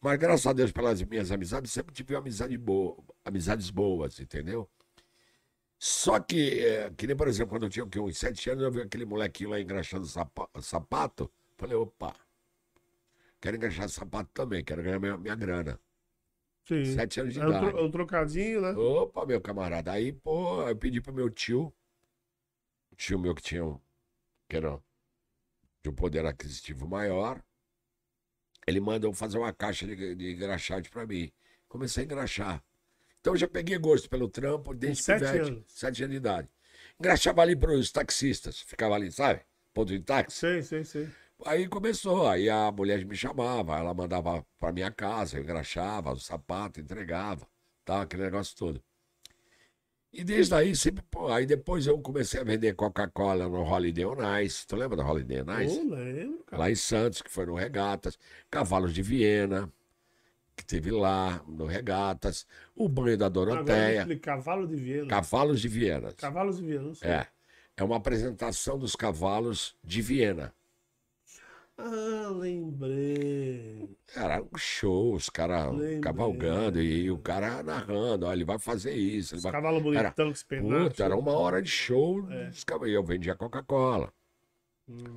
Mas 0.00 0.18
graças 0.18 0.46
a 0.46 0.52
Deus 0.52 0.72
pelas 0.72 1.02
minhas 1.02 1.30
amizades, 1.30 1.70
sempre 1.70 1.94
tive 1.94 2.16
amizade 2.16 2.56
boa, 2.56 2.96
amizades 3.24 3.70
boas, 3.70 4.18
entendeu? 4.18 4.68
Só 5.78 6.20
que, 6.20 6.60
é, 6.60 6.90
que 6.90 7.06
nem, 7.06 7.16
por 7.16 7.28
exemplo, 7.28 7.50
quando 7.50 7.64
eu 7.64 7.70
tinha 7.70 7.84
o 7.84 8.06
uns 8.06 8.18
sete 8.18 8.50
anos, 8.50 8.62
eu 8.64 8.70
vi 8.70 8.80
aquele 8.82 9.04
molequinho 9.04 9.50
lá 9.50 9.60
engraxando 9.60 10.06
sapa- 10.06 10.48
sapato. 10.60 11.30
Falei, 11.56 11.76
opa, 11.76 12.14
quero 13.40 13.56
engraxar 13.56 13.88
sapato 13.88 14.30
também, 14.32 14.62
quero 14.64 14.82
ganhar 14.82 14.98
minha, 14.98 15.16
minha 15.16 15.34
grana. 15.34 15.78
Sim. 16.66 16.84
Sete 16.84 17.20
anos 17.20 17.34
de 17.34 17.40
É 17.40 17.44
um, 17.46 17.48
idade. 17.48 17.70
tro- 17.70 17.84
um 17.86 17.90
trocadinho, 17.90 18.60
né? 18.60 18.70
Opa, 18.72 19.26
meu 19.26 19.40
camarada. 19.40 19.92
Aí, 19.92 20.12
pô, 20.12 20.62
eu 20.68 20.76
pedi 20.76 21.00
pro 21.00 21.12
meu 21.12 21.28
tio, 21.30 21.72
tio 22.96 23.18
meu 23.18 23.34
que 23.34 23.42
tinha, 23.42 23.64
um- 23.64 23.80
que 24.48 24.56
era 24.56 24.78
de 25.82 25.88
um 25.90 25.94
poder 25.94 26.24
aquisitivo 26.26 26.86
maior, 26.86 27.42
ele 28.70 28.80
mandou 28.80 29.12
fazer 29.12 29.38
uma 29.38 29.52
caixa 29.52 29.86
de, 29.86 30.14
de 30.14 30.32
engraxate 30.32 30.90
pra 30.90 31.06
mim. 31.06 31.30
Comecei 31.68 32.02
a 32.02 32.06
engraxar. 32.06 32.62
Então 33.20 33.34
eu 33.34 33.36
já 33.36 33.46
peguei 33.46 33.76
gosto 33.78 34.08
pelo 34.08 34.28
trampo 34.28 34.74
desde 34.74 35.02
sete 35.02 35.20
pivete, 35.20 35.50
anos. 35.50 35.64
sete 35.68 36.02
anos 36.02 36.12
de 36.12 36.16
idade. 36.16 36.48
Engraxava 36.98 37.42
ali 37.42 37.54
pros 37.54 37.92
taxistas, 37.92 38.60
ficava 38.60 38.94
ali, 38.94 39.12
sabe? 39.12 39.40
Ponto 39.72 39.92
de 39.92 40.00
táxi. 40.00 40.38
Sei, 40.38 40.62
sei, 40.62 40.84
sei. 40.84 41.08
Aí 41.44 41.68
começou, 41.68 42.28
aí 42.28 42.50
a 42.50 42.70
mulher 42.70 43.04
me 43.04 43.16
chamava, 43.16 43.78
ela 43.78 43.94
mandava 43.94 44.44
pra 44.58 44.72
minha 44.72 44.90
casa, 44.90 45.38
eu 45.38 45.42
engraxava 45.42 46.12
o 46.12 46.20
sapato, 46.20 46.80
entregava, 46.80 47.46
tá, 47.84 48.02
aquele 48.02 48.24
negócio 48.24 48.54
todo. 48.56 48.82
E 50.12 50.24
desde 50.24 50.54
aí 50.54 50.74
sempre, 50.74 51.04
pô, 51.08 51.28
aí 51.28 51.46
depois 51.46 51.86
eu 51.86 51.98
comecei 52.00 52.40
a 52.40 52.44
vender 52.44 52.74
Coca-Cola 52.74 53.48
no 53.48 53.62
Holiday 53.62 54.04
on 54.04 54.40
Ice, 54.40 54.66
tu 54.66 54.74
lembra 54.74 54.96
do 54.96 55.02
Holiday 55.02 55.42
on 55.42 55.60
Ice? 55.60 55.78
Eu 55.78 55.88
lembro, 55.88 56.44
cara. 56.44 56.62
Lá 56.62 56.70
em 56.70 56.74
Santos, 56.74 57.22
que 57.22 57.30
foi 57.30 57.46
no 57.46 57.54
Regatas, 57.54 58.18
Cavalos 58.50 58.92
de 58.92 59.02
Viena, 59.02 59.72
que 60.56 60.64
teve 60.64 60.90
lá 60.90 61.40
no 61.46 61.64
Regatas, 61.64 62.44
o 62.74 62.88
banho 62.88 63.16
da 63.16 63.28
Doroteia. 63.28 64.04
Cavalo 64.20 64.66
de 64.66 64.76
Viena. 64.76 65.06
Cavalos 65.06 65.60
de 65.60 65.68
Viena. 65.68 66.12
Cavalos 66.12 66.56
de 66.56 66.64
Viena, 66.64 66.82
não 66.82 66.94
sei. 66.94 67.08
É, 67.08 67.26
é 67.76 67.84
uma 67.84 67.96
apresentação 67.96 68.78
dos 68.78 68.96
cavalos 68.96 69.76
de 69.82 70.02
Viena. 70.02 70.52
Ah, 71.82 72.28
lembrei. 72.30 73.88
Era 74.14 74.42
um 74.42 74.56
show, 74.58 75.14
os 75.14 75.30
caras 75.30 75.72
cavalgando 76.02 76.80
e 76.82 77.10
o 77.10 77.18
cara 77.18 77.62
narrando, 77.62 78.26
ó, 78.26 78.32
ele 78.32 78.44
vai 78.44 78.58
fazer 78.58 78.92
isso. 78.94 79.36
Os 79.36 79.42
vai... 79.42 79.52
cavalos 79.52 79.82
bonitão 79.82 80.26
com 80.26 80.32
os 80.32 80.42
penates. 80.42 80.88
Puta, 80.90 81.04
era 81.04 81.16
uma 81.16 81.32
hora 81.32 81.62
de 81.62 81.70
show, 81.70 82.26
É. 82.30 82.50
e 82.86 82.92
eu 82.92 83.02
vendia 83.04 83.34
Coca-Cola. 83.34 84.12
Hum. 84.88 85.16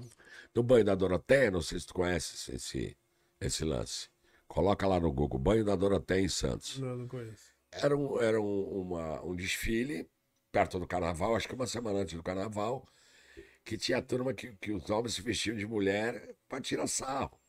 No 0.55 0.61
banho 0.63 0.85
da 0.85 0.93
Doroteia, 0.95 1.49
não 1.51 1.61
sei 1.61 1.79
se 1.79 1.87
tu 1.87 1.93
conhece 1.95 2.55
esse, 2.55 2.95
esse 3.41 3.65
lance. 3.65 4.07
Coloca 4.47 4.87
lá 4.87 4.99
no 4.99 5.11
Google, 5.11 5.39
banho 5.39 5.65
da 5.65 5.75
Doroteia 5.75 6.21
em 6.21 6.29
Santos. 6.29 6.77
Não, 6.79 6.95
não 6.95 7.07
conheço. 7.07 7.51
Era, 7.71 7.97
um, 7.97 8.21
era 8.21 8.39
um, 8.39 8.81
uma- 8.81 9.23
um 9.25 9.35
desfile 9.35 10.07
perto 10.51 10.79
do 10.79 10.85
carnaval, 10.87 11.35
acho 11.35 11.47
que 11.47 11.55
uma 11.55 11.65
semana 11.65 11.99
antes 11.99 12.13
do 12.15 12.21
carnaval, 12.21 12.87
que 13.63 13.77
tinha 13.77 14.01
turma 14.01 14.33
que, 14.33 14.55
que 14.57 14.71
os 14.71 14.89
homens 14.89 15.13
se 15.15 15.21
vestiam 15.21 15.55
de 15.55 15.65
mulher 15.65 16.35
para 16.47 16.61
tirar 16.61 16.87
sarro. 16.87 17.39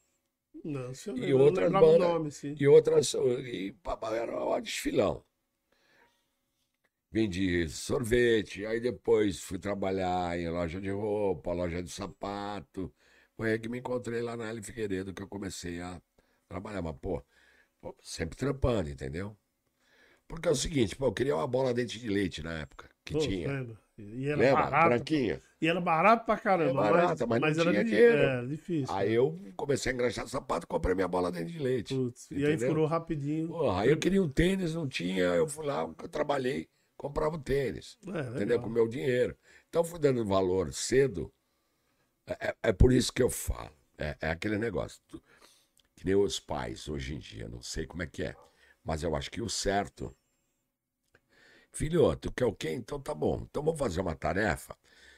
Não, 0.65 0.93
E 1.17 1.31
eu 1.31 1.39
outras 1.39 1.71
bandas- 1.71 1.99
nome. 1.99 2.31
E 2.59 2.67
outras. 2.67 3.15
E 3.15 3.73
papai, 3.83 4.19
era 4.19 4.45
um 4.45 4.61
desfilão. 4.61 5.25
Vendi 7.11 7.69
sorvete, 7.69 8.67
aí 8.67 8.81
depois 8.81 9.41
fui 9.41 9.59
trabalhar 9.59 10.37
em 10.39 10.49
loja 10.49 10.81
de 10.81 10.91
roupa, 10.91 11.53
loja 11.53 11.83
de 11.83 11.91
sapato. 11.91 12.93
Foi 13.37 13.53
aí 13.53 13.59
que 13.59 13.69
me 13.69 13.79
encontrei 13.79 14.21
lá 14.21 14.37
na 14.37 14.49
L 14.51 14.63
Figueiredo 14.63 15.15
que 15.15 15.23
eu 15.23 15.29
comecei 15.29 15.81
a 15.81 16.01
trabalhar. 16.49 16.83
Mas, 16.83 16.97
pô, 17.01 17.23
pô, 17.81 17.97
sempre 18.03 18.37
trampando, 18.37 18.91
entendeu? 18.91 19.37
Porque 20.29 20.49
é 20.49 20.51
o 20.53 20.57
seguinte, 20.57 20.97
pô, 20.97 21.07
eu 21.07 21.13
queria 21.15 21.37
uma 21.37 21.47
bola 21.49 21.75
dente 21.75 21.99
de 22.01 22.09
leite 22.09 22.43
na 22.43 22.55
época 22.61 22.89
que 23.05 23.13
Pô, 23.13 23.19
tinha. 23.19 23.49
lembra? 23.49 23.79
E 23.97 24.27
era 24.29 24.37
Lembra? 24.41 24.89
Branquinha. 24.89 25.41
E 25.61 25.69
era 25.69 25.81
barato 25.81 26.27
pra 26.27 26.37
caramba. 26.37 26.87
É 26.89 26.91
barato, 26.91 27.29
mas 27.29 27.41
não 27.57 27.63
era 27.63 27.71
tinha 27.71 27.85
di- 27.85 27.91
dinheiro. 27.91 28.19
É, 28.23 28.47
difícil. 28.47 28.95
Aí 28.95 29.13
eu 29.13 29.39
comecei 29.57 29.93
a 29.93 29.95
engraxar 29.95 30.27
sapato 30.27 30.65
e 30.65 30.67
comprei 30.67 30.95
minha 30.95 31.07
bola 31.07 31.31
dente 31.31 31.53
de 31.53 31.59
leite. 31.61 31.95
Putz, 31.95 32.29
e 32.33 32.45
aí 32.45 32.59
furou 32.59 32.87
rapidinho. 32.87 33.49
Porra, 33.49 33.83
aí 33.83 33.91
eu 33.91 33.97
queria 33.99 34.21
um 34.23 34.29
tênis, 34.29 34.75
não 34.75 34.89
tinha, 34.89 35.23
eu 35.25 35.47
fui 35.47 35.65
lá, 35.65 35.83
eu 35.83 36.09
trabalhei, 36.09 36.69
comprava 36.97 37.37
o 37.37 37.39
tênis, 37.39 37.97
É, 38.05 38.11
legal. 38.11 38.35
entendeu? 38.35 38.61
Com 38.61 38.67
o 38.69 38.73
meu 38.73 38.89
dinheiro. 38.89 39.37
Então 39.69 39.85
fui 39.85 39.99
dando 40.01 40.25
valor 40.25 40.73
cedo. 40.73 41.33
É, 42.27 42.49
é- 42.49 42.57
é 42.65 42.73
por 42.73 42.93
isso 42.93 43.13
que 43.13 43.23
eu 43.23 43.31
falo. 43.31 43.71
É, 43.97 44.17
é 44.21 44.31
aquele 44.31 44.59
negócio. 44.59 45.01
que 45.97 46.05
nem 46.05 46.17
os 46.17 46.41
pais 46.41 46.89
hoje 46.89 47.15
em 47.15 47.19
dia, 47.19 47.49
não 47.49 47.63
sei 47.63 47.87
como 47.87 48.03
é 48.03 48.07
que 48.07 48.25
é. 48.25 48.35
Mas 48.83 49.03
eu 49.05 49.15
acho 49.15 49.31
que 49.31 49.41
o 49.41 49.49
certo. 49.49 50.15
Filho, 51.75 52.15
tu 52.15 52.33
quer 52.33 52.45
o 52.45 52.53
quê? 52.53 52.71
Então 52.71 53.01
tá 53.01 53.13
bom. 53.13 53.45
Então 53.51 53.61
vamos 53.61 53.81
fazer 53.81 54.01
uma 54.01 54.15
tarefa. 54.15 54.77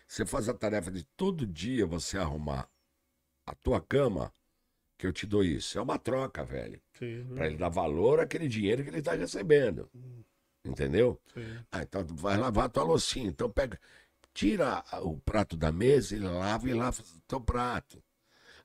Você 0.09 0.25
faz 0.25 0.49
a 0.49 0.55
tarefa 0.55 0.91
de 0.91 1.05
todo 1.17 1.47
dia 1.47 1.87
você 1.87 2.17
arrumar 2.17 2.67
a 3.45 3.55
tua 3.55 3.79
cama, 3.79 4.33
que 4.97 5.07
eu 5.07 5.13
te 5.13 5.27
dou 5.27 5.45
isso. 5.45 5.79
É 5.79 5.83
uma 5.83 5.99
troca, 5.99 6.43
velho. 6.43 6.81
Sim, 6.99 7.27
Para 7.35 7.47
ele 7.47 7.59
dar 7.59 7.69
valor 7.69 8.21
àquele 8.21 8.49
dinheiro 8.49 8.83
que 8.83 8.89
ele 8.89 9.01
está 9.01 9.13
recebendo. 9.13 9.91
Entendeu? 10.65 11.21
sim. 11.35 11.59
Ah, 11.71 11.83
então 11.83 12.03
tu 12.03 12.15
vai 12.15 12.39
lavar 12.39 12.65
a 12.65 12.69
tua 12.71 12.85
loucinha. 12.85 13.29
Então 13.29 13.51
pega, 13.51 13.79
tira 14.33 14.83
o 15.03 15.19
prato 15.19 15.59
da 15.59 15.71
mesa 15.71 16.17
e 16.17 16.19
lava 16.19 16.69
e 16.71 16.73
lava 16.73 17.03
o 17.03 17.21
teu 17.29 17.41
prato. 17.41 18.03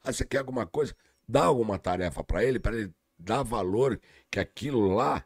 Ah, 0.01 0.13
você 0.13 0.25
quer 0.25 0.37
alguma 0.37 0.65
coisa? 0.65 0.95
Dá 1.27 1.43
alguma 1.43 1.77
tarefa 1.77 2.23
para 2.23 2.41
ele, 2.45 2.57
para 2.57 2.77
ele 2.77 2.93
dar 3.19 3.43
valor 3.43 3.99
que 4.29 4.39
aquilo 4.39 4.95
lá 4.95 5.25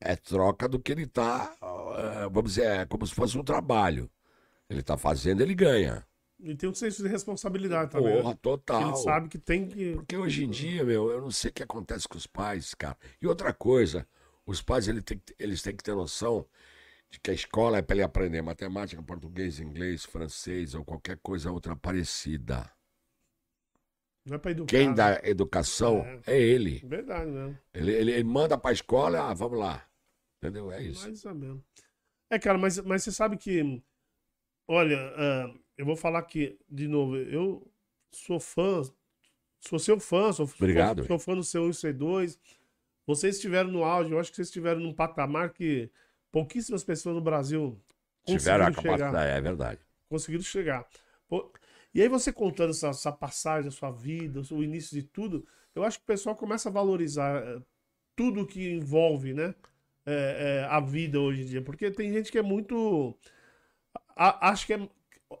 é 0.00 0.16
troca 0.16 0.68
do 0.68 0.80
que 0.80 0.90
ele 0.92 1.02
está, 1.04 1.54
vamos 2.32 2.54
dizer, 2.54 2.66
é 2.66 2.86
como 2.86 3.06
se 3.06 3.14
fosse 3.14 3.36
um 3.38 3.44
trabalho. 3.44 4.10
Ele 4.68 4.80
está 4.80 4.96
fazendo, 4.96 5.40
ele 5.42 5.54
ganha. 5.54 6.06
E 6.38 6.54
tem 6.54 6.70
um 6.70 6.74
senso 6.74 7.02
de 7.02 7.08
responsabilidade 7.08 7.90
também. 7.90 8.14
né? 8.14 8.22
Porra, 8.22 8.34
Que 8.34 8.40
total. 8.40 8.82
Ele 8.88 8.96
sabe 8.96 9.28
que 9.28 9.38
tem 9.38 9.66
que. 9.68 9.92
Porque 9.92 10.16
hoje 10.16 10.44
em 10.44 10.48
dia, 10.50 10.82
meu, 10.84 11.10
eu 11.10 11.20
não 11.20 11.30
sei 11.30 11.50
o 11.50 11.52
que 11.52 11.62
acontece 11.62 12.08
com 12.08 12.16
os 12.16 12.26
pais, 12.26 12.72
cara. 12.72 12.96
E 13.20 13.26
outra 13.26 13.52
coisa, 13.52 14.06
os 14.46 14.62
pais 14.62 14.88
ele 14.88 15.02
tem 15.02 15.18
que- 15.18 15.34
eles 15.38 15.60
têm 15.60 15.76
que 15.76 15.82
ter 15.82 15.94
noção 15.94 16.46
de 17.10 17.20
que 17.20 17.30
a 17.30 17.34
escola 17.34 17.78
é 17.78 17.82
para 17.82 17.96
ele 17.96 18.04
aprender 18.04 18.40
matemática, 18.40 19.02
português, 19.02 19.58
inglês, 19.60 20.04
francês 20.04 20.74
ou 20.74 20.84
qualquer 20.84 21.18
coisa 21.22 21.50
outra 21.50 21.76
parecida. 21.76 22.70
Não 24.24 24.36
é 24.36 24.38
pra 24.38 24.50
educar. 24.52 24.70
Quem 24.70 24.88
né? 24.88 24.94
dá 24.94 25.20
educação 25.24 26.04
é, 26.26 26.40
ele. 26.40 26.80
Verdade 26.86 27.30
mesmo. 27.30 27.58
Ele, 27.74 27.92
ele, 27.92 28.12
ele 28.12 28.24
manda 28.24 28.56
para 28.56 28.70
a 28.70 28.72
escola, 28.72 29.30
ah, 29.30 29.34
vamos 29.34 29.58
lá. 29.58 29.84
Entendeu? 30.42 30.72
É 30.72 30.82
isso. 30.82 31.02
Mais 31.02 31.24
ou 31.24 31.34
menos. 31.34 31.62
É, 32.30 32.38
cara, 32.38 32.56
mas, 32.56 32.78
mas 32.80 33.02
você 33.04 33.12
sabe 33.12 33.36
que. 33.36 33.82
Olha, 34.66 34.96
ah, 35.16 35.54
eu 35.76 35.84
vou 35.84 35.96
falar 35.96 36.20
aqui 36.20 36.58
de 36.68 36.88
novo. 36.88 37.16
Eu 37.16 37.70
sou 38.10 38.40
fã, 38.40 38.82
sou 39.60 39.78
seu 39.78 40.00
fã, 40.00 40.32
sou, 40.32 40.46
Obrigado. 40.46 40.98
sou, 40.98 41.06
sou 41.06 41.18
fã 41.18 41.34
do 41.34 41.44
seu 41.44 41.64
1 41.64 41.70
e 41.70 41.72
C2. 41.72 42.38
Vocês 43.06 43.36
estiveram 43.36 43.70
no 43.70 43.84
áudio, 43.84 44.14
eu 44.14 44.20
acho 44.20 44.30
que 44.30 44.36
vocês 44.36 44.48
estiveram 44.48 44.80
num 44.80 44.94
patamar 44.94 45.52
que 45.52 45.90
pouquíssimas 46.30 46.84
pessoas 46.84 47.16
no 47.16 47.20
Brasil 47.20 47.78
Tiveram 48.24 48.66
a 48.66 48.72
conseguiram 48.72 48.74
chegar. 48.74 48.98
capacidade, 48.98 49.30
é 49.30 49.40
verdade. 49.40 49.80
conseguiram 50.08 50.44
chegar. 50.44 50.88
Pô, 51.28 51.52
E 51.92 52.00
aí 52.00 52.08
você 52.08 52.32
contando 52.32 52.70
essa, 52.70 52.88
essa 52.88 53.12
passagem, 53.12 53.68
a 53.68 53.72
sua 53.72 53.90
vida, 53.90 54.40
o 54.52 54.62
início 54.62 54.94
de 54.96 55.02
tudo, 55.02 55.46
eu 55.74 55.82
acho 55.84 55.98
que 55.98 56.04
o 56.04 56.06
pessoal 56.06 56.36
começa 56.36 56.68
a 56.68 56.72
valorizar 56.72 57.42
eh, 57.42 57.60
tudo 58.14 58.46
que 58.46 58.70
envolve, 58.70 59.32
né? 59.34 59.54
É, 60.06 60.62
é, 60.62 60.64
a 60.64 60.80
vida 60.80 61.20
hoje 61.20 61.42
em 61.42 61.46
dia. 61.46 61.62
Porque 61.62 61.90
tem 61.90 62.12
gente 62.12 62.32
que 62.32 62.38
é 62.38 62.42
muito. 62.42 63.16
A, 64.16 64.50
acho 64.50 64.66
que 64.66 64.74
é. 64.74 64.88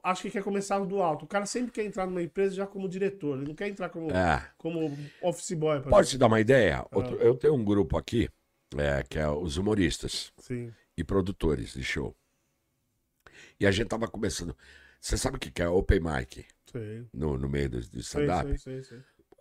Acho 0.04 0.22
que 0.22 0.30
quer 0.30 0.44
começar 0.44 0.78
do 0.80 1.02
alto. 1.02 1.24
O 1.24 1.28
cara 1.28 1.44
sempre 1.46 1.72
quer 1.72 1.84
entrar 1.84 2.06
numa 2.06 2.22
empresa 2.22 2.54
já 2.54 2.64
como 2.66 2.88
diretor. 2.88 3.36
Ele 3.38 3.48
não 3.48 3.54
quer 3.56 3.66
entrar 3.68 3.88
como, 3.88 4.08
É. 4.12 4.48
como 4.56 4.96
office 5.20 5.52
boy. 5.52 5.80
Pode 5.82 6.10
te 6.10 6.16
dar 6.18 6.28
uma 6.28 6.38
ideia? 6.40 6.86
Outro- 6.92 7.16
Eu 7.16 7.34
tenho 7.36 7.54
um 7.54 7.64
grupo 7.64 7.98
aqui, 7.98 8.28
é, 8.76 9.02
que 9.02 9.18
é 9.18 9.28
os 9.28 9.56
humoristas 9.56 10.32
Sim. 10.38 10.72
e 10.96 11.02
produtores 11.02 11.72
de 11.74 11.82
show. 11.82 12.14
E 13.58 13.66
a 13.66 13.70
gente 13.72 13.88
tava 13.88 14.06
começando. 14.06 14.56
Você 15.00 15.16
sabe 15.16 15.38
o 15.38 15.40
que 15.40 15.60
é 15.60 15.68
Open 15.68 15.98
Mic 16.00 16.46
Sei. 16.70 17.06
no, 17.12 17.36
no 17.36 17.48
meio 17.48 17.68
do, 17.70 17.80
do 17.80 17.98
stand-up? 17.98 18.54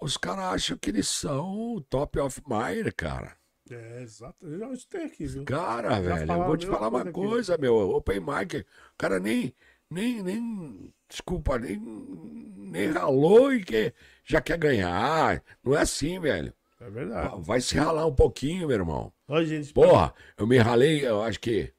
Os 0.02 0.18
caras 0.18 0.46
acham 0.46 0.78
que 0.78 0.90
eles 0.90 1.08
são 1.08 1.86
top 1.90 2.18
of 2.20 2.41
mind, 2.48 2.88
cara. 2.98 3.38
É, 3.72 4.02
exato. 4.02 4.46
Eu 4.48 4.60
já 4.60 4.72
escutei 4.74 5.04
aqui, 5.06 5.26
viu? 5.28 5.46
Cara, 5.46 5.90
Já 5.91 6.00
velho, 6.02 6.32
eu 6.32 6.46
vou 6.46 6.58
te 6.58 6.66
falar 6.68 6.88
uma 6.90 7.04
coisa 7.04 7.12
coisa, 7.12 7.58
meu. 7.58 7.76
Open 7.91 8.20
mic, 8.20 8.56
o 8.62 8.66
cara 8.98 9.20
nem, 9.20 9.54
nem, 9.90 10.22
nem, 10.24 10.94
desculpa, 11.08 11.58
nem, 11.60 11.78
nem 11.80 12.91
ralou 12.91 13.54
e 13.54 13.64
que 13.64 13.94
já 14.24 14.41
quer 14.41 14.58
ganhar. 14.58 15.44
Não 15.64 15.76
é 15.76 15.82
assim, 15.82 16.20
velho. 16.20 16.54
É 16.82 16.90
verdade. 16.90 17.36
Vai 17.41 17.60
se 17.62 17.78
ralar 17.78 18.06
um 18.06 18.16
pouquinho, 18.16 18.68
meu 18.68 18.78
irmão. 18.78 19.12
Olha, 19.28 19.46
gente. 19.46 19.74
Porra, 19.74 20.14
eu 20.38 20.48
me 20.48 20.58
ralei, 20.58 21.06
eu 21.06 21.22
acho 21.22 21.40
que 21.40 21.74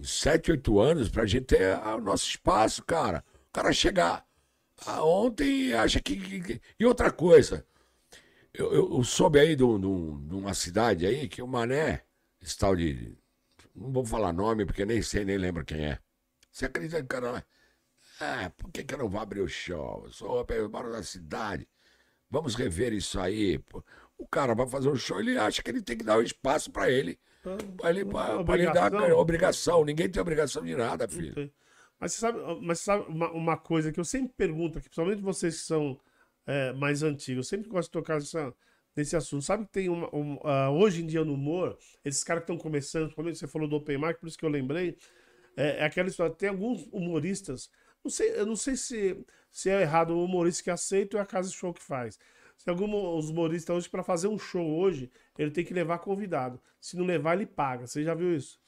7, 0.00 0.52
8 0.52 0.78
anos 0.78 1.08
pra 1.08 1.26
gente 1.26 1.46
ter 1.46 1.76
o 1.78 2.00
nosso 2.00 2.28
espaço, 2.28 2.84
cara. 2.84 3.24
O 3.48 3.52
cara 3.52 3.72
chegar 3.72 4.24
ontem 5.00 5.68
e 5.68 5.74
acha 5.74 6.00
que- 6.00 6.60
E 6.78 6.86
outra 6.86 7.10
coisa, 7.10 7.66
eu, 8.58 8.72
eu, 8.72 8.92
eu 8.98 9.04
soube 9.04 9.38
aí 9.40 9.56
de, 9.56 9.64
um- 9.64 9.78
de 9.80 9.86
um- 9.86 10.38
uma 10.40 10.54
cidade 10.54 11.06
aí 11.06 11.28
que 11.28 11.42
o 11.42 11.46
Mané, 11.48 12.04
esse 12.40 12.56
tal 12.58 12.74
de. 12.76 13.16
Não 13.74 13.92
vou 13.92 14.04
falar 14.04 14.32
nome 14.32 14.66
porque 14.66 14.84
nem 14.84 15.00
sei, 15.02 15.24
nem 15.24 15.38
lembro 15.38 15.64
quem 15.64 15.86
é. 15.86 15.98
Você 16.50 16.66
acredita 16.66 16.98
que 16.98 17.04
o 17.04 17.08
cara 17.08 17.30
lá. 17.32 17.44
Ah, 18.20 18.50
por 18.56 18.70
que, 18.72 18.82
que 18.84 18.94
eu 18.94 18.98
não 18.98 19.08
vou 19.08 19.20
abrir 19.20 19.40
o 19.40 19.48
show? 19.48 20.02
Eu 20.06 20.12
sou 20.12 20.46
eu 20.50 20.68
moro 20.70 20.90
na 20.90 21.02
cidade. 21.02 21.68
Vamos 22.30 22.54
rever 22.56 22.92
isso 22.92 23.20
aí. 23.20 23.60
O 24.18 24.26
cara 24.26 24.54
vai 24.54 24.66
fazer 24.68 24.88
um 24.88 24.96
show, 24.96 25.20
ele 25.20 25.38
acha 25.38 25.62
que 25.62 25.70
ele 25.70 25.80
tem 25.82 25.96
que 25.96 26.04
dar 26.04 26.18
um 26.18 26.22
espaço 26.22 26.70
pra 26.72 26.90
ele. 26.90 27.18
Pra 27.76 27.90
ele, 27.90 28.04
pra, 28.04 28.44
pra 28.44 28.54
ele 28.56 28.66
dar 28.72 28.86
Obrigação? 28.92 29.18
obrigação. 29.18 29.84
Ninguém 29.84 30.10
tem 30.10 30.20
obrigação 30.20 30.64
de 30.64 30.74
nada, 30.74 31.08
filho. 31.08 31.50
Mas 32.00 32.12
você 32.12 32.20
sabe, 32.20 32.38
mas 32.60 32.78
você 32.80 32.84
sabe 32.84 33.04
uma, 33.08 33.30
uma 33.30 33.56
coisa 33.56 33.92
que 33.92 34.00
eu 34.00 34.04
sempre 34.04 34.32
pergunto 34.36 34.78
aqui, 34.78 34.88
principalmente 34.88 35.22
vocês 35.22 35.60
que 35.60 35.66
são 35.66 35.98
é, 36.48 36.72
mais 36.72 37.02
antigos, 37.02 37.46
eu 37.46 37.48
sempre 37.58 37.68
gosto 37.68 37.88
de 37.88 37.92
tocar 37.92 38.18
nesse 38.96 39.14
assunto. 39.14 39.44
Sabe 39.44 39.66
que 39.66 39.70
tem 39.72 39.88
uma, 39.90 40.08
um, 40.16 40.38
ah, 40.42 40.70
hoje 40.70 41.02
em 41.02 41.06
dia 41.06 41.22
no 41.22 41.34
humor, 41.34 41.78
esses 42.02 42.24
caras 42.24 42.42
que 42.42 42.50
estão 42.50 42.56
começando, 42.56 43.02
principalmente 43.02 43.38
você 43.38 43.46
falou 43.46 43.68
do 43.68 43.76
Open 43.76 43.98
Mic, 43.98 44.18
por 44.18 44.26
isso 44.26 44.38
que 44.38 44.46
eu 44.46 44.48
lembrei, 44.48 44.96
é, 45.54 45.80
é 45.80 45.84
aquela 45.84 46.08
história, 46.08 46.34
tem 46.34 46.48
alguns 46.48 46.88
humoristas, 46.90 47.70
não 48.02 48.10
sei, 48.10 48.30
eu 48.30 48.46
não 48.46 48.56
sei 48.56 48.76
se, 48.76 49.22
se 49.50 49.68
é 49.68 49.82
errado 49.82 50.14
o 50.14 50.24
humorista 50.24 50.64
que 50.64 50.70
aceita 50.70 51.18
ou 51.18 51.20
é 51.20 51.22
a 51.22 51.26
casa 51.26 51.50
de 51.50 51.54
show 51.54 51.74
que 51.74 51.82
faz. 51.82 52.18
Se 52.56 52.70
alguns 52.70 53.28
humoristas 53.28 53.76
hoje, 53.76 53.88
para 53.88 54.02
fazer 54.02 54.28
um 54.28 54.38
show 54.38 54.66
hoje, 54.66 55.10
ele 55.38 55.50
tem 55.50 55.64
que 55.64 55.74
levar 55.74 55.98
convidado. 55.98 56.60
Se 56.80 56.96
não 56.96 57.04
levar, 57.04 57.34
ele 57.34 57.46
paga. 57.46 57.86
Você 57.86 58.02
já 58.02 58.14
viu 58.14 58.34
isso? 58.34 58.58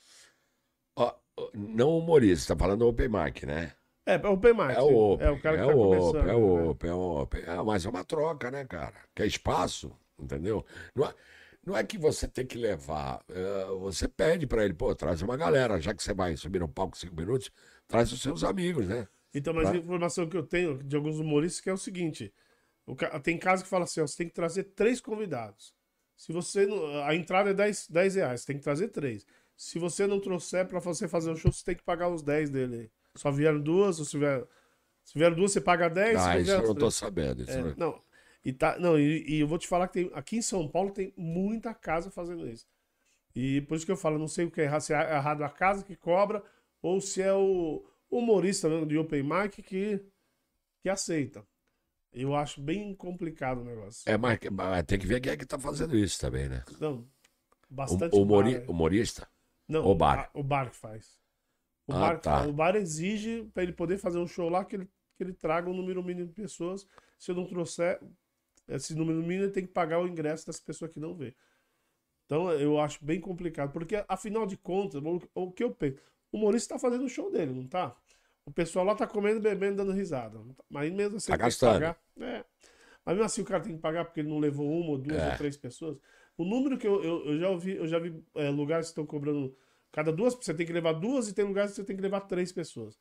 Ó, 0.94 1.12
não 1.54 1.98
humorista, 1.98 2.54
tá 2.54 2.58
falando 2.58 2.86
open 2.86 3.08
mic, 3.08 3.44
né? 3.46 3.72
É, 4.06 4.14
é 4.14 4.26
o 4.28 4.32
Open 4.32 4.52
Mic. 4.54 4.72
É 4.76 4.80
o 4.82 4.96
open. 4.96 5.26
É 5.26 5.30
o 5.30 5.40
cara 5.40 5.56
que 5.56 5.62
é 5.62 5.66
tá 5.66 5.74
o 5.74 5.78
começando. 5.78 6.08
open, 6.08 6.22
é 6.22 6.26
né? 6.26 6.34
o 6.34 6.70
open, 6.70 6.90
é 6.90 6.94
o 6.94 6.98
open. 7.22 7.42
É, 7.42 7.62
mas 7.62 7.84
é 7.86 7.88
uma 7.88 8.04
troca, 8.04 8.50
né, 8.50 8.64
cara? 8.64 8.94
Que 9.14 9.22
é 9.22 9.26
espaço, 9.26 9.92
entendeu? 10.18 10.64
Não 10.94 11.06
é, 11.06 11.14
não 11.64 11.76
é 11.76 11.84
que 11.84 11.98
você 11.98 12.26
tem 12.26 12.46
que 12.46 12.58
levar. 12.58 13.22
é, 13.28 13.64
você 13.78 14.08
pede 14.08 14.46
pra 14.46 14.64
ele, 14.64 14.74
pô, 14.74 14.94
traz 14.94 15.22
uma 15.22 15.36
galera, 15.36 15.80
já 15.80 15.94
que 15.94 16.02
você 16.02 16.14
vai 16.14 16.36
subir 16.36 16.58
no 16.60 16.68
palco 16.68 16.96
cinco 16.96 17.14
minutos, 17.14 17.50
traz 17.86 18.10
os 18.12 18.20
seus 18.22 18.42
amigos, 18.42 18.88
né? 18.88 19.06
Então, 19.34 19.54
mas 19.54 19.68
Tá. 19.68 19.74
a 19.74 19.76
informação 19.76 20.28
que 20.28 20.36
eu 20.36 20.42
tenho 20.44 20.82
de 20.82 20.96
alguns 20.96 21.18
humoristas 21.20 21.60
que 21.60 21.70
é 21.70 21.72
o 21.72 21.76
seguinte: 21.76 22.32
o 22.86 22.96
ca- 22.96 23.20
tem 23.20 23.38
casos 23.38 23.62
que 23.64 23.68
fala 23.70 23.84
assim, 23.84 24.00
ó, 24.00 24.06
você 24.06 24.16
tem 24.16 24.28
que 24.28 24.34
trazer 24.34 24.64
três 24.64 25.00
convidados. 25.00 25.74
Se 26.16 26.32
você 26.32 26.66
não, 26.66 27.04
a 27.04 27.14
entrada 27.14 27.50
é 27.50 27.54
10, 27.54 27.86
10 27.88 28.14
reais, 28.16 28.40
você 28.40 28.46
tem 28.48 28.56
que 28.58 28.62
trazer 28.64 28.88
três. 28.88 29.26
Se 29.56 29.78
você 29.78 30.06
não 30.06 30.20
trouxer 30.20 30.66
pra 30.66 30.80
você 30.80 31.06
fazer 31.08 31.30
um 31.30 31.36
show, 31.36 31.52
você 31.52 31.64
tem 31.64 31.74
que 31.76 31.82
pagar 31.84 32.08
os 32.08 32.22
10 32.22 32.50
dele. 32.50 32.90
Só 33.16 33.30
vieram 33.30 33.60
duas, 33.60 33.98
ou 33.98 34.04
se 34.04 34.18
vier, 34.18 34.44
se 35.04 35.18
vieram 35.18 35.36
duas, 35.36 35.52
você 35.52 35.60
paga 35.60 35.88
10. 35.88 36.18
Ah, 36.20 36.38
isso 36.38 36.50
eu 36.52 36.68
não 36.68 36.74
tô 36.74 36.90
sabendo. 36.90 37.42
Isso 37.42 37.52
É, 37.52 37.62
não- 37.62 37.74
não. 37.76 38.02
E, 38.44 38.52
tá, 38.52 38.78
não 38.78 38.98
e, 38.98 39.24
e 39.28 39.40
eu 39.40 39.46
vou 39.46 39.58
te 39.58 39.68
falar 39.68 39.88
que 39.88 39.94
tem, 39.94 40.10
aqui 40.14 40.36
em 40.36 40.42
São 40.42 40.66
Paulo 40.68 40.90
tem 40.92 41.12
muita 41.16 41.74
casa 41.74 42.10
fazendo 42.10 42.48
isso. 42.48 42.66
E 43.34 43.60
por 43.62 43.76
isso 43.76 43.86
que 43.86 43.92
eu 43.92 43.96
falo, 43.96 44.18
não 44.18 44.28
sei 44.28 44.46
o 44.46 44.50
que 44.50 44.60
é 44.60 44.64
errado, 44.64 44.80
se 44.80 44.94
é 44.94 44.96
errado 45.16 45.42
a 45.44 45.48
casa 45.50 45.84
que 45.84 45.94
cobra 45.96 46.42
ou 46.82 47.00
se 47.00 47.20
é 47.22 47.32
o 47.34 47.84
humorista 48.10 48.68
mesmo 48.68 48.86
de 48.86 48.96
Open 48.98 49.22
Mic 49.22 49.62
que, 49.62 50.00
que 50.82 50.88
aceita. 50.88 51.46
Eu 52.12 52.34
acho 52.34 52.60
bem 52.60 52.94
complicado 52.94 53.60
o 53.60 53.64
negócio. 53.64 54.10
É, 54.10 54.16
mas, 54.16 54.38
mas 54.50 54.82
tem 54.84 54.98
que 54.98 55.06
ver 55.06 55.20
quem 55.20 55.32
é 55.32 55.36
que 55.36 55.46
tá 55.46 55.58
fazendo 55.58 55.96
isso 55.96 56.18
também, 56.18 56.48
né? 56.48 56.64
Não, 56.80 56.98
O, 56.98 57.06
bastante 57.70 58.16
humori- 58.16 58.52
bar, 58.54 58.60
né? 58.60 58.66
humorista? 58.68 59.28
Não, 59.68 59.86
o 59.86 59.94
bar? 59.94 60.18
a- 60.18 60.30
O 60.34 60.42
bar 60.42 60.70
que 60.70 60.76
faz. 60.76 61.19
O, 61.90 61.96
Ah, 61.96 62.00
bar, 62.00 62.20
tá. 62.20 62.46
o 62.46 62.52
bar 62.52 62.76
exige 62.76 63.44
para 63.52 63.62
ele 63.62 63.72
poder 63.72 63.98
fazer 63.98 64.18
um 64.18 64.26
show 64.26 64.48
lá 64.48 64.64
que 64.64 64.76
ele, 64.76 64.86
que 65.16 65.22
ele 65.24 65.32
traga 65.32 65.68
um 65.68 65.74
número 65.74 66.02
mínimo 66.02 66.26
de 66.28 66.32
pessoas. 66.34 66.86
Se 67.18 67.30
eu 67.30 67.34
não 67.34 67.46
trouxer 67.46 68.00
esse 68.68 68.94
número 68.94 69.18
mínimo, 69.20 69.44
ele 69.44 69.52
tem 69.52 69.66
que 69.66 69.72
pagar 69.72 70.00
o 70.00 70.06
ingresso 70.08 70.46
das 70.46 70.60
pessoas 70.60 70.92
que 70.92 71.00
não 71.00 71.14
vê. 71.14 71.34
Então 72.26 72.50
eu 72.52 72.78
acho 72.78 73.04
bem 73.04 73.20
complicado, 73.20 73.72
porque 73.72 74.04
afinal 74.08 74.46
de 74.46 74.56
contas, 74.56 75.02
o, 75.34 75.50
que 75.50 75.64
eu 75.64 75.70
penso, 75.72 75.98
o 76.30 76.38
humorista 76.38 76.74
está 76.74 76.78
fazendo 76.78 77.04
o 77.04 77.08
show 77.08 77.30
dele, 77.30 77.52
não 77.52 77.66
tá? 77.66 77.96
O 78.46 78.52
pessoal 78.52 78.84
lá 78.84 78.94
tá 78.94 79.06
comendo, 79.06 79.40
bebendo, 79.40 79.76
dando 79.78 79.92
risada. 79.92 80.38
Mas 80.68 80.92
mesmo 80.92 81.16
assim 81.16 81.30
Tá 81.30 81.36
gastando. 81.36 81.72
pagar. 81.74 82.00
É. 82.20 82.44
Mas 83.04 83.14
mesmo 83.16 83.24
assim 83.24 83.42
o 83.42 83.44
cara 83.44 83.62
tem 83.62 83.74
que 83.74 83.80
pagar 83.80 84.04
porque 84.04 84.20
ele 84.20 84.28
não 84.28 84.38
levou 84.38 84.68
uma 84.70 84.90
ou 84.90 84.98
duas 84.98 85.18
É. 85.20 85.30
ou 85.32 85.36
três 85.38 85.56
pessoas. 85.56 85.98
O 86.36 86.44
número 86.44 86.78
que 86.78 86.86
eu, 86.86 87.02
eu, 87.02 87.26
eu 87.32 87.38
já 87.38 87.50
ouvi, 87.50 87.72
eu 87.76 87.86
já 87.86 87.98
vi 87.98 88.22
é, 88.34 88.48
lugares 88.48 88.86
que 88.86 88.90
estão 88.92 89.04
cobrando 89.04 89.54
cada 89.92 90.12
duas, 90.12 90.34
você 90.34 90.54
tem 90.54 90.66
que 90.66 90.72
levar 90.72 90.92
duas 90.94 91.28
e 91.28 91.32
tem 91.34 91.44
lugares 91.44 91.72
que 91.72 91.76
você 91.76 91.84
tem 91.84 91.96
que 91.96 92.02
levar 92.02 92.20
três 92.22 92.52
pessoas. 92.52 92.98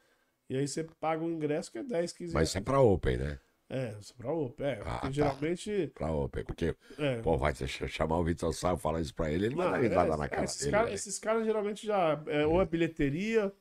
E 0.49 0.57
aí 0.57 0.67
você 0.67 0.83
paga 0.83 1.23
o 1.23 1.29
ingresso 1.29 1.71
que 1.71 1.77
é 1.77 1.83
10, 1.83 2.11
15 2.11 2.33
Mas 2.33 2.49
isso 2.49 2.57
é 2.57 2.61
pra 2.61 2.79
open, 2.81 3.17
né? 3.17 3.39
É, 3.71 3.95
isso 4.01 4.15
é 4.17 4.21
pra 4.23 4.31
Open. 4.33 4.65
É, 4.65 4.79
Ah, 4.83 4.93
porque 4.93 5.05
tá. 5.07 5.11
geralmente. 5.11 5.91
Pra 5.93 6.11
open. 6.11 6.43
Porque, 6.43 6.75
É, 6.97 7.21
pô, 7.21 7.37
vai 7.37 7.53
ch- 7.53 7.87
chamar 7.87 8.17
o 8.17 8.23
Vitor 8.23 8.51
Sá 8.51 8.73
e 8.73 8.77
falar 8.79 8.99
isso 8.99 9.13
pra 9.13 9.29
ele, 9.31 9.45
ele 9.45 9.55
vai 9.55 9.69
dar 9.69 9.77
risada 9.77 10.13
é, 10.15 10.17
na 10.17 10.25
é, 10.25 10.27
cara 10.27 10.43
esses, 10.45 10.59
dele. 10.61 10.71
caras, 10.71 10.85
velho. 10.87 10.95
esses 10.95 11.19
caras 11.19 11.45
geralmente 11.45 11.85
já. 11.85 12.19
É, 12.25 12.47
ou 12.47 12.59
é 12.59 12.65
bilheteria, 12.65 13.53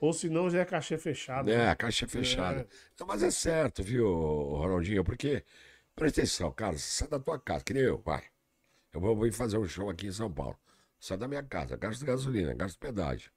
ou 0.00 0.12
se 0.12 0.28
não 0.28 0.50
já 0.50 0.58
é 0.60 0.64
cachê 0.64 0.98
fechado. 0.98 1.48
É, 1.50 1.56
né? 1.68 1.74
caixa 1.76 2.08
fechada. 2.08 2.62
É. 2.62 2.66
Não, 2.98 3.06
mas 3.06 3.22
é 3.22 3.30
certo, 3.30 3.80
viu, 3.82 4.08
Ronaldinho? 4.08 5.04
Porque, 5.04 5.44
presta 5.94 6.22
atenção, 6.22 6.50
cara, 6.50 6.76
sai 6.76 7.06
da 7.06 7.20
tua 7.20 7.38
casa, 7.38 7.62
que 7.64 7.72
nem 7.74 7.84
eu, 7.84 7.98
vai. 7.98 8.24
Eu 8.92 9.00
vou, 9.00 9.14
vou 9.16 9.26
ir 9.26 9.32
fazer 9.32 9.58
um 9.58 9.66
show 9.68 9.88
aqui 9.90 10.08
em 10.08 10.12
São 10.12 10.32
Paulo. 10.32 10.58
Sai 11.04 11.18
da 11.18 11.28
minha 11.28 11.42
casa, 11.42 11.76
gasto 11.76 12.02
gasolina, 12.02 12.54
gasto 12.54 12.78
pedágio. 12.78 13.30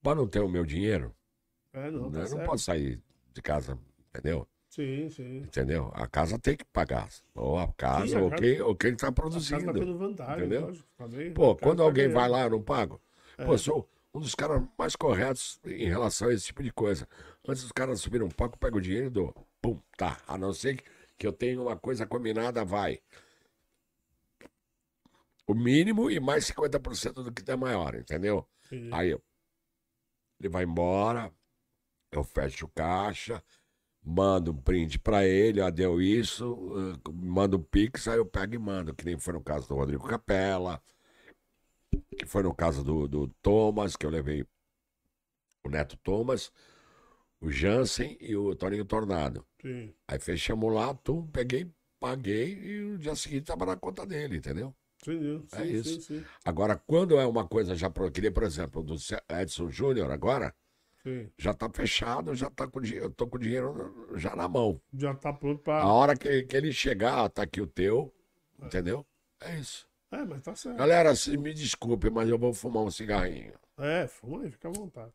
Pra 0.00 0.14
não 0.14 0.28
ter 0.28 0.38
o 0.38 0.48
meu 0.48 0.64
dinheiro, 0.64 1.12
É, 1.72 1.90
não, 1.90 2.08
tá 2.12 2.20
eu 2.20 2.30
não 2.30 2.44
posso 2.44 2.62
sair 2.66 3.02
de 3.34 3.42
casa, 3.42 3.76
entendeu? 4.08 4.46
Sim, 4.68 5.10
sim. 5.10 5.38
Entendeu? 5.38 5.90
A 5.92 6.06
casa 6.06 6.38
tem 6.38 6.56
que 6.56 6.64
pagar. 6.66 7.08
Ou 7.34 7.58
a 7.58 7.66
casa, 7.72 8.06
Sim, 8.06 8.14
a 8.14 8.22
ou, 8.22 8.30
casa- 8.30 8.40
quem, 8.40 8.60
ou 8.60 8.76
quem 8.76 8.90
tá 8.94 9.08
A 9.08 9.10
casa 9.10 9.12
produzindo. 9.14 9.64
tá 9.66 9.72
tendo 9.72 9.98
vantagem, 9.98 10.38
entendeu? 10.46 10.60
lógico. 10.66 10.88
também. 10.96 11.34
Pô, 11.34 11.56
quando 11.56 11.78
tá 11.78 11.82
alguém 11.82 12.08
vai 12.08 12.28
lá, 12.28 12.42
eu 12.42 12.50
não 12.50 12.62
pago. 12.62 13.00
É. 13.36 13.44
Pô, 13.44 13.58
sou 13.58 13.88
um 14.14 14.20
dos 14.20 14.36
caras 14.36 14.62
mais 14.78 14.94
corretos 14.94 15.58
em 15.66 15.88
relação 15.88 16.28
a 16.28 16.32
esse 16.32 16.46
tipo 16.46 16.62
de 16.62 16.72
coisa. 16.72 17.08
Antes 17.48 17.64
dos 17.64 17.72
caras 17.72 18.00
subirem 18.00 18.24
um 18.24 18.30
palco, 18.30 18.54
eu 18.54 18.60
pego 18.60 18.78
o 18.78 18.80
dinheiro 18.80 19.06
e 19.08 19.10
dou. 19.10 19.34
Pum, 19.60 19.76
tá. 19.98 20.20
A 20.28 20.38
não 20.38 20.52
ser 20.52 20.76
que- 20.76 20.84
que 21.18 21.26
eu 21.26 21.32
tenha 21.32 21.60
uma 21.60 21.76
coisa 21.76 22.06
combinada, 22.06 22.64
vai. 22.64 23.00
O 25.46 25.54
mínimo 25.54 26.10
e 26.10 26.20
mais 26.20 26.44
50% 26.46 27.24
do 27.24 27.32
que 27.32 27.42
der 27.42 27.56
maior, 27.56 27.94
entendeu? 27.94 28.48
Sim. 28.68 28.88
Aí 28.92 29.16
ele 30.38 30.48
vai 30.48 30.64
embora, 30.64 31.32
eu 32.10 32.24
fecho 32.24 32.66
o 32.66 32.68
caixa, 32.68 33.42
mando 34.02 34.52
um 34.52 34.56
print 34.56 34.98
pra 34.98 35.26
ele, 35.26 35.60
ó, 35.60 35.70
deu 35.70 36.00
isso, 36.00 36.56
mando 37.12 37.58
um 37.58 37.62
pix, 37.62 38.08
aí 38.08 38.18
eu 38.18 38.26
pego 38.26 38.54
e 38.54 38.58
mando, 38.58 38.94
que 38.94 39.04
nem 39.04 39.18
foi 39.18 39.34
no 39.34 39.42
caso 39.42 39.68
do 39.68 39.74
Rodrigo 39.74 40.06
Capella, 40.06 40.82
que 42.16 42.26
foi 42.26 42.42
no 42.42 42.54
caso 42.54 42.82
do, 42.82 43.06
do 43.06 43.28
Thomas, 43.42 43.96
que 43.96 44.06
eu 44.06 44.10
levei 44.10 44.46
o 45.64 45.68
Neto 45.68 45.96
Thomas, 45.98 46.50
o 47.40 47.50
Jansen 47.50 48.16
e 48.20 48.34
o 48.36 48.54
Toninho 48.54 48.84
Tornado. 48.84 49.46
Sim. 49.60 49.94
Aí 50.08 50.18
fechamos 50.18 50.72
lá, 50.72 50.94
tum, 50.94 51.26
peguei, 51.26 51.70
paguei 51.98 52.52
e 52.52 52.80
no 52.80 52.98
dia 52.98 53.14
seguinte 53.14 53.44
tava 53.44 53.66
na 53.66 53.76
conta 53.76 54.06
dele, 54.06 54.38
entendeu? 54.38 54.74
Sim, 55.04 55.42
sim, 55.48 55.58
É 55.58 55.66
isso. 55.66 56.00
sim. 56.02 56.24
Agora, 56.44 56.76
quando 56.76 57.18
é 57.18 57.26
uma 57.26 57.46
coisa 57.46 57.74
já 57.74 57.88
pro, 57.88 58.10
que 58.10 58.20
nem, 58.20 58.32
por 58.32 58.42
exemplo, 58.42 58.82
do 58.82 58.94
Edson 59.28 59.70
Júnior 59.70 60.10
agora, 60.10 60.54
Sim. 61.02 61.30
Já 61.38 61.54
tá 61.54 61.70
fechado, 61.70 62.34
já 62.34 62.50
tá 62.50 62.68
com 62.68 62.80
dinheiro, 62.82 63.06
eu 63.06 63.10
tô 63.10 63.26
com 63.26 63.36
o 63.36 63.40
dinheiro 63.40 64.06
já 64.16 64.36
na 64.36 64.46
mão. 64.46 64.80
Já 64.92 65.14
tá 65.14 65.32
pronto 65.32 65.62
pra. 65.62 65.82
A 65.82 65.92
hora 65.92 66.14
que, 66.14 66.42
que 66.42 66.56
ele 66.56 66.72
chegar, 66.72 67.28
tá 67.30 67.42
aqui 67.42 67.60
o 67.60 67.66
teu, 67.66 68.12
entendeu? 68.62 69.06
É 69.40 69.56
isso. 69.58 69.88
É, 70.10 70.24
mas 70.24 70.42
tá 70.42 70.54
certo. 70.54 70.76
Galera, 70.76 71.14
se 71.14 71.36
me 71.38 71.54
desculpe, 71.54 72.10
mas 72.10 72.28
eu 72.28 72.38
vou 72.38 72.52
fumar 72.52 72.82
um 72.82 72.90
cigarrinho. 72.90 73.54
É, 73.78 74.06
fuma 74.06 74.42
aí, 74.42 74.50
fica 74.50 74.68
à 74.68 74.72
vontade. 74.72 75.12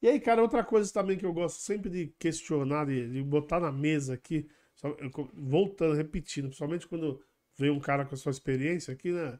E 0.00 0.08
aí, 0.08 0.20
cara, 0.20 0.42
outra 0.42 0.62
coisa 0.62 0.92
também 0.92 1.16
que 1.18 1.26
eu 1.26 1.32
gosto 1.32 1.60
sempre 1.60 1.90
de 1.90 2.08
questionar, 2.18 2.86
de, 2.86 3.10
de 3.10 3.22
botar 3.22 3.58
na 3.58 3.72
mesa 3.72 4.14
aqui, 4.14 4.46
só- 4.74 4.88
eu 4.98 5.10
voltando, 5.34 5.94
repetindo, 5.94 6.46
principalmente 6.46 6.86
quando 6.86 7.20
vem 7.56 7.70
um 7.70 7.80
cara 7.80 8.04
com 8.04 8.14
a 8.14 8.18
sua 8.18 8.30
experiência 8.30 8.92
aqui, 8.94 9.12
né? 9.12 9.38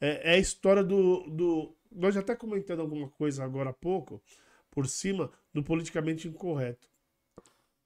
É, 0.00 0.32
é 0.32 0.34
a 0.34 0.38
história 0.38 0.82
do, 0.84 1.22
do. 1.30 1.76
Nós 1.90 2.14
já 2.14 2.20
até 2.20 2.34
comentando 2.36 2.80
alguma 2.80 3.08
coisa 3.08 3.44
agora 3.44 3.70
há 3.70 3.72
pouco, 3.72 4.22
por 4.70 4.86
cima, 4.86 5.30
do 5.52 5.62
politicamente 5.62 6.28
incorreto. 6.28 6.88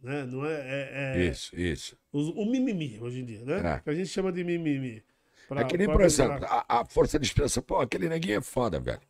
Né? 0.01 0.25
Não 0.25 0.45
é. 0.47 0.55
é, 0.55 1.19
é 1.19 1.27
Isso, 1.27 1.55
isso. 1.55 1.99
o, 2.13 2.43
o 2.43 2.51
mimimi 2.51 2.99
hoje 3.01 3.21
em 3.21 3.25
dia, 3.25 3.45
né? 3.45 3.77
É. 3.77 3.81
Que 3.81 3.91
a 3.91 3.95
gente 3.95 4.09
chama 4.09 4.33
de 4.33 4.43
mimimi. 4.43 5.05
Pra- 5.49 5.61
é 5.61 5.65
que 5.65 5.77
nem, 5.77 5.87
por 5.87 6.01
exemplo, 6.01 6.45
a, 6.47 6.81
a 6.81 6.85
força 6.85 7.19
de 7.19 7.27
expressão. 7.27 7.63
Pô, 7.63 7.77
aquele 7.81 8.09
neguinho 8.09 8.39
é 8.39 8.43
foda, 8.43 8.81
velho. 8.81 9.01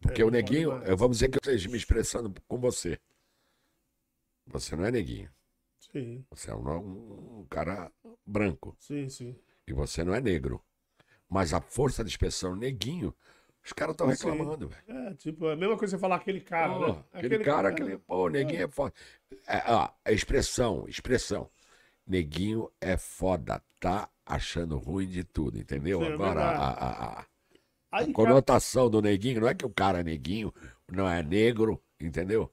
Porque 0.00 0.22
É, 0.22 0.24
o 0.24 0.30
neguinho, 0.30 0.68
foda 0.70 0.74
demais. 0.80 0.90
eu 0.90 0.96
vamos 0.96 1.16
dizer 1.18 1.28
que 1.28 1.36
eu 1.36 1.40
esteja 1.40 1.68
me 1.68 1.76
expressando 1.76 2.32
com 2.48 2.58
você. 2.58 2.98
Você 4.46 4.74
não 4.76 4.84
é 4.84 4.90
neguinho. 4.90 5.30
Sim, 5.92 6.24
Você 6.30 6.50
é 6.50 6.54
um, 6.54 7.40
um 7.40 7.46
cara 7.50 7.90
branco. 8.24 8.76
sim, 8.78 9.08
sim. 9.08 9.36
E 9.70 9.72
você 9.72 10.02
não 10.02 10.12
é 10.12 10.20
negro. 10.20 10.60
Mas 11.28 11.54
a 11.54 11.60
força 11.60 12.02
de 12.02 12.10
expressão 12.10 12.56
neguinho, 12.56 13.14
os 13.64 13.72
caras 13.72 13.94
estão 13.94 14.08
reclamando, 14.08 14.68
velho. 14.68 14.82
É, 14.88 15.14
tipo, 15.14 15.46
é 15.46 15.52
a 15.52 15.56
mesma 15.56 15.76
coisa 15.78 15.96
você 15.96 16.00
falar 16.00 16.16
aquele 16.16 16.40
cara, 16.40 16.76
Pô, 16.76 16.92
né? 16.92 17.04
aquele, 17.12 17.38
cara, 17.44 17.68
aquele. 17.68 17.98
Pô, 17.98 18.28
neguinho 18.28 18.64
é, 18.64 18.68
foda. 18.68 18.92
É, 19.46 19.72
ó, 19.72 19.88
é 20.04 20.12
expressão, 20.12 20.86
expressão. 20.88 21.48
Neguinho 22.06 22.68
é 22.80 22.96
foda, 22.96 23.62
tá 23.78 24.08
achando 24.26 24.76
ruim 24.76 25.06
de 25.06 25.22
tudo, 25.22 25.56
entendeu? 25.58 26.00
Sim, 26.00 26.06
é 26.06 26.14
Agora, 26.14 26.40
a, 26.40 26.70
a- 26.70 27.20
a- 27.20 27.26
a 27.92 28.00
cara, 28.00 28.12
conotação 28.12 28.90
do 28.90 29.00
neguinho 29.00 29.42
não 29.42 29.48
é 29.48 29.54
que 29.54 29.64
o 29.64 29.70
cara 29.70 30.00
é 30.00 30.02
neguinho, 30.02 30.52
não 30.90 31.08
é 31.08 31.22
negro, 31.22 31.80
entendeu? 32.00 32.50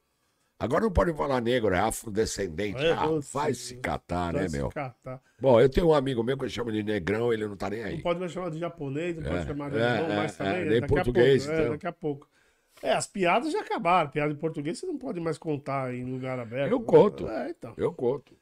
Agora 0.59 0.83
não 0.83 0.91
pode 0.91 1.13
falar 1.13 1.39
negro, 1.41 1.73
é 1.75 1.79
afrodescendente. 1.79 2.83
É, 2.83 2.91
ah, 2.91 3.07
vai 3.31 3.53
se 3.53 3.75
catar, 3.77 4.33
vai 4.33 4.43
né, 4.43 4.49
se 4.49 4.57
meu? 4.57 4.69
catar. 4.69 5.21
Bom, 5.39 5.61
eu 5.61 5.69
tenho 5.69 5.87
um 5.89 5.93
amigo 5.93 6.23
meu 6.23 6.37
que 6.37 6.45
eu 6.45 6.49
chamo 6.49 6.71
de 6.71 6.81
negrão, 6.81 7.31
ele 7.31 7.47
não 7.47 7.55
tá 7.55 7.69
nem 7.69 7.81
Não 7.81 7.87
aí. 7.89 8.01
pode 8.01 8.19
mais 8.19 8.31
chamar 8.31 8.49
de 8.49 8.57
japonês, 8.59 9.15
não 9.15 9.23
pode 9.23 9.37
É, 9.37 9.45
chamar 9.45 9.69
de 9.69 9.77
é, 9.77 9.83
alemão 9.83 10.11
é, 10.11 10.15
mais 10.15 10.33
é, 10.33 10.37
também. 10.37 10.65
nem 10.65 10.79
daqui 10.81 10.93
português, 10.93 11.43
a 11.43 11.47
pouco, 11.47 11.61
é, 11.61 11.63
então. 11.63 11.71
daqui 11.73 11.87
a 11.87 11.91
pouco. 11.91 12.27
É, 12.81 12.93
as 12.93 13.07
piadas 13.07 13.51
já 13.51 13.61
acabaram. 13.61 14.09
Piada 14.09 14.33
em 14.33 14.35
português 14.35 14.79
você 14.79 14.85
não 14.85 14.97
pode 14.97 15.19
mais 15.19 15.37
contar 15.37 15.93
em 15.93 16.03
lugar 16.05 16.39
aberto. 16.39 16.71
Eu 16.71 16.81
conto. 16.81 17.27
É, 17.27 17.49
então. 17.51 17.73
Eu 17.77 17.93
conto. 17.93 18.35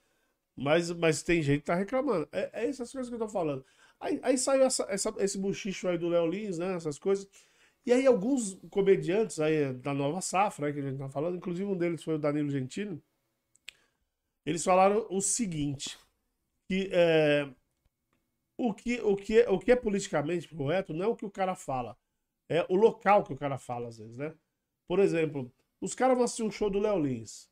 Mas, 0.56 0.90
mas 0.92 1.22
tem 1.22 1.42
gente 1.42 1.60
que 1.62 1.66
tá 1.66 1.76
reclamando. 1.76 2.28
É, 2.32 2.50
é 2.64 2.70
essas 2.70 2.92
coisas 2.92 3.10
que 3.10 3.16
eu 3.16 3.20
tô 3.20 3.28
falando. 3.30 3.64
Aí, 4.00 4.20
aí 4.24 4.38
saiu 4.38 4.64
essa, 4.64 4.86
essa- 4.90 5.14
esse 5.20 5.38
buchicho 5.38 5.88
aí 5.88 5.98
do 5.98 6.08
Léo 6.10 6.28
Lins, 6.28 6.58
né? 6.58 6.76
Essas 6.76 6.98
coisas. 6.98 7.28
E 7.86 7.94
aí 7.94 8.08
alguns 8.08 8.56
comediantes 8.72 9.40
aí 9.40 9.74
da 9.74 9.94
nova 9.94 10.20
safra, 10.20 10.68
aí 10.68 10.74
que 10.74 10.80
a 10.80 10.82
gente 10.82 10.98
tá 10.98 11.08
falando, 11.10 11.38
inclusive 11.38 11.70
um 11.70 11.78
deles 11.78 12.04
foi 12.04 12.16
o 12.16 12.20
Danilo 12.20 12.50
Gentili, 12.50 13.02
eles 14.46 14.64
falaram 14.64 15.06
o 15.10 15.22
seguinte, 15.22 15.98
que 16.68 16.90
é, 16.92 17.48
o, 18.58 18.74
que, 18.74 19.00
o, 19.02 19.16
que, 19.16 19.42
o 19.48 19.60
que 19.60 19.72
é 19.72 19.76
politicamente 19.76 20.48
correto 20.54 20.94
não 20.94 21.06
é 21.06 21.08
o 21.08 21.16
que 21.16 21.26
o 21.26 21.32
cara 21.32 21.56
fala, 21.56 21.98
é 22.50 22.66
o 22.70 22.76
local 22.76 23.24
que 23.24 23.34
o 23.34 23.38
cara 23.38 23.58
fala, 23.58 23.88
às 23.90 23.98
vezes, 23.98 24.18
né? 24.18 24.34
Por 24.88 25.00
exemplo, 25.00 25.52
os 25.82 25.94
caras 25.94 26.16
vão 26.16 26.26
assistir 26.26 26.44
um 26.44 26.52
show 26.52 26.70
do 26.70 26.80
Léo 26.80 27.00
Lins. 27.00 27.50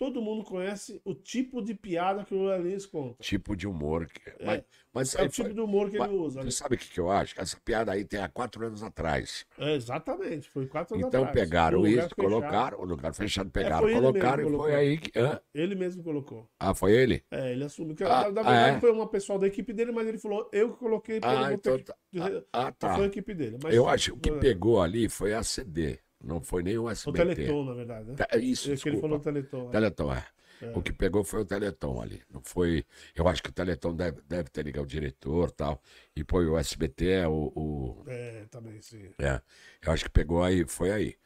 Todo 0.00 0.22
mundo 0.22 0.42
conhece 0.44 0.98
o 1.04 1.12
tipo 1.14 1.60
de 1.60 1.74
piada 1.74 2.24
que 2.24 2.34
o 2.34 2.56
Lins 2.56 2.86
conta. 2.86 3.22
Tipo 3.22 3.54
de 3.54 3.68
humor. 3.68 4.06
que- 4.06 4.32
Mas, 4.42 4.62
mas 4.94 5.08
isso 5.08 5.18
É 5.18 5.24
o 5.24 5.28
tipo 5.28 5.42
foi- 5.48 5.52
de 5.54 5.60
humor 5.60 5.90
que 5.90 5.98
mas 5.98 6.08
ele 6.08 6.18
usa. 6.18 6.40
Você 6.40 6.44
né? 6.46 6.50
sabe 6.50 6.74
o 6.74 6.78
que, 6.78 6.88
que 6.88 6.98
eu 6.98 7.10
acho? 7.10 7.38
Essa 7.38 7.58
piada 7.62 7.92
aí 7.92 8.02
tem 8.02 8.18
há 8.18 8.26
quatro 8.26 8.66
anos 8.66 8.82
atrás. 8.82 9.44
É, 9.58 9.74
exatamente, 9.74 10.48
foi 10.48 10.66
quatro 10.66 10.94
anos 10.94 11.06
Então 11.06 11.24
atrás. 11.24 11.38
pegaram 11.38 11.78
No 11.82 11.84
lugar 11.86 12.06
isso, 12.06 12.14
fechado. 12.14 12.26
É, 12.26 12.30
colocaram, 12.40 12.80
o 12.80 12.84
lugar 12.86 13.12
fechado 13.14 13.50
pegaram, 13.50 13.78
foi 13.80 13.90
ele 13.92 14.00
mesmo 14.00 14.12
colocaram 14.14 14.42
e 14.42 14.46
foi 14.46 14.52
colocou. 14.56 14.74
aí 14.74 14.98
que. 14.98 15.18
Hã? 15.18 15.40
Ele 15.52 15.74
mesmo 15.74 16.02
colocou. 16.02 16.48
Ah, 16.58 16.72
foi 16.74 16.92
ele? 16.92 17.22
É, 17.30 17.52
ele 17.52 17.64
assumiu. 17.64 17.94
Que, 17.94 18.02
Ah, 18.04 18.08
na, 18.08 18.14
ah, 18.20 18.22
verdade, 18.30 18.76
é? 18.78 18.80
foi 18.80 18.90
uma 18.92 19.06
pessoal 19.06 19.38
da 19.38 19.46
equipe 19.48 19.70
dele, 19.74 19.92
mas 19.92 20.08
ele 20.08 20.16
falou, 20.16 20.48
eu 20.50 20.72
que 20.72 20.78
coloquei 20.78 21.20
Ah, 21.22 21.52
então 21.52 21.76
ter 21.76 21.84
tá. 21.84 21.94
dizer- 22.10 22.46
Ah, 22.50 22.72
tá. 22.72 22.94
Foi 22.94 23.04
a 23.04 23.08
equipe 23.08 23.34
dele. 23.34 23.58
Mas, 23.62 23.74
Eu 23.74 23.86
acho 23.86 24.12
que 24.12 24.16
o 24.16 24.20
que 24.20 24.30
é, 24.30 24.38
pegou 24.40 24.80
ali 24.80 25.10
foi 25.10 25.34
a 25.34 25.42
CD, 25.42 25.98
não 26.22 26.40
foi 26.42 26.62
nem 26.62 26.76
o 26.78 26.84
O 26.84 26.90
SBT. 26.90 27.34
Teleton, 27.34 27.64
na 27.64 27.74
verdade. 27.74 28.10
Né? 28.10 28.16
Isso, 28.42 28.70
É 28.72 28.76
que 28.76 28.88
ele 28.88 29.00
falou 29.00 29.18
desculpa. 29.18 29.24
Teleton. 29.50 29.64
né? 29.66 29.72
Teleton, 29.72 30.14
é. 30.14 30.26
É. 30.62 30.76
O 30.76 30.82
que 30.82 30.92
pegou 30.92 31.24
foi 31.24 31.40
o 31.40 31.44
Teleton 31.46 32.02
ali. 32.02 32.22
Não 32.30 32.42
foi. 32.42 32.84
Eu 33.14 33.26
acho 33.26 33.42
que 33.42 33.48
o 33.48 33.52
Teleton 33.52 33.94
deve, 33.96 34.20
deve 34.28 34.50
ter 34.50 34.62
ligado 34.62 34.84
o 34.84 34.86
diretor 34.86 35.48
e 35.48 35.52
tal. 35.52 35.82
E 36.14 36.22
foi 36.28 36.46
o 36.46 36.58
SBT, 36.58 37.06
é 37.08 37.26
o, 37.28 37.50
o- 37.56 38.04
É, 38.06 38.44
também, 38.50 38.78
sim. 38.82 39.08
É. 39.18 39.40
Eu 39.80 39.92
acho 39.92 40.04
que 40.04 40.10
pegou 40.10 40.42
aí, 40.42 40.66
foi 40.66 40.90
aí. 40.90 41.16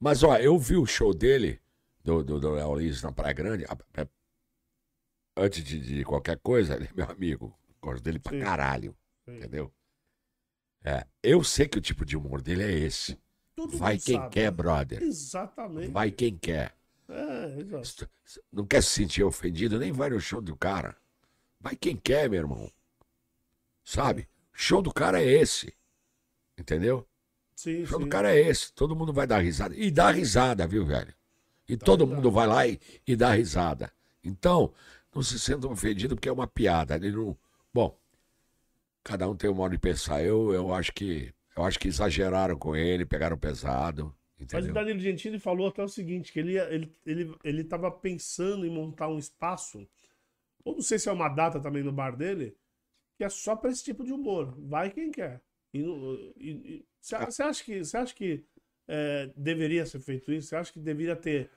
Mas, 0.00 0.24
ó, 0.24 0.36
eu 0.38 0.58
vi 0.58 0.76
o 0.76 0.84
show 0.84 1.14
dele, 1.14 1.60
do, 2.02 2.24
do, 2.24 2.40
do 2.40 2.50
Léo 2.50 2.74
Lins 2.74 3.00
na 3.02 3.12
Praia 3.12 3.32
Grande. 3.32 3.64
a- 3.66 4.06
Antes 5.36 5.62
de, 5.64 5.78
de 5.80 6.04
qualquer 6.04 6.38
coisa, 6.38 6.74
ele 6.74 6.86
é 6.86 6.90
meu 6.94 7.06
amigo. 7.10 7.56
Gosto 7.80 8.02
dele 8.02 8.18
pra 8.18 8.32
Sim. 8.32 8.40
caralho. 8.40 8.96
Sim. 9.24 9.36
Entendeu? 9.36 9.72
É. 10.84 11.06
Eu 11.22 11.44
sei 11.44 11.68
que 11.68 11.78
o 11.78 11.80
tipo 11.80 12.04
de 12.04 12.16
humor 12.16 12.42
dele 12.42 12.64
é 12.64 12.72
esse. 12.72 13.16
Todo 13.54 13.76
Vai 13.76 13.98
quem 13.98 14.16
sabe, 14.16 14.30
quer, 14.30 14.50
brother. 14.50 15.02
Exatamente. 15.02 15.88
Vai 15.92 16.10
quem 16.10 16.36
quer. 16.38 16.74
É, 17.08 17.58
exato. 17.60 18.08
Não 18.52 18.66
quer 18.66 18.82
se 18.82 18.90
sentir 18.90 19.22
ofendido, 19.22 19.78
nem 19.78 19.92
vai 19.92 20.10
no 20.10 20.20
show 20.20 20.40
do 20.40 20.56
cara. 20.56 20.96
Vai 21.60 21.76
quem 21.76 21.96
quer, 21.96 22.28
meu 22.30 22.40
irmão. 22.40 22.72
Sabe? 23.84 24.22
O 24.54 24.58
show 24.58 24.80
do 24.82 24.92
cara 24.92 25.22
é 25.22 25.26
esse. 25.30 25.74
Entendeu? 26.58 27.06
Sim, 27.54 27.82
O 27.82 27.86
show 27.86 27.98
sim. 27.98 28.04
do 28.04 28.08
cara 28.10 28.34
é 28.34 28.40
esse. 28.40 28.72
Todo 28.72 28.96
mundo 28.96 29.12
vai 29.12 29.26
dar 29.26 29.38
risada. 29.38 29.74
E 29.76 29.90
dá 29.90 30.10
risada, 30.10 30.66
viu, 30.66 30.84
velho? 30.86 31.14
E 31.68 31.76
todo 31.76 32.04
risada. 32.04 32.16
mundo 32.16 32.30
vai 32.30 32.46
lá 32.46 32.66
e, 32.66 32.80
e 33.06 33.14
dá 33.16 33.32
risada. 33.32 33.92
Então, 34.24 34.72
não 35.14 35.22
se 35.22 35.38
sinta 35.38 35.66
ofendido 35.68 36.14
porque 36.16 36.28
é 36.28 36.32
uma 36.32 36.46
piada. 36.46 36.96
Ele 36.96 37.12
não. 37.12 37.36
Bom, 37.72 37.98
cada 39.04 39.28
um 39.28 39.36
tem 39.36 39.50
um 39.50 39.54
modo 39.54 39.72
de 39.72 39.78
pensar. 39.78 40.22
Eu, 40.24 40.52
eu 40.52 40.72
acho 40.74 40.92
que. 40.92 41.32
Eu 41.56 41.64
acho 41.64 41.78
que 41.78 41.88
exageraram 41.88 42.56
com 42.58 42.74
ele, 42.76 43.04
pegaram 43.04 43.36
pesado. 43.38 44.14
Mas 44.50 44.66
o 44.66 44.68
Entendeu? 44.68 44.72
Danilo 44.72 45.00
Gentili 45.00 45.38
falou 45.38 45.68
até 45.68 45.82
o 45.82 45.88
seguinte, 45.88 46.32
que 46.32 46.38
ele, 46.38 46.52
ia- 46.52 46.72
ele, 46.72 46.92
ele, 47.06 47.34
ele 47.42 47.64
pensando 48.02 48.66
em 48.66 48.70
montar 48.70 49.08
um 49.08 49.18
espaço, 49.18 49.88
ou 50.64 50.74
não 50.76 50.82
sei 50.82 50.98
se 50.98 51.08
é 51.08 51.12
uma 51.12 51.28
data 51.28 51.60
também 51.60 51.82
no 51.82 51.92
bar 51.92 52.16
dele, 52.16 52.56
que 53.18 53.24
é 53.24 53.28
só 53.28 53.56
para 53.56 53.70
esse 53.70 53.84
tipo 53.84 54.04
de 54.04 54.12
humor. 54.12 54.54
Vai 54.58 54.90
quem 54.90 55.10
quer. 55.10 55.42
Você 57.00 57.42
acha 57.42 57.64
que, 57.64 57.78
você 57.84 57.96
acha 57.96 58.14
que 58.14 58.44
é, 58.88 59.30
deveria 59.36 59.86
ser 59.86 60.00
feito 60.00 60.32
isso? 60.32 60.48
Você 60.48 60.56
acha 60.56 60.72
que 60.72 60.80
deveria 60.80 61.16
ter 61.16 61.50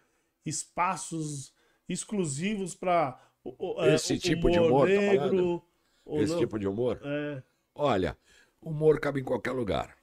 espaços 0.46 1.54
exclusivos 1.88 2.76
para 2.76 3.20
Esse 3.82 4.18
tipo 4.18 4.50
de 4.50 4.60
humor, 4.60 4.88
tá 4.88 5.02
negro? 5.02 5.64
ou 6.06 6.22
Esse 6.22 6.34
não? 6.34 6.40
tipo 6.40 6.60
de 6.60 6.68
humor. 6.68 7.00
É, 7.04 7.44
Olha, 7.76 8.18
humor 8.70 9.00
cabe 9.00 9.22
em 9.22 9.24
qualquer 9.24 9.52
lugar. 9.52 9.98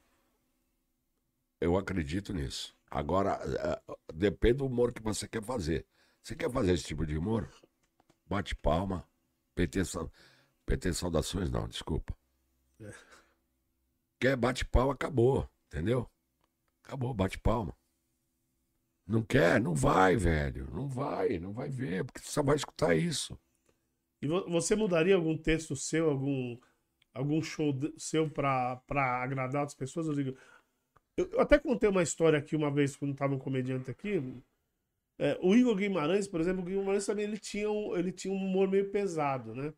Eu 1.60 1.76
acredito 1.76 2.32
nisso. 2.32 2.74
Agora, 2.90 3.40
eh, 3.44 3.97
depende 4.12 4.59
do 4.59 4.66
humor 4.66 4.93
que 4.93 5.02
você 5.02 5.26
quer 5.28 5.43
fazer. 5.43 5.86
Você 6.22 6.34
quer 6.34 6.51
fazer 6.51 6.72
esse 6.72 6.84
tipo 6.84 7.06
de 7.06 7.16
humor? 7.16 7.48
Bate 8.26 8.55
palma. 8.55 9.06
PT, 9.55 9.80
PT 10.66 10.93
saudações, 10.94 11.51
não, 11.51 11.68
desculpa. 11.68 12.16
É. 12.80 12.93
Quer 14.18 14.36
bate 14.36 14.64
palma, 14.64 14.93
acabou. 14.93 15.48
Entendeu? 15.66 16.09
Acabou, 16.84 17.14
bate 17.14 17.39
palma. 17.39 17.76
Não 19.06 19.22
quer? 19.22 19.60
Não 19.60 19.74
vai, 19.74 20.16
velho. 20.16 20.68
Não 20.72 20.89
vai, 20.89 21.39
não 21.39 21.52
vai 21.52 21.68
ver, 21.68 22.05
porque 22.05 22.20
você 22.20 22.30
só 22.30 22.43
vai 22.43 22.56
escutar 22.56 22.94
isso. 22.94 23.39
E 24.20 24.26
vo- 24.26 24.48
você 24.48 24.76
mudaria 24.76 25.14
algum 25.16 25.36
texto 25.36 25.74
seu, 25.74 26.09
algum, 26.10 26.56
algum 27.14 27.43
show 27.43 27.74
seu 27.98 28.30
pra 28.30 28.80
agradar 29.22 29.62
outras 29.62 29.76
pessoas? 29.78 30.06
Eu 30.09 30.14
digo. 30.14 30.36
Eu, 31.16 31.28
eu 31.32 31.40
até 31.40 31.59
contei 31.59 31.89
uma 31.90 32.02
história 32.02 32.39
aqui 32.39 32.56
uma 32.56 32.70
vez 32.70 32.97
quando 32.97 33.14
tava 33.16 33.34
um 33.34 33.39
comediante 33.40 33.90
aqui. 33.90 34.22
É, 35.18 35.39
o 35.43 35.55
Igor 35.55 35.76
Guimarães, 35.76 36.26
por 36.26 36.40
exemplo, 36.40 36.62
o 36.62 36.64
Guimarães 36.66 37.06
também 37.06 37.24
ele 37.24 37.39
tinha, 37.39 37.70
um, 37.70 37.97
ele 37.97 38.10
tinha 38.12 38.32
um 38.34 38.36
humor 38.36 38.68
meio 38.68 38.90
pesado, 38.90 39.55
né? 39.55 39.72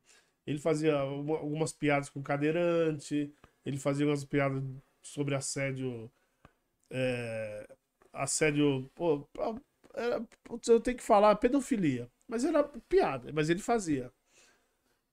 Ele 0.46 0.58
fazia 0.58 1.04
uma- 1.04 1.38
algumas 1.38 1.72
piadas 1.72 2.08
com 2.10 2.22
cadeirante, 2.22 3.32
ele 3.64 3.78
fazia 3.78 4.06
umas 4.06 4.24
piadas 4.24 4.62
sobre 5.02 5.34
assédio. 5.34 6.10
é, 6.90 7.66
assédio. 8.12 8.90
Pô, 8.94 9.26
era, 9.94 10.26
eu 10.68 10.80
tenho 10.80 10.96
que 10.98 11.02
falar 11.02 11.36
pedofilia. 11.36 12.10
Mas 12.28 12.44
era 12.44 12.64
piada, 12.88 13.32
mas 13.32 13.50
ele 13.50 13.60
fazia. 13.60 14.12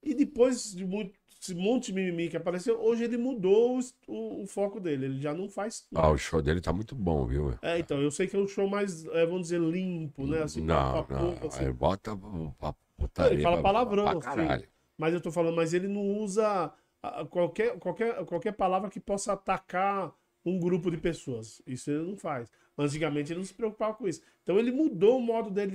E 0.04 0.14
depois 0.14 0.74
de 0.74 0.86
muito 0.86 1.20
esse 1.42 1.56
monte 1.56 1.88
de 1.88 1.94
mimimi 1.94 2.30
que 2.30 2.38
apareceu, 2.38 2.80
hoje 2.80 3.04
ele 3.04 3.18
mudou 3.18 3.80
o, 3.80 3.82
o, 4.08 4.44
o 4.44 4.48
foco 4.48 4.80
dele. 4.80 5.06
Ele 5.06 5.20
já 5.20 5.34
não 5.34 5.50
faz. 5.50 5.88
Ah, 5.96 6.10
o 6.12 6.18
show 6.18 6.40
dele 6.42 6.62
tá 6.62 6.72
muito 6.72 6.94
bom, 6.94 7.26
viu? 7.26 7.56
É, 7.64 7.80
então, 7.80 8.00
eu 8.00 8.12
sei 8.12 8.28
que 8.28 8.36
é 8.36 8.40
um 8.40 8.48
show 8.48 8.68
mais, 8.70 9.04
é, 9.08 9.26
vamos 9.26 9.44
dizer, 9.44 9.60
limpo, 9.60 10.28
né? 10.28 10.44
Assim, 10.44 10.62
não, 10.62 10.76
papo 10.94 11.16
a 11.16 11.20
não. 11.20 11.48
assim. 11.48 11.66
Aí 11.66 11.74
bota 11.74 12.16
Não, 12.16 12.56
putaria 12.96 13.34
ele 13.34 13.42
fala 13.42 13.56
pra- 13.56 13.64
palavrão, 13.64 14.04
pra 14.06 14.14
sim. 14.14 14.20
caralho. 14.20 14.68
Mas 14.98 15.14
eu 15.16 15.22
tô 15.22 15.32
falando, 15.32 15.56
mas 15.56 15.74
ele 15.74 15.88
não 15.88 16.20
usa 16.20 16.72
qualquer, 17.32 17.80
qualquer, 17.80 18.24
qualquer 18.26 18.52
palavra 18.52 18.90
que 18.90 19.00
possa 19.00 19.34
atacar 19.34 20.14
um 20.46 20.60
grupo 20.60 20.92
de 20.92 20.98
pessoas. 20.98 21.60
Isso 21.66 21.90
ele 21.90 22.04
não 22.08 22.18
faz. 22.18 22.52
Antigamente 22.78 23.32
ele 23.34 23.40
não 23.40 23.46
se 23.46 23.54
preocupava 23.54 23.96
com 23.96 24.08
isso. 24.08 24.22
Então 24.44 24.60
ele 24.60 24.72
mudou 24.72 25.18
o 25.18 25.22
modo 25.22 25.50
dele 25.50 25.72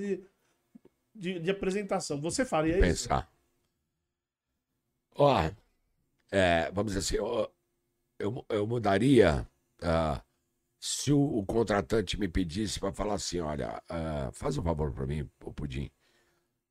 de, 1.14 1.32
de, 1.34 1.38
de 1.40 1.50
apresentação. 1.50 2.20
Você 2.20 2.44
faria 2.44 2.74
isso? 2.74 3.08
pensar. 3.08 3.28
Ó, 5.18 5.50
é, 6.30 6.70
vamos 6.72 6.92
dizer 6.94 7.00
assim, 7.16 7.18
ó, 7.24 7.48
eu, 8.18 8.44
eu 8.50 8.66
mudaria 8.66 9.48
ah, 9.82 10.22
se 10.80 11.12
o, 11.12 11.20
o 11.38 11.46
contratante 11.46 12.18
me 12.18 12.28
pedisse 12.28 12.80
para 12.80 12.92
falar 12.92 13.14
assim, 13.14 13.40
olha, 13.40 13.82
ah, 13.88 14.30
faz 14.32 14.58
um 14.58 14.62
favor 14.62 14.92
para 14.92 15.06
mim, 15.06 15.28
o 15.44 15.52
Pudim. 15.52 15.90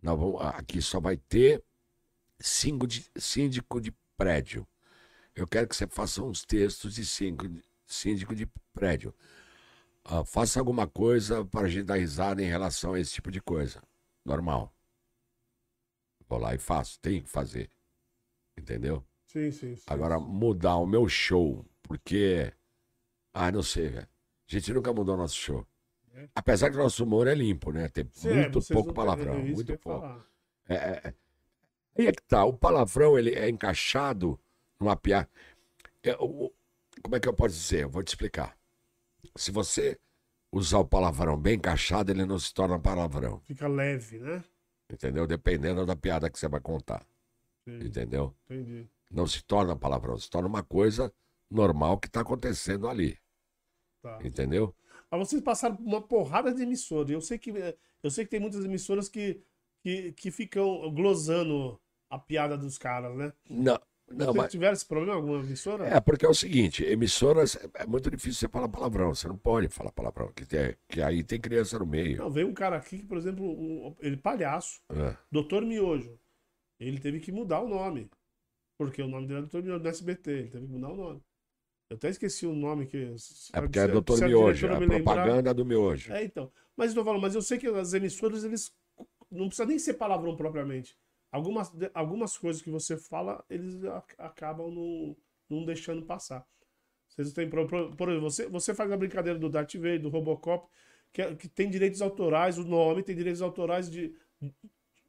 Nós 0.01 0.19
vamos, 0.19 0.41
aqui 0.41 0.81
só 0.81 0.99
vai 0.99 1.17
ter 1.17 1.63
síndico 2.39 2.87
de, 2.87 3.11
síndico 3.17 3.81
de 3.81 3.93
prédio. 4.17 4.67
Eu 5.35 5.47
quero 5.47 5.67
que 5.67 5.75
você 5.75 5.87
faça 5.87 6.23
uns 6.23 6.43
textos 6.45 6.95
de 6.95 7.05
síndico, 7.05 7.47
de- 7.49 7.63
síndico 7.87 8.35
de 8.35 8.47
prédio. 8.73 9.13
Ah, 10.05 10.25
faça 10.25 10.59
alguma 10.59 10.87
coisa 10.87 11.45
para 11.45 11.67
a 11.67 11.69
gente 11.69 11.85
dar 11.85 11.97
risada 11.97 12.41
em 12.43 12.47
relação 12.47 12.93
a 12.93 12.99
esse 12.99 13.13
tipo 13.13 13.31
de 13.31 13.41
coisa. 13.41 13.81
Normal. 14.25 14.73
Vou 16.27 16.37
lá 16.37 16.53
e 16.53 16.59
faço, 16.59 16.99
tenho 16.99 17.23
que 17.23 17.29
fazer. 17.29 17.69
Entendeu? 18.57 19.03
Sim, 19.27 19.51
sim. 19.51 19.75
sim. 19.75 19.83
Agora, 19.87 20.19
mudar 20.19 20.77
o 20.77 20.85
meu 20.85 21.07
show, 21.07 21.65
porque. 21.83 22.51
Ah, 23.33 23.51
não 23.51 23.61
sei, 23.63 23.89
velho. 23.89 24.07
A 24.07 24.51
gente 24.51 24.73
nunca 24.73 24.93
mudou 24.93 25.17
nosso 25.17 25.35
show. 25.35 25.65
É. 26.13 26.29
Apesar 26.33 26.69
que 26.69 26.77
nosso 26.77 27.03
humor 27.03 27.27
é 27.27 27.35
limpo, 27.35 27.71
né? 27.71 27.89
Tem 27.89 28.05
é, 28.25 28.33
muito 28.33 28.61
pouco 28.73 28.93
palavrão, 28.93 29.37
muito 29.43 29.77
pouco. 29.77 30.05
É, 30.67 30.75
é, 30.75 31.01
é. 31.05 31.13
Aí 31.97 32.07
é 32.07 32.11
que 32.11 32.23
tá, 32.23 32.45
o 32.45 32.53
palavrão 32.57 33.17
ele 33.17 33.33
é 33.33 33.49
encaixado 33.49 34.39
numa 34.79 34.95
piada. 34.95 35.29
É, 36.03 36.15
o- 36.19 36.51
como 37.01 37.15
é 37.15 37.19
que 37.19 37.27
eu 37.27 37.33
posso 37.33 37.55
dizer? 37.55 37.83
Eu 37.83 37.89
vou 37.89 38.03
te 38.03 38.09
explicar. 38.09 38.57
Se 39.35 39.51
você 39.51 39.99
usar 40.51 40.79
o 40.79 40.85
palavrão 40.85 41.37
bem 41.37 41.55
encaixado, 41.55 42.11
ele 42.11 42.25
não 42.25 42.39
se 42.39 42.53
torna 42.53 42.79
palavrão. 42.79 43.39
Fica 43.41 43.67
leve, 43.67 44.19
né? 44.19 44.43
Entendeu? 44.91 45.27
Dependendo 45.27 45.85
da 45.85 45.95
piada 45.95 46.29
que 46.29 46.39
você 46.39 46.47
vai 46.47 46.61
contar. 46.61 47.05
Sim, 47.65 47.79
Entendeu? 47.87 48.35
entendi. 48.45 48.87
Não 49.11 49.25
se 49.27 49.43
torna 49.43 49.75
palavrão, 49.75 50.17
se 50.17 50.29
torna 50.29 50.47
uma 50.47 50.63
coisa 50.63 51.11
normal 51.49 51.97
que 51.99 52.07
está 52.07 52.21
acontecendo 52.21 52.87
ali. 52.87 53.17
Tá. 54.01 54.19
Entendeu? 54.23 54.75
Mas 55.09 55.27
vocês 55.29 55.41
passaram 55.41 55.75
por 55.75 55.83
uma 55.85 56.01
porrada 56.01 56.53
de 56.53 56.61
emissoras. 56.63 57.09
Eu 57.11 57.21
sei 57.21 57.37
que, 57.37 57.51
eu 58.03 58.09
sei 58.11 58.25
que 58.25 58.31
tem 58.31 58.39
muitas 58.39 58.63
emissoras 58.65 59.07
que, 59.09 59.41
que, 59.83 60.11
que 60.13 60.31
ficam 60.31 60.91
glosando 60.93 61.79
a 62.09 62.19
piada 62.19 62.57
dos 62.57 62.77
caras, 62.77 63.15
né? 63.15 63.33
Não, 63.49 63.79
não, 64.07 64.25
Vocês 64.27 64.35
mas. 64.35 64.51
tiveram 64.51 64.73
esse 64.73 64.85
problema 64.85 65.13
em 65.13 65.15
alguma 65.15 65.39
emissora? 65.39 65.87
É, 65.87 65.99
porque 65.99 66.25
é 66.25 66.29
o 66.29 66.33
seguinte, 66.35 66.83
emissoras, 66.83 67.55
é- 67.55 67.83
é 67.83 67.85
muito 67.87 68.09
difícil 68.11 68.39
você 68.41 68.47
falar 68.49 68.69
palavrão, 68.69 69.13
você 69.13 69.27
não 69.27 69.37
pode 69.37 69.67
falar 69.69 69.91
palavrão, 69.91 70.31
que, 70.33 70.45
tem, 70.45 70.75
que 70.87 71.01
aí 71.01 71.23
tem 71.23 71.39
criança 71.39 71.79
no 71.79 71.85
meio. 71.85 72.17
Não, 72.17 72.29
veio 72.29 72.47
um 72.47 72.53
cara 72.53 72.77
aqui 72.77 72.99
que, 72.99 73.05
por 73.05 73.17
exemplo, 73.17 73.43
um- 73.45 73.95
ele 73.99 74.17
palhaço, 74.17 74.81
É. 74.91 75.15
Doutor 75.31 75.63
Miojo. 75.63 76.19
Ele 76.79 76.99
teve 76.99 77.19
que 77.19 77.31
mudar 77.31 77.61
o 77.61 77.67
nome. 77.69 78.09
Porque 78.77 79.01
o 79.01 79.07
nome 79.07 79.27
dele 79.27 79.39
é 79.39 79.41
Doutor 79.43 79.63
Miojo 79.63 79.79
do 79.83 79.87
SBT. 79.89 80.31
Ele 80.31 80.47
teve 80.49 80.65
que 80.67 80.71
mudar 80.73 80.89
o 80.89 80.95
nome. 80.95 81.21
Eu 81.89 81.97
até 81.97 82.09
esqueci 82.09 82.45
o 82.45 82.53
nome 82.55 82.87
que. 82.87 82.97
É 83.53 83.61
porque 83.61 83.79
é 83.79 83.87
doutor 83.87 84.17
se 84.17 84.23
a 84.25 84.27
miojo, 84.27 84.65
é 84.67 84.69
a 84.73 84.79
lembrar- 84.79 85.03
propaganda 85.03 85.53
do 85.53 85.63
miojo. 85.63 86.11
É, 86.11 86.23
então. 86.23 86.51
Mas 86.75 86.89
eu 86.91 86.95
tô 86.95 87.05
falando, 87.05 87.21
mas 87.21 87.35
eu 87.35 87.41
sei 87.41 87.57
que 87.57 87.67
as 87.67 87.93
emissoras, 87.93 88.43
eles. 88.43 88.73
Não 89.31 89.47
precisa 89.47 89.67
nem 89.67 89.77
ser 89.79 89.93
palavrão 89.95 90.35
propriamente. 90.35 90.97
Algumas, 91.31 91.71
algumas 91.93 92.37
coisas 92.37 92.61
que 92.61 92.69
você 92.69 92.97
fala, 92.97 93.43
eles 93.49 93.81
acabam 94.17 94.71
não, 94.71 95.15
não 95.49 95.65
deixando 95.65 96.05
passar. 96.05 96.45
Vocês 97.07 97.31
têm. 97.33 97.49
Por, 97.49 97.67
por, 97.67 97.95
por 97.95 98.09
exemplo, 98.09 98.29
você, 98.31 98.47
você 98.47 98.73
faz 98.73 98.91
a 98.91 98.97
brincadeira 98.97 99.37
do 99.37 99.49
Darth 99.49 99.75
Vader, 99.75 100.01
do 100.01 100.09
Robocop, 100.09 100.67
que, 101.13 101.21
é- 101.21 101.35
que 101.35 101.47
tem 101.47 101.69
direitos 101.69 102.01
autorais, 102.01 102.57
o 102.57 102.63
nome 102.63 103.03
tem 103.03 103.15
direitos 103.15 103.41
autorais 103.41 103.89
de, 103.89 104.15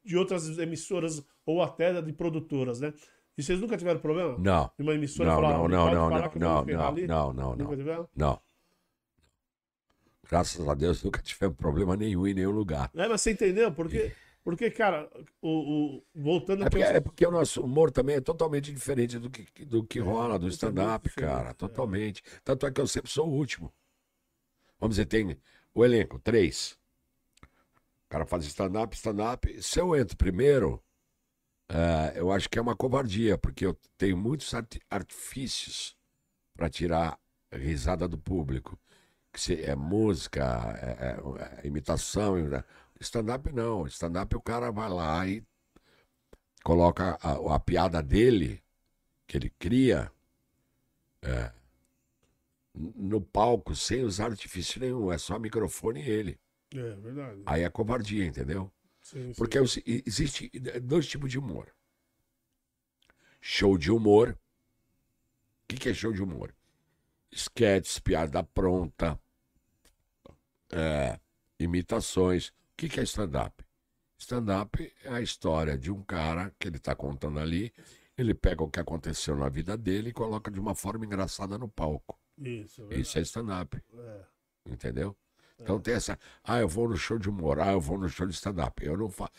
de 0.05 0.15
outras 0.17 0.57
emissoras 0.59 1.25
ou 1.47 1.63
até 1.63 1.99
de 2.01 2.13
produtoras, 2.13 2.79
né? 2.79 2.93
E 3.37 3.41
vocês 3.43 3.59
nunca 3.59 3.77
tiveram 3.77 3.99
problema? 3.99 4.35
Não, 4.37 4.69
De 4.77 4.83
uma 4.83 4.93
emissora 4.93 5.29
não, 5.29 5.35
falar, 5.35 5.49
não, 5.53 5.67
"Não 5.67 5.69
não, 5.69 5.93
não, 5.93 6.09
não, 6.09 6.31
não, 6.35 6.65
não, 6.65 6.87
ali"? 6.87 7.07
não, 7.07 7.33
não, 7.33 7.55
não, 7.55 8.09
não. 8.15 8.41
Graças 10.29 10.67
a 10.67 10.73
Deus 10.73 11.03
nunca 11.03 11.21
tivemos 11.23 11.55
problema 11.55 11.95
nenhum 11.95 12.27
em 12.27 12.33
nenhum 12.33 12.51
lugar. 12.51 12.91
É, 12.95 13.07
mas 13.07 13.21
você 13.21 13.31
entendeu? 13.31 13.71
Porque, 13.71 14.11
porque 14.43 14.69
cara, 14.71 15.09
o, 15.41 15.49
o- 15.97 16.03
voltando 16.15 16.65
É 16.65 16.69
porque, 16.69 16.83
é 16.83 16.99
porque 16.99 17.25
o 17.25 17.31
nosso 17.31 17.61
humor 17.61 17.91
também 17.91 18.15
é 18.17 18.21
totalmente 18.21 18.73
diferente 18.73 19.17
do 19.19 19.29
que, 19.29 19.65
do 19.65 19.83
que 19.85 19.99
rola, 19.99 20.37
do 20.37 20.43
muito 20.43 20.53
stand-up, 20.53 21.09
cara. 21.11 21.51
é. 21.51 21.53
Totalmente. 21.53 22.21
Tanto 22.43 22.65
é 22.65 22.71
que 22.71 22.81
eu 22.81 22.87
sempre 22.87 23.09
sou 23.11 23.27
o 23.29 23.33
último. 23.33 23.71
Vamos 24.79 24.95
dizer, 24.95 25.05
tem 25.05 25.37
o 25.73 25.85
elenco, 25.85 26.19
três. 26.19 26.77
O 28.05 28.09
cara 28.09 28.25
faz 28.25 28.45
stand-up, 28.45 28.95
stand-up. 28.95 29.61
Se 29.61 29.79
eu 29.79 29.95
entro 29.95 30.17
primeiro, 30.17 30.81
é, 31.69 32.13
eu 32.19 32.31
acho 32.31 32.49
que 32.49 32.57
é 32.57 32.61
uma 32.61 32.75
covardia, 32.75 33.37
porque 33.37 33.65
eu 33.65 33.77
tenho 33.97 34.17
muitos 34.17 34.53
arti- 34.53 34.81
artifícios 34.89 35.95
para 36.55 36.69
tirar 36.69 37.19
risada 37.51 38.07
do 38.07 38.17
público. 38.17 38.79
Que 39.31 39.39
se- 39.41 39.61
é 39.63 39.75
música, 39.75 40.43
é, 40.81 41.07
é- 41.09 41.63
é 41.63 41.67
imitação. 41.67 42.35
né? 42.47 42.63
Stand-up 42.99 43.51
não. 43.53 43.85
Stand-up 43.87 44.35
o 44.35 44.41
cara 44.41 44.71
vai 44.71 44.89
lá 44.89 45.27
e 45.27 45.43
coloca 46.63 47.17
a, 47.21 47.55
a 47.55 47.59
piada 47.59 48.01
dele, 48.01 48.63
que 49.27 49.37
ele 49.37 49.49
cria, 49.59 50.11
é, 51.21 51.51
no 52.73 53.19
palco, 53.21 53.75
sem 53.75 54.03
usar 54.03 54.27
artifício 54.27 54.79
nenhum. 54.79 55.11
É 55.11 55.17
só 55.17 55.37
microfone 55.39 56.01
e 56.01 56.09
ele. 56.09 56.39
É 56.73 56.95
verdade. 56.95 57.41
Aí 57.45 57.63
é 57.63 57.69
covardia, 57.69 58.25
entendeu? 58.25 58.71
Sim, 59.07 59.31
sim. 59.33 59.37
Porque 59.37 59.57
os- 59.57 59.77
e- 59.77 60.03
existe 60.05 60.49
dois 60.81 61.07
tipos 61.07 61.31
de 61.31 61.39
humor. 61.39 61.73
Show 63.39 63.77
de 63.77 63.89
humor. 63.89 64.31
O 64.31 65.67
que, 65.69 65.77
que 65.77 65.89
é 65.89 65.93
show 65.93 66.11
de 66.11 66.21
humor? 66.21 66.53
Sketches, 67.31 67.99
piada 67.99 68.43
pronta, 68.43 69.17
é, 70.71 71.17
imitações. 71.57 72.49
O 72.49 72.53
que, 72.75 72.89
que 72.89 72.99
é 72.99 73.03
stand-up? 73.03 73.63
Stand-up 74.17 74.93
é 75.03 75.09
a 75.09 75.21
história 75.21 75.77
de 75.77 75.89
um 75.89 76.03
cara 76.03 76.53
que 76.59 76.67
ele 76.67 76.77
está 76.77 76.93
contando 76.93 77.39
ali. 77.39 77.73
Ele 78.17 78.33
pega 78.33 78.61
o 78.63 78.69
que 78.69 78.79
aconteceu 78.79 79.37
na 79.37 79.47
vida 79.47 79.77
dele 79.77 80.09
e 80.09 80.13
coloca 80.13 80.51
de 80.51 80.59
uma 80.59 80.75
forma 80.75 81.05
engraçada 81.05 81.57
no 81.57 81.69
palco. 81.69 82.19
Isso, 82.37 82.85
é. 82.91 82.99
Isso 82.99 83.17
é 83.17 83.21
stand-up, 83.21 83.81
É. 83.93 84.25
entendeu? 84.65 85.15
Então 85.59 85.79
tem 85.79 85.95
essa. 85.95 86.17
Ah, 86.43 86.59
eu 86.59 86.67
vou 86.67 86.87
no 86.87 86.97
show 86.97 87.17
de 87.17 87.29
humor, 87.29 87.59
ah, 87.59 87.71
eu 87.71 87.81
vou 87.81 87.97
no 87.97 88.07
show 88.09 88.27
de 88.27 88.33
stand-up. 88.33 88.85
Eu 88.85 88.97
não 88.97 89.09
faço. 89.09 89.31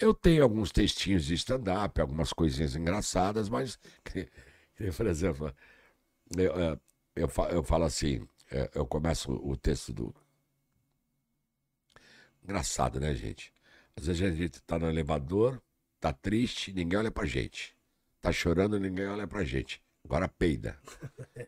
Eu 0.00 0.12
tenho 0.12 0.42
alguns 0.42 0.70
textinhos 0.72 1.24
de 1.24 1.34
stand-up, 1.34 2.00
algumas 2.00 2.32
coisinhas 2.32 2.76
engraçadas, 2.76 3.48
mas, 3.48 3.78
por 4.96 5.06
exemplo, 5.06 5.54
eu, 6.36 6.52
eh, 6.60 6.78
eu, 7.14 7.30
eu 7.50 7.62
falo 7.62 7.84
assim, 7.84 8.28
eh, 8.50 8.70
eu 8.74 8.86
começo 8.86 9.32
o 9.32 9.56
texto 9.56 9.92
do. 9.92 10.14
Engraçado, 12.44 13.00
né, 13.00 13.14
gente? 13.14 13.52
Às 13.96 14.06
vezes 14.06 14.22
a 14.22 14.30
gente 14.30 14.60
tá 14.62 14.78
no 14.78 14.88
elevador, 14.88 15.62
tá 16.00 16.12
triste, 16.12 16.72
ninguém 16.72 16.98
olha 16.98 17.10
pra 17.10 17.24
gente. 17.24 17.74
Tá 18.20 18.30
chorando, 18.32 18.78
ninguém 18.78 19.06
olha 19.06 19.26
pra 19.26 19.44
gente. 19.44 19.82
Agora 20.06 20.28
peida. 20.28 20.78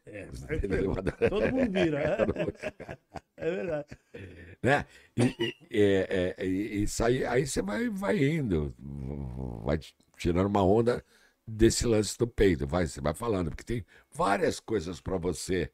É, 0.06 0.28
elevador. 0.64 1.12
Todo 1.28 1.48
mundo 1.50 1.72
vira, 1.72 1.98
é, 2.00 2.16
é 3.36 3.50
verdade. 3.50 3.86
né? 4.62 4.86
E, 5.16 5.54
e, 5.70 5.80
é, 5.80 6.34
é, 6.38 6.46
e- 6.46 6.86
aí, 7.02 7.24
aí 7.24 7.46
você 7.46 7.62
vai, 7.62 7.88
vai 7.88 8.18
indo, 8.18 8.74
vai 9.64 9.78
tirando 10.16 10.46
uma 10.46 10.62
onda 10.64 11.04
desse 11.46 11.86
lance 11.86 12.18
do 12.18 12.26
peito, 12.26 12.66
vai, 12.66 12.86
você 12.86 13.00
vai 13.00 13.14
falando, 13.14 13.50
porque 13.50 13.64
tem 13.64 13.84
várias 14.12 14.60
coisas 14.60 15.00
para 15.00 15.16
você 15.16 15.70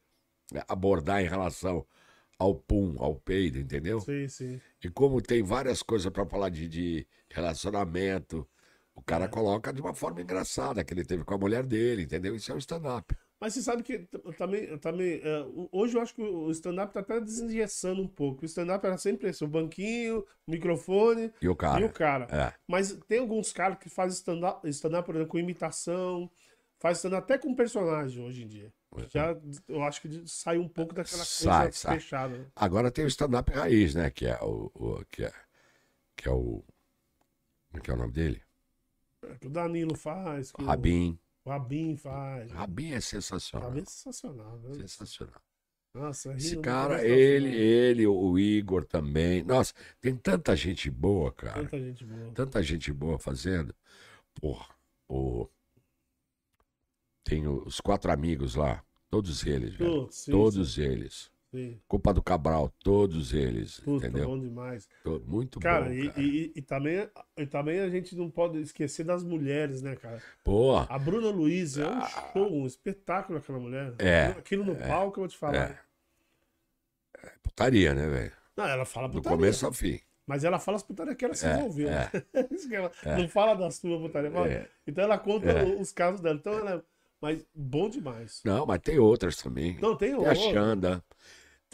abordar 0.69 1.23
em 1.23 1.29
relação 1.29 1.87
ao 2.39 2.55
pum, 2.55 2.97
ao 2.99 3.15
peido, 3.17 3.59
entendeu? 3.59 4.01
Sim, 4.01 4.29
sim. 4.29 4.61
E 4.83 4.91
como 4.91 5.21
tem 5.21 5.43
várias 5.43 5.83
coisas 5.83 6.11
para 6.13 6.27
falar 6.27 6.51
de, 6.51 6.69
de 6.69 7.07
relacionamento, 7.31 8.47
o 8.95 9.03
cara 9.03 9.29
coloca 9.29 9.73
de 9.73 9.81
uma 9.81 9.95
forma 9.95 10.23
engraçada 10.23 10.85
que 10.85 10.95
ele 10.95 11.05
teve 11.05 11.25
com 11.25 11.35
a 11.35 11.39
mulher 11.39 11.65
dele, 11.67 12.03
entendeu? 12.03 12.35
Isso 12.35 12.51
é 12.53 12.55
o 12.55 12.59
stand-up. 12.59 13.15
Mas 13.41 13.53
você 13.53 13.63
sabe 13.63 13.83
que 13.83 13.99
também, 14.39 14.79
também 14.79 15.21
é, 15.23 15.41
o- 15.43 15.69
hoje 15.73 15.97
eu 15.97 16.01
acho 16.01 16.15
que 16.15 16.23
o 16.23 16.51
stand-up 16.51 16.95
tá 16.95 17.01
até 17.01 17.21
desengessando 17.21 18.01
um 18.01 18.09
pouco. 18.09 18.43
O 18.43 18.45
stand-up 18.47 18.87
era 18.87 18.97
sempre 18.97 19.29
esse, 19.29 19.45
o 19.45 19.49
banquinho, 19.49 20.25
o 20.47 20.51
microfone 20.51 21.31
E 21.43 21.49
o 21.49 21.57
cara. 21.57 21.81
e 21.81 21.85
o 21.85 21.93
cara. 21.93 22.27
É. 22.31 22.55
Mas 22.67 22.93
tem 23.09 23.19
alguns 23.19 23.53
caras 23.53 23.79
que 23.79 23.91
fazem 23.91 24.15
stand-up, 24.17 24.67
stand-up, 24.71 25.05
por 25.05 25.15
exemplo, 25.17 25.33
com 25.33 25.39
imitação, 25.39 26.31
faz 26.79 26.99
stand 26.99 27.17
até 27.17 27.37
com 27.37 27.55
personagem 27.55 28.25
hoje 28.25 28.45
em 28.45 28.49
dia. 28.49 28.73
Já, 29.09 29.37
eu 29.67 29.83
acho 29.83 30.01
que 30.01 30.23
sai 30.25 30.57
um 30.57 30.69
pouco 30.69 30.95
daquela 30.95 31.25
Sai, 31.25 31.63
coisa 31.65 31.73
sai. 31.77 31.95
fechada. 31.99 32.39
né? 32.39 32.47
Agora 32.55 32.93
tem 32.93 33.05
o 33.05 33.09
stand-up 33.09 33.51
raiz, 33.53 33.93
né? 33.95 34.09
Que 34.09 34.27
é 34.27 34.39
o, 34.41 34.71
o- 34.73 35.05
que 35.11 35.25
é 35.25 35.33
que 36.17 36.29
é 36.29 36.33
o 36.33 36.63
como 37.69 37.79
é 37.79 37.81
que 37.81 37.91
é 37.91 37.95
o 37.95 37.97
nome 37.97 38.13
dele? 38.13 38.41
Que 39.41 39.47
o 39.47 39.51
Danilo 39.51 39.97
faz, 39.97 40.53
que 40.53 40.63
o- 40.63 40.67
Rabin. 40.67 41.19
o 41.45 41.51
Rabin 41.51 41.97
faz. 41.97 42.51
Rabin 42.53 42.93
é 42.93 43.01
sensacional. 43.01 43.69
Rabin 43.69 43.83
é 43.83 43.85
sensacional, 43.87 44.59
né? 44.59 44.75
Sensacional. 44.75 45.41
Nossa, 45.95 46.33
Esse 46.35 46.57
cara, 46.59 47.07
ele, 47.07 47.51
fim. 47.51 47.57
ele, 47.57 48.07
o 48.09 48.37
Igor 48.37 48.85
também. 48.85 49.45
Nossa, 49.45 49.73
tem 50.01 50.17
tanta 50.17 50.57
gente 50.57 50.91
boa, 50.91 51.31
cara. 51.33 51.63
Tanta 51.63 51.79
gente 51.81 52.05
boa. 52.05 52.33
Tanta 52.33 52.63
gente 52.65 52.93
boa 52.93 53.19
fazendo. 53.19 53.73
Porra, 54.35 54.67
o... 55.09 55.49
tem 57.23 57.47
os 57.47 57.81
quatro 57.81 58.11
amigos 58.13 58.55
lá. 58.57 58.83
Todos 59.09 59.47
eles, 59.47 59.75
velho. 59.77 60.03
Putz, 60.07 60.17
sim, 60.17 60.33
todos 60.33 60.79
eles. 60.79 61.31
Sim. 61.55 61.81
Culpa 61.87 62.13
do 62.13 62.21
Cabral, 62.23 62.69
todos 62.83 63.33
eles. 63.33 63.79
Puta, 63.81 64.09
entendeu? 64.09 64.27
bom 64.29 64.39
demais. 64.41 64.89
To- 65.05 65.23
Muito 65.25 65.61
Cara, 65.61 65.85
bom, 65.85 65.93
e, 65.93 66.09
cara. 66.09 66.21
E, 66.21 66.53
e 66.57 66.63
também, 66.63 67.09
e 67.37 67.47
também 67.47 67.79
a 67.81 67.89
gente 67.89 68.17
não 68.17 68.29
pode 68.29 68.59
esquecer 68.61 69.05
das 69.05 69.23
mulheres, 69.23 69.81
né, 69.81 69.95
cara? 69.95 70.21
Porra, 70.43 70.87
A 70.91 70.99
Bruna 70.99 71.31
Luiz 71.31 71.79
é 71.79 71.87
um 71.89 72.01
show, 72.33 72.53
um 72.53 72.67
espetáculo 72.67 73.39
aquela 73.39 73.61
mulher. 73.61 73.95
Ah. 74.01 74.05
É, 74.05 74.27
Aquilo 74.31 74.65
no 74.65 74.75
palco, 74.75 75.19
eu 75.21 75.23
vou 75.23 75.29
te 75.29 75.37
falar. 75.37 75.85
putaria, 77.43 77.95
né, 77.95 78.09
velho? 78.09 78.33
Não, 78.57 78.67
ela 78.67 78.85
fala 78.85 79.09
Do 79.09 79.15
putaria. 79.15 79.37
começo 79.39 79.67
ao 79.67 79.73
fim. 79.73 80.01
Mas 80.27 80.43
ela 80.43 80.59
fala 80.59 80.77
as 80.77 80.83
putarias 80.83 81.17
que 81.17 81.25
ela 81.25 81.35
se 81.35 81.47
É, 81.47 81.55
envolveu. 81.57 81.89
é. 81.91 82.11
Ela 82.73 82.91
Não 83.19 83.29
fala 83.29 83.55
da 83.55 83.71
sua 83.71 83.99
putaria. 84.01 84.31
fala- 84.31 84.49
É. 84.49 84.69
Então 84.87 85.05
ela 85.05 85.19
conta 85.19 85.51
É. 85.51 85.65
os 85.77 85.93
casos 85.93 86.21
dela. 86.21 86.37
Então 86.37 86.53
ela. 86.55 86.85
Mas 87.21 87.47
bom 87.55 87.89
demais. 87.89 88.41
Não, 88.45 88.67
mas 88.67 88.81
tem 88.81 88.99
outras 88.99 89.37
também. 89.37 89.79
Não, 89.81 89.97
tem 89.97 90.09
Tem 90.11 90.15
a 90.17 90.19
outra. 90.19 90.35
Xanda. 90.35 91.05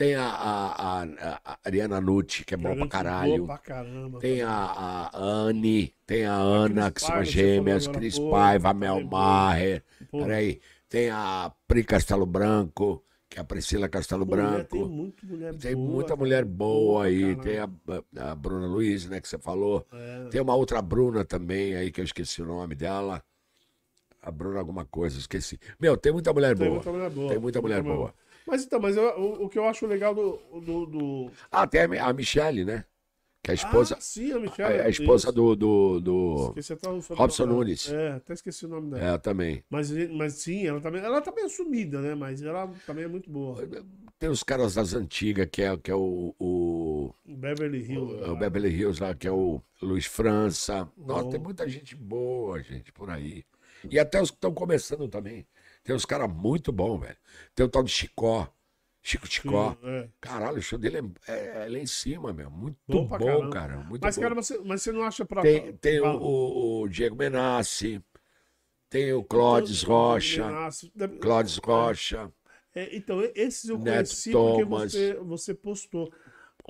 Tem 0.00 0.14
a, 0.14 0.24
a, 0.24 1.02
a- 1.02 1.40
a 1.44 1.58
Ariana 1.62 2.00
Nucci, 2.00 2.42
que 2.42 2.54
é 2.54 2.56
boa 2.56 2.74
pra 2.74 2.86
caralho. 2.88 3.44
Boa 3.44 3.48
pra 3.48 3.58
caramba. 3.58 4.18
Tem 4.18 4.40
a, 4.40 4.50
a 4.50 5.10
Anne, 5.14 5.94
tem 6.06 6.24
a 6.24 6.32
Ana, 6.32 6.90
que 6.90 7.02
são 7.02 7.16
as 7.16 7.28
gêmeas, 7.28 7.86
Cris 7.86 8.18
Paiva, 8.18 8.72
Mel 8.72 9.04
boa. 9.04 9.20
Maher. 9.20 9.84
Pô, 10.10 10.20
Peraí, 10.22 10.58
tem 10.88 11.10
a 11.10 11.52
Pri 11.68 11.84
Castelo 11.84 12.24
Branco, 12.24 13.04
que 13.28 13.38
é 13.38 13.42
a 13.42 13.44
Priscila 13.44 13.90
Castelo 13.90 14.24
mulher, 14.24 14.64
tem 14.66 14.80
Branco. 14.80 14.88
muito 14.94 15.26
mulher 15.26 15.54
Tem 15.56 15.76
boa, 15.76 15.88
muita 15.90 16.16
mulher 16.16 16.44
boa 16.46 16.80
Boa, 16.82 17.04
aí. 17.04 17.36
Tem 17.36 17.58
a, 17.58 17.68
a 18.30 18.34
Bruna 18.34 18.66
Luiz, 18.68 19.04
né, 19.06 19.20
que 19.20 19.28
você 19.28 19.36
falou. 19.38 19.86
É. 19.92 20.28
Tem 20.30 20.40
uma 20.40 20.54
outra 20.54 20.80
Bruna 20.80 21.26
também 21.26 21.74
aí, 21.74 21.92
que 21.92 22.00
eu 22.00 22.04
esqueci 22.06 22.40
o 22.40 22.46
nome 22.46 22.74
dela. 22.74 23.22
A 24.22 24.30
Bruna 24.30 24.60
alguma 24.60 24.86
coisa, 24.86 25.18
esqueci. 25.18 25.58
Meu, 25.78 25.94
tem 25.94 26.10
muita 26.10 26.32
mulher 26.32 26.56
Tem 26.56 26.68
boa. 26.68 26.76
muita 26.76 26.90
mulher 26.90 27.10
boa. 27.10 27.28
Tem 27.28 27.38
muita 27.38 27.60
mulher 27.60 27.82
boa. 27.82 28.14
Mas 28.46 28.64
então, 28.64 28.80
mas 28.80 28.96
eu- 28.96 29.18
o, 29.18 29.44
o 29.44 29.48
que 29.48 29.58
eu 29.58 29.64
acho 29.66 29.86
legal 29.86 30.14
do. 30.14 30.38
do, 30.60 30.86
do- 30.86 31.30
Ah, 31.50 31.66
tem 31.66 31.82
a 31.82 31.88
Mi- 31.88 31.98
a 31.98 32.12
Michelle, 32.12 32.64
né? 32.64 32.84
Que 33.42 33.50
é 33.50 33.52
a 33.52 33.54
esposa, 33.54 33.94
Ah, 33.96 34.00
sim, 34.02 34.32
a 34.32 34.36
a, 34.36 34.40
Michelle. 34.40 34.80
a 34.82 34.88
esposa 34.90 35.28
isso. 35.28 35.32
do, 35.32 35.56
do, 35.56 36.00
do 36.00 36.46
Esqueci 36.48 36.72
até 36.74 36.88
o 36.90 36.98
Robson. 37.14 37.46
Nunes. 37.46 37.90
É, 37.90 38.12
até 38.12 38.34
esqueci 38.34 38.66
o 38.66 38.68
nome 38.68 38.90
dela. 38.90 39.14
É, 39.14 39.18
também. 39.18 39.64
Mas, 39.70 39.90
mas 40.10 40.34
sim, 40.34 40.66
ela 40.66 40.78
também, 40.78 41.02
ela 41.02 41.22
tá 41.22 41.32
meio 41.32 41.48
sumida, 41.48 42.02
né? 42.02 42.14
Mas 42.14 42.42
ela 42.42 42.70
também 42.86 43.04
é 43.04 43.08
muito 43.08 43.30
boa. 43.30 43.66
Tem 44.18 44.28
os 44.28 44.42
caras 44.42 44.74
das 44.74 44.92
antigas, 44.92 45.48
que 45.50 45.62
é, 45.62 45.74
que 45.74 45.90
é 45.90 45.94
o, 45.94 46.34
o, 46.38 47.14
Beverly 47.24 47.78
Hills. 47.80 48.28
o 48.30 48.36
Beverly 48.36 48.68
Hills 48.68 49.02
lá, 49.02 49.14
que 49.14 49.26
é 49.26 49.32
o 49.32 49.62
Luiz 49.80 50.04
França. 50.04 50.86
Nossa, 50.94 51.24
Bom. 51.24 51.30
tem 51.30 51.40
muita 51.40 51.66
gente 51.66 51.96
boa, 51.96 52.62
gente, 52.62 52.92
por 52.92 53.08
aí. 53.08 53.42
E 53.90 53.98
até 53.98 54.20
os 54.20 54.30
que 54.30 54.36
estão 54.36 54.52
começando 54.52 55.08
também. 55.08 55.46
Tem 55.90 55.96
uns 55.96 56.04
caras 56.04 56.30
muito 56.32 56.70
bons, 56.70 57.00
velho. 57.00 57.16
Tem 57.52 57.66
o 57.66 57.68
tal 57.68 57.82
de 57.82 57.90
Chicó, 57.90 58.48
Chico 59.02 59.26
Chicó. 59.26 59.76
É. 59.82 60.08
Caralho, 60.20 60.58
o 60.58 60.62
show 60.62 60.78
dele 60.78 60.98
é, 61.26 61.32
é, 61.32 61.64
é 61.64 61.68
lá 61.68 61.78
em 61.80 61.86
cima, 61.86 62.32
meu. 62.32 62.48
Muito 62.48 62.78
Bom 62.86 63.08
bom, 63.08 63.50
cara. 63.50 63.78
Muito 63.78 64.00
Mas, 64.00 64.14
bom. 64.14 64.22
cara, 64.22 64.34
você, 64.36 64.56
mas 64.58 64.82
você 64.82 64.92
não 64.92 65.02
acha 65.02 65.24
pra. 65.24 65.42
Tem, 65.42 65.72
tem 65.78 65.98
o, 65.98 66.02
pra- 66.02 66.14
o- 66.14 66.82
o 66.82 66.88
Diego 66.88 67.16
Menassi, 67.16 68.00
tem 68.88 69.12
o 69.12 69.24
Clóvis 69.24 69.82
Então, 69.82 69.92
Rocha, 69.96 70.46
Menace- 70.46 70.92
deve- 70.94 71.18
Clóvis 71.18 71.56
Rocha. 71.56 72.32
É, 72.72 72.96
então, 72.96 73.20
esses 73.34 73.68
eu 73.68 73.76
Neto 73.76 73.94
conheci 73.96 74.30
porque 74.30 74.62
Thomas. 74.62 74.92
você, 74.92 75.14
você 75.14 75.54
postou. 75.54 76.12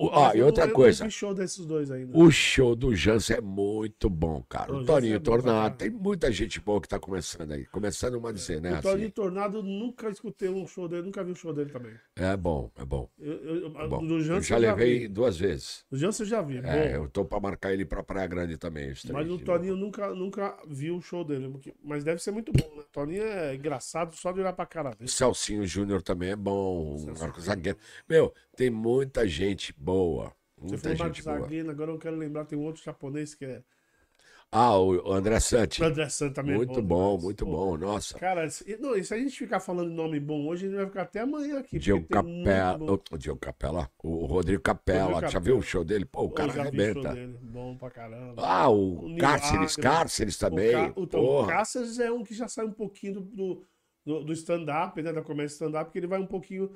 O- 0.05 0.09
ah, 0.13 0.31
e 0.35 0.41
outra 0.41 0.65
eu 0.65 0.71
coisa. 0.73 1.09
Show 1.09 1.33
desses 1.33 1.65
dois 1.65 1.91
ainda. 1.91 2.17
O 2.17 2.31
show 2.31 2.75
do 2.75 2.95
Jansen 2.95 3.37
é 3.37 3.41
muito 3.41 4.09
bom, 4.09 4.41
cara. 4.49 4.73
O 4.73 4.77
O 4.79 4.85
Toninho 4.85 5.15
é 5.15 5.19
Tornado, 5.19 5.77
tem 5.77 5.89
muita 5.89 6.31
gente 6.31 6.59
boa 6.59 6.81
que 6.81 6.87
tá 6.87 6.99
começando 6.99 7.51
aí. 7.51 7.65
Começando 7.67 8.15
uma 8.15 8.33
dizer, 8.33 8.61
né? 8.61 8.79
o 8.79 8.81
Toninho 8.81 8.97
Assim, 9.05 9.09
Tornado, 9.09 9.57
eu 9.57 9.63
nunca 9.63 10.09
escutei 10.09 10.49
um 10.49 10.65
show 10.65 10.87
dele, 10.87 11.03
nunca 11.03 11.23
vi 11.23 11.31
um 11.31 11.35
show 11.35 11.53
dele 11.53 11.69
também. 11.69 11.93
é 12.15 12.35
bom, 12.37 12.71
é 12.75 12.85
bom. 12.85 13.09
Eu, 13.19 13.33
eu, 13.33 13.67
É 13.77 13.87
bom. 13.87 14.05
do 14.05 14.15
Eu 14.15 14.21
Jansen 14.21 14.43
já 14.49 14.55
eu 14.55 14.61
levei 14.61 14.99
vi. 14.99 15.07
duas 15.07 15.37
vezes. 15.37 15.85
Do 15.91 15.97
Jansen 15.97 16.25
eu 16.25 16.29
já 16.29 16.41
vi, 16.41 16.57
é 16.57 16.61
É, 16.65 16.97
bom. 16.97 17.03
eu 17.03 17.09
tô 17.09 17.23
pra 17.25 17.39
marcar 17.39 17.73
ele 17.73 17.85
pra 17.85 18.01
Praia 18.03 18.27
Grande 18.27 18.57
também. 18.57 18.93
Mas 19.11 19.29
o 19.29 19.37
de 19.37 19.43
Toninho 19.43 19.73
novo. 19.73 19.85
nunca, 19.85 20.15
nunca 20.15 20.57
vi 20.67 20.89
o 20.91 21.01
show 21.01 21.23
dele. 21.23 21.53
Mas 21.83 22.03
deve 22.03 22.21
ser 22.21 22.31
muito 22.31 22.51
bom, 22.51 22.75
né? 22.75 22.81
O 22.81 22.91
Toninho 22.91 23.23
é 23.23 23.53
engraçado 23.55 24.15
só 24.15 24.31
de 24.31 24.39
olhar 24.39 24.53
pra 24.53 24.65
cara 24.65 24.89
O 24.91 24.95
dele. 24.95 25.09
Celcinho 25.11 25.65
Júnior 25.65 26.01
também 26.01 26.29
é 26.31 26.35
bom. 26.35 26.95
O 26.95 27.19
Marcos 27.19 27.43
Zagueiro. 27.43 27.77
Meu, 28.09 28.33
tem 28.55 28.69
muita 28.69 29.27
gente 29.27 29.73
boa. 29.77 29.90
Você 30.57 30.89
Muita 30.89 30.95
falou 30.95 31.13
gente 31.13 31.23
boa. 31.23 31.39
Zagueiro, 31.41 31.69
agora 31.71 31.91
eu 31.91 31.97
quero 31.99 32.15
lembrar, 32.15 32.45
tem 32.45 32.57
um 32.57 32.63
outro 32.63 32.83
japonês 32.83 33.33
que 33.35 33.45
é. 33.45 33.63
Ah, 34.53 34.77
o 34.77 35.09
o 35.09 35.13
André 35.13 35.39
Santi. 35.39 35.81
O 35.81 35.85
André 35.85 36.09
Santos 36.09 36.35
também 36.35 36.53
é 36.53 36.57
Muito 36.57 36.81
bom, 36.81 37.11
demais. 37.11 37.23
muito 37.23 37.45
Pô, 37.45 37.51
bom. 37.51 37.77
Nossa. 37.77 38.19
Cara, 38.19 38.49
se, 38.49 38.77
não, 38.81 38.97
e 38.97 39.03
se 39.03 39.13
a 39.13 39.17
gente 39.17 39.37
ficar 39.37 39.61
falando 39.61 39.89
nome 39.89 40.19
bom 40.19 40.45
hoje, 40.45 40.65
a 40.65 40.69
gente 40.69 40.77
vai 40.77 40.85
ficar 40.87 41.01
até 41.03 41.21
amanhã 41.21 41.59
aqui. 41.59 41.79
Muito 41.79 42.09
Capela. 42.09 42.77
bom. 42.77 42.99
O 43.11 43.17
Diogo 43.17 43.39
Capela. 43.39 43.89
O 44.03 44.25
Rodrigo 44.25 44.61
Capela. 44.61 45.03
Rodrigo 45.03 45.21
Já 45.21 45.27
Capela. 45.39 45.43
viu 45.45 45.57
o 45.57 45.61
show 45.61 45.85
dele? 45.85 46.03
Pô, 46.03 46.23
o 46.23 46.31
cara 46.31 46.49
já 46.51 46.57
o 46.57 46.61
arrebenta. 46.67 47.15
Bom 47.41 47.77
pra 47.77 47.89
caramba. 47.89 48.41
Ah, 48.45 48.67
O 48.69 49.13
o. 49.13 49.17
Cárceres, 49.17 49.75
Cárceres 49.77 50.37
também. 50.37 50.75
O, 50.75 50.93
Ca... 50.93 51.01
então, 51.01 51.21
o 51.21 51.27
Porra. 51.27 51.47
Cáceres 51.47 51.97
é 51.99 52.11
um 52.11 52.21
que 52.21 52.33
já 52.33 52.49
sai 52.49 52.65
um 52.65 52.73
pouquinho 52.73 53.13
do, 53.13 53.21
do, 53.21 53.65
do- 54.05 54.23
do 54.25 54.33
stand-up, 54.33 55.01
né? 55.01 55.13
Da 55.13 55.21
comédia 55.21 55.53
stand-up, 55.53 55.89
que 55.91 55.97
ele 55.97 56.07
vai 56.07 56.19
um 56.19 56.27
pouquinho. 56.27 56.69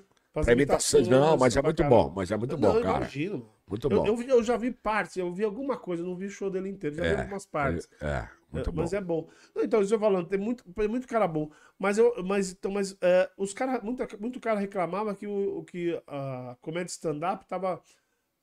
Pra 0.43 0.53
imitações. 0.53 1.07
Não, 1.07 1.37
mas 1.37 1.55
é 1.55 1.61
muito 1.61 1.83
bom. 1.83 2.11
Mas 2.15 2.31
é 2.31 2.37
muito 2.37 2.57
Não, 2.57 2.69
bom, 2.71 2.77
eu 2.77 2.83
cara. 2.83 2.97
imagino. 2.97 3.49
Muito 3.67 3.89
Eu, 3.89 3.97
bom. 3.97 4.07
eu, 4.07 4.15
vi- 4.15 4.29
eu 4.29 4.43
já 4.43 4.57
vi 4.57 4.71
partes, 4.71 5.17
eu 5.17 5.33
vi 5.33 5.43
alguma 5.43 5.77
coisa, 5.77 6.03
eu 6.03 6.07
não 6.07 6.15
vi 6.15 6.25
o 6.25 6.29
show 6.29 6.49
dele 6.49 6.69
inteiro, 6.69 6.95
já 6.95 7.03
vi 7.03 7.09
É, 7.09 7.21
algumas 7.21 7.45
partes. 7.45 7.89
É, 8.01 8.27
muito 8.51 8.69
É, 8.69 8.73
bom. 8.73 8.81
Mas 8.81 8.93
é 8.93 9.01
bom. 9.01 9.27
Não, 9.55 9.63
então, 9.63 9.81
isso 9.81 9.93
eu 9.95 9.99
falando, 9.99 10.27
tem 10.27 10.37
muito, 10.39 10.63
tem 10.73 10.87
muito 10.87 11.07
cara 11.07 11.27
bom. 11.27 11.49
Mas 11.79 11.97
eu, 11.97 12.13
mas, 12.23 12.51
então, 12.51 12.71
mas 12.71 12.95
é, 13.01 13.29
os 13.37 13.53
cara, 13.53 13.81
muito, 13.81 14.03
muito 14.21 14.39
cara 14.39 14.59
reclamava 14.59 15.15
que 15.15 15.25
o, 15.25 15.63
que 15.63 15.99
a 16.05 16.55
comédia 16.61 16.91
stand-up 16.91 17.45
tava 17.47 17.81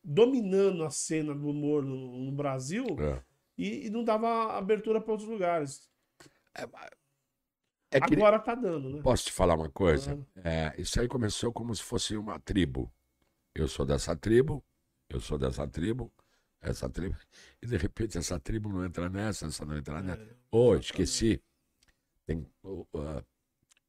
dominando 0.03 0.85
a 0.85 0.91
cena 0.91 1.35
do 1.35 1.49
humor 1.49 1.85
no, 1.85 2.19
no 2.19 2.33
Brasil 2.33 2.85
É. 2.99 3.21
e, 3.57 3.87
e 3.87 3.91
não 3.91 4.03
dava 4.05 4.57
abertura 4.57 5.01
para 5.01 5.13
outros 5.13 5.29
lugares. 5.29 5.89
É 7.93 8.01
que 8.01 8.15
Agora 8.15 8.39
tá 8.39 8.55
dando, 8.55 8.89
né? 8.89 9.03
Posso 9.03 9.25
te 9.27 9.33
falar 9.33 9.55
uma 9.55 9.69
coisa? 9.69 10.19
É, 10.43 10.75
isso 10.79 11.01
aí 11.01 11.07
começou 11.07 11.53
como 11.53 11.75
se 11.75 11.83
fosse 11.83 12.17
uma 12.17 12.39
tribo. 12.41 12.91
Eu 13.55 13.69
sou 13.69 13.85
dessa 13.85 14.17
tribo, 14.17 14.65
eu 15.11 15.21
sou 15.21 15.37
dessa 15.39 15.67
tribo, 15.69 16.11
essa 16.61 16.89
tribo. 16.89 17.15
E 17.61 17.67
de 17.67 17.77
repente 17.77 18.17
essa 18.17 18.41
tribo 18.41 18.71
não 18.71 18.85
entra 18.85 19.09
nessa, 19.11 19.47
essa 19.47 19.65
não 19.65 19.77
entra 19.77 20.01
nessa. 20.01 20.27
Ô, 20.51 20.75
esqueci. 20.75 21.43
Tem 22.25 22.47
o 22.63 22.87
uh, 22.95 23.23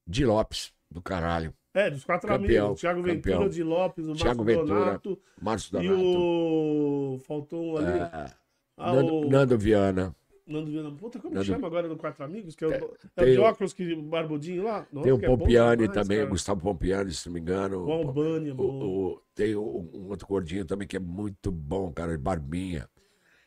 Di 0.05 0.25
Lopes, 0.25 0.73
do 0.91 1.01
caralho. 1.01 1.53
É, 1.73 1.89
dos 1.89 2.03
quatro 2.03 2.27
Campeão, 2.27 2.65
amigos. 2.65 2.81
Thiago 2.81 3.01
Ventura, 3.01 3.35
campeão. 3.35 3.49
de 3.49 3.63
Lopes, 3.63 4.05
o 4.05 4.13
Thiago 4.13 4.43
Márcio 4.43 4.61
Ventura, 4.61 4.79
Donato 4.85 5.21
Márcio 5.41 5.81
e 5.81 5.87
Donato. 5.87 6.03
o... 6.19 7.19
Faltou 7.25 7.63
um 7.63 7.77
ali. 7.77 7.99
é, 7.99 8.31
Ah, 8.77 8.93
Nando, 8.93 9.13
o... 9.15 9.29
Nando 9.29 9.57
Viana. 9.57 10.15
Nando 10.45 10.69
Viana. 10.71 10.91
Puta, 10.95 11.19
como 11.19 11.33
Nando- 11.33 11.45
chama 11.45 11.67
agora 11.67 11.87
do 11.87 11.95
Quatro 11.97 12.23
Amigos? 12.25 12.55
Que 12.55 12.65
é 12.65 12.67
o, 12.67 12.73
é 12.73 12.83
o 12.83 12.97
tem 13.15 13.31
de 13.33 13.39
o- 13.39 13.43
óculos, 13.43 13.73
que, 13.73 13.93
o 13.93 14.01
barbudinho 14.01 14.63
lá? 14.63 14.85
Nossa, 14.91 15.03
Tem 15.05 15.13
o 15.13 15.17
é 15.23 15.25
Pompiani 15.27 15.87
demais, 15.87 15.93
também, 16.01 16.17
cara. 16.17 16.27
o 16.27 16.31
Gustavo 16.31 16.61
Pompiani, 16.61 17.11
se 17.13 17.27
não 17.27 17.33
me 17.33 17.39
engano. 17.39 17.85
O 17.85 17.91
Albani 17.91 18.49
é 18.49 18.51
O- 18.51 18.55
bom. 18.55 18.85
o- 18.85 19.21
tem 19.33 19.55
o- 19.55 19.89
um 19.93 20.09
outro 20.09 20.27
gordinho 20.27 20.65
também 20.65 20.87
que 20.87 20.97
é 20.97 20.99
muito 20.99 21.51
bom, 21.51 21.91
cara, 21.93 22.11
de 22.11 22.21
barbinha. 22.21 22.89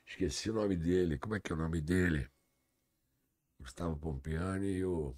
Esqueci 0.06 0.51
o 0.51 0.55
nome 0.55 0.77
dele. 0.77 1.18
Como 1.18 1.35
é 1.35 1.40
que 1.40 1.52
é 1.52 1.55
o 1.55 1.59
nome 1.59 1.81
dele? 1.81 2.28
Gustavo 3.60 3.97
Pompiani 3.97 4.66
e 4.66 4.85
o. 4.85 5.14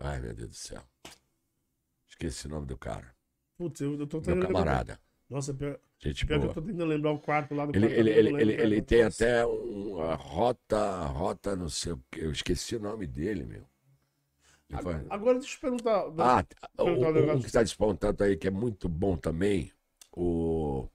Ai, 0.00 0.20
meu 0.20 0.34
Deus 0.34 0.48
do 0.50 0.54
céu. 0.56 0.82
Esqueci 2.08 2.46
o 2.46 2.50
nome 2.50 2.66
do 2.66 2.76
cara. 2.76 3.14
Putz, 3.56 3.80
eu, 3.80 3.98
eu 3.98 4.06
tô 4.06 4.20
Meu 4.20 4.40
camarada. 4.40 4.98
Nossa, 5.28 5.52
pior, 5.54 5.78
Gente 5.98 6.26
pior 6.26 6.40
que 6.40 6.46
eu 6.46 6.50
tô 6.50 6.62
tentando 6.62 6.86
lembrar 6.86 7.12
o 7.12 7.20
quarto 7.20 7.54
lá 7.54 7.66
do 7.66 7.74
Ele, 7.74 7.86
quarto 7.86 7.98
ele, 7.98 8.10
ele, 8.10 8.34
ele, 8.38 8.52
lembro, 8.52 8.58
ele 8.58 8.82
tem 8.82 9.02
até 9.02 9.44
uma 9.44 10.14
rota, 10.14 11.04
rota, 11.06 11.54
não 11.56 11.68
sei 11.68 11.92
o 11.92 12.02
que. 12.10 12.20
Eu 12.20 12.30
esqueci 12.32 12.76
o 12.76 12.80
nome 12.80 13.06
dele, 13.06 13.44
meu. 13.44 13.66
Faz- 14.82 15.04
Agora 15.08 15.38
deixa 15.38 15.56
eu 15.56 15.60
perguntar. 15.60 16.04
Ah, 16.16 16.44
o, 16.78 16.84
perguntar 16.84 17.08
um 17.08 17.12
o- 17.14 17.36
um 17.36 17.40
negócio. 17.40 17.40
que 17.40 17.46
está 17.48 17.62
despontando 17.62 18.22
aí, 18.24 18.36
que 18.36 18.46
é 18.48 18.50
muito 18.50 18.88
bom 18.88 19.16
também, 19.16 19.72
o 20.12 20.88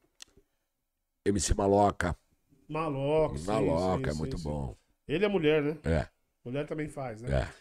MC 1.26 1.56
Maloca. 1.56 2.16
Maloca. 2.68 3.38
sim, 3.40 3.78
Maloca, 3.78 4.12
sim, 4.12 4.12
é 4.12 4.14
muito 4.14 4.38
sim. 4.38 4.38
bom. 4.38 4.76
Ele 5.08 5.26
é 5.26 5.28
mulher, 5.28 5.62
né? 5.64 5.78
É, 5.84 6.10
Mulher 6.46 6.68
também 6.68 6.90
faz, 6.90 7.22
né? 7.22 7.36
é. 7.36 7.54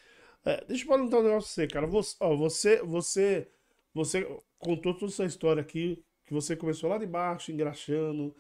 É, 0.45 0.65
deixa 0.67 0.85
eu 0.85 0.89
perguntar 0.89 1.19
um 1.19 1.25
negócio 1.25 1.49
pra 1.49 1.55
você, 1.55 1.69
cara. 1.69 1.87
Você, 1.89 2.17
ó, 2.21 2.37
você, 2.37 2.83
você, 2.83 3.49
você 3.95 4.41
contou 4.59 4.95
toda 4.95 5.13
essa 5.13 5.25
história 5.27 5.63
aqui, 5.63 6.05
que 6.29 6.35
você 6.35 6.55
começou 6.55 6.89
lá 6.91 6.99
de 6.99 7.07
baixo, 7.07 7.51
engraxando. 7.51 8.37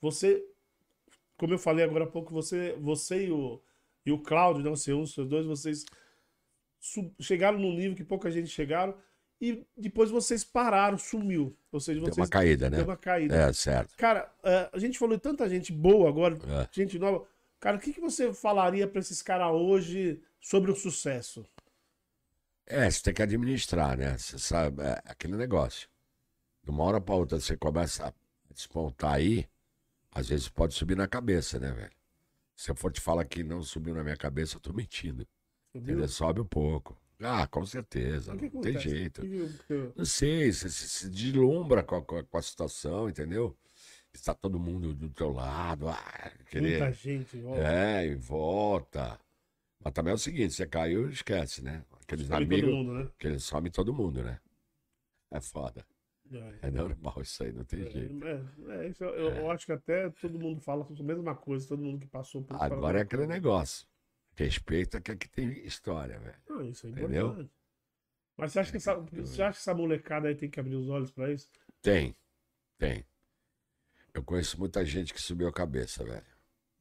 Você, 0.00 0.44
como 1.36 1.54
eu 1.54 1.58
falei 1.58 1.84
agora 1.84 2.04
há 2.04 2.06
pouco, 2.06 2.32
você, 2.32 2.76
você 2.78 3.26
e 3.26 3.30
o, 3.32 3.60
e 4.04 4.12
o 4.12 4.18
Cláudio, 4.18 4.62
não 4.62 4.76
sei, 4.76 4.92
um, 4.94 5.02
os 5.02 5.14
dois, 5.16 5.46
vocês 5.46 5.84
sub- 6.78 7.12
chegaram 7.20 7.58
num 7.58 7.74
nível 7.74 7.96
que 7.96 8.04
pouca 8.04 8.30
gente 8.30 8.48
chegaram. 8.48 8.94
E 9.40 9.64
depois 9.74 10.10
vocês 10.10 10.44
pararam, 10.44 10.98
sumiu. 10.98 11.56
Ou 11.72 11.80
seja, 11.80 11.98
Deu 11.98 12.12
vocês 12.12 12.18
uma 12.18 12.28
caída, 12.28 12.68
né? 12.68 12.76
deu 12.76 12.84
uma 12.86 12.96
caída. 12.96 13.34
É, 13.34 13.52
certo. 13.54 13.96
Cara, 13.96 14.30
é, 14.44 14.68
a 14.70 14.78
gente 14.78 14.98
falou 14.98 15.16
de 15.16 15.22
tanta 15.22 15.48
gente 15.48 15.72
boa 15.72 16.10
agora, 16.10 16.36
É. 16.46 16.68
gente 16.70 16.98
nova. 16.98 17.26
Cara, 17.58 17.78
o 17.78 17.80
que, 17.80 17.92
que 17.94 18.00
você 18.00 18.34
falaria 18.34 18.86
pra 18.86 19.00
esses 19.00 19.22
caras 19.22 19.50
hoje 19.52 20.22
sobre 20.40 20.70
o 20.70 20.76
sucesso? 20.76 21.46
É, 22.66 22.88
você 22.90 23.02
tem 23.02 23.14
que 23.14 23.22
administrar, 23.22 23.96
né? 23.98 24.16
Você 24.16 24.38
sabe, 24.38 24.82
é 24.82 25.00
aquele 25.06 25.36
negócio. 25.36 25.88
De 26.70 26.74
uma 26.76 26.84
hora 26.84 27.00
pra 27.00 27.16
outra 27.16 27.40
você 27.40 27.56
começa 27.56 28.06
a 28.06 28.12
despontar 28.54 29.14
aí, 29.14 29.44
às 30.12 30.28
vezes 30.28 30.48
pode 30.48 30.72
subir 30.72 30.96
na 30.96 31.08
cabeça, 31.08 31.58
né, 31.58 31.72
velho? 31.72 31.90
Se 32.54 32.70
eu 32.70 32.76
for 32.76 32.92
te 32.92 33.00
falar 33.00 33.24
que 33.24 33.42
não 33.42 33.60
subiu 33.60 33.92
na 33.92 34.04
minha 34.04 34.16
cabeça, 34.16 34.54
eu 34.56 34.60
tô 34.60 34.72
mentindo. 34.72 35.26
Entendeu? 35.74 36.06
Sobe 36.06 36.40
um 36.40 36.44
pouco. 36.44 36.96
Ah, 37.18 37.44
com 37.48 37.66
certeza. 37.66 38.36
Que 38.36 38.42
Não 38.44 38.60
tem 38.62 38.76
acontece? 38.76 38.88
jeito. 38.88 39.20
Que 39.22 39.48
que- 39.66 39.92
Não 39.96 40.04
sei, 40.04 40.52
você 40.52 40.70
se, 40.70 41.10
deslumbra 41.10 41.82
com 41.82 41.96
a, 41.96 42.02
com 42.04 42.38
a- 42.38 42.42
situação, 42.42 43.08
entendeu? 43.08 43.56
Está 44.14 44.32
todo 44.32 44.58
mundo 44.60 44.94
do 44.94 45.10
teu 45.10 45.32
lado, 45.32 45.88
ah, 45.88 46.32
querer. 46.50 46.78
Muita 46.78 46.92
gente. 46.92 47.42
Ó, 47.44 47.56
É, 47.56 48.06
em 48.06 48.14
volta. 48.16 49.18
Mas 49.82 49.92
também 49.92 50.12
é 50.12 50.14
o 50.14 50.18
seguinte, 50.18 50.54
você 50.54 50.66
caiu, 50.68 51.08
esquece, 51.10 51.62
né? 51.64 51.82
Aqueles 52.02 52.28
todo 52.28 52.36
amigos, 52.36 52.70
mundo, 52.72 52.92
né? 52.94 53.08
que 53.18 53.26
eles 53.26 53.42
somem 53.42 53.72
todo 53.72 53.92
mundo, 53.92 54.22
né? 54.22 54.38
É 55.32 55.40
foda. 55.40 55.84
É, 56.32 56.68
É 56.68 56.70
normal 56.70 57.20
isso 57.22 57.42
aí, 57.42 57.52
não 57.52 57.64
tem 57.64 57.90
jeito. 57.90 58.24
é, 58.24 58.84
é, 58.84 58.88
isso 58.88 59.02
eu, 59.02 59.10
eu- 59.14 59.30
eu 59.36 59.50
acho 59.50 59.66
que 59.66 59.72
até 59.72 60.08
todo 60.10 60.38
mundo 60.38 60.60
fala 60.60 60.86
a 60.88 61.02
mesma 61.02 61.34
coisa, 61.34 61.66
todo 61.66 61.82
mundo 61.82 61.98
que 62.00 62.06
passou 62.06 62.42
por 62.42 62.54
isso 62.54 62.64
Agora 62.64 62.98
é 62.98 63.02
aquele 63.02 63.26
negócio. 63.26 63.86
Respeita 64.36 65.00
que 65.00 65.10
aqui 65.10 65.28
tem 65.28 65.50
história, 65.66 66.18
velho. 66.20 66.70
Isso 66.70 66.86
é 66.86 66.90
Entendeu? 66.90 67.26
importante. 67.26 67.52
Mas 68.36 68.52
você 68.52 68.60
acha, 68.60 68.70
que 68.70 68.76
essa, 68.78 68.94
você 68.96 69.42
acha 69.42 69.52
que 69.58 69.58
essa 69.60 69.74
molecada 69.74 70.28
aí 70.28 70.34
tem 70.34 70.48
que 70.48 70.58
abrir 70.60 70.76
os 70.76 70.88
olhos 70.88 71.10
pra 71.10 71.30
isso? 71.32 71.50
Tem, 71.82 72.16
tem. 72.78 73.04
Eu 74.14 74.22
conheço 74.24 74.58
muita 74.58 74.84
gente 74.84 75.12
que 75.12 75.20
subiu 75.20 75.48
a 75.48 75.52
cabeça, 75.52 76.04
velho. 76.04 76.26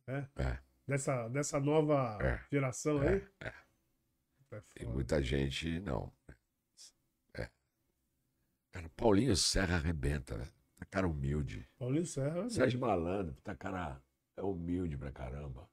É? 0.08 0.26
É. 0.38 0.60
Dessa, 0.88 1.28
dessa 1.28 1.60
nova 1.60 2.18
É, 2.22 2.40
geração 2.52 3.04
é, 3.04 3.16
aí? 3.16 3.28
é. 3.42 3.54
É 4.52 4.62
E 4.78 4.80
foda. 4.84 4.94
muita 4.96 5.22
gente 5.22 5.80
não. 5.82 6.12
Cara, 8.72 8.90
Paulinho 8.96 9.36
Serra 9.36 9.76
arrebenta, 9.78 10.38
velho. 10.38 10.52
Tá 10.78 10.86
cara 10.86 11.08
humilde. 11.08 11.68
Paulinho 11.78 12.06
Serra. 12.06 12.46
é 12.46 12.50
Sérgio 12.50 12.80
Malandro, 12.80 13.36
tá 13.44 13.56
cara 13.56 14.02
é 14.38 14.42
humilde 14.42 14.98
pra 14.98 15.12
caramba. 15.12 15.70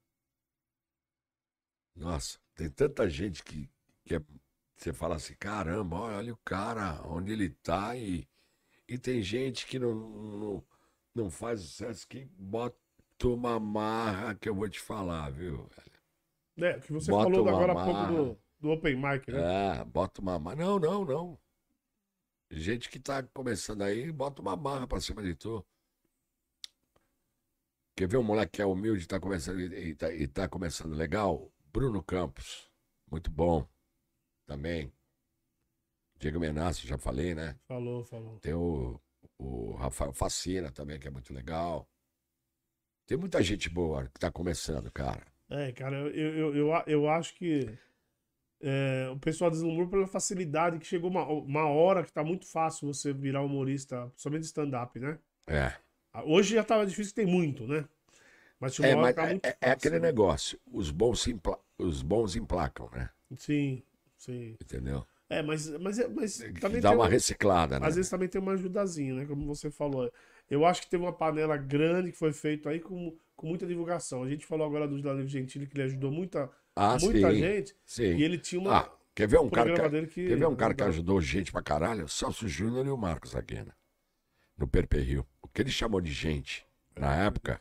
Nossa, 1.95 2.39
tem 2.55 2.69
tanta 2.69 3.09
gente 3.09 3.43
que, 3.43 3.71
que 4.05 4.17
é- 4.17 4.21
você 4.77 4.93
fala 4.93 5.17
assim, 5.17 5.35
caramba, 5.39 5.97
olha, 5.97 6.17
olha 6.17 6.35
o 6.35 6.39
cara, 6.45 7.01
onde 7.07 7.33
ele 7.33 7.49
tá 7.49 7.97
e, 7.97 8.29
e 8.89 8.99
tem 8.99 9.23
gente 9.23 9.67
que 9.67 9.79
não, 9.79 9.95
não, 9.95 10.65
não 11.15 11.31
faz 11.31 11.61
sucesso 11.61 12.07
que 12.07 12.27
bota 12.39 12.77
uma 13.25 13.59
marra 13.59 14.35
que 14.35 14.49
eu 14.49 14.55
vou 14.55 14.69
te 14.69 14.81
falar, 14.81 15.31
viu? 15.31 15.67
velho? 15.69 15.97
É, 16.59 16.81
que 16.81 16.93
você 16.93 17.11
Bota 17.11 17.31
falou 17.33 17.49
agora 17.49 17.73
há 17.73 17.85
pouco 17.85 18.07
do, 18.07 18.39
do 18.61 18.71
Open 18.71 18.97
Mic, 18.97 19.31
né? 19.33 19.81
É, 19.81 19.85
bota 19.85 20.21
uma 20.21 20.39
marra. 20.39 20.57
Não, 20.57 20.79
não, 20.79 21.05
não. 21.05 21.39
Gente 22.51 22.89
que 22.89 23.01
tá 23.01 23.23
começando 23.23 23.83
aí, 23.83 24.11
bota 24.13 24.41
uma 24.41 24.57
marra 24.57 24.87
pra 24.87 25.01
cima 25.01 25.23
de 25.23 25.35
tu. 25.35 25.65
Quer 27.97 28.07
ver 28.09 28.19
um 28.19 28.23
moleque 28.23 28.53
que 28.53 28.63
é 28.63 28.67
humilde 28.67 29.05
e 29.05 29.09
tá 29.09 29.19
começando, 29.19 29.61
e, 29.61 29.95
tá, 29.95 30.13
e 30.13 30.29
tá 30.29 30.49
começando 30.49 30.95
legal? 30.95 31.51
Bruno 31.73 32.03
Campos. 32.03 32.71
Muito 33.11 33.31
bom. 33.31 33.67
Também. 34.47 34.93
Diego 36.19 36.39
Menasso, 36.39 36.87
já 36.87 36.97
falei, 36.97 37.35
né? 37.35 37.59
Falou, 37.67 38.05
falou. 38.05 38.39
Tem 38.39 38.55
o, 38.55 39.01
o 39.39 39.75
Rafael 39.75 40.13
Facina 40.13 40.71
também, 40.71 40.99
que 40.99 41.09
é 41.09 41.11
muito 41.11 41.33
legal. 41.35 41.89
Tem 43.07 43.17
muita 43.17 43.43
gente 43.43 43.69
boa 43.69 44.09
que 44.09 44.19
tá 44.19 44.31
começando, 44.31 44.91
cara. 44.91 45.27
É, 45.49 45.73
cara, 45.73 45.97
eu, 45.97 46.09
eu, 46.11 46.57
eu, 46.57 46.83
eu 46.87 47.09
acho 47.09 47.35
que 47.35 47.79
é, 48.61 49.09
o 49.13 49.19
pessoal 49.19 49.51
deslumbrou 49.51 49.89
pela 49.89 50.07
facilidade, 50.07 50.79
que 50.79 50.87
chegou 50.87 51.11
uma, 51.11 51.27
uma 51.27 51.67
hora 51.69 52.05
que 52.05 52.13
tá 52.13 52.25
muito 52.25 52.47
fácil 52.47 52.87
você 52.93 53.13
virar 53.13 53.43
humorista, 53.43 54.11
somente 54.17 54.45
stand-up, 54.45 54.99
né? 55.01 55.19
É. 55.47 55.77
Hoje 56.25 56.55
já 56.57 56.65
tava 56.65 56.85
difícil, 56.87 57.15
tem 57.15 57.27
muito, 57.27 57.67
né? 57.67 57.89
Mas 58.61 58.75
tinha 58.75 58.85
É, 58.85 58.89
uma 58.89 58.97
hora 58.99 59.09
mas 59.09 59.11
que 59.11 59.17
tava 59.17 59.29
é, 59.29 59.31
muito 59.31 59.49
é- 59.51 59.57
fácil. 59.61 59.61
é 59.61 59.71
aquele 59.71 59.99
né? 59.99 60.01
negócio. 60.01 60.59
Os 60.73 60.91
bons, 60.91 61.21
se 61.23 61.31
empla- 61.33 61.59
os 61.79 62.03
bons 62.03 62.37
emplacam, 62.37 62.89
né? 62.91 63.11
Sim, 63.37 63.83
sim. 64.17 64.59
Entendeu? 64.61 65.07
É, 65.29 65.43
mas, 65.43 65.69
mas, 65.81 65.99
mas 66.15 66.47
também 66.61 66.83
dá 66.83 66.93
uma 66.93 67.07
um- 67.07 67.09
reciclada, 67.09 67.81
né? 67.81 67.89
Às 67.89 67.97
vezes 67.97 68.11
também 68.11 68.29
tem 68.29 68.41
uma 68.41 68.53
ajudazinha, 68.55 69.15
né? 69.15 69.27
Como 69.27 69.47
você 69.47 69.71
falou. 69.71 70.13
Eu 70.51 70.67
acho 70.67 70.83
que 70.83 70.91
teve 70.91 71.05
uma 71.05 71.13
panela 71.13 71.57
grande 71.57 72.13
que 72.13 72.19
foi 72.19 72.33
feita 72.33 72.71
aí 72.71 72.81
com, 72.81 73.17
com 73.37 73.47
muita 73.49 73.67
divulgação. 73.67 74.23
A 74.25 74.29
gente 74.31 74.47
falou 74.47 74.67
agora 74.67 74.89
do 74.89 75.03
Danilo 75.03 75.29
Gentili, 75.29 75.67
que 75.67 75.77
ele 75.77 75.85
ajudou 75.85 76.11
muita, 76.13 76.51
ah, 76.77 76.99
muita 77.01 77.31
sim. 77.33 77.39
gente. 77.39 77.77
sim. 77.85 78.17
E 78.17 78.23
ele 78.23 78.39
tinha 78.39 78.61
uma. 78.61 78.81
Ah, 78.81 78.93
quer 79.15 79.27
ver 79.27 79.41
um 79.41 79.49
cara 79.49 79.73
que, 79.73 80.07
que. 80.07 80.29
quer 80.29 80.37
ver 80.37 80.47
um 80.47 80.55
cara 80.55 80.75
que 80.75 80.83
ajudou 80.83 81.21
gente 81.21 81.51
pra 81.51 81.63
caralho? 81.63 82.05
O 82.05 82.09
Celso 82.09 82.47
Júnior 82.47 82.87
e 82.87 82.91
o 82.91 82.97
Marcos 82.97 83.35
Aguena. 83.35 83.75
No 84.57 84.69
Perperril. 84.69 85.27
O 85.43 85.49
que 85.49 85.63
ele 85.63 85.71
chamou 85.71 86.01
de 86.01 86.13
gente 86.13 86.67
na 86.95 87.15
época, 87.25 87.61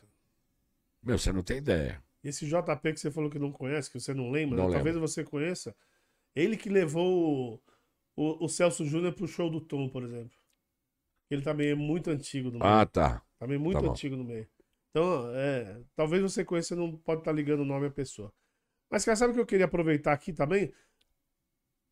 meu, 1.02 1.18
você 1.18 1.32
não 1.32 1.42
tem 1.42 1.58
ideia. 1.58 2.02
Esse 2.24 2.46
JP 2.46 2.92
que 2.92 3.00
você 3.00 3.10
falou 3.10 3.30
que 3.30 3.38
não 3.38 3.52
conhece, 3.52 3.90
que 3.90 4.00
você 4.00 4.12
não 4.12 4.30
lembra, 4.30 4.56
Não 4.56 4.68
né? 4.68 4.74
talvez 4.74 4.96
você 4.96 5.22
conheça. 5.22 5.74
Ele 6.34 6.56
que 6.56 6.68
levou 6.68 7.62
o, 8.16 8.44
o, 8.44 8.48
Celso 8.48 8.84
Júnior 8.84 9.12
pro 9.12 9.28
show 9.28 9.48
do 9.48 9.60
Tom, 9.60 9.88
por 9.88 10.02
exemplo. 10.02 10.36
Ele 11.30 11.42
também 11.42 11.70
é 11.70 11.74
muito 11.74 12.10
antigo 12.10 12.50
no 12.50 12.58
meio. 12.58 12.64
Ah, 12.64 12.84
tá. 12.84 13.22
Também 13.38 13.58
muito 13.58 13.80
Tá 13.80 13.90
antigo 13.90 14.16
no 14.16 14.24
meio. 14.24 14.48
Então, 14.90 15.30
é, 15.34 15.80
talvez 15.94 16.22
você 16.22 16.44
conheça, 16.44 16.74
não 16.74 16.96
pode 16.96 17.20
estar 17.20 17.32
ligando 17.32 17.60
o 17.60 17.64
nome 17.64 17.86
à 17.86 17.90
pessoa. 17.90 18.32
Mas, 18.90 19.04
cara, 19.04 19.16
sabe 19.16 19.32
o 19.32 19.34
que 19.34 19.40
eu 19.40 19.46
queria 19.46 19.66
aproveitar 19.66 20.12
aqui 20.12 20.32
também? 20.32 20.72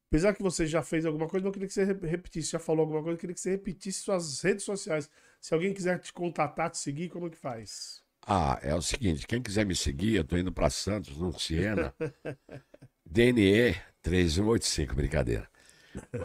Apesar 0.09 0.33
que 0.33 0.43
você 0.43 0.67
já 0.67 0.83
fez 0.83 1.05
alguma 1.05 1.29
coisa, 1.29 1.47
eu 1.47 1.53
queria 1.53 1.67
que 1.67 1.75
você 1.75 1.85
re- 1.85 2.07
repetisse, 2.07 2.53
já 2.53 2.59
falou 2.59 2.83
alguma 2.83 3.03
coisa, 3.03 3.17
eu 3.17 3.21
queria 3.21 3.35
que 3.35 3.41
você 3.41 3.51
repetisse 3.51 4.01
suas 4.01 4.41
redes 4.43 4.65
sociais. 4.65 5.11
Se 5.41 5.53
alguém 5.55 5.75
quiser 5.75 5.99
te 5.99 6.13
contatar, 6.13 6.71
te 6.71 6.79
seguir, 6.79 7.09
como 7.09 7.27
é 7.27 7.31
que 7.31 7.37
faz? 7.37 8.03
Ah, 8.27 8.59
é 8.63 8.75
o 8.75 8.81
seguinte, 8.81 9.27
quem 9.27 9.43
quiser 9.43 9.67
me 9.67 9.75
seguir, 9.75 10.15
eu 10.15 10.25
tô 10.25 10.37
indo 10.39 10.53
pra 10.53 10.71
Santos, 10.71 11.17
no 11.19 11.37
Siena. 11.39 11.93
DNE 13.05 13.75
3185, 14.03 14.95
brincadeira. 14.95 15.49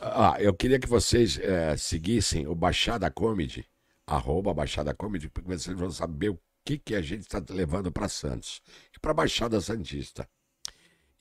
Ah, 0.01 0.37
eu 0.39 0.53
queria 0.53 0.79
que 0.79 0.87
vocês 0.87 1.37
eh, 1.39 1.75
seguissem 1.77 2.47
o 2.47 2.55
Baixada 2.55 3.09
Comedy, 3.11 3.65
arroba 4.07 4.53
Baixada 4.53 4.93
Comedy, 4.93 5.29
porque 5.29 5.49
vocês 5.49 5.77
vão 5.77 5.91
saber 5.91 6.29
o 6.29 6.39
que, 6.65 6.77
que 6.77 6.95
a 6.95 7.01
gente 7.01 7.21
está 7.21 7.43
levando 7.49 7.91
para 7.91 8.07
Santos 8.07 8.61
e 8.95 8.99
para 8.99 9.13
Baixada 9.13 9.59
Santista. 9.61 10.27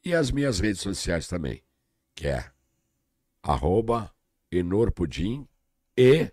E 0.04 0.14
as 0.14 0.30
minhas 0.30 0.60
redes 0.60 0.80
sociais 0.80 1.26
também, 1.26 1.62
que 2.14 2.28
é 2.28 2.50
arroba 3.42 4.12
Enorpudim 4.50 5.46
e 5.96 6.30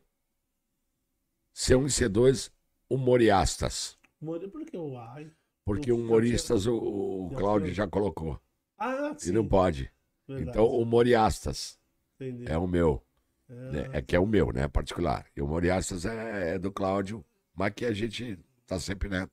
C1 1.53 1.85
e 1.85 2.09
C2 2.09 2.51
Humoriastas. 2.89 3.97
Por 4.19 4.65
que 4.65 4.77
o 4.77 4.97
ai? 4.97 5.31
Porque 5.65 5.91
humoristas 5.91 6.67
o, 6.67 6.75
o 6.77 7.29
Cláudio 7.35 7.73
já 7.73 7.87
colocou. 7.87 8.39
Ah, 8.77 9.15
E 9.17 9.21
sim. 9.25 9.31
não 9.31 9.47
pode. 9.47 9.91
verdade, 10.27 10.49
Então, 10.49 10.67
humoriastas 10.67 11.79
entendi. 12.19 12.45
é 12.51 12.57
o 12.57 12.67
meu. 12.67 13.03
É? 13.49 13.97
É 13.97 14.01
que 14.01 14.15
é 14.15 14.19
o 14.19 14.27
meu, 14.27 14.51
né? 14.51 14.67
Particular. 14.67 15.25
E 15.35 15.41
humoriastas 15.41 16.05
é, 16.05 16.55
é 16.55 16.59
do 16.59 16.71
Cláudio, 16.71 17.25
mas 17.53 17.73
que 17.73 17.85
a 17.85 17.93
gente 17.93 18.39
tá 18.67 18.79
sempre, 18.79 19.09
né? 19.09 19.27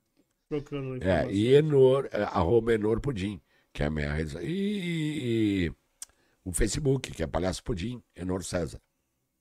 trocando 0.49 1.03
É, 1.03 1.31
e 1.31 1.53
Enor, 1.53 2.07
é, 2.11 2.23
arroba 2.23 2.73
Enor 2.73 2.99
Pudim, 2.99 3.41
que 3.73 3.81
é 3.83 3.87
a 3.87 3.89
minha 3.89 4.13
rede. 4.13 4.37
E, 4.39 5.65
e- 5.67 5.71
o 6.45 6.51
Facebook, 6.53 7.11
que 7.11 7.23
é 7.23 7.27
Palhaço 7.27 7.63
Pudim, 7.63 8.01
Enor 8.15 8.43
César. 8.43 8.79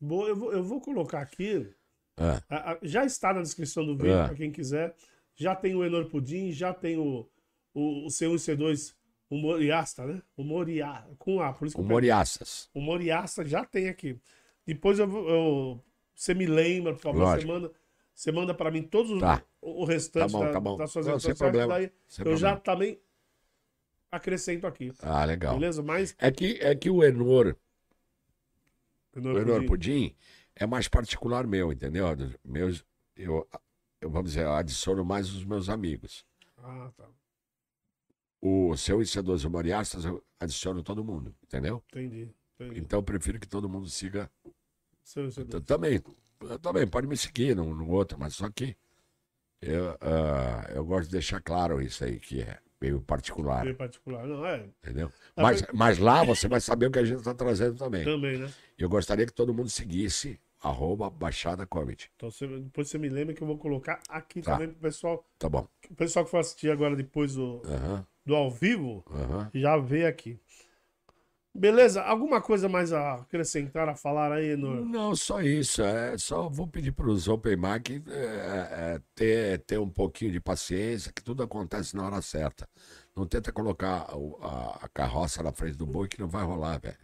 Boa, 0.01 0.29
eu, 0.29 0.37
vou, 0.37 0.53
eu 0.53 0.63
vou 0.65 0.81
colocar 0.81 1.21
aqui. 1.21 1.69
Ah, 2.17 2.43
a- 2.49 2.73
a- 2.73 2.79
já 2.83 3.05
está 3.05 3.33
na 3.35 3.43
descrição 3.43 3.85
do 3.85 3.97
vídeo, 3.97 4.13
É. 4.15 4.27
para 4.27 4.35
quem 4.37 4.51
quiser. 4.51 4.95
Já 5.35 5.55
tem 5.55 5.75
o 5.75 5.85
Enor 5.85 6.07
Pudim, 6.07 6.51
já 6.53 6.73
tem 6.73 6.97
o, 6.97 7.29
o, 7.75 8.07
o 8.07 8.09
C1 8.09 8.35
e 8.35 8.39
C2 8.57 8.95
o 9.29 9.37
Moriasta, 9.37 10.07
né? 10.07 10.23
O 10.37 10.45
Moria, 10.45 11.07
com 11.19 11.41
A, 11.41 11.53
por 11.53 11.67
isso 11.67 11.75
que 11.75 11.81
eu 11.81 11.85
humoriastas. 11.85 12.69
O 12.75 12.81
Moriasta 12.81 13.45
já 13.45 13.65
tem 13.65 13.89
aqui. 13.89 14.19
Depois 14.67 14.99
eu, 14.99 15.11
eu- 15.29 15.85
você 16.15 16.35
me 16.35 16.47
lembra, 16.47 16.93
por 16.95 17.01
favor, 17.01 17.27
você 17.41 17.47
manda, 17.47 17.73
você 18.15 18.31
manda 18.31 18.55
para 18.55 18.71
mim 18.71 18.83
todos 18.83 19.11
os, 19.11 19.21
Tá. 19.21 19.43
o, 19.61 19.83
o 19.83 19.85
restante 19.85 20.31
Tá 20.33 20.39
bom, 20.39 20.45
da- 20.45 20.53
tá 20.53 20.61
bom. 20.61 20.77
das 20.77 20.91
suas 20.93 21.07
Não, 21.07 21.13
redes 21.15 21.25
sociais, 21.25 21.39
problema, 21.39 21.75
daí 21.75 21.91
sem 22.07 22.27
eu 22.27 22.37
já 22.37 22.57
problema. 22.57 22.61
também 22.61 23.01
acrescento 24.23 24.67
aqui. 24.67 24.93
Ah, 25.01 25.25
legal. 25.25 25.55
Beleza? 25.59 25.83
Mas. 25.83 26.15
É 26.19 26.31
que, 26.31 26.59
é 26.61 26.75
que 26.77 26.91
o 26.91 27.03
Enor, 27.03 27.57
Enor 29.17 29.35
o 29.35 29.39
Enor 29.41 29.57
Pudim. 29.61 29.67
Pudim 29.67 30.17
é 30.55 30.67
mais 30.67 30.87
particular 30.87 31.47
meu, 31.47 31.73
entendeu? 31.73 32.07
Meus, 32.45 32.85
eu, 33.17 33.49
eu, 34.01 34.11
vamos 34.11 34.31
dizer, 34.33 34.45
eu 34.45 34.53
adiciono 34.53 35.05
mais 35.05 35.31
os 35.31 35.45
meus 35.45 35.69
amigos. 35.69 36.25
Ah, 36.59 36.91
tá. 36.97 37.09
O 38.41 38.77
seu 38.77 38.99
IC12 38.99 39.45
Humoriastas, 39.47 40.05
eu 40.05 40.23
adiciono 40.39 40.83
todo 40.83 41.03
mundo, 41.05 41.35
entendeu? 41.43 41.83
Entendi. 41.91 42.29
entendi. 42.61 42.81
Então 42.81 42.99
eu 42.99 43.03
prefiro 43.03 43.41
que 43.41 43.49
todo 43.49 43.69
mundo 43.69 43.89
siga. 43.89 44.31
Seu- 45.03 45.31
seu- 45.31 45.47
Eu 45.51 45.61
também, 45.61 46.01
eu 46.41 46.59
também 46.59 46.87
pode 46.87 47.07
me 47.07 47.17
seguir 47.17 47.57
no, 47.57 47.75
no 47.75 47.89
outro, 47.89 48.19
mas 48.19 48.35
só 48.35 48.51
que 48.51 48.77
eu, 49.61 49.97
ah, 50.01 50.67
eu 50.75 50.85
gosto 50.85 51.07
de 51.07 51.13
deixar 51.13 51.41
claro 51.41 51.81
isso 51.81 52.05
aí, 52.05 52.19
que 52.21 52.43
é 52.43 52.61
meio 52.83 53.01
particular, 53.01 53.65
Bem 53.65 53.75
particular. 53.75 54.27
Não, 54.27 54.45
é. 54.45 54.67
entendeu? 54.83 55.11
Ah, 55.37 55.43
Mas, 55.43 55.63
mas 55.73 55.99
lá 55.99 56.25
você 56.25 56.49
vai 56.49 56.61
saber 56.61 56.87
o 56.87 56.91
que 56.91 56.99
a 56.99 57.05
gente 57.05 57.19
está 57.19 57.33
trazendo 57.33 57.77
também. 57.77 58.05
Também, 58.05 58.39
né? 58.39 58.53
Eu 58.77 58.89
gostaria 58.89 59.25
que 59.25 59.33
todo 59.33 59.55
mundo 59.55 59.71
seguisse 59.71 60.39
arroba 60.61 61.09
Baixada 61.09 61.65
Comedy. 61.67 62.11
Então 62.17 62.31
você- 62.31 62.47
depois 62.47 62.89
você 62.89 62.99
me 62.99 63.09
lembra 63.09 63.35
que 63.35 63.43
eu 63.43 63.47
vou 63.47 63.57
colocar 63.59 64.01
aqui 64.09 64.43
Tá. 64.43 64.53
também 64.55 64.69
pro 64.69 64.81
pessoal. 64.81 65.25
Tá 65.39 65.49
bom. 65.49 65.67
O 65.91 65.95
pessoal 65.95 66.25
que 66.25 66.31
for 66.31 66.39
assistir 66.39 66.71
agora 66.71 66.95
depois 66.97 67.35
do, 67.35 67.63
Aham, 67.65 68.07
do 68.27 68.35
ao 68.35 68.51
vivo, 68.51 69.05
aham. 69.11 69.51
já 69.55 69.77
vê 69.77 70.07
aqui. 70.07 70.41
Beleza? 71.55 72.01
Alguma 72.03 72.41
coisa 72.41 72.67
mais 72.67 72.93
a 72.95 73.15
acrescentar, 73.17 73.87
a 73.89 73.95
falar 73.95 74.33
aí, 74.33 74.53
Enor? 74.53 74.85
Não, 74.87 75.15
só 75.15 75.43
isso. 75.43 75.83
É, 75.83 76.17
só 76.17 76.49
vou 76.49 76.67
pedir 76.67 76.93
para 76.93 77.07
os 77.11 77.29
Open 77.29 77.57
Mic 77.57 78.03
é, 78.09 78.95
é, 78.95 79.01
ter, 79.15 79.59
ter 79.61 79.79
um 79.79 79.89
pouquinho 79.91 80.33
de 80.33 80.41
paciência, 80.41 81.13
que 81.13 81.23
tudo 81.23 81.43
acontece 81.43 81.95
na 81.95 82.07
hora 82.07 82.23
certa. 82.23 82.67
Não 83.15 83.27
tenta 83.27 83.53
colocar 83.53 84.17
o- 84.17 84.39
a, 84.41 84.85
a 84.85 84.89
carroça 84.89 85.43
na 85.43 85.53
frente 85.53 85.77
do 85.77 85.85
boi, 85.85 86.09
que 86.09 86.19
não 86.19 86.27
vai 86.29 86.43
rolar, 86.43 86.79
velho. 86.81 86.97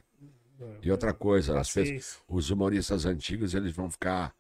E 0.83 0.91
outra 0.91 1.13
coisa, 1.13 1.53
às 1.61 1.73
vezes, 1.73 1.91
Paciência. 1.93 2.21
os 2.27 2.51
humoristas 2.51 3.05
antigos, 3.05 3.55
eles 3.55 3.73
vão 3.77 3.91
ficar, 3.91 4.35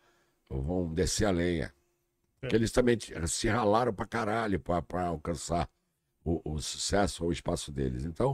vão 0.48 0.92
descer 0.92 1.26
a 1.26 1.30
lenha. 1.30 1.66
É. 1.66 1.72
Porque 2.40 2.56
eles 2.56 2.72
também 2.72 2.96
se 3.26 3.46
ralaram 3.48 3.92
pra 3.92 4.06
caralho 4.06 4.58
pra 4.58 5.04
alcançar 5.06 5.68
o, 6.24 6.40
o 6.54 6.58
sucesso 6.62 7.24
ou 7.24 7.28
o 7.28 7.32
espaço 7.32 7.70
deles. 7.70 8.04
Então, 8.06 8.32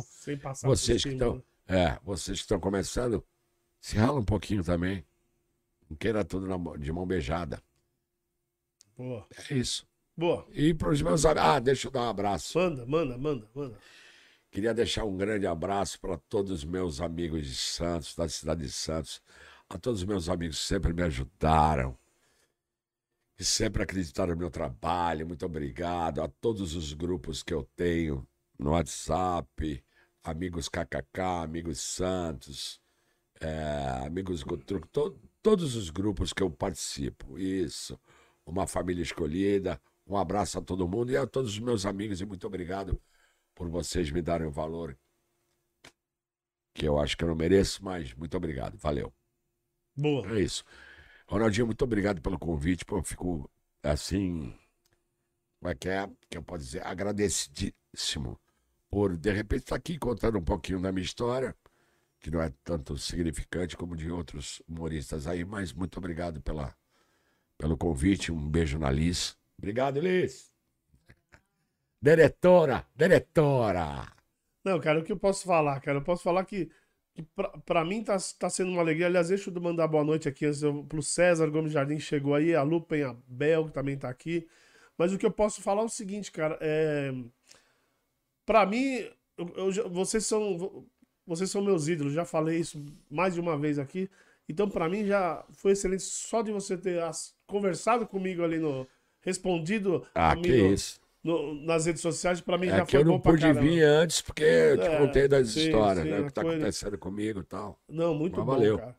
vocês 0.62 1.02
que 1.02 1.08
estão? 1.10 1.42
É, 1.66 1.98
vocês 2.02 2.38
que 2.38 2.44
estão 2.44 2.60
começando, 2.60 3.24
se 3.80 3.96
rala 3.96 4.20
um 4.20 4.24
pouquinho 4.24 4.62
também. 4.62 5.04
Não 5.88 5.96
queira 5.96 6.24
tudo 6.24 6.46
na 6.46 6.76
de 6.76 6.92
mão 6.92 7.06
beijada. 7.06 7.62
Boa. 8.96 9.26
É 9.48 9.54
isso. 9.54 9.86
Boa. 10.16 10.46
E 10.52 10.72
para 10.72 10.90
os 10.90 11.02
meus 11.02 11.24
amigos, 11.24 11.48
ah, 11.48 11.58
deixa 11.58 11.88
eu 11.88 11.90
dar 11.90 12.02
um 12.02 12.08
abraço. 12.08 12.58
Manda, 12.58 12.86
manda, 12.86 13.18
manda, 13.18 13.48
manda. 13.54 13.78
Queria 14.50 14.72
deixar 14.72 15.04
um 15.04 15.16
grande 15.16 15.46
abraço 15.46 15.98
para 16.00 16.16
todos 16.16 16.52
os 16.52 16.64
meus 16.64 17.00
amigos 17.00 17.44
de 17.44 17.56
Santos, 17.56 18.14
da 18.14 18.28
cidade 18.28 18.62
de 18.62 18.70
Santos, 18.70 19.20
a 19.68 19.76
todos 19.76 20.00
os 20.00 20.06
meus 20.06 20.28
amigos 20.28 20.60
que 20.60 20.66
sempre 20.66 20.92
me 20.92 21.02
ajudaram, 21.02 21.98
que 23.36 23.44
sempre 23.44 23.82
acreditaram 23.82 24.32
no 24.34 24.38
meu 24.38 24.50
trabalho. 24.50 25.26
Muito 25.26 25.44
obrigado 25.44 26.22
a 26.22 26.28
todos 26.28 26.76
os 26.76 26.92
grupos 26.92 27.42
que 27.42 27.52
eu 27.52 27.68
tenho 27.74 28.24
no 28.56 28.70
WhatsApp, 28.70 29.84
amigos 30.24 30.68
KKK, 30.68 31.42
amigos 31.44 31.80
Santos, 31.80 32.80
é, 33.40 34.06
amigos 34.06 34.42
Gutruc, 34.42 34.88
to- 34.88 35.18
todos 35.42 35.76
os 35.76 35.90
grupos 35.90 36.32
que 36.32 36.42
eu 36.42 36.50
participo. 36.50 37.38
Isso, 37.38 37.98
uma 38.46 38.66
família 38.66 39.02
escolhida. 39.02 39.80
Um 40.06 40.16
abraço 40.16 40.58
a 40.58 40.62
todo 40.62 40.88
mundo 40.88 41.12
e 41.12 41.16
a 41.16 41.26
todos 41.26 41.52
os 41.52 41.58
meus 41.58 41.86
amigos 41.86 42.20
e 42.20 42.26
muito 42.26 42.46
obrigado 42.46 43.00
por 43.54 43.68
vocês 43.68 44.10
me 44.10 44.22
darem 44.22 44.46
o 44.46 44.50
valor 44.52 44.98
que 46.74 46.86
eu 46.86 46.98
acho 46.98 47.16
que 47.16 47.24
eu 47.24 47.28
não 47.28 47.36
mereço, 47.36 47.84
mas 47.84 48.12
muito 48.14 48.36
obrigado. 48.36 48.76
Valeu. 48.78 49.12
Boa. 49.96 50.26
É 50.36 50.40
isso. 50.40 50.64
Ronaldinho, 51.26 51.66
muito 51.66 51.82
obrigado 51.84 52.20
pelo 52.20 52.38
convite. 52.38 52.84
Pô, 52.84 52.98
eu 52.98 53.02
fico 53.04 53.50
assim. 53.82 54.58
Como 55.60 55.70
é 55.70 55.74
que 55.74 55.88
é? 55.88 56.06
Que 56.28 56.38
eu 56.38 56.42
posso 56.42 56.64
dizer? 56.64 56.86
Agradecidíssimo 56.86 58.38
por, 58.94 59.16
de 59.16 59.32
repente, 59.32 59.62
estar 59.62 59.74
aqui 59.74 59.98
contando 59.98 60.38
um 60.38 60.44
pouquinho 60.44 60.80
da 60.80 60.92
minha 60.92 61.04
história, 61.04 61.52
que 62.20 62.30
não 62.30 62.40
é 62.40 62.52
tanto 62.62 62.96
significante 62.96 63.76
como 63.76 63.96
de 63.96 64.08
outros 64.08 64.62
humoristas 64.68 65.26
aí, 65.26 65.44
mas 65.44 65.72
muito 65.72 65.98
obrigado 65.98 66.40
pela, 66.40 66.72
pelo 67.58 67.76
convite. 67.76 68.30
Um 68.30 68.48
beijo 68.48 68.78
na 68.78 68.92
Liz. 68.92 69.36
Obrigado, 69.58 69.98
Liz. 69.98 70.52
Diretora, 72.00 72.86
diretora. 72.94 74.12
Não, 74.64 74.78
cara, 74.78 75.00
o 75.00 75.02
que 75.02 75.10
eu 75.10 75.18
posso 75.18 75.44
falar, 75.44 75.80
cara? 75.80 75.98
Eu 75.98 76.04
posso 76.04 76.22
falar 76.22 76.44
que, 76.44 76.70
que 77.14 77.26
pra 77.66 77.84
mim 77.84 78.04
tá, 78.04 78.16
tá 78.38 78.48
sendo 78.48 78.70
uma 78.70 78.80
alegria. 78.80 79.06
Aliás, 79.06 79.26
deixa 79.26 79.50
eu 79.50 79.60
mandar 79.60 79.88
boa 79.88 80.04
noite 80.04 80.28
aqui 80.28 80.44
eu, 80.44 80.84
pro 80.84 81.02
César 81.02 81.50
Gomes 81.50 81.72
Jardim, 81.72 81.96
que 81.96 82.02
chegou 82.02 82.32
aí, 82.32 82.54
a 82.54 82.62
Lu 82.62 82.80
Penhabel, 82.80 83.66
que 83.66 83.72
também 83.72 83.98
tá 83.98 84.08
aqui. 84.08 84.46
Mas 84.96 85.12
o 85.12 85.18
que 85.18 85.26
eu 85.26 85.32
posso 85.32 85.60
falar 85.60 85.82
é 85.82 85.86
o 85.86 85.88
seguinte, 85.88 86.30
cara, 86.30 86.56
é... 86.60 87.12
Pra 88.46 88.66
mim, 88.66 89.06
eu- 89.38 89.72
eu 89.74 89.90
vocês 89.90 90.24
são 90.26 90.84
vocês 91.26 91.50
são 91.50 91.62
meus 91.62 91.88
ídolos, 91.88 92.12
já 92.12 92.24
falei 92.24 92.58
isso 92.58 92.84
mais 93.10 93.32
de 93.34 93.40
uma 93.40 93.56
vez 93.56 93.78
aqui. 93.78 94.10
Então, 94.46 94.68
pra 94.68 94.90
mim, 94.90 95.06
já 95.06 95.42
foi 95.52 95.72
excelente 95.72 96.02
só 96.02 96.42
de 96.42 96.52
você 96.52 96.76
ter 96.76 97.00
as- 97.02 97.34
conversado 97.46 98.06
comigo 98.06 98.42
ali 98.42 98.58
no... 98.58 98.86
Respondido 99.22 100.06
Ah, 100.14 100.32
a 100.32 100.36
mim 100.36 100.42
que 100.42 100.56
no- 100.62 100.72
isso. 100.74 101.00
no- 101.22 101.54
nas 101.64 101.86
redes 101.86 102.02
sociais, 102.02 102.42
pra 102.42 102.58
mim 102.58 102.66
É 102.66 102.76
já 102.76 102.84
foi 102.84 103.00
eu 103.00 103.04
bom 103.06 103.12
não 103.12 103.20
pra 103.20 103.32
pude 103.32 103.40
caramba. 103.40 103.62
vir 103.62 103.82
antes, 103.82 104.20
porque 104.20 104.44
eu 104.44 104.76
te 104.76 104.86
É, 104.86 104.98
contei 104.98 105.26
das 105.26 105.48
sim, 105.48 105.60
histórias, 105.60 106.04
sim, 106.04 106.10
né? 106.10 106.20
O 106.20 106.26
que 106.26 106.32
tá 106.34 106.42
coisa- 106.42 106.56
acontecendo 106.58 106.98
comigo 106.98 107.40
e 107.40 107.44
tal. 107.44 107.80
Não, 107.88 108.14
muito 108.14 108.36
Mas 108.36 108.44
bom, 108.44 108.52
valeu. 108.52 108.78
cara. 108.78 108.94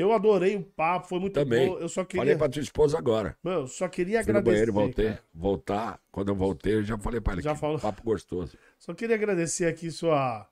Eu 0.00 0.12
adorei 0.12 0.54
o 0.56 0.62
papo, 0.62 1.08
foi 1.08 1.18
muito 1.18 1.34
Também. 1.34 1.68
bom. 1.68 1.78
Eu 1.78 1.88
só 1.88 2.04
queria, 2.04 2.22
Falei 2.22 2.36
pra 2.36 2.48
tua 2.48 2.62
esposa 2.62 2.96
agora. 2.98 3.36
mano, 3.42 3.62
eu 3.62 3.66
só 3.66 3.88
queria 3.88 4.22
Fui 4.22 4.32
no 4.32 4.38
agradecer. 4.38 4.52
banheiro, 4.54 4.72
voltei. 4.72 5.06
cara. 5.08 5.22
Voltar, 5.34 6.00
quando 6.12 6.28
eu 6.28 6.34
voltei, 6.34 6.74
eu 6.74 6.82
já 6.84 6.96
falei 6.98 7.20
pra 7.20 7.32
ele 7.32 7.42
Já 7.42 7.54
que 7.54 7.60
falou. 7.60 7.78
papo 7.78 8.02
gostoso. 8.02 8.56
Só 8.78 8.94
queria 8.94 9.16
agradecer 9.16 9.66
aqui 9.66 9.90
sua 9.90 10.48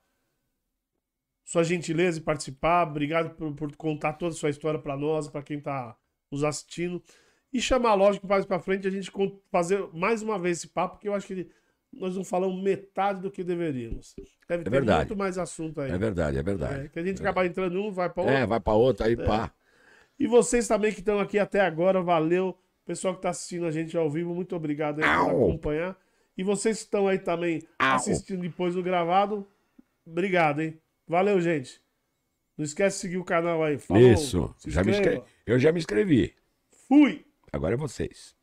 sua 1.43 1.63
gentileza 1.63 2.19
em 2.19 2.23
participar. 2.23 2.87
Obrigado 2.87 3.29
por, 3.35 3.53
por 3.53 3.75
contar 3.75 4.13
toda 4.13 4.33
a 4.33 4.35
sua 4.37 4.49
história 4.49 4.79
pra 4.79 4.97
nós, 4.97 5.27
pra 5.29 5.41
quem 5.41 5.59
tá 5.59 5.95
nos 6.29 6.43
assistindo. 6.43 7.01
E 7.53 7.61
chamar, 7.61 7.93
lógico, 7.93 8.27
mais 8.27 8.45
pra 8.45 8.59
frente 8.59 8.85
a 8.85 8.91
gente 8.91 9.09
fazer 9.49 9.87
mais 9.93 10.21
uma 10.21 10.37
vez 10.37 10.57
esse 10.57 10.67
papo, 10.67 10.95
porque 10.95 11.07
eu 11.07 11.13
acho 11.13 11.25
que 11.25 11.47
nós 11.99 12.15
não 12.15 12.23
falamos 12.23 12.61
metade 12.61 13.21
do 13.21 13.31
que 13.31 13.43
deveríamos. 13.43 14.15
Deve 14.47 14.63
ter 14.63 14.69
verdade. 14.69 14.99
muito 15.09 15.17
mais 15.17 15.37
assunto 15.37 15.81
aí. 15.81 15.91
É 15.91 15.97
verdade, 15.97 16.37
é 16.37 16.39
É, 16.39 16.43
verdade. 16.43 16.89
que 16.89 16.99
a 16.99 17.03
gente 17.03 17.19
acaba 17.21 17.45
entrando 17.45 17.81
um, 17.81 17.91
vai 17.91 18.09
pra 18.09 18.23
outro. 18.23 18.37
É, 18.37 18.45
vai 18.45 18.59
pra 18.59 18.73
outra 18.73 19.07
aí, 19.07 19.15
pá. 19.17 19.51
E 20.19 20.25
vocês 20.27 20.67
também 20.67 20.91
que 20.91 20.99
estão 20.99 21.19
aqui 21.19 21.37
até 21.37 21.61
agora, 21.61 22.01
valeu. 22.01 22.57
Pessoal 22.85 23.13
que 23.13 23.19
está 23.19 23.29
assistindo 23.29 23.65
a 23.65 23.71
gente 23.71 23.97
ao 23.97 24.09
vivo, 24.09 24.33
muito 24.33 24.55
obrigado 24.55 25.03
aí 25.03 25.05
por 25.05 25.29
acompanhar. 25.31 25.97
E 26.37 26.43
vocês 26.43 26.77
que 26.77 26.83
estão 26.85 27.07
aí 27.07 27.19
também 27.19 27.61
Au. 27.77 27.95
assistindo 27.95 28.41
depois 28.41 28.75
do 28.75 28.83
gravado, 28.83 29.45
obrigado, 30.05 30.61
hein? 30.61 30.79
Valeu, 31.07 31.41
gente. 31.41 31.81
Não 32.57 32.63
esquece 32.63 32.97
de 32.97 33.01
seguir 33.01 33.17
o 33.17 33.23
canal 33.25 33.63
aí. 33.63 33.77
Falou, 33.77 34.01
Isso. 34.01 34.55
Já 34.65 34.83
me 34.83 34.91
inscre... 34.91 35.21
Eu 35.45 35.59
já 35.59 35.71
me 35.71 35.79
inscrevi. 35.79 36.33
Fui! 36.87 37.25
Agora 37.51 37.73
é 37.73 37.77
vocês. 37.77 38.36